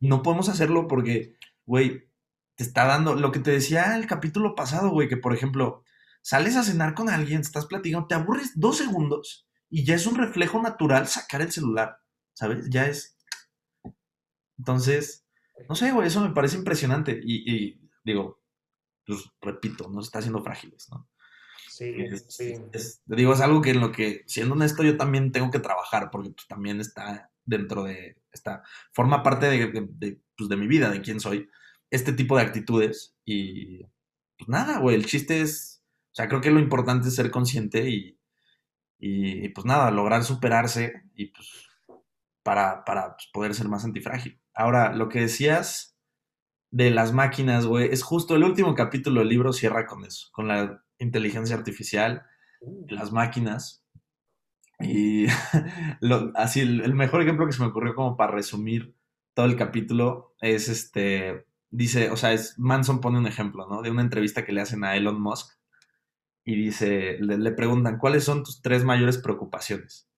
No 0.00 0.22
podemos 0.22 0.48
hacerlo 0.48 0.86
porque, 0.86 1.36
güey, 1.64 2.08
te 2.56 2.64
está 2.64 2.86
dando 2.86 3.14
lo 3.14 3.30
que 3.30 3.38
te 3.38 3.50
decía 3.50 3.96
el 3.96 4.06
capítulo 4.06 4.54
pasado, 4.54 4.90
güey, 4.90 5.08
que 5.08 5.16
por 5.16 5.34
ejemplo, 5.34 5.84
sales 6.22 6.56
a 6.56 6.64
cenar 6.64 6.94
con 6.94 7.08
alguien, 7.08 7.40
estás 7.40 7.66
platicando, 7.66 8.08
te 8.08 8.14
aburres 8.14 8.52
dos 8.56 8.78
segundos 8.78 9.46
y 9.68 9.84
ya 9.84 9.94
es 9.94 10.06
un 10.06 10.16
reflejo 10.16 10.60
natural 10.60 11.06
sacar 11.06 11.42
el 11.42 11.52
celular, 11.52 11.98
¿sabes? 12.32 12.68
Ya 12.70 12.86
es... 12.86 13.16
Entonces, 14.58 15.26
no 15.68 15.74
sé, 15.74 15.92
güey, 15.92 16.08
eso 16.08 16.20
me 16.20 16.34
parece 16.34 16.56
impresionante 16.56 17.20
y, 17.22 17.78
digo, 18.02 18.40
pues 19.06 19.24
repito, 19.40 19.88
nos 19.90 20.06
está 20.06 20.20
haciendo 20.20 20.42
frágiles, 20.42 20.88
¿no? 20.90 21.08
Sí, 21.68 21.94
sí. 22.28 22.54
digo, 23.04 23.34
es 23.34 23.40
algo 23.40 23.60
que 23.60 23.70
en 23.70 23.80
lo 23.80 23.92
que, 23.92 24.22
siendo 24.26 24.54
honesto, 24.54 24.82
yo 24.82 24.96
también 24.96 25.30
tengo 25.30 25.50
que 25.50 25.58
trabajar 25.58 26.10
porque 26.10 26.30
pues, 26.30 26.46
también 26.46 26.80
está 26.80 27.30
dentro 27.44 27.84
de, 27.84 28.16
esta, 28.32 28.62
forma 28.92 29.22
parte 29.22 29.46
de, 29.46 30.18
pues, 30.36 30.48
de 30.48 30.56
mi 30.56 30.66
vida, 30.66 30.90
de 30.90 31.02
quién 31.02 31.20
soy, 31.20 31.50
este 31.96 32.12
tipo 32.12 32.36
de 32.36 32.42
actitudes 32.42 33.16
y 33.24 33.82
pues 34.38 34.48
nada, 34.48 34.78
güey, 34.78 34.96
el 34.96 35.06
chiste 35.06 35.40
es, 35.40 35.82
o 36.12 36.14
sea, 36.14 36.28
creo 36.28 36.40
que 36.40 36.50
lo 36.50 36.60
importante 36.60 37.08
es 37.08 37.14
ser 37.14 37.30
consciente 37.30 37.88
y, 37.88 38.18
y, 38.98 39.48
pues 39.50 39.64
nada, 39.64 39.90
lograr 39.90 40.24
superarse 40.24 41.02
y 41.14 41.26
pues 41.26 41.68
para, 42.42 42.84
para 42.84 43.16
pues, 43.16 43.28
poder 43.32 43.54
ser 43.54 43.68
más 43.68 43.84
antifrágil. 43.84 44.40
Ahora, 44.54 44.94
lo 44.94 45.08
que 45.08 45.20
decías 45.20 45.96
de 46.70 46.90
las 46.90 47.12
máquinas, 47.12 47.66
güey, 47.66 47.88
es 47.90 48.02
justo 48.02 48.36
el 48.36 48.44
último 48.44 48.74
capítulo 48.74 49.20
del 49.20 49.28
libro 49.28 49.52
cierra 49.52 49.86
con 49.86 50.04
eso, 50.04 50.28
con 50.32 50.48
la 50.48 50.84
inteligencia 50.98 51.56
artificial, 51.56 52.24
uh. 52.60 52.86
las 52.88 53.12
máquinas. 53.12 53.84
Y 54.80 55.26
así, 56.34 56.60
el, 56.60 56.94
mejor 56.94 57.22
ejemplo 57.22 57.46
que 57.46 57.52
se 57.52 57.62
me 57.62 57.68
ocurrió 57.68 57.94
como 57.94 58.16
para 58.16 58.32
resumir 58.32 58.94
todo 59.34 59.46
el 59.46 59.56
capítulo 59.56 60.34
es 60.40 60.68
este, 60.68 61.45
dice, 61.70 62.10
o 62.10 62.16
sea, 62.16 62.32
es, 62.32 62.58
Manson 62.58 63.00
pone 63.00 63.18
un 63.18 63.26
ejemplo, 63.26 63.66
¿no? 63.68 63.82
De 63.82 63.90
una 63.90 64.02
entrevista 64.02 64.44
que 64.44 64.52
le 64.52 64.60
hacen 64.60 64.84
a 64.84 64.96
Elon 64.96 65.20
Musk 65.20 65.56
y 66.44 66.54
dice, 66.54 67.18
le, 67.20 67.50
preguntan, 67.52 67.98
¿cuáles 67.98 68.24
son 68.24 68.44
tus 68.44 68.62
tres 68.62 68.84
mayores 68.84 69.18
preocupaciones? 69.18 70.08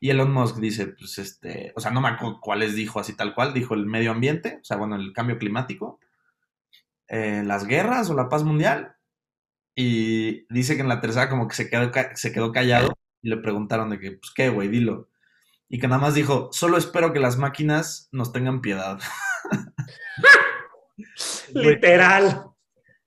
Y 0.00 0.10
Elon 0.10 0.32
Musk 0.32 0.56
dice, 0.56 0.88
pues 0.88 1.18
este, 1.18 1.72
o 1.76 1.80
sea, 1.80 1.90
no 1.90 2.00
me 2.00 2.08
acuerdo 2.08 2.40
cuáles 2.40 2.74
dijo 2.74 3.00
así 3.00 3.14
tal 3.14 3.34
cual, 3.34 3.52
dijo 3.52 3.74
el 3.74 3.86
medio 3.86 4.10
ambiente, 4.10 4.58
o 4.60 4.64
sea, 4.64 4.76
bueno, 4.76 4.96
el 4.96 5.12
cambio 5.12 5.38
climático, 5.38 6.00
eh, 7.08 7.42
las 7.44 7.66
guerras 7.66 8.08
o 8.10 8.14
la 8.14 8.28
paz 8.28 8.44
mundial. 8.44 8.96
Y 9.76 10.46
dice 10.52 10.76
que 10.76 10.82
en 10.82 10.88
la 10.88 11.00
tercera 11.00 11.28
como 11.28 11.48
que 11.48 11.54
se 11.54 11.68
quedó, 11.68 11.90
se 12.14 12.32
quedó 12.32 12.52
callado 12.52 12.94
y 13.22 13.28
le 13.28 13.36
preguntaron 13.38 13.90
de 13.90 13.98
que, 13.98 14.12
pues 14.12 14.32
qué, 14.34 14.48
güey, 14.48 14.68
dilo. 14.68 15.10
Y 15.68 15.80
que 15.80 15.88
nada 15.88 16.00
más 16.00 16.14
dijo, 16.14 16.48
solo 16.52 16.76
espero 16.78 17.12
que 17.12 17.20
las 17.20 17.36
máquinas 17.36 18.08
nos 18.12 18.32
tengan 18.32 18.60
piedad. 18.60 19.00
Literal. 21.54 22.54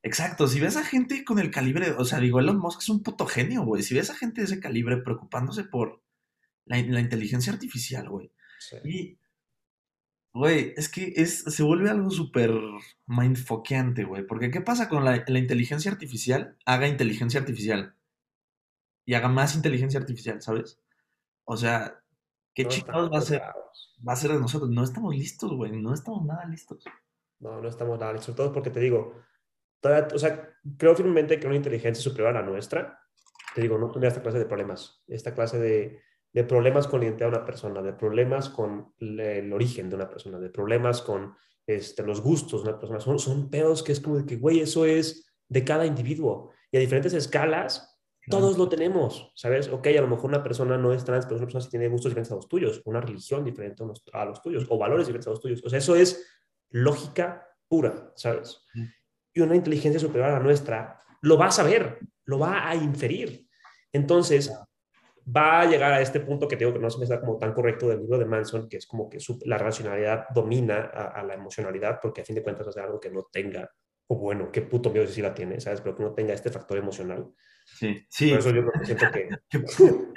Exacto, 0.03 0.47
si 0.47 0.59
ves 0.59 0.77
a 0.77 0.85
gente 0.85 1.25
con 1.25 1.37
el 1.37 1.51
calibre, 1.51 1.91
o 1.91 2.05
sea, 2.05 2.19
digo, 2.19 2.39
Elon 2.39 2.59
Musk 2.59 2.81
es 2.81 2.89
un 2.89 3.03
puto 3.03 3.25
genio, 3.25 3.63
güey. 3.63 3.83
Si 3.83 3.93
ves 3.93 4.09
a 4.09 4.15
gente 4.15 4.41
de 4.41 4.45
ese 4.45 4.59
calibre 4.59 4.97
preocupándose 4.97 5.65
por 5.65 6.01
la, 6.65 6.77
inteligencia 6.79 7.51
artificial, 7.51 8.07
güey. 8.07 8.31
Y, 8.85 9.17
güey, 10.33 10.73
es 10.77 10.87
que 10.87 11.13
es, 11.15 11.43
se 11.43 11.63
vuelve 11.63 11.89
algo 11.89 12.09
súper 12.09 12.51
mindfoqueante, 13.05 14.05
güey. 14.05 14.25
Porque 14.25 14.51
¿qué 14.51 14.61
pasa 14.61 14.87
con 14.87 15.03
la, 15.03 15.17
inteligencia 15.27 15.91
artificial? 15.91 16.57
Haga 16.65 16.87
inteligencia 16.87 17.39
artificial. 17.39 17.95
Y 19.05 19.13
haga 19.13 19.27
más 19.29 19.55
inteligencia 19.55 19.99
artificial, 19.99 20.41
¿sabes? 20.41 20.79
O 21.43 21.57
sea, 21.57 22.01
¿qué 22.53 22.65
chingados 22.65 23.11
va 23.11 23.19
a 23.19 23.21
ser? 23.21 23.41
Va 24.07 24.13
a 24.13 24.17
ser 24.17 24.31
de 24.31 24.39
nosotros. 24.39 24.69
No 24.69 24.83
estamos 24.83 25.15
listos, 25.15 25.51
güey. 25.53 25.81
No 25.81 25.93
estamos 25.93 26.25
nada 26.25 26.45
listos. 26.45 26.83
No, 27.39 27.61
no 27.61 27.67
estamos 27.67 27.99
nada 27.99 28.13
listos. 28.13 28.27
Sobre 28.27 28.37
todo 28.37 28.53
porque 28.53 28.69
te 28.69 28.79
digo, 28.79 29.13
o 29.83 30.19
sea, 30.19 30.49
creo 30.77 30.95
firmemente 30.95 31.39
que 31.39 31.47
una 31.47 31.55
inteligencia 31.55 32.03
superior 32.03 32.35
a 32.35 32.41
la 32.41 32.47
nuestra, 32.47 32.99
te 33.53 33.61
digo, 33.61 33.77
no 33.77 33.89
tendría 33.91 34.09
esta 34.09 34.21
clase 34.21 34.39
de 34.39 34.45
problemas, 34.45 35.03
esta 35.07 35.33
clase 35.33 35.59
de, 35.59 36.01
de 36.33 36.43
problemas 36.43 36.87
con 36.87 36.99
la 36.99 37.07
identidad 37.07 37.31
de 37.31 37.37
una 37.37 37.45
persona, 37.45 37.81
de 37.81 37.93
problemas 37.93 38.49
con 38.49 38.93
el, 38.99 39.51
origen 39.53 39.89
de 39.89 39.95
una 39.95 40.09
persona, 40.09 40.39
de 40.39 40.49
problemas 40.49 41.01
con 41.01 41.33
este, 41.65 42.03
los 42.03 42.21
gustos 42.21 42.63
de 42.63 42.69
una 42.69 42.79
persona. 42.79 42.99
Son, 42.99 43.19
son 43.19 43.49
pedos 43.49 43.83
que 43.83 43.91
es 43.91 43.99
como 43.99 44.17
de 44.17 44.25
que, 44.25 44.37
güey, 44.37 44.59
eso 44.59 44.85
es 44.85 45.33
de 45.47 45.63
cada 45.63 45.85
individuo. 45.85 46.51
Y 46.71 46.77
a 46.77 46.79
diferentes 46.79 47.13
escalas, 47.13 47.99
todos 48.29 48.57
lo 48.57 48.67
tenemos, 48.67 49.31
¿sabes? 49.35 49.69
Ok, 49.69 49.87
a 49.87 50.01
lo 50.01 50.07
mejor 50.07 50.25
una 50.25 50.43
persona 50.43 50.77
no 50.77 50.91
es 50.91 51.05
trans, 51.05 51.25
pero 51.25 51.37
una 51.37 51.45
persona 51.45 51.63
sí 51.63 51.69
tiene 51.69 51.87
gustos 51.87 52.11
diferentes 52.11 52.31
a 52.33 52.35
los 52.35 52.49
tuyos, 52.49 52.81
una 52.83 52.99
religión 52.99 53.45
diferente 53.45 53.83
a 54.11 54.25
los 54.25 54.41
tuyos, 54.41 54.65
o 54.67 54.77
valores 54.77 55.07
diferentes 55.07 55.27
a 55.27 55.31
los 55.31 55.39
tuyos. 55.39 55.63
O 55.63 55.69
sea, 55.69 55.79
eso 55.79 55.95
es 55.95 56.27
lógica 56.69 57.47
pura, 57.67 58.11
¿sabes? 58.15 58.63
y 59.37 59.41
una 59.41 59.55
inteligencia 59.55 59.99
superior 59.99 60.29
a 60.29 60.33
la 60.33 60.39
nuestra 60.39 61.03
lo 61.21 61.37
va 61.37 61.47
a 61.47 61.51
saber, 61.51 61.99
lo 62.25 62.39
va 62.39 62.67
a 62.67 62.75
inferir. 62.75 63.47
Entonces, 63.91 64.51
va 65.25 65.61
a 65.61 65.65
llegar 65.65 65.93
a 65.93 66.01
este 66.01 66.19
punto 66.19 66.47
que 66.47 66.57
tengo 66.57 66.73
que 66.73 66.79
no 66.79 66.89
se 66.89 66.97
me 66.97 67.03
está 67.03 67.19
como 67.19 67.37
tan 67.37 67.53
correcto 67.53 67.87
del 67.87 67.99
libro 67.99 68.17
de 68.17 68.25
Manson, 68.25 68.67
que 68.67 68.77
es 68.77 68.87
como 68.87 69.09
que 69.09 69.19
la 69.45 69.57
racionalidad 69.57 70.25
domina 70.33 70.77
a, 70.85 71.23
la 71.23 71.35
emocionalidad, 71.35 71.99
porque 72.01 72.21
a 72.21 72.25
fin 72.25 72.35
de 72.35 72.43
cuentas 72.43 72.67
es 72.67 72.77
algo 72.77 72.99
que 72.99 73.11
no 73.11 73.27
tenga, 73.31 73.69
o 74.07 74.17
bueno, 74.17 74.51
qué 74.51 74.61
puto 74.61 74.89
miedo 74.89 75.05
si 75.05 75.21
la 75.21 75.35
tiene, 75.35 75.59
¿sabes? 75.59 75.81
Pero 75.81 75.95
que 75.95 76.03
no 76.03 76.13
tenga 76.13 76.33
este 76.33 76.49
factor 76.49 76.77
emocional. 76.77 77.27
Sí, 77.65 78.05
sí. 78.09 78.29
Por 78.29 78.39
eso 78.39 78.49
yo 78.51 78.63
siento 78.83 79.05
que... 79.11 79.29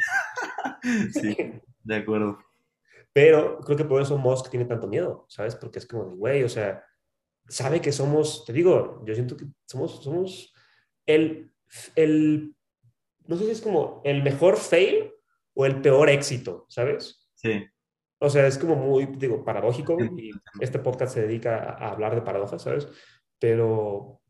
sí, 1.13 1.37
de 1.83 1.97
acuerdo. 1.97 2.39
Pero 3.13 3.59
creo 3.61 3.77
que 3.77 3.85
por 3.85 4.01
eso 4.01 4.17
Musk 4.17 4.51
tiene 4.51 4.67
tanto 4.67 4.87
miedo, 4.87 5.27
¿sabes? 5.29 5.57
Porque 5.57 5.81
es 5.81 5.87
como 5.87 6.05
de, 6.05 6.15
güey, 6.15 6.45
o 6.45 6.49
sea, 6.49 6.85
sabe 7.49 7.81
que 7.81 7.93
somos, 7.93 8.45
te 8.45 8.53
digo, 8.53 9.03
yo 9.05 9.15
siento 9.15 9.37
que 9.37 9.47
somos, 9.67 10.03
somos 10.03 10.55
el, 11.07 11.53
el, 11.97 12.55
no 13.27 13.37
sé 13.37 13.45
si 13.45 13.51
es 13.51 13.61
como 13.61 14.01
el 14.05 14.23
mejor 14.23 14.57
fail 14.57 15.13
o 15.55 15.67
el 15.67 15.81
peor 15.81 16.09
éxito, 16.09 16.67
¿sabes? 16.69 17.29
Sí. 17.35 17.65
O 18.21 18.29
sea, 18.29 18.47
es 18.47 18.59
como 18.59 18.77
muy, 18.77 19.07
digo, 19.07 19.45
paradójico 19.45 19.97
y 20.17 20.31
este 20.61 20.79
podcast 20.79 21.15
se 21.15 21.23
dedica 21.23 21.59
a, 21.59 21.91
hablar 21.91 22.15
de 22.15 22.23
paradojas, 22.23 22.63
¿sabes? 22.63 22.87
Pero 23.39 24.21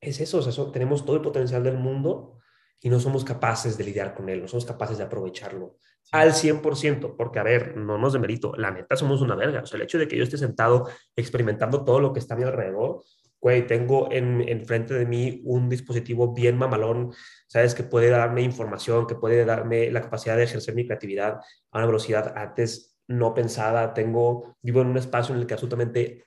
es 0.00 0.20
eso, 0.20 0.38
o 0.38 0.42
sea, 0.42 0.72
tenemos 0.72 1.04
todo 1.04 1.16
el 1.16 1.22
potencial 1.22 1.62
del 1.62 1.76
mundo 1.76 2.37
y 2.80 2.88
no 2.90 3.00
somos 3.00 3.24
capaces 3.24 3.76
de 3.76 3.84
lidiar 3.84 4.14
con 4.14 4.28
él, 4.28 4.40
no 4.40 4.48
somos 4.48 4.64
capaces 4.64 4.98
de 4.98 5.04
aprovecharlo 5.04 5.76
al 6.12 6.32
100%, 6.32 7.16
porque 7.16 7.38
a 7.38 7.42
ver, 7.42 7.76
no 7.76 7.98
nos 7.98 8.12
demerito, 8.12 8.54
la 8.56 8.70
neta 8.70 8.96
somos 8.96 9.20
una 9.20 9.34
verga, 9.34 9.62
o 9.62 9.66
sea, 9.66 9.76
el 9.76 9.82
hecho 9.82 9.98
de 9.98 10.08
que 10.08 10.16
yo 10.16 10.22
esté 10.22 10.38
sentado 10.38 10.88
experimentando 11.14 11.84
todo 11.84 12.00
lo 12.00 12.12
que 12.12 12.20
está 12.20 12.34
a 12.34 12.36
mi 12.38 12.44
alrededor, 12.44 13.02
güey, 13.40 13.66
tengo 13.66 14.10
en, 14.10 14.40
en 14.48 14.64
frente 14.64 14.94
de 14.94 15.06
mí 15.06 15.42
un 15.44 15.68
dispositivo 15.68 16.32
bien 16.32 16.56
mamalón, 16.56 17.12
sabes, 17.46 17.74
que 17.74 17.82
puede 17.82 18.08
darme 18.08 18.42
información, 18.42 19.06
que 19.06 19.14
puede 19.14 19.44
darme 19.44 19.90
la 19.90 20.00
capacidad 20.00 20.36
de 20.36 20.44
ejercer 20.44 20.74
mi 20.74 20.86
creatividad 20.86 21.40
a 21.70 21.78
una 21.78 21.86
velocidad 21.86 22.32
antes 22.36 22.98
no 23.06 23.34
pensada, 23.34 23.94
tengo, 23.94 24.56
vivo 24.62 24.82
en 24.82 24.88
un 24.88 24.98
espacio 24.98 25.34
en 25.34 25.40
el 25.40 25.46
que 25.46 25.54
absolutamente 25.54 26.26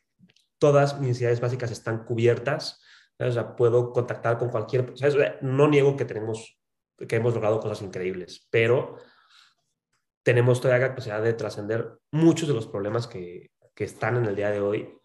todas 0.57 0.99
mis 0.99 1.09
necesidades 1.09 1.39
básicas 1.39 1.71
están 1.71 2.05
cubiertas, 2.05 2.81
o 3.29 3.31
sea, 3.31 3.55
puedo 3.55 3.91
contactar 3.91 4.37
con 4.37 4.49
cualquier, 4.49 4.97
¿sabes? 4.97 5.15
no 5.41 5.67
niego 5.67 5.95
que 5.95 6.05
tenemos, 6.05 6.59
que 7.07 7.15
hemos 7.15 7.33
logrado 7.33 7.59
cosas 7.59 7.81
increíbles, 7.81 8.47
pero 8.49 8.97
tenemos 10.23 10.61
todavía 10.61 10.87
la 10.87 10.89
capacidad 10.89 11.21
de 11.21 11.33
trascender 11.33 11.99
muchos 12.11 12.47
de 12.47 12.53
los 12.53 12.67
problemas 12.67 13.07
que, 13.07 13.51
que, 13.73 13.83
están 13.83 14.17
en 14.17 14.25
el 14.25 14.35
día 14.35 14.51
de 14.51 14.61
hoy. 14.61 14.97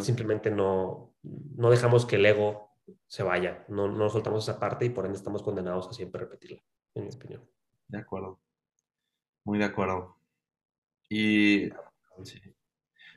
Simplemente 0.00 0.50
no, 0.50 1.14
no 1.22 1.70
dejamos 1.70 2.06
que 2.06 2.16
el 2.16 2.24
ego 2.24 2.70
se 3.06 3.22
vaya, 3.22 3.64
no, 3.68 3.88
no 3.88 4.08
soltamos 4.08 4.44
esa 4.48 4.58
parte 4.58 4.86
y 4.86 4.90
por 4.90 5.04
ende 5.04 5.18
estamos 5.18 5.42
condenados 5.42 5.88
a 5.88 5.92
siempre 5.92 6.20
repetirla, 6.20 6.62
en 6.94 7.04
mi 7.04 7.10
opinión. 7.10 7.48
De 7.88 7.98
acuerdo. 7.98 8.40
Muy 9.44 9.58
de 9.58 9.64
acuerdo. 9.66 10.16
Y 11.08 11.70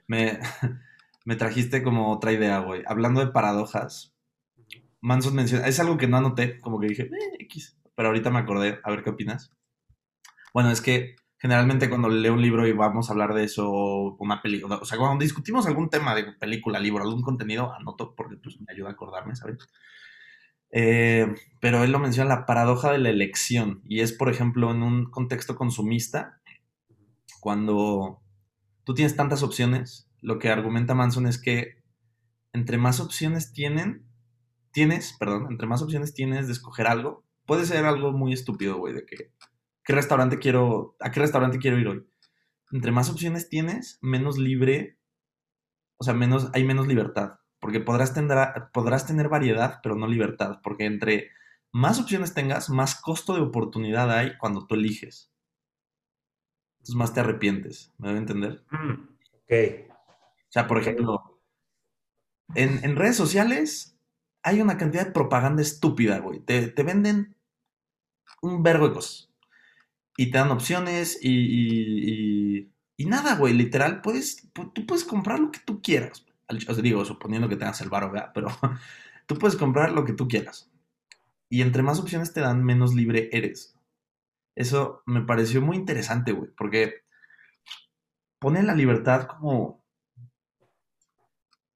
me, 0.07 0.39
me 1.25 1.35
trajiste 1.35 1.83
como 1.83 2.11
otra 2.11 2.33
idea, 2.33 2.59
güey. 2.59 2.83
Hablando 2.85 3.21
de 3.21 3.31
paradojas, 3.31 4.16
Manson 5.01 5.35
menciona, 5.35 5.67
es 5.67 5.79
algo 5.79 5.97
que 5.97 6.07
no 6.07 6.17
anoté, 6.17 6.59
como 6.59 6.79
que 6.79 6.87
dije, 6.87 7.03
eh, 7.03 7.37
X, 7.39 7.77
pero 7.95 8.09
ahorita 8.09 8.29
me 8.29 8.39
acordé, 8.39 8.79
a 8.83 8.91
ver 8.91 9.03
qué 9.03 9.11
opinas. 9.11 9.51
Bueno, 10.53 10.71
es 10.71 10.81
que 10.81 11.15
generalmente 11.37 11.89
cuando 11.89 12.09
leo 12.09 12.33
un 12.33 12.41
libro 12.41 12.67
y 12.67 12.71
vamos 12.71 13.09
a 13.09 13.13
hablar 13.13 13.33
de 13.33 13.43
eso, 13.43 14.15
una 14.19 14.41
película, 14.41 14.77
o 14.77 14.85
sea, 14.85 14.97
cuando 14.97 15.23
discutimos 15.23 15.67
algún 15.67 15.89
tema 15.89 16.15
de 16.15 16.33
película, 16.33 16.79
libro, 16.79 17.03
algún 17.03 17.21
contenido, 17.21 17.73
anoto 17.73 18.15
porque 18.15 18.37
pues, 18.37 18.59
me 18.59 18.73
ayuda 18.73 18.89
a 18.89 18.93
acordarme, 18.93 19.35
¿sabes? 19.35 19.57
Eh, 20.71 21.27
pero 21.61 21.83
él 21.83 21.91
lo 21.91 21.99
menciona 21.99 22.29
la 22.29 22.45
paradoja 22.45 22.91
de 22.91 22.97
la 22.97 23.09
elección 23.09 23.81
y 23.85 24.01
es, 24.01 24.13
por 24.13 24.29
ejemplo, 24.29 24.71
en 24.71 24.83
un 24.83 25.05
contexto 25.09 25.55
consumista, 25.55 26.41
cuando 27.39 28.21
tú 28.83 28.93
tienes 28.93 29.15
tantas 29.15 29.43
opciones, 29.43 30.09
lo 30.21 30.39
que 30.39 30.49
argumenta 30.49 30.95
Manson 30.95 31.27
es 31.27 31.39
que 31.41 31.77
entre 32.51 32.77
más 32.77 32.99
opciones 32.99 33.53
tienen, 33.53 34.06
tienes, 34.77 35.17
perdón, 35.17 35.47
entre 35.49 35.65
más 35.65 35.81
opciones 35.81 36.13
tienes 36.13 36.45
de 36.45 36.53
escoger 36.53 36.85
algo, 36.85 37.23
puede 37.47 37.65
ser 37.65 37.83
algo 37.85 38.11
muy 38.11 38.31
estúpido, 38.31 38.77
güey, 38.77 38.93
de 38.93 39.07
que 39.07 39.31
¿qué 39.83 39.93
restaurante 39.93 40.37
quiero, 40.37 40.95
a 40.99 41.09
qué 41.09 41.19
restaurante 41.19 41.57
quiero 41.57 41.79
ir 41.79 41.87
hoy? 41.87 42.07
Entre 42.71 42.91
más 42.91 43.09
opciones 43.09 43.49
tienes, 43.49 43.97
menos 44.03 44.37
libre, 44.37 44.99
o 45.97 46.03
sea, 46.03 46.13
menos, 46.13 46.51
hay 46.53 46.63
menos 46.63 46.85
libertad, 46.85 47.39
porque 47.59 47.79
podrás 47.79 48.13
tener, 48.13 48.37
podrás 48.71 49.07
tener 49.07 49.29
variedad, 49.29 49.79
pero 49.81 49.95
no 49.95 50.05
libertad, 50.05 50.59
porque 50.61 50.85
entre 50.85 51.31
más 51.71 51.99
opciones 51.99 52.35
tengas, 52.35 52.69
más 52.69 53.01
costo 53.01 53.33
de 53.33 53.41
oportunidad 53.41 54.11
hay 54.11 54.37
cuando 54.37 54.67
tú 54.67 54.75
eliges. 54.75 55.33
Entonces 56.73 56.95
más 56.95 57.15
te 57.15 57.21
arrepientes, 57.21 57.95
¿me 57.97 58.09
debe 58.09 58.19
entender? 58.19 58.63
Mm, 58.69 59.09
ok. 59.37 59.53
O 59.89 60.51
sea, 60.51 60.67
por 60.67 60.77
ejemplo, 60.77 61.41
en, 62.53 62.95
redes 62.95 63.15
sociales 63.15 63.96
hay 64.47 64.61
una 64.61 64.77
cantidad 64.77 65.05
de 65.05 65.11
propaganda 65.11 65.61
estúpida, 65.61 66.19
güey. 66.19 66.39
Te, 66.39 66.71
venden 66.81 67.35
un 68.41 68.63
vergo 68.63 68.87
de 68.87 68.93
cosas. 68.93 69.29
Y 70.15 70.31
te 70.31 70.37
dan 70.37 70.51
opciones 70.51 71.19
y, 71.21 72.71
y, 72.95 73.05
nada, 73.05 73.35
güey. 73.35 73.53
Literal, 73.53 73.99
puedes, 73.99 74.49
tú 74.53 74.85
puedes 74.85 75.03
comprar 75.03 75.41
lo 75.41 75.51
que 75.51 75.59
tú 75.59 75.81
quieras. 75.81 76.25
Os 76.69 76.81
digo, 76.81 77.03
suponiendo 77.03 77.49
que 77.49 77.57
tengas 77.57 77.81
el 77.81 77.89
bar, 77.89 78.31
Pero 78.33 78.47
tú 79.27 79.37
puedes 79.37 79.57
comprar 79.57 79.91
lo 79.91 80.05
que 80.05 80.13
tú 80.13 80.29
quieras. 80.29 80.71
Y 81.49 81.61
entre 81.61 81.83
más 81.83 81.99
opciones 81.99 82.31
te 82.31 82.39
dan, 82.39 82.63
menos 82.63 82.95
libre 82.95 83.29
eres. 83.33 83.75
Eso 84.55 85.03
me 85.05 85.23
pareció 85.23 85.61
muy 85.61 85.75
interesante, 85.75 86.31
güey, 86.31 86.51
porque 86.55 87.03
pone 88.39 88.63
la 88.63 88.73
libertad 88.73 89.27
como... 89.27 89.83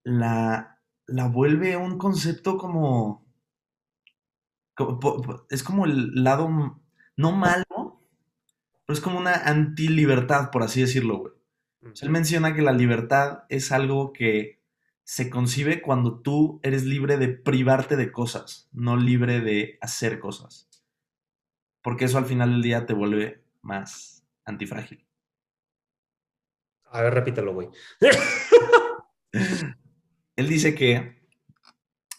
La, 0.03 0.80
la 1.11 1.27
vuelve 1.27 1.77
un 1.77 1.97
concepto 1.97 2.57
como, 2.57 3.25
Es 5.49 5.63
como 5.63 5.85
el 5.85 6.23
lado 6.23 6.81
no 7.17 7.31
malo, 7.31 8.01
pero 8.85 8.93
es 8.93 9.01
como 9.01 9.19
una 9.19 9.33
anti-libertad, 9.33 10.49
por 10.51 10.63
así 10.63 10.81
decirlo, 10.81 11.19
güey. 11.19 11.33
él 12.01 12.09
menciona 12.09 12.55
que 12.55 12.61
la 12.61 12.71
libertad 12.71 13.43
es 13.49 13.71
algo 13.71 14.13
que 14.13 14.61
se 15.03 15.29
concibe 15.29 15.81
cuando 15.81 16.21
tú 16.21 16.59
eres 16.63 16.85
libre 16.85 17.17
de 17.17 17.27
privarte 17.27 17.95
de 17.95 18.11
cosas, 18.11 18.69
no 18.71 18.97
libre 18.97 19.41
de 19.41 19.77
hacer 19.81 20.19
cosas. 20.19 20.69
Porque 21.81 22.05
eso 22.05 22.17
al 22.17 22.25
final 22.25 22.51
del 22.51 22.61
día 22.61 22.85
te 22.85 22.93
vuelve 22.93 23.43
más 23.61 24.25
antifrágil. 24.45 25.05
A 26.85 27.01
ver, 27.01 27.13
repítelo, 27.13 27.53
güey. 27.53 27.69
Él 30.41 30.49
dice 30.49 30.73
que 30.73 31.21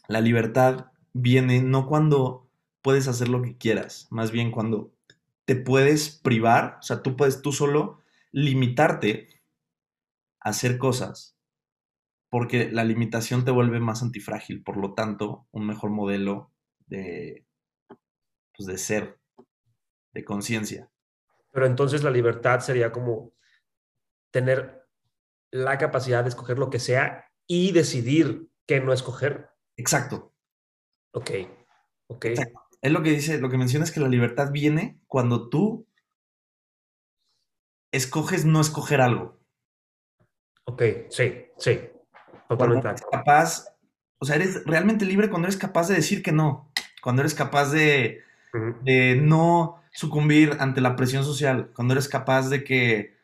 la 0.07 0.20
libertad 0.20 0.93
viene 1.12 1.61
no 1.61 1.89
cuando 1.89 2.49
puedes 2.81 3.09
hacer 3.09 3.29
lo 3.29 3.43
que 3.43 3.59
quieras, 3.59 4.07
más 4.12 4.31
bien 4.31 4.53
cuando 4.53 4.95
te 5.45 5.57
puedes 5.57 6.20
privar, 6.23 6.77
o 6.79 6.83
sea, 6.83 7.03
tú 7.03 7.16
puedes 7.16 7.43
tú 7.43 7.51
solo 7.51 8.01
limitarte 8.31 9.43
a 10.39 10.51
hacer 10.51 10.79
cosas 10.79 11.37
porque 12.31 12.70
la 12.70 12.85
limitación 12.85 13.45
te 13.45 13.51
vuelve 13.51 13.81
más 13.81 14.05
antifrágil, 14.05 14.62
por 14.62 14.77
lo 14.77 14.95
tanto, 14.95 15.49
un 15.51 15.66
mejor 15.66 15.91
modelo 15.91 16.53
de, 16.87 17.45
pues 18.57 18.68
de 18.68 18.79
ser, 18.79 19.18
de 20.12 20.25
conciencia. 20.25 20.93
Pero 21.51 21.66
entonces 21.66 22.05
la 22.05 22.11
libertad 22.11 22.61
sería 22.61 22.93
como 22.93 23.33
tener 24.31 24.87
la 25.51 25.77
capacidad 25.77 26.23
de 26.23 26.29
escoger 26.29 26.61
lo 26.61 26.70
que 26.70 26.79
sea 26.79 27.32
y 27.47 27.72
decidir 27.72 28.49
qué 28.66 28.80
no 28.80 28.93
escoger. 28.93 29.51
Exacto. 29.76 30.32
Ok, 31.12 31.30
ok. 32.09 32.26
Es 32.80 32.90
lo 32.90 33.03
que 33.03 33.11
dice, 33.11 33.38
lo 33.38 33.49
que 33.49 33.59
menciona 33.59 33.84
es 33.84 33.93
que 33.93 34.01
la 34.01 34.09
libertad 34.09 34.51
viene 34.51 35.01
cuando 35.07 35.49
tú 35.49 35.86
escoges 37.93 38.45
no 38.45 38.61
escoger 38.61 39.01
algo. 39.01 39.38
Ok, 40.64 40.82
sí, 41.11 41.47
sí. 41.59 41.80
Totalmente. 42.49 42.82
Cuando 42.82 42.88
eres 42.88 43.05
capaz, 43.11 43.66
o 44.18 44.24
sea, 44.24 44.36
eres 44.36 44.64
realmente 44.64 45.05
libre 45.05 45.30
cuando 45.30 45.49
eres 45.49 45.59
capaz 45.59 45.88
de 45.88 45.95
decir 45.95 46.22
que 46.22 46.32
no, 46.32 46.72
cuando 47.03 47.22
eres 47.22 47.34
capaz 47.34 47.70
de, 47.70 48.22
no 49.20 49.82
sucumbir 49.93 50.57
ante 50.61 50.80
la 50.80 50.97
presión 50.97 51.24
social, 51.24 51.70
cuando 51.74 51.95
eres 51.95 52.09
capaz 52.09 52.49
de 52.49 52.64
que 52.64 53.16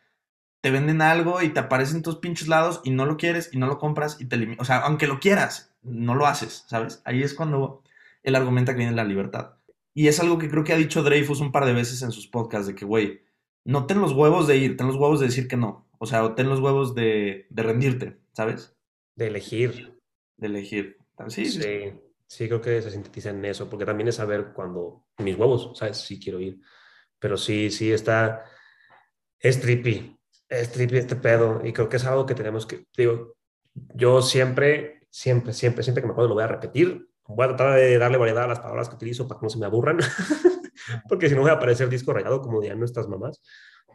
te 0.60 0.70
venden 0.70 1.02
algo 1.02 1.42
y 1.42 1.50
te 1.50 1.60
aparecen 1.60 2.02
tus 2.02 2.16
pinches 2.16 2.48
lados 2.48 2.80
y 2.84 2.90
no 2.90 3.06
lo 3.06 3.16
quieres 3.16 3.50
y 3.52 3.58
no 3.58 3.66
lo 3.66 3.78
compras 3.78 4.20
y 4.20 4.26
te 4.26 4.56
O 4.58 4.64
sea, 4.64 4.78
aunque 4.78 5.06
lo 5.06 5.20
quieras, 5.20 5.74
no 5.82 6.14
lo 6.14 6.26
haces, 6.26 6.64
¿sabes? 6.66 7.02
Ahí 7.04 7.22
es 7.22 7.34
cuando 7.34 7.82
él 8.22 8.34
argumenta 8.34 8.72
que 8.72 8.78
viene 8.78 8.94
la 8.94 9.04
libertad. 9.04 9.54
Y 9.94 10.08
es 10.08 10.20
algo 10.20 10.38
que 10.38 10.48
creo 10.48 10.64
que 10.64 10.72
ha 10.72 10.76
dicho 10.76 11.02
Dreyfus 11.02 11.40
un 11.40 11.52
par 11.52 11.64
de 11.64 11.72
veces 11.72 12.02
en 12.02 12.12
sus 12.12 12.28
podcasts, 12.28 12.66
de 12.68 12.74
que, 12.74 12.84
güey, 12.84 13.22
no 13.64 13.86
ten 13.86 14.00
los 14.00 14.12
huevos 14.12 14.46
de 14.46 14.56
ir, 14.56 14.76
ten 14.76 14.86
los 14.86 14.96
huevos 14.96 15.20
de 15.20 15.26
decir 15.26 15.48
que 15.48 15.56
no. 15.56 15.88
O 15.98 16.06
sea, 16.06 16.24
o 16.24 16.34
ten 16.34 16.48
los 16.48 16.60
huevos 16.60 16.94
de, 16.94 17.46
de 17.50 17.62
rendirte, 17.62 18.18
¿sabes? 18.32 18.76
De 19.16 19.26
elegir. 19.26 19.98
De 20.36 20.46
elegir. 20.46 20.98
Sí, 21.28 21.46
sí, 21.46 21.92
sí, 22.28 22.46
creo 22.46 22.60
que 22.60 22.80
se 22.80 22.92
sintetiza 22.92 23.30
en 23.30 23.44
eso, 23.44 23.68
porque 23.68 23.84
también 23.84 24.08
es 24.08 24.14
saber 24.14 24.52
cuando 24.54 25.04
mis 25.18 25.36
huevos, 25.36 25.76
¿sabes? 25.76 25.96
Si 25.98 26.20
quiero 26.20 26.40
ir. 26.40 26.60
Pero 27.18 27.36
sí, 27.36 27.70
sí, 27.70 27.90
está, 27.90 28.44
es 29.40 29.60
trippy, 29.60 30.17
es 30.48 30.72
trippy 30.72 30.98
este 30.98 31.16
pedo, 31.16 31.60
y 31.64 31.72
creo 31.72 31.88
que 31.88 31.96
es 31.96 32.04
algo 32.04 32.26
que 32.26 32.34
tenemos 32.34 32.66
que, 32.66 32.86
digo, 32.96 33.36
yo 33.94 34.22
siempre, 34.22 35.00
siempre, 35.10 35.52
siempre, 35.52 35.82
siempre 35.82 36.02
que 36.02 36.06
me 36.06 36.12
acuerdo 36.12 36.30
lo 36.30 36.34
voy 36.34 36.44
a 36.44 36.48
repetir, 36.48 37.08
voy 37.26 37.44
a 37.44 37.48
tratar 37.48 37.74
de 37.74 37.98
darle 37.98 38.16
variedad 38.16 38.44
a 38.44 38.48
las 38.48 38.60
palabras 38.60 38.88
que 38.88 38.96
utilizo 38.96 39.28
para 39.28 39.40
que 39.40 39.46
no 39.46 39.50
se 39.50 39.58
me 39.58 39.66
aburran, 39.66 39.98
porque 41.08 41.28
si 41.28 41.34
no 41.34 41.42
voy 41.42 41.50
a 41.50 41.54
aparecer 41.54 41.88
disco 41.88 42.12
rayado 42.12 42.40
como 42.40 42.60
dirían 42.60 42.78
nuestras 42.78 43.08
mamás, 43.08 43.42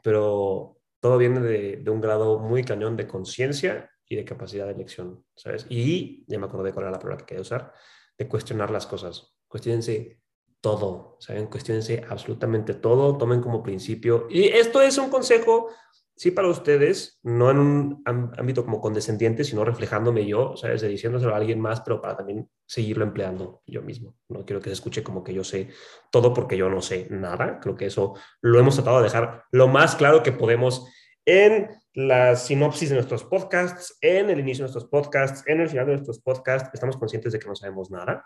pero 0.04 0.78
todo 0.99 1.18
viene 1.18 1.41
de, 1.41 1.78
de 1.78 1.91
un 1.91 1.99
grado 1.99 2.39
muy 2.39 2.64
cañón 2.64 2.95
de 2.95 3.08
conciencia 3.08 3.89
y 4.08 4.16
de 4.16 4.26
capacidad 4.26 4.66
de 4.66 4.74
elección, 4.74 5.26
¿sabes? 5.36 5.66
Y 5.70 6.24
ya 6.28 6.39
me 6.39 6.47
de 6.47 6.74
cuál 6.74 6.86
era 6.86 6.91
la 6.91 6.99
palabra 6.99 7.18
que 7.18 7.26
quería 7.26 7.41
usar, 7.41 7.74
de 8.18 8.28
cuestionar 8.28 8.70
las 8.70 8.86
cosas. 8.86 9.36
Cuestionense 9.47 10.20
todo, 10.62 11.18
¿saben? 11.20 11.47
Cuestionense 11.47 12.06
absolutamente 12.08 12.74
todo, 12.76 13.18
tomen 13.18 13.41
como 13.41 13.64
principio. 13.64 14.28
Y 14.30 14.47
esto 14.47 14.82
es 14.82 14.97
un 14.97 15.10
consejo, 15.10 15.70
sí, 16.16 16.32
para 16.32 16.47
ustedes, 16.47 17.20
no 17.24 17.51
en 17.51 17.57
un 17.57 18.03
ámbito 18.05 18.64
como 18.64 18.80
condescendiente, 18.80 19.43
sino 19.43 19.66
reflejándome 19.66 20.26
yo, 20.26 20.55
¿sabes? 20.55 20.82
De 20.82 20.88
diciéndoselo 20.88 21.34
a 21.34 21.38
alguien 21.38 21.59
más, 21.59 21.82
pero 21.82 22.01
para 22.01 22.16
también 22.18 22.49
seguirlo 22.66 23.03
empleando 23.03 23.61
yo 23.66 23.82
mismo. 23.82 24.16
No 24.30 24.45
quiero 24.45 24.61
que 24.61 24.70
se 24.70 24.74
escuche 24.74 25.03
como 25.03 25.24
que 25.24 25.34
yo 25.34 25.43
sé 25.43 25.70
todo 26.11 26.34
porque 26.34 26.57
yo 26.57 26.70
no 26.70 26.82
sé 26.82 27.07
nada. 27.09 27.59
Creo 27.59 27.76
que 27.76 27.88
eso 27.88 28.16
lo 28.41 28.59
hemos 28.59 28.76
tratado 28.76 28.97
de 28.97 29.03
dejar 29.03 29.43
lo 29.51 29.68
más 29.68 29.95
claro 29.95 30.24
que 30.24 30.32
podemos 30.32 30.88
en 31.26 31.70
la 31.93 32.36
sinopsis 32.36 32.89
de 32.89 32.95
nuestros 32.95 33.24
podcasts, 33.24 33.97
en 34.01 34.30
el 34.30 34.39
inicio 34.39 34.66
de 34.66 34.72
nuestros 34.72 34.89
podcasts, 34.89 35.43
en 35.47 35.61
el 35.61 35.70
final 35.70 35.86
de 35.86 35.93
nuestros 35.93 36.20
podcasts, 36.20 36.70
estamos 36.74 36.97
conscientes 36.97 37.34
de 37.34 37.39
que 37.39 37.47
no 37.47 37.55
sabemos 37.55 37.91
nada, 37.91 38.25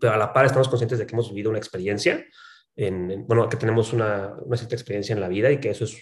pero 0.00 0.12
a 0.12 0.16
la 0.16 0.32
par 0.32 0.46
estamos 0.46 0.68
conscientes 0.68 0.98
de 0.98 1.06
que 1.06 1.14
hemos 1.14 1.28
vivido 1.28 1.50
una 1.50 1.58
experiencia, 1.58 2.24
en, 2.76 3.26
bueno, 3.26 3.48
que 3.48 3.56
tenemos 3.56 3.92
una, 3.92 4.36
una, 4.40 4.56
cierta 4.56 4.76
experiencia 4.76 5.12
en 5.12 5.20
la 5.20 5.28
vida 5.28 5.50
y 5.50 5.58
que 5.58 5.70
eso 5.70 5.84
es 5.84 5.96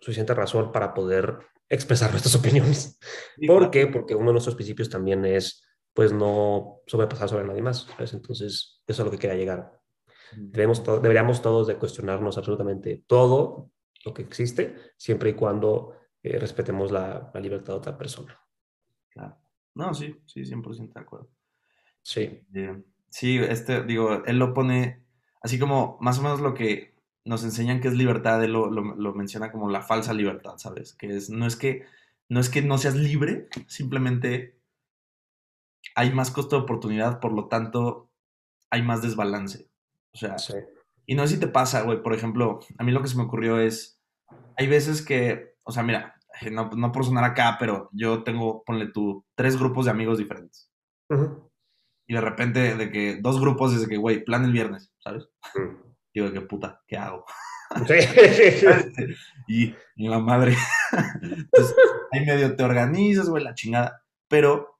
suficiente 0.00 0.34
razón 0.34 0.72
para 0.72 0.94
poder 0.94 1.38
expresar 1.68 2.10
nuestras 2.12 2.34
opiniones. 2.34 2.98
¿Por 3.46 3.70
qué? 3.70 3.86
Porque 3.86 4.14
uno 4.14 4.26
de 4.26 4.32
nuestros 4.32 4.56
principios 4.56 4.90
también 4.90 5.24
es, 5.24 5.64
pues, 5.94 6.12
no 6.12 6.80
sobrepasar 6.86 7.28
sobre 7.28 7.46
nadie 7.46 7.62
más. 7.62 7.86
Entonces, 7.98 8.82
eso 8.86 8.92
es 8.92 9.00
a 9.00 9.04
lo 9.04 9.10
que 9.10 9.18
quería 9.18 9.36
llegar. 9.36 9.80
Debemos 10.36 10.84
deberíamos 10.84 11.42
todos 11.42 11.66
de 11.66 11.76
cuestionarnos 11.76 12.38
absolutamente 12.38 13.02
todo 13.06 13.72
lo 14.04 14.14
que 14.14 14.22
existe, 14.22 14.76
siempre 14.96 15.30
y 15.30 15.34
cuando 15.34 15.96
eh, 16.22 16.38
respetemos 16.38 16.92
la, 16.92 17.30
libertad 17.40 17.74
de 17.74 17.78
otra 17.78 17.98
persona. 17.98 18.38
Claro. 19.08 19.36
No, 19.74 19.92
sí, 19.94 20.16
sí, 20.26 20.42
100% 20.42 20.92
de 20.92 21.00
acuerdo. 21.00 21.30
Sí. 22.02 22.42
Eh, 22.54 22.82
sí, 23.08 23.38
este, 23.38 23.82
digo, 23.82 24.24
él 24.24 24.38
lo 24.38 24.54
pone 24.54 25.04
así 25.42 25.58
como 25.58 25.98
más 26.00 26.18
o 26.18 26.22
menos 26.22 26.40
lo 26.40 26.54
que 26.54 26.94
nos 27.30 27.44
enseñan 27.44 27.80
que 27.80 27.86
es 27.86 27.94
libertad, 27.94 28.42
él 28.42 28.52
lo, 28.54 28.68
lo, 28.70 29.14
menciona 29.14 29.52
como 29.52 29.70
la 29.70 29.82
falsa 29.82 30.12
libertad, 30.12 30.54
¿sabes? 30.56 30.94
Que 30.94 31.14
es, 31.16 31.30
no 31.30 31.46
es 31.46 31.54
que 31.54 31.86
no 32.28 32.40
es 32.40 32.50
que 32.50 32.60
no 32.60 32.76
seas 32.76 32.96
libre, 32.96 33.48
simplemente 33.68 34.58
hay 35.94 36.12
más 36.12 36.32
costo 36.32 36.56
de 36.56 36.62
oportunidad, 36.62 37.20
por 37.20 37.32
lo 37.32 37.46
tanto 37.46 38.10
hay 38.68 38.82
más 38.82 39.00
desbalance. 39.00 39.70
O 40.12 40.18
sea, 40.18 40.34
y 41.06 41.14
no 41.14 41.24
sé 41.24 41.34
si 41.34 41.40
te 41.40 41.46
pasa, 41.46 41.82
güey, 41.82 42.02
por 42.02 42.14
ejemplo, 42.14 42.58
a 42.78 42.82
mí 42.82 42.90
lo 42.90 43.00
que 43.00 43.06
se 43.06 43.16
me 43.16 43.22
ocurrió 43.22 43.60
es, 43.60 44.02
hay 44.56 44.66
veces 44.66 45.00
que, 45.00 45.54
o 45.62 45.70
sea, 45.70 45.84
mira, 45.84 46.16
no, 46.50 46.68
no 46.70 46.90
por 46.90 47.04
sonar 47.04 47.22
acá, 47.22 47.58
pero 47.60 47.90
yo 47.92 48.24
tengo, 48.24 48.64
ponle 48.64 48.88
tú, 48.88 49.24
tres 49.36 49.56
grupos 49.56 49.84
de 49.84 49.92
amigos 49.92 50.18
diferentes. 50.18 50.68
Y 52.08 52.14
de 52.14 52.20
repente, 52.20 52.76
de 52.76 52.90
que 52.90 53.20
dos 53.20 53.40
grupos 53.40 53.72
desde 53.72 53.86
que, 53.86 53.98
güey, 53.98 54.24
plan 54.24 54.44
el 54.44 54.52
viernes, 54.52 54.92
¿sabes? 54.98 55.28
Digo, 56.12 56.32
qué 56.32 56.40
puta, 56.40 56.82
¿qué 56.86 56.96
hago? 56.96 57.24
y, 59.48 59.74
y 59.96 60.08
la 60.08 60.18
madre. 60.18 60.56
Entonces, 61.22 61.76
ahí 62.12 62.26
medio 62.26 62.56
te 62.56 62.64
organizas, 62.64 63.28
güey, 63.28 63.44
la 63.44 63.54
chingada. 63.54 64.02
Pero 64.28 64.78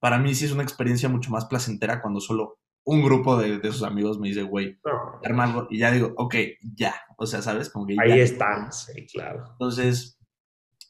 para 0.00 0.18
mí 0.18 0.34
sí 0.34 0.46
es 0.46 0.52
una 0.52 0.62
experiencia 0.62 1.08
mucho 1.08 1.30
más 1.30 1.44
placentera 1.44 2.00
cuando 2.00 2.20
solo 2.20 2.58
un 2.84 3.02
grupo 3.02 3.36
de, 3.36 3.58
de 3.58 3.68
esos 3.68 3.82
amigos 3.84 4.18
me 4.18 4.28
dice, 4.28 4.42
güey, 4.42 4.78
hermano, 5.22 5.68
y 5.70 5.78
ya 5.78 5.92
digo, 5.92 6.12
ok, 6.16 6.34
ya, 6.74 6.94
o 7.16 7.26
sea, 7.26 7.42
¿sabes? 7.42 7.70
Como 7.70 7.86
que 7.86 7.96
Ahí 8.00 8.20
están, 8.20 8.72
sí, 8.72 9.06
claro. 9.06 9.44
Entonces, 9.52 10.18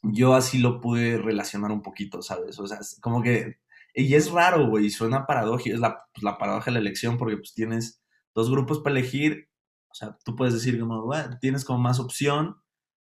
yo 0.01 0.33
así 0.33 0.57
lo 0.57 0.81
pude 0.81 1.17
relacionar 1.17 1.71
un 1.71 1.81
poquito, 1.81 2.21
¿sabes? 2.21 2.59
O 2.59 2.67
sea, 2.67 2.79
como 3.01 3.21
que, 3.21 3.57
y 3.93 4.15
es 4.15 4.31
raro, 4.31 4.67
güey, 4.67 4.89
suena 4.89 5.27
paradójico, 5.27 5.75
es 5.75 5.81
la, 5.81 6.03
pues, 6.13 6.23
la 6.23 6.37
paradoja 6.37 6.65
de 6.65 6.71
la 6.71 6.79
elección 6.79 7.17
porque 7.17 7.37
pues 7.37 7.53
tienes 7.53 8.03
dos 8.33 8.49
grupos 8.49 8.79
para 8.79 8.97
elegir, 8.97 9.47
o 9.93 9.95
sea, 9.95 10.17
tú 10.25 10.35
puedes 10.35 10.55
decir 10.55 10.79
como, 10.79 11.03
bueno, 11.03 11.37
tienes 11.39 11.63
como 11.63 11.77
más 11.77 11.99
opción, 11.99 12.57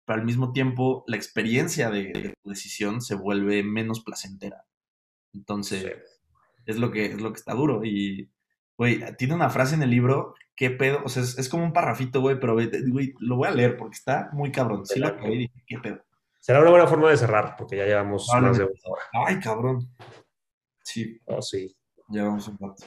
pero 0.06 0.20
al 0.20 0.24
mismo 0.24 0.52
tiempo 0.52 1.04
la 1.06 1.16
experiencia 1.16 1.90
de, 1.90 2.34
tu 2.42 2.48
decisión 2.48 3.02
se 3.02 3.14
vuelve 3.14 3.62
menos 3.62 4.00
placentera. 4.00 4.64
Entonces, 5.34 5.98
es, 6.64 6.78
lo 6.78 6.90
que, 6.90 7.04
es 7.04 7.20
lo 7.20 7.30
que 7.30 7.36
está 7.36 7.52
duro. 7.52 7.84
Y, 7.84 8.32
güey, 8.78 9.04
tiene 9.18 9.34
una 9.34 9.50
frase 9.50 9.74
en 9.74 9.82
el 9.82 9.90
libro, 9.90 10.34
qué 10.56 10.70
pedo, 10.70 11.02
o 11.04 11.10
sea, 11.10 11.22
es, 11.22 11.48
como 11.50 11.62
un 11.62 11.74
parrafito, 11.74 12.22
güey, 12.22 12.40
pero, 12.40 12.54
güey, 12.54 13.12
lo 13.20 13.36
voy 13.36 13.48
a 13.48 13.52
leer 13.52 13.76
porque 13.76 13.96
está 13.96 14.30
muy 14.32 14.50
cabrón. 14.50 14.86
Sí, 14.86 14.98
lo 14.98 15.08
y 15.30 15.38
dije, 15.40 15.64
qué 15.66 15.78
pedo. 15.78 16.02
Será 16.40 16.62
una 16.62 16.70
buena 16.70 16.86
forma 16.86 17.10
de 17.10 17.18
cerrar, 17.18 17.54
porque 17.58 17.76
ya 17.76 17.84
llevamos 17.84 18.26
más 18.32 18.56
de 18.56 18.64
una 18.64 18.72
hora. 18.86 19.02
Ay, 19.26 19.38
cabrón. 19.40 19.94
Sí. 20.82 21.20
Oh, 21.26 21.42
sí. 21.42 21.76
Llevamos 22.08 22.48
un 22.48 22.56
rato. 22.58 22.82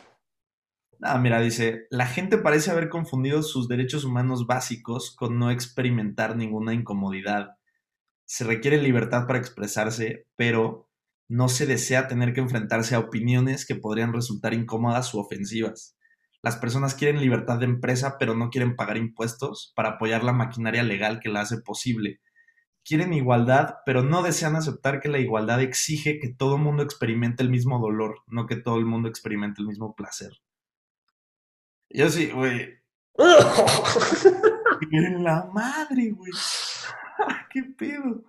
Ah, 1.03 1.17
mira, 1.17 1.41
dice, 1.41 1.87
la 1.89 2.05
gente 2.05 2.37
parece 2.37 2.69
haber 2.69 2.87
confundido 2.89 3.41
sus 3.41 3.67
derechos 3.67 4.03
humanos 4.03 4.45
básicos 4.45 5.15
con 5.15 5.39
no 5.39 5.49
experimentar 5.49 6.35
ninguna 6.35 6.75
incomodidad. 6.75 7.57
Se 8.25 8.43
requiere 8.43 8.81
libertad 8.81 9.25
para 9.25 9.39
expresarse, 9.39 10.27
pero 10.35 10.89
no 11.27 11.49
se 11.49 11.65
desea 11.65 12.07
tener 12.07 12.33
que 12.33 12.41
enfrentarse 12.41 12.93
a 12.93 12.99
opiniones 12.99 13.65
que 13.65 13.75
podrían 13.75 14.13
resultar 14.13 14.53
incómodas 14.53 15.13
u 15.15 15.19
ofensivas. 15.19 15.97
Las 16.43 16.57
personas 16.57 16.93
quieren 16.93 17.19
libertad 17.19 17.57
de 17.57 17.65
empresa, 17.65 18.17
pero 18.19 18.35
no 18.35 18.51
quieren 18.51 18.75
pagar 18.75 18.97
impuestos 18.97 19.73
para 19.75 19.91
apoyar 19.91 20.23
la 20.23 20.33
maquinaria 20.33 20.83
legal 20.83 21.19
que 21.19 21.29
la 21.29 21.41
hace 21.41 21.61
posible. 21.61 22.21
Quieren 22.85 23.13
igualdad, 23.13 23.75
pero 23.87 24.03
no 24.03 24.21
desean 24.21 24.55
aceptar 24.55 24.99
que 24.99 25.09
la 25.09 25.19
igualdad 25.19 25.61
exige 25.61 26.19
que 26.19 26.33
todo 26.33 26.57
el 26.57 26.61
mundo 26.61 26.83
experimente 26.83 27.41
el 27.41 27.49
mismo 27.49 27.79
dolor, 27.79 28.19
no 28.27 28.45
que 28.45 28.55
todo 28.55 28.77
el 28.77 28.85
mundo 28.85 29.09
experimente 29.09 29.61
el 29.61 29.67
mismo 29.67 29.95
placer. 29.95 30.31
Yo 31.93 32.09
sí, 32.09 32.29
güey. 32.31 32.79
en 34.91 35.23
la 35.23 35.49
madre, 35.53 36.11
güey. 36.11 36.31
¿Qué 37.51 37.63
pedo? 37.77 38.23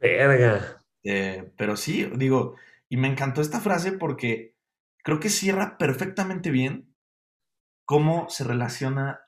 Verga. 0.00 0.82
Eh, 1.04 1.52
pero 1.56 1.76
sí, 1.76 2.10
digo, 2.16 2.56
y 2.88 2.96
me 2.96 3.08
encantó 3.08 3.40
esta 3.40 3.60
frase 3.60 3.92
porque 3.92 4.54
creo 5.02 5.20
que 5.20 5.30
cierra 5.30 5.78
perfectamente 5.78 6.50
bien 6.50 6.94
cómo 7.84 8.28
se 8.28 8.44
relaciona 8.44 9.20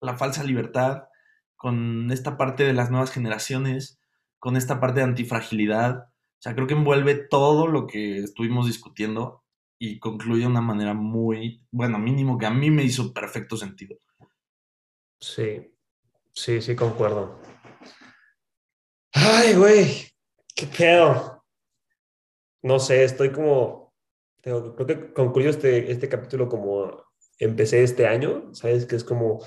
la 0.00 0.16
falsa 0.16 0.44
libertad 0.44 1.04
con 1.56 2.10
esta 2.12 2.36
parte 2.36 2.62
de 2.62 2.72
las 2.72 2.90
nuevas 2.90 3.10
generaciones, 3.10 4.00
con 4.38 4.56
esta 4.56 4.78
parte 4.78 5.00
de 5.00 5.06
antifragilidad. 5.06 6.04
O 6.04 6.40
sea, 6.40 6.54
creo 6.54 6.68
que 6.68 6.74
envuelve 6.74 7.16
todo 7.16 7.66
lo 7.66 7.88
que 7.88 8.18
estuvimos 8.18 8.66
discutiendo 8.66 9.42
y 9.78 9.98
concluye 9.98 10.40
de 10.40 10.46
una 10.48 10.60
manera 10.60 10.94
muy, 10.94 11.64
bueno, 11.70 11.98
mínimo 11.98 12.36
que 12.36 12.46
a 12.46 12.50
mí 12.50 12.70
me 12.70 12.82
hizo 12.82 13.12
perfecto 13.12 13.56
sentido. 13.56 13.96
Sí, 15.20 15.74
sí, 16.32 16.60
sí, 16.60 16.74
concuerdo. 16.74 17.40
Ay, 19.12 19.54
güey, 19.54 20.08
qué 20.54 20.66
pedo. 20.66 21.44
No 22.62 22.78
sé, 22.78 23.04
estoy 23.04 23.30
como, 23.30 23.94
creo 24.42 24.74
que 24.86 25.12
concluyo 25.12 25.50
este, 25.50 25.90
este 25.90 26.08
capítulo 26.08 26.48
como 26.48 27.04
empecé 27.38 27.82
este 27.82 28.06
año, 28.06 28.52
¿sabes? 28.54 28.86
Que 28.86 28.96
es 28.96 29.04
como 29.04 29.44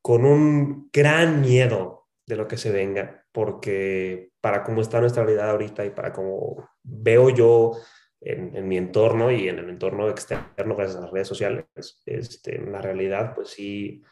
con 0.00 0.24
un 0.24 0.88
gran 0.92 1.42
miedo 1.42 2.08
de 2.26 2.36
lo 2.36 2.48
que 2.48 2.56
se 2.56 2.70
venga, 2.70 3.26
porque 3.32 4.32
para 4.40 4.62
cómo 4.62 4.80
está 4.80 5.00
nuestra 5.00 5.24
realidad 5.24 5.50
ahorita 5.50 5.84
y 5.84 5.90
para 5.90 6.12
cómo 6.12 6.68
veo 6.82 7.30
yo 7.30 7.72
en, 8.20 8.66
mi 8.68 8.76
entorno 8.76 9.30
y 9.30 9.48
en 9.48 9.58
el 9.58 9.68
entorno 9.70 10.08
externo 10.08 10.76
gracias 10.76 10.96
a 10.98 11.02
las 11.02 11.10
redes 11.10 11.28
sociales, 11.28 11.66
este, 12.04 12.56
en 12.56 12.72
la 12.72 12.80
realidad, 12.80 13.34
pues 13.34 13.50
sí, 13.50 14.02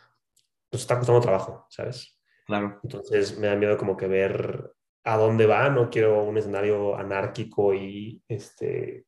nos 0.73 0.83
está 0.83 0.97
costando 0.97 1.21
trabajo, 1.21 1.67
¿sabes? 1.71 2.21
Claro. 2.47 2.81
Entonces 2.83 3.39
me 3.39 3.49
da 3.49 3.57
miedo 3.57 3.77
como 3.77 3.97
que 3.97 4.07
ver 4.07 4.73
a 5.05 5.17
dónde 5.17 5.47
va, 5.47 5.69
no 5.69 5.91
quiero 5.91 6.25
un 6.25 6.39
escenario 6.39 6.97
anárquico 6.97 7.75
y, 7.75 8.23
este, 8.29 9.07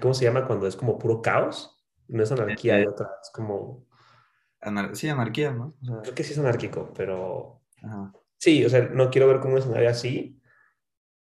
¿cómo 0.00 0.14
se 0.14 0.24
llama 0.24 0.46
cuando 0.46 0.66
es 0.66 0.76
como 0.76 0.98
puro 0.98 1.20
caos? 1.20 1.82
No 2.08 2.22
es 2.22 2.32
anarquía, 2.32 2.76
hay 2.76 2.82
eh, 2.82 2.88
otra, 2.88 3.10
es 3.22 3.30
como... 3.30 3.86
sí, 4.92 5.08
anarquía, 5.08 5.52
¿no? 5.52 5.74
creo 6.02 6.14
que 6.14 6.24
sí 6.24 6.32
es 6.32 6.38
anárquico, 6.38 6.92
pero... 6.94 7.62
Sí, 8.38 8.64
o 8.64 8.68
sea, 8.68 8.82
no 8.82 9.10
quiero 9.10 9.28
ver 9.28 9.40
como 9.40 9.54
un 9.54 9.58
escenario 9.58 9.88
así, 9.88 10.40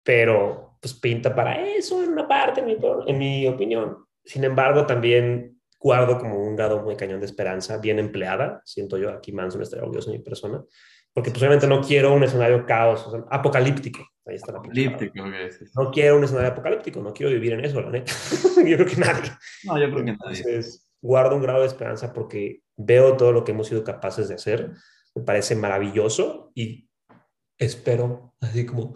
pero 0.04 0.73
pues 0.84 0.96
pinta 0.96 1.34
para 1.34 1.66
eso 1.66 2.04
en 2.04 2.10
una 2.10 2.28
parte, 2.28 2.60
en 2.60 2.66
mi, 2.66 2.78
en 3.08 3.18
mi 3.18 3.48
opinión. 3.48 4.06
Sin 4.22 4.44
embargo, 4.44 4.86
también 4.86 5.58
guardo 5.80 6.20
como 6.20 6.38
un 6.38 6.58
grado 6.58 6.82
muy 6.82 6.98
cañón 6.98 7.22
de 7.22 7.26
esperanza, 7.26 7.78
bien 7.78 8.00
empleada, 8.00 8.62
siento 8.66 8.98
yo, 8.98 9.10
aquí 9.10 9.32
Manson 9.32 9.62
estaría 9.62 9.84
orgulloso 9.84 10.12
de 10.12 10.18
mi 10.18 10.24
persona, 10.26 10.62
porque 11.14 11.32
posiblemente 11.32 11.68
no 11.68 11.80
quiero 11.80 12.14
un 12.14 12.26
escenario 12.26 12.66
caos, 12.66 13.10
apocalíptico. 13.32 14.06
Ahí 14.26 14.36
está 14.36 14.52
la 14.52 14.60
Apocalíptico, 14.60 15.26
No 15.76 15.90
quiero 15.90 16.18
un 16.18 16.26
escenario 16.26 16.52
apocalíptico, 16.52 17.02
no 17.02 17.14
quiero 17.14 17.32
vivir 17.32 17.54
en 17.54 17.64
eso, 17.64 17.80
la 17.80 17.90
neta. 17.90 18.12
yo 18.66 18.76
creo 18.76 18.86
que 18.86 18.98
nadie. 18.98 19.32
No, 19.64 19.80
yo 19.80 19.86
creo 19.90 20.06
que 20.06 20.12
nadie. 20.12 20.38
Entonces, 20.38 20.90
guardo 21.02 21.38
un 21.38 21.42
grado 21.42 21.62
de 21.62 21.68
esperanza 21.68 22.12
porque 22.12 22.62
veo 22.76 23.16
todo 23.16 23.32
lo 23.32 23.46
que 23.46 23.54
hemos 23.54 23.68
sido 23.68 23.86
capaces 23.86 24.28
de 24.28 24.36
hacer, 24.36 24.72
me 25.16 25.24
parece 25.24 25.56
maravilloso 25.56 26.52
y 26.54 26.90
espero, 27.58 28.34
así 28.42 28.66
como 28.66 28.96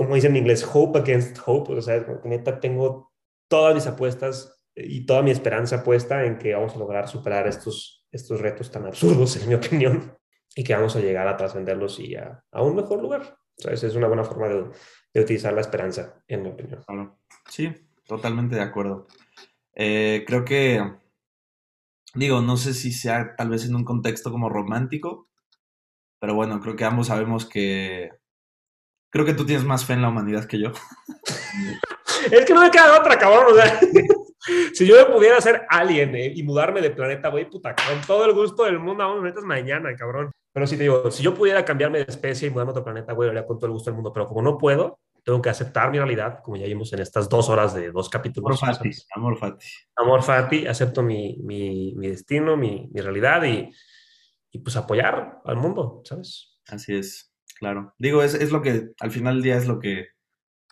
como 0.00 0.14
dicen 0.14 0.30
en 0.30 0.38
inglés, 0.38 0.66
hope 0.72 0.98
against 0.98 1.36
hope. 1.44 1.74
O 1.74 1.82
sea, 1.82 2.02
neta, 2.24 2.58
tengo 2.58 3.12
todas 3.48 3.74
mis 3.74 3.86
apuestas 3.86 4.64
y 4.74 5.04
toda 5.04 5.20
mi 5.20 5.30
esperanza 5.30 5.84
puesta 5.84 6.24
en 6.24 6.38
que 6.38 6.54
vamos 6.54 6.74
a 6.74 6.78
lograr 6.78 7.06
superar 7.06 7.46
estos, 7.46 8.06
estos 8.10 8.40
retos 8.40 8.70
tan 8.70 8.86
absurdos, 8.86 9.36
en 9.36 9.46
mi 9.50 9.54
opinión, 9.56 10.16
y 10.56 10.64
que 10.64 10.74
vamos 10.74 10.96
a 10.96 11.00
llegar 11.00 11.28
a 11.28 11.36
trascenderlos 11.36 12.00
y 12.00 12.16
a, 12.16 12.42
a 12.50 12.62
un 12.62 12.76
mejor 12.76 13.02
lugar. 13.02 13.36
O 13.58 13.62
sea, 13.62 13.74
esa 13.74 13.88
es 13.88 13.94
una 13.94 14.06
buena 14.06 14.24
forma 14.24 14.48
de, 14.48 14.70
de, 15.12 15.20
utilizar 15.20 15.52
la 15.52 15.60
esperanza, 15.60 16.24
en 16.26 16.44
mi 16.44 16.48
opinión. 16.48 16.82
Sí, 17.50 17.70
totalmente 18.06 18.56
de 18.56 18.62
acuerdo. 18.62 19.06
Eh, 19.74 20.24
creo 20.26 20.46
que, 20.46 20.82
digo, 22.14 22.40
no 22.40 22.56
sé 22.56 22.72
si 22.72 22.90
sea 22.90 23.36
tal 23.36 23.50
vez 23.50 23.66
en 23.66 23.74
un 23.74 23.84
contexto 23.84 24.32
como 24.32 24.48
romántico, 24.48 25.28
pero 26.18 26.34
bueno, 26.34 26.58
creo 26.58 26.74
que 26.74 26.86
ambos 26.86 27.08
sabemos 27.08 27.44
que 27.44 28.19
Creo 29.10 29.24
que 29.24 29.34
tú 29.34 29.44
tienes 29.44 29.64
más 29.64 29.84
fe 29.84 29.94
en 29.94 30.02
la 30.02 30.08
humanidad 30.08 30.46
que 30.46 30.58
yo. 30.58 30.70
es 32.30 32.44
que 32.44 32.54
no 32.54 32.62
me 32.62 32.70
queda 32.70 32.98
otra, 32.98 33.18
cabrón. 33.18 33.46
O 33.50 33.54
sea, 33.54 33.80
si 34.72 34.86
yo 34.86 35.12
pudiera 35.12 35.40
ser 35.40 35.66
alien 35.68 36.14
eh, 36.14 36.32
y 36.34 36.42
mudarme 36.42 36.80
de 36.80 36.90
planeta, 36.90 37.28
güey, 37.28 37.48
puta, 37.50 37.74
con 37.74 38.00
todo 38.06 38.24
el 38.24 38.32
gusto 38.32 38.64
del 38.64 38.78
mundo, 38.78 39.04
vamos, 39.04 39.22
metas 39.22 39.44
mañana, 39.44 39.94
cabrón. 39.96 40.30
Pero 40.52 40.66
si 40.66 40.76
te 40.76 40.84
digo, 40.84 41.10
si 41.10 41.22
yo 41.22 41.34
pudiera 41.34 41.64
cambiarme 41.64 41.98
de 41.98 42.04
especie 42.08 42.48
y 42.48 42.50
mudarme 42.50 42.70
a 42.70 42.72
otro 42.72 42.84
planeta, 42.84 43.12
güey, 43.12 43.26
lo 43.26 43.30
haría 43.32 43.46
con 43.46 43.58
todo 43.58 43.66
el 43.66 43.72
gusto 43.72 43.90
del 43.90 43.96
mundo. 43.96 44.12
Pero 44.12 44.26
como 44.26 44.42
no 44.42 44.58
puedo, 44.58 44.98
tengo 45.24 45.42
que 45.42 45.50
aceptar 45.50 45.90
mi 45.90 45.98
realidad, 45.98 46.40
como 46.42 46.56
ya 46.56 46.66
vimos 46.66 46.92
en 46.92 47.00
estas 47.00 47.28
dos 47.28 47.48
horas 47.48 47.74
de 47.74 47.90
dos 47.90 48.08
capítulos. 48.08 48.62
Amor 48.62 48.76
fati, 48.76 48.90
amor 49.14 49.38
fati. 49.38 49.66
Amor 49.96 50.22
fati, 50.22 50.66
acepto 50.66 51.02
mi, 51.02 51.36
mi, 51.42 51.94
mi 51.96 52.08
destino, 52.08 52.56
mi, 52.56 52.88
mi 52.92 53.00
realidad 53.00 53.42
y, 53.44 53.70
y 54.50 54.58
pues 54.58 54.76
apoyar 54.76 55.40
al 55.44 55.56
mundo, 55.56 56.02
¿sabes? 56.04 56.58
Así 56.68 56.94
es. 56.94 57.29
Claro. 57.60 57.94
Digo, 57.98 58.22
es, 58.22 58.34
es, 58.34 58.50
lo 58.50 58.62
que 58.62 58.90
al 58.98 59.10
final 59.10 59.34
del 59.34 59.42
día 59.42 59.56
es 59.56 59.68
lo 59.68 59.78
que 59.78 60.08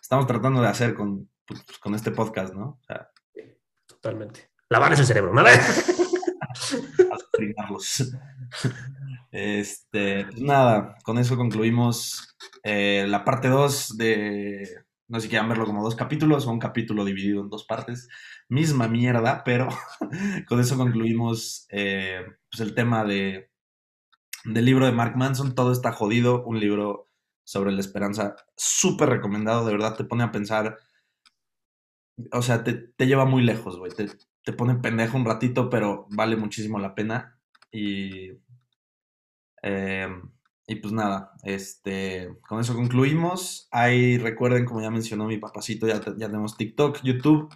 estamos 0.01 0.27
tratando 0.27 0.61
de 0.61 0.67
hacer 0.67 0.95
con, 0.95 1.29
pues, 1.45 1.63
con 1.79 1.95
este 1.95 2.11
podcast, 2.11 2.53
¿no? 2.53 2.79
O 2.81 2.83
sea, 2.85 3.09
Totalmente. 3.85 4.49
Lavar 4.69 4.93
ese 4.93 5.05
cerebro, 5.05 5.33
¿no? 5.33 5.43
este, 9.31 10.25
pues 10.25 10.41
nada, 10.41 10.95
con 11.03 11.17
eso 11.17 11.37
concluimos 11.37 12.35
eh, 12.63 13.05
la 13.07 13.23
parte 13.23 13.49
2 13.49 13.97
de, 13.97 14.83
no 15.07 15.19
sé 15.19 15.23
si 15.23 15.29
quieran 15.29 15.49
verlo 15.49 15.65
como 15.65 15.83
dos 15.83 15.95
capítulos 15.95 16.45
o 16.45 16.51
un 16.51 16.59
capítulo 16.59 17.03
dividido 17.03 17.41
en 17.41 17.49
dos 17.49 17.65
partes. 17.65 18.07
Misma 18.47 18.87
mierda, 18.87 19.43
pero 19.43 19.67
con 20.47 20.59
eso 20.59 20.77
concluimos 20.77 21.65
eh, 21.69 22.25
pues 22.49 22.61
el 22.61 22.73
tema 22.73 23.03
de 23.03 23.48
del 24.45 24.65
libro 24.65 24.85
de 24.85 24.91
Mark 24.91 25.17
Manson, 25.17 25.55
Todo 25.55 25.71
está 25.71 25.91
jodido, 25.91 26.43
un 26.45 26.59
libro 26.59 27.09
sobre 27.43 27.71
la 27.71 27.79
esperanza, 27.79 28.35
súper 28.55 29.09
recomendado, 29.09 29.65
de 29.65 29.71
verdad 29.71 29.95
te 29.95 30.03
pone 30.03 30.23
a 30.23 30.31
pensar, 30.31 30.77
o 32.31 32.41
sea, 32.41 32.63
te, 32.63 32.93
lleva 32.99 33.25
muy 33.25 33.41
lejos, 33.41 33.77
güey, 33.77 33.91
te, 33.91 34.07
te, 34.43 34.53
pone 34.53 34.75
pendejo 34.75 35.17
un 35.17 35.25
ratito, 35.25 35.69
pero 35.69 36.05
vale 36.11 36.35
muchísimo 36.35 36.79
la 36.79 36.93
pena. 36.93 37.39
Y, 37.71 38.31
em, 39.61 40.31
y 40.67 40.75
pues 40.75 40.93
nada, 40.93 41.31
este, 41.43 42.37
con 42.47 42.59
eso 42.59 42.75
concluimos. 42.75 43.67
Ahí 43.71 44.17
recuerden, 44.17 44.65
como 44.65 44.81
ya 44.81 44.91
mencionó 44.91 45.25
mi 45.25 45.37
papacito, 45.37 45.87
ya, 45.87 45.95
ya 45.95 46.27
tenemos 46.27 46.57
TikTok, 46.57 47.01
YouTube. 47.03 47.49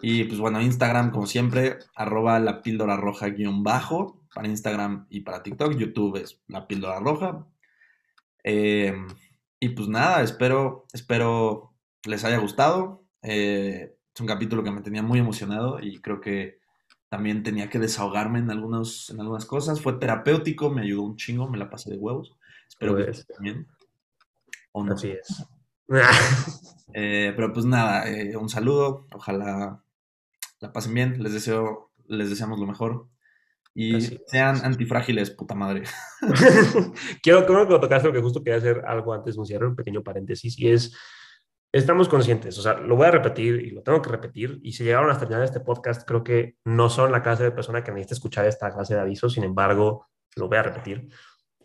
Y 0.00 0.24
pues 0.24 0.40
bueno, 0.40 0.62
Instagram, 0.62 1.10
como 1.10 1.26
siempre, 1.26 1.78
arroba 1.94 2.38
la 2.38 2.62
píldora 2.62 2.96
roja 2.96 3.28
guion 3.28 3.62
bajo 3.62 4.17
para 4.34 4.48
Instagram 4.48 5.06
y 5.10 5.20
para 5.20 5.42
TikTok. 5.42 5.76
YouTube 5.76 6.16
es 6.16 6.40
la 6.48 6.66
píldora 6.66 7.00
roja. 7.00 7.46
Eh, 8.44 8.94
y 9.60 9.68
pues 9.70 9.88
nada, 9.88 10.22
espero, 10.22 10.86
espero 10.92 11.74
les 12.04 12.24
haya 12.24 12.38
gustado. 12.38 13.04
Eh, 13.22 13.96
es 14.14 14.20
un 14.20 14.26
capítulo 14.26 14.62
que 14.62 14.70
me 14.70 14.82
tenía 14.82 15.02
muy 15.02 15.18
emocionado 15.18 15.80
y 15.80 16.00
creo 16.00 16.20
que 16.20 16.58
también 17.08 17.42
tenía 17.42 17.70
que 17.70 17.78
desahogarme 17.78 18.38
en, 18.38 18.50
algunos, 18.50 19.10
en 19.10 19.20
algunas 19.20 19.46
cosas. 19.46 19.80
Fue 19.80 19.94
terapéutico, 19.94 20.70
me 20.70 20.82
ayudó 20.82 21.02
un 21.02 21.16
chingo, 21.16 21.48
me 21.48 21.58
la 21.58 21.70
pasé 21.70 21.90
de 21.90 21.96
huevos. 21.96 22.36
Espero 22.68 22.96
que 22.96 23.04
pues, 23.04 23.26
también. 23.26 23.66
O 24.72 24.84
no. 24.84 24.94
Así 24.94 25.10
es. 25.10 25.44
Eh, 26.94 27.34
pero 27.36 27.52
pues 27.52 27.66
nada, 27.66 28.08
eh, 28.10 28.34
un 28.34 28.48
saludo. 28.48 29.06
Ojalá 29.12 29.84
la 30.58 30.72
pasen 30.72 30.94
bien. 30.94 31.22
Les 31.22 31.34
deseo, 31.34 31.92
les 32.06 32.30
deseamos 32.30 32.58
lo 32.58 32.66
mejor. 32.66 33.08
Y 33.74 34.00
sean 34.26 34.56
antifrágiles, 34.64 35.30
puta 35.30 35.54
madre. 35.54 35.84
quiero, 37.22 37.46
quiero 37.46 37.66
que 37.66 37.72
lo 37.72 37.80
tocaste 37.80 38.08
porque 38.08 38.22
justo 38.22 38.42
quería 38.42 38.58
hacer 38.58 38.82
algo 38.86 39.12
antes 39.12 39.34
de 39.34 39.40
un 39.40 39.46
cierre, 39.46 39.66
un 39.66 39.76
pequeño 39.76 40.02
paréntesis, 40.02 40.58
y 40.58 40.70
es 40.70 40.96
estamos 41.72 42.08
conscientes, 42.08 42.58
o 42.58 42.62
sea, 42.62 42.74
lo 42.74 42.96
voy 42.96 43.06
a 43.06 43.10
repetir 43.10 43.56
y 43.56 43.70
lo 43.70 43.82
tengo 43.82 44.00
que 44.00 44.10
repetir, 44.10 44.58
y 44.62 44.72
si 44.72 44.84
llegaron 44.84 45.10
hasta 45.10 45.24
el 45.24 45.28
final 45.28 45.42
de 45.42 45.46
este 45.46 45.60
podcast, 45.60 46.06
creo 46.06 46.24
que 46.24 46.56
no 46.64 46.88
son 46.88 47.12
la 47.12 47.22
clase 47.22 47.44
de 47.44 47.50
persona 47.50 47.84
que 47.84 47.92
necesita 47.92 48.14
escuchar 48.14 48.46
esta 48.46 48.72
clase 48.72 48.94
de 48.94 49.00
avisos, 49.00 49.34
sin 49.34 49.44
embargo, 49.44 50.06
lo 50.36 50.48
voy 50.48 50.58
a 50.58 50.62
repetir 50.62 51.08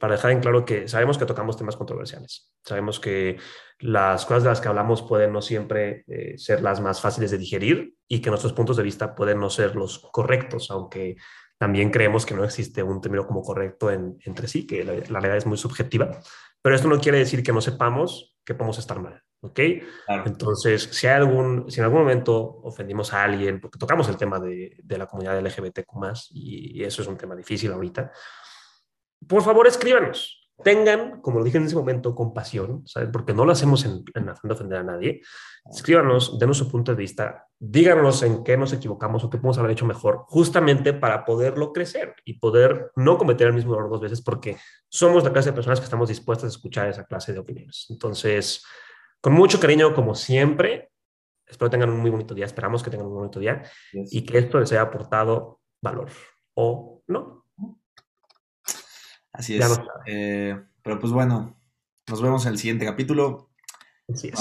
para 0.03 0.15
dejar 0.15 0.31
en 0.31 0.41
claro 0.41 0.65
que 0.65 0.89
sabemos 0.89 1.17
que 1.17 1.25
tocamos 1.25 1.55
temas 1.55 1.77
controversiales, 1.77 2.51
sabemos 2.61 2.99
que 2.99 3.37
las 3.79 4.25
cosas 4.25 4.43
de 4.43 4.49
las 4.49 4.59
que 4.59 4.67
hablamos 4.67 5.01
pueden 5.01 5.31
no 5.31 5.41
siempre 5.41 6.03
eh, 6.07 6.37
ser 6.37 6.61
las 6.61 6.81
más 6.81 6.99
fáciles 6.99 7.31
de 7.31 7.37
digerir 7.37 7.95
y 8.05 8.19
que 8.19 8.29
nuestros 8.29 8.51
puntos 8.51 8.75
de 8.75 8.83
vista 8.83 9.15
pueden 9.15 9.39
no 9.39 9.49
ser 9.49 9.77
los 9.77 9.99
correctos, 10.11 10.71
aunque 10.71 11.15
también 11.57 11.91
creemos 11.91 12.25
que 12.25 12.33
no 12.35 12.43
existe 12.43 12.83
un 12.83 13.01
término 13.01 13.25
como 13.25 13.41
correcto 13.41 13.91
entre 13.91 14.47
sí, 14.47 14.67
que 14.67 14.83
la, 14.83 14.93
la 14.93 15.19
realidad 15.19 15.37
es 15.37 15.45
muy 15.45 15.57
subjetiva, 15.57 16.19
pero 16.61 16.75
esto 16.75 16.87
no 16.87 16.99
quiere 16.99 17.19
decir 17.19 17.43
que 17.43 17.53
no 17.53 17.61
sepamos 17.61 18.37
que 18.45 18.53
podemos 18.55 18.77
estar 18.77 18.99
mal. 18.99 19.23
¿ok? 19.43 19.59
Entonces, 20.25 20.83
si, 20.91 21.07
hay 21.07 21.15
algún, 21.15 21.69
si 21.69 21.79
en 21.81 21.83
algún 21.83 21.99
momento 21.99 22.61
ofendimos 22.63 23.13
a 23.13 23.23
alguien, 23.23 23.59
porque 23.59 23.77
tocamos 23.77 24.07
el 24.07 24.15
tema 24.15 24.39
de, 24.39 24.77
de 24.81 24.97
la 24.97 25.05
comunidad 25.05 25.37
LGBTQ+, 25.39 25.85
y, 26.31 26.79
y 26.79 26.83
eso 26.83 27.01
es 27.01 27.07
un 27.09 27.17
tema 27.17 27.35
difícil 27.35 27.71
ahorita, 27.71 28.11
por 29.27 29.43
favor 29.43 29.67
escríbanos. 29.67 30.42
Tengan, 30.63 31.21
como 31.21 31.39
lo 31.39 31.45
dije 31.45 31.57
en 31.57 31.65
ese 31.65 31.75
momento, 31.75 32.15
compasión, 32.15 32.87
¿saben? 32.87 33.11
Porque 33.11 33.33
no 33.33 33.45
lo 33.45 33.51
hacemos 33.51 33.85
en, 33.85 34.03
en 34.15 34.25
de 34.25 34.53
ofender 34.53 34.79
a 34.79 34.83
nadie. 34.83 35.21
Escríbanos, 35.69 36.39
denos 36.39 36.57
su 36.57 36.69
punto 36.69 36.93
de 36.93 36.97
vista, 36.97 37.47
díganos 37.59 38.23
en 38.23 38.43
qué 38.43 38.57
nos 38.57 38.73
equivocamos 38.73 39.23
o 39.23 39.29
qué 39.29 39.37
podemos 39.37 39.57
haber 39.57 39.71
hecho 39.71 39.85
mejor, 39.85 40.23
justamente 40.27 40.93
para 40.93 41.25
poderlo 41.25 41.71
crecer 41.71 42.15
y 42.25 42.39
poder 42.39 42.91
no 42.95 43.17
cometer 43.17 43.47
el 43.47 43.53
mismo 43.53 43.73
error 43.73 43.89
dos 43.89 44.01
veces, 44.01 44.21
porque 44.21 44.57
somos 44.89 45.23
la 45.23 45.31
clase 45.31 45.49
de 45.49 45.55
personas 45.55 45.79
que 45.79 45.85
estamos 45.85 46.09
dispuestas 46.09 46.45
a 46.45 46.55
escuchar 46.55 46.89
esa 46.89 47.05
clase 47.05 47.33
de 47.33 47.39
opiniones. 47.39 47.87
Entonces, 47.89 48.63
con 49.23 49.31
mucho 49.31 49.57
cariño, 49.57 49.93
como 49.93 50.15
siempre. 50.15 50.89
Espero 51.45 51.69
tengan 51.69 51.89
un 51.89 51.99
muy 51.99 52.09
bonito 52.09 52.33
día. 52.33 52.45
Esperamos 52.45 52.83
que 52.83 52.89
tengan 52.89 53.07
un 53.07 53.13
bonito 53.13 53.39
día 53.39 53.63
y 53.93 54.25
que 54.25 54.37
esto 54.37 54.59
les 54.59 54.71
haya 54.71 54.81
aportado 54.81 55.61
valor 55.81 56.09
o 56.55 57.01
no. 57.07 57.42
Así 59.33 59.57
es. 59.57 59.81
Eh, 60.05 60.57
pero 60.81 60.99
pues 60.99 61.11
bueno, 61.11 61.55
nos 62.07 62.21
vemos 62.21 62.45
en 62.45 62.53
el 62.53 62.59
siguiente 62.59 62.85
capítulo. 62.85 63.49
Así 64.07 64.29
es. 64.29 64.39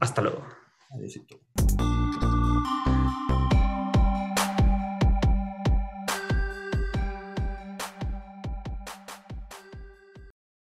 Hasta 0.00 0.22
luego. 0.22 0.44
Adiós. 0.90 1.91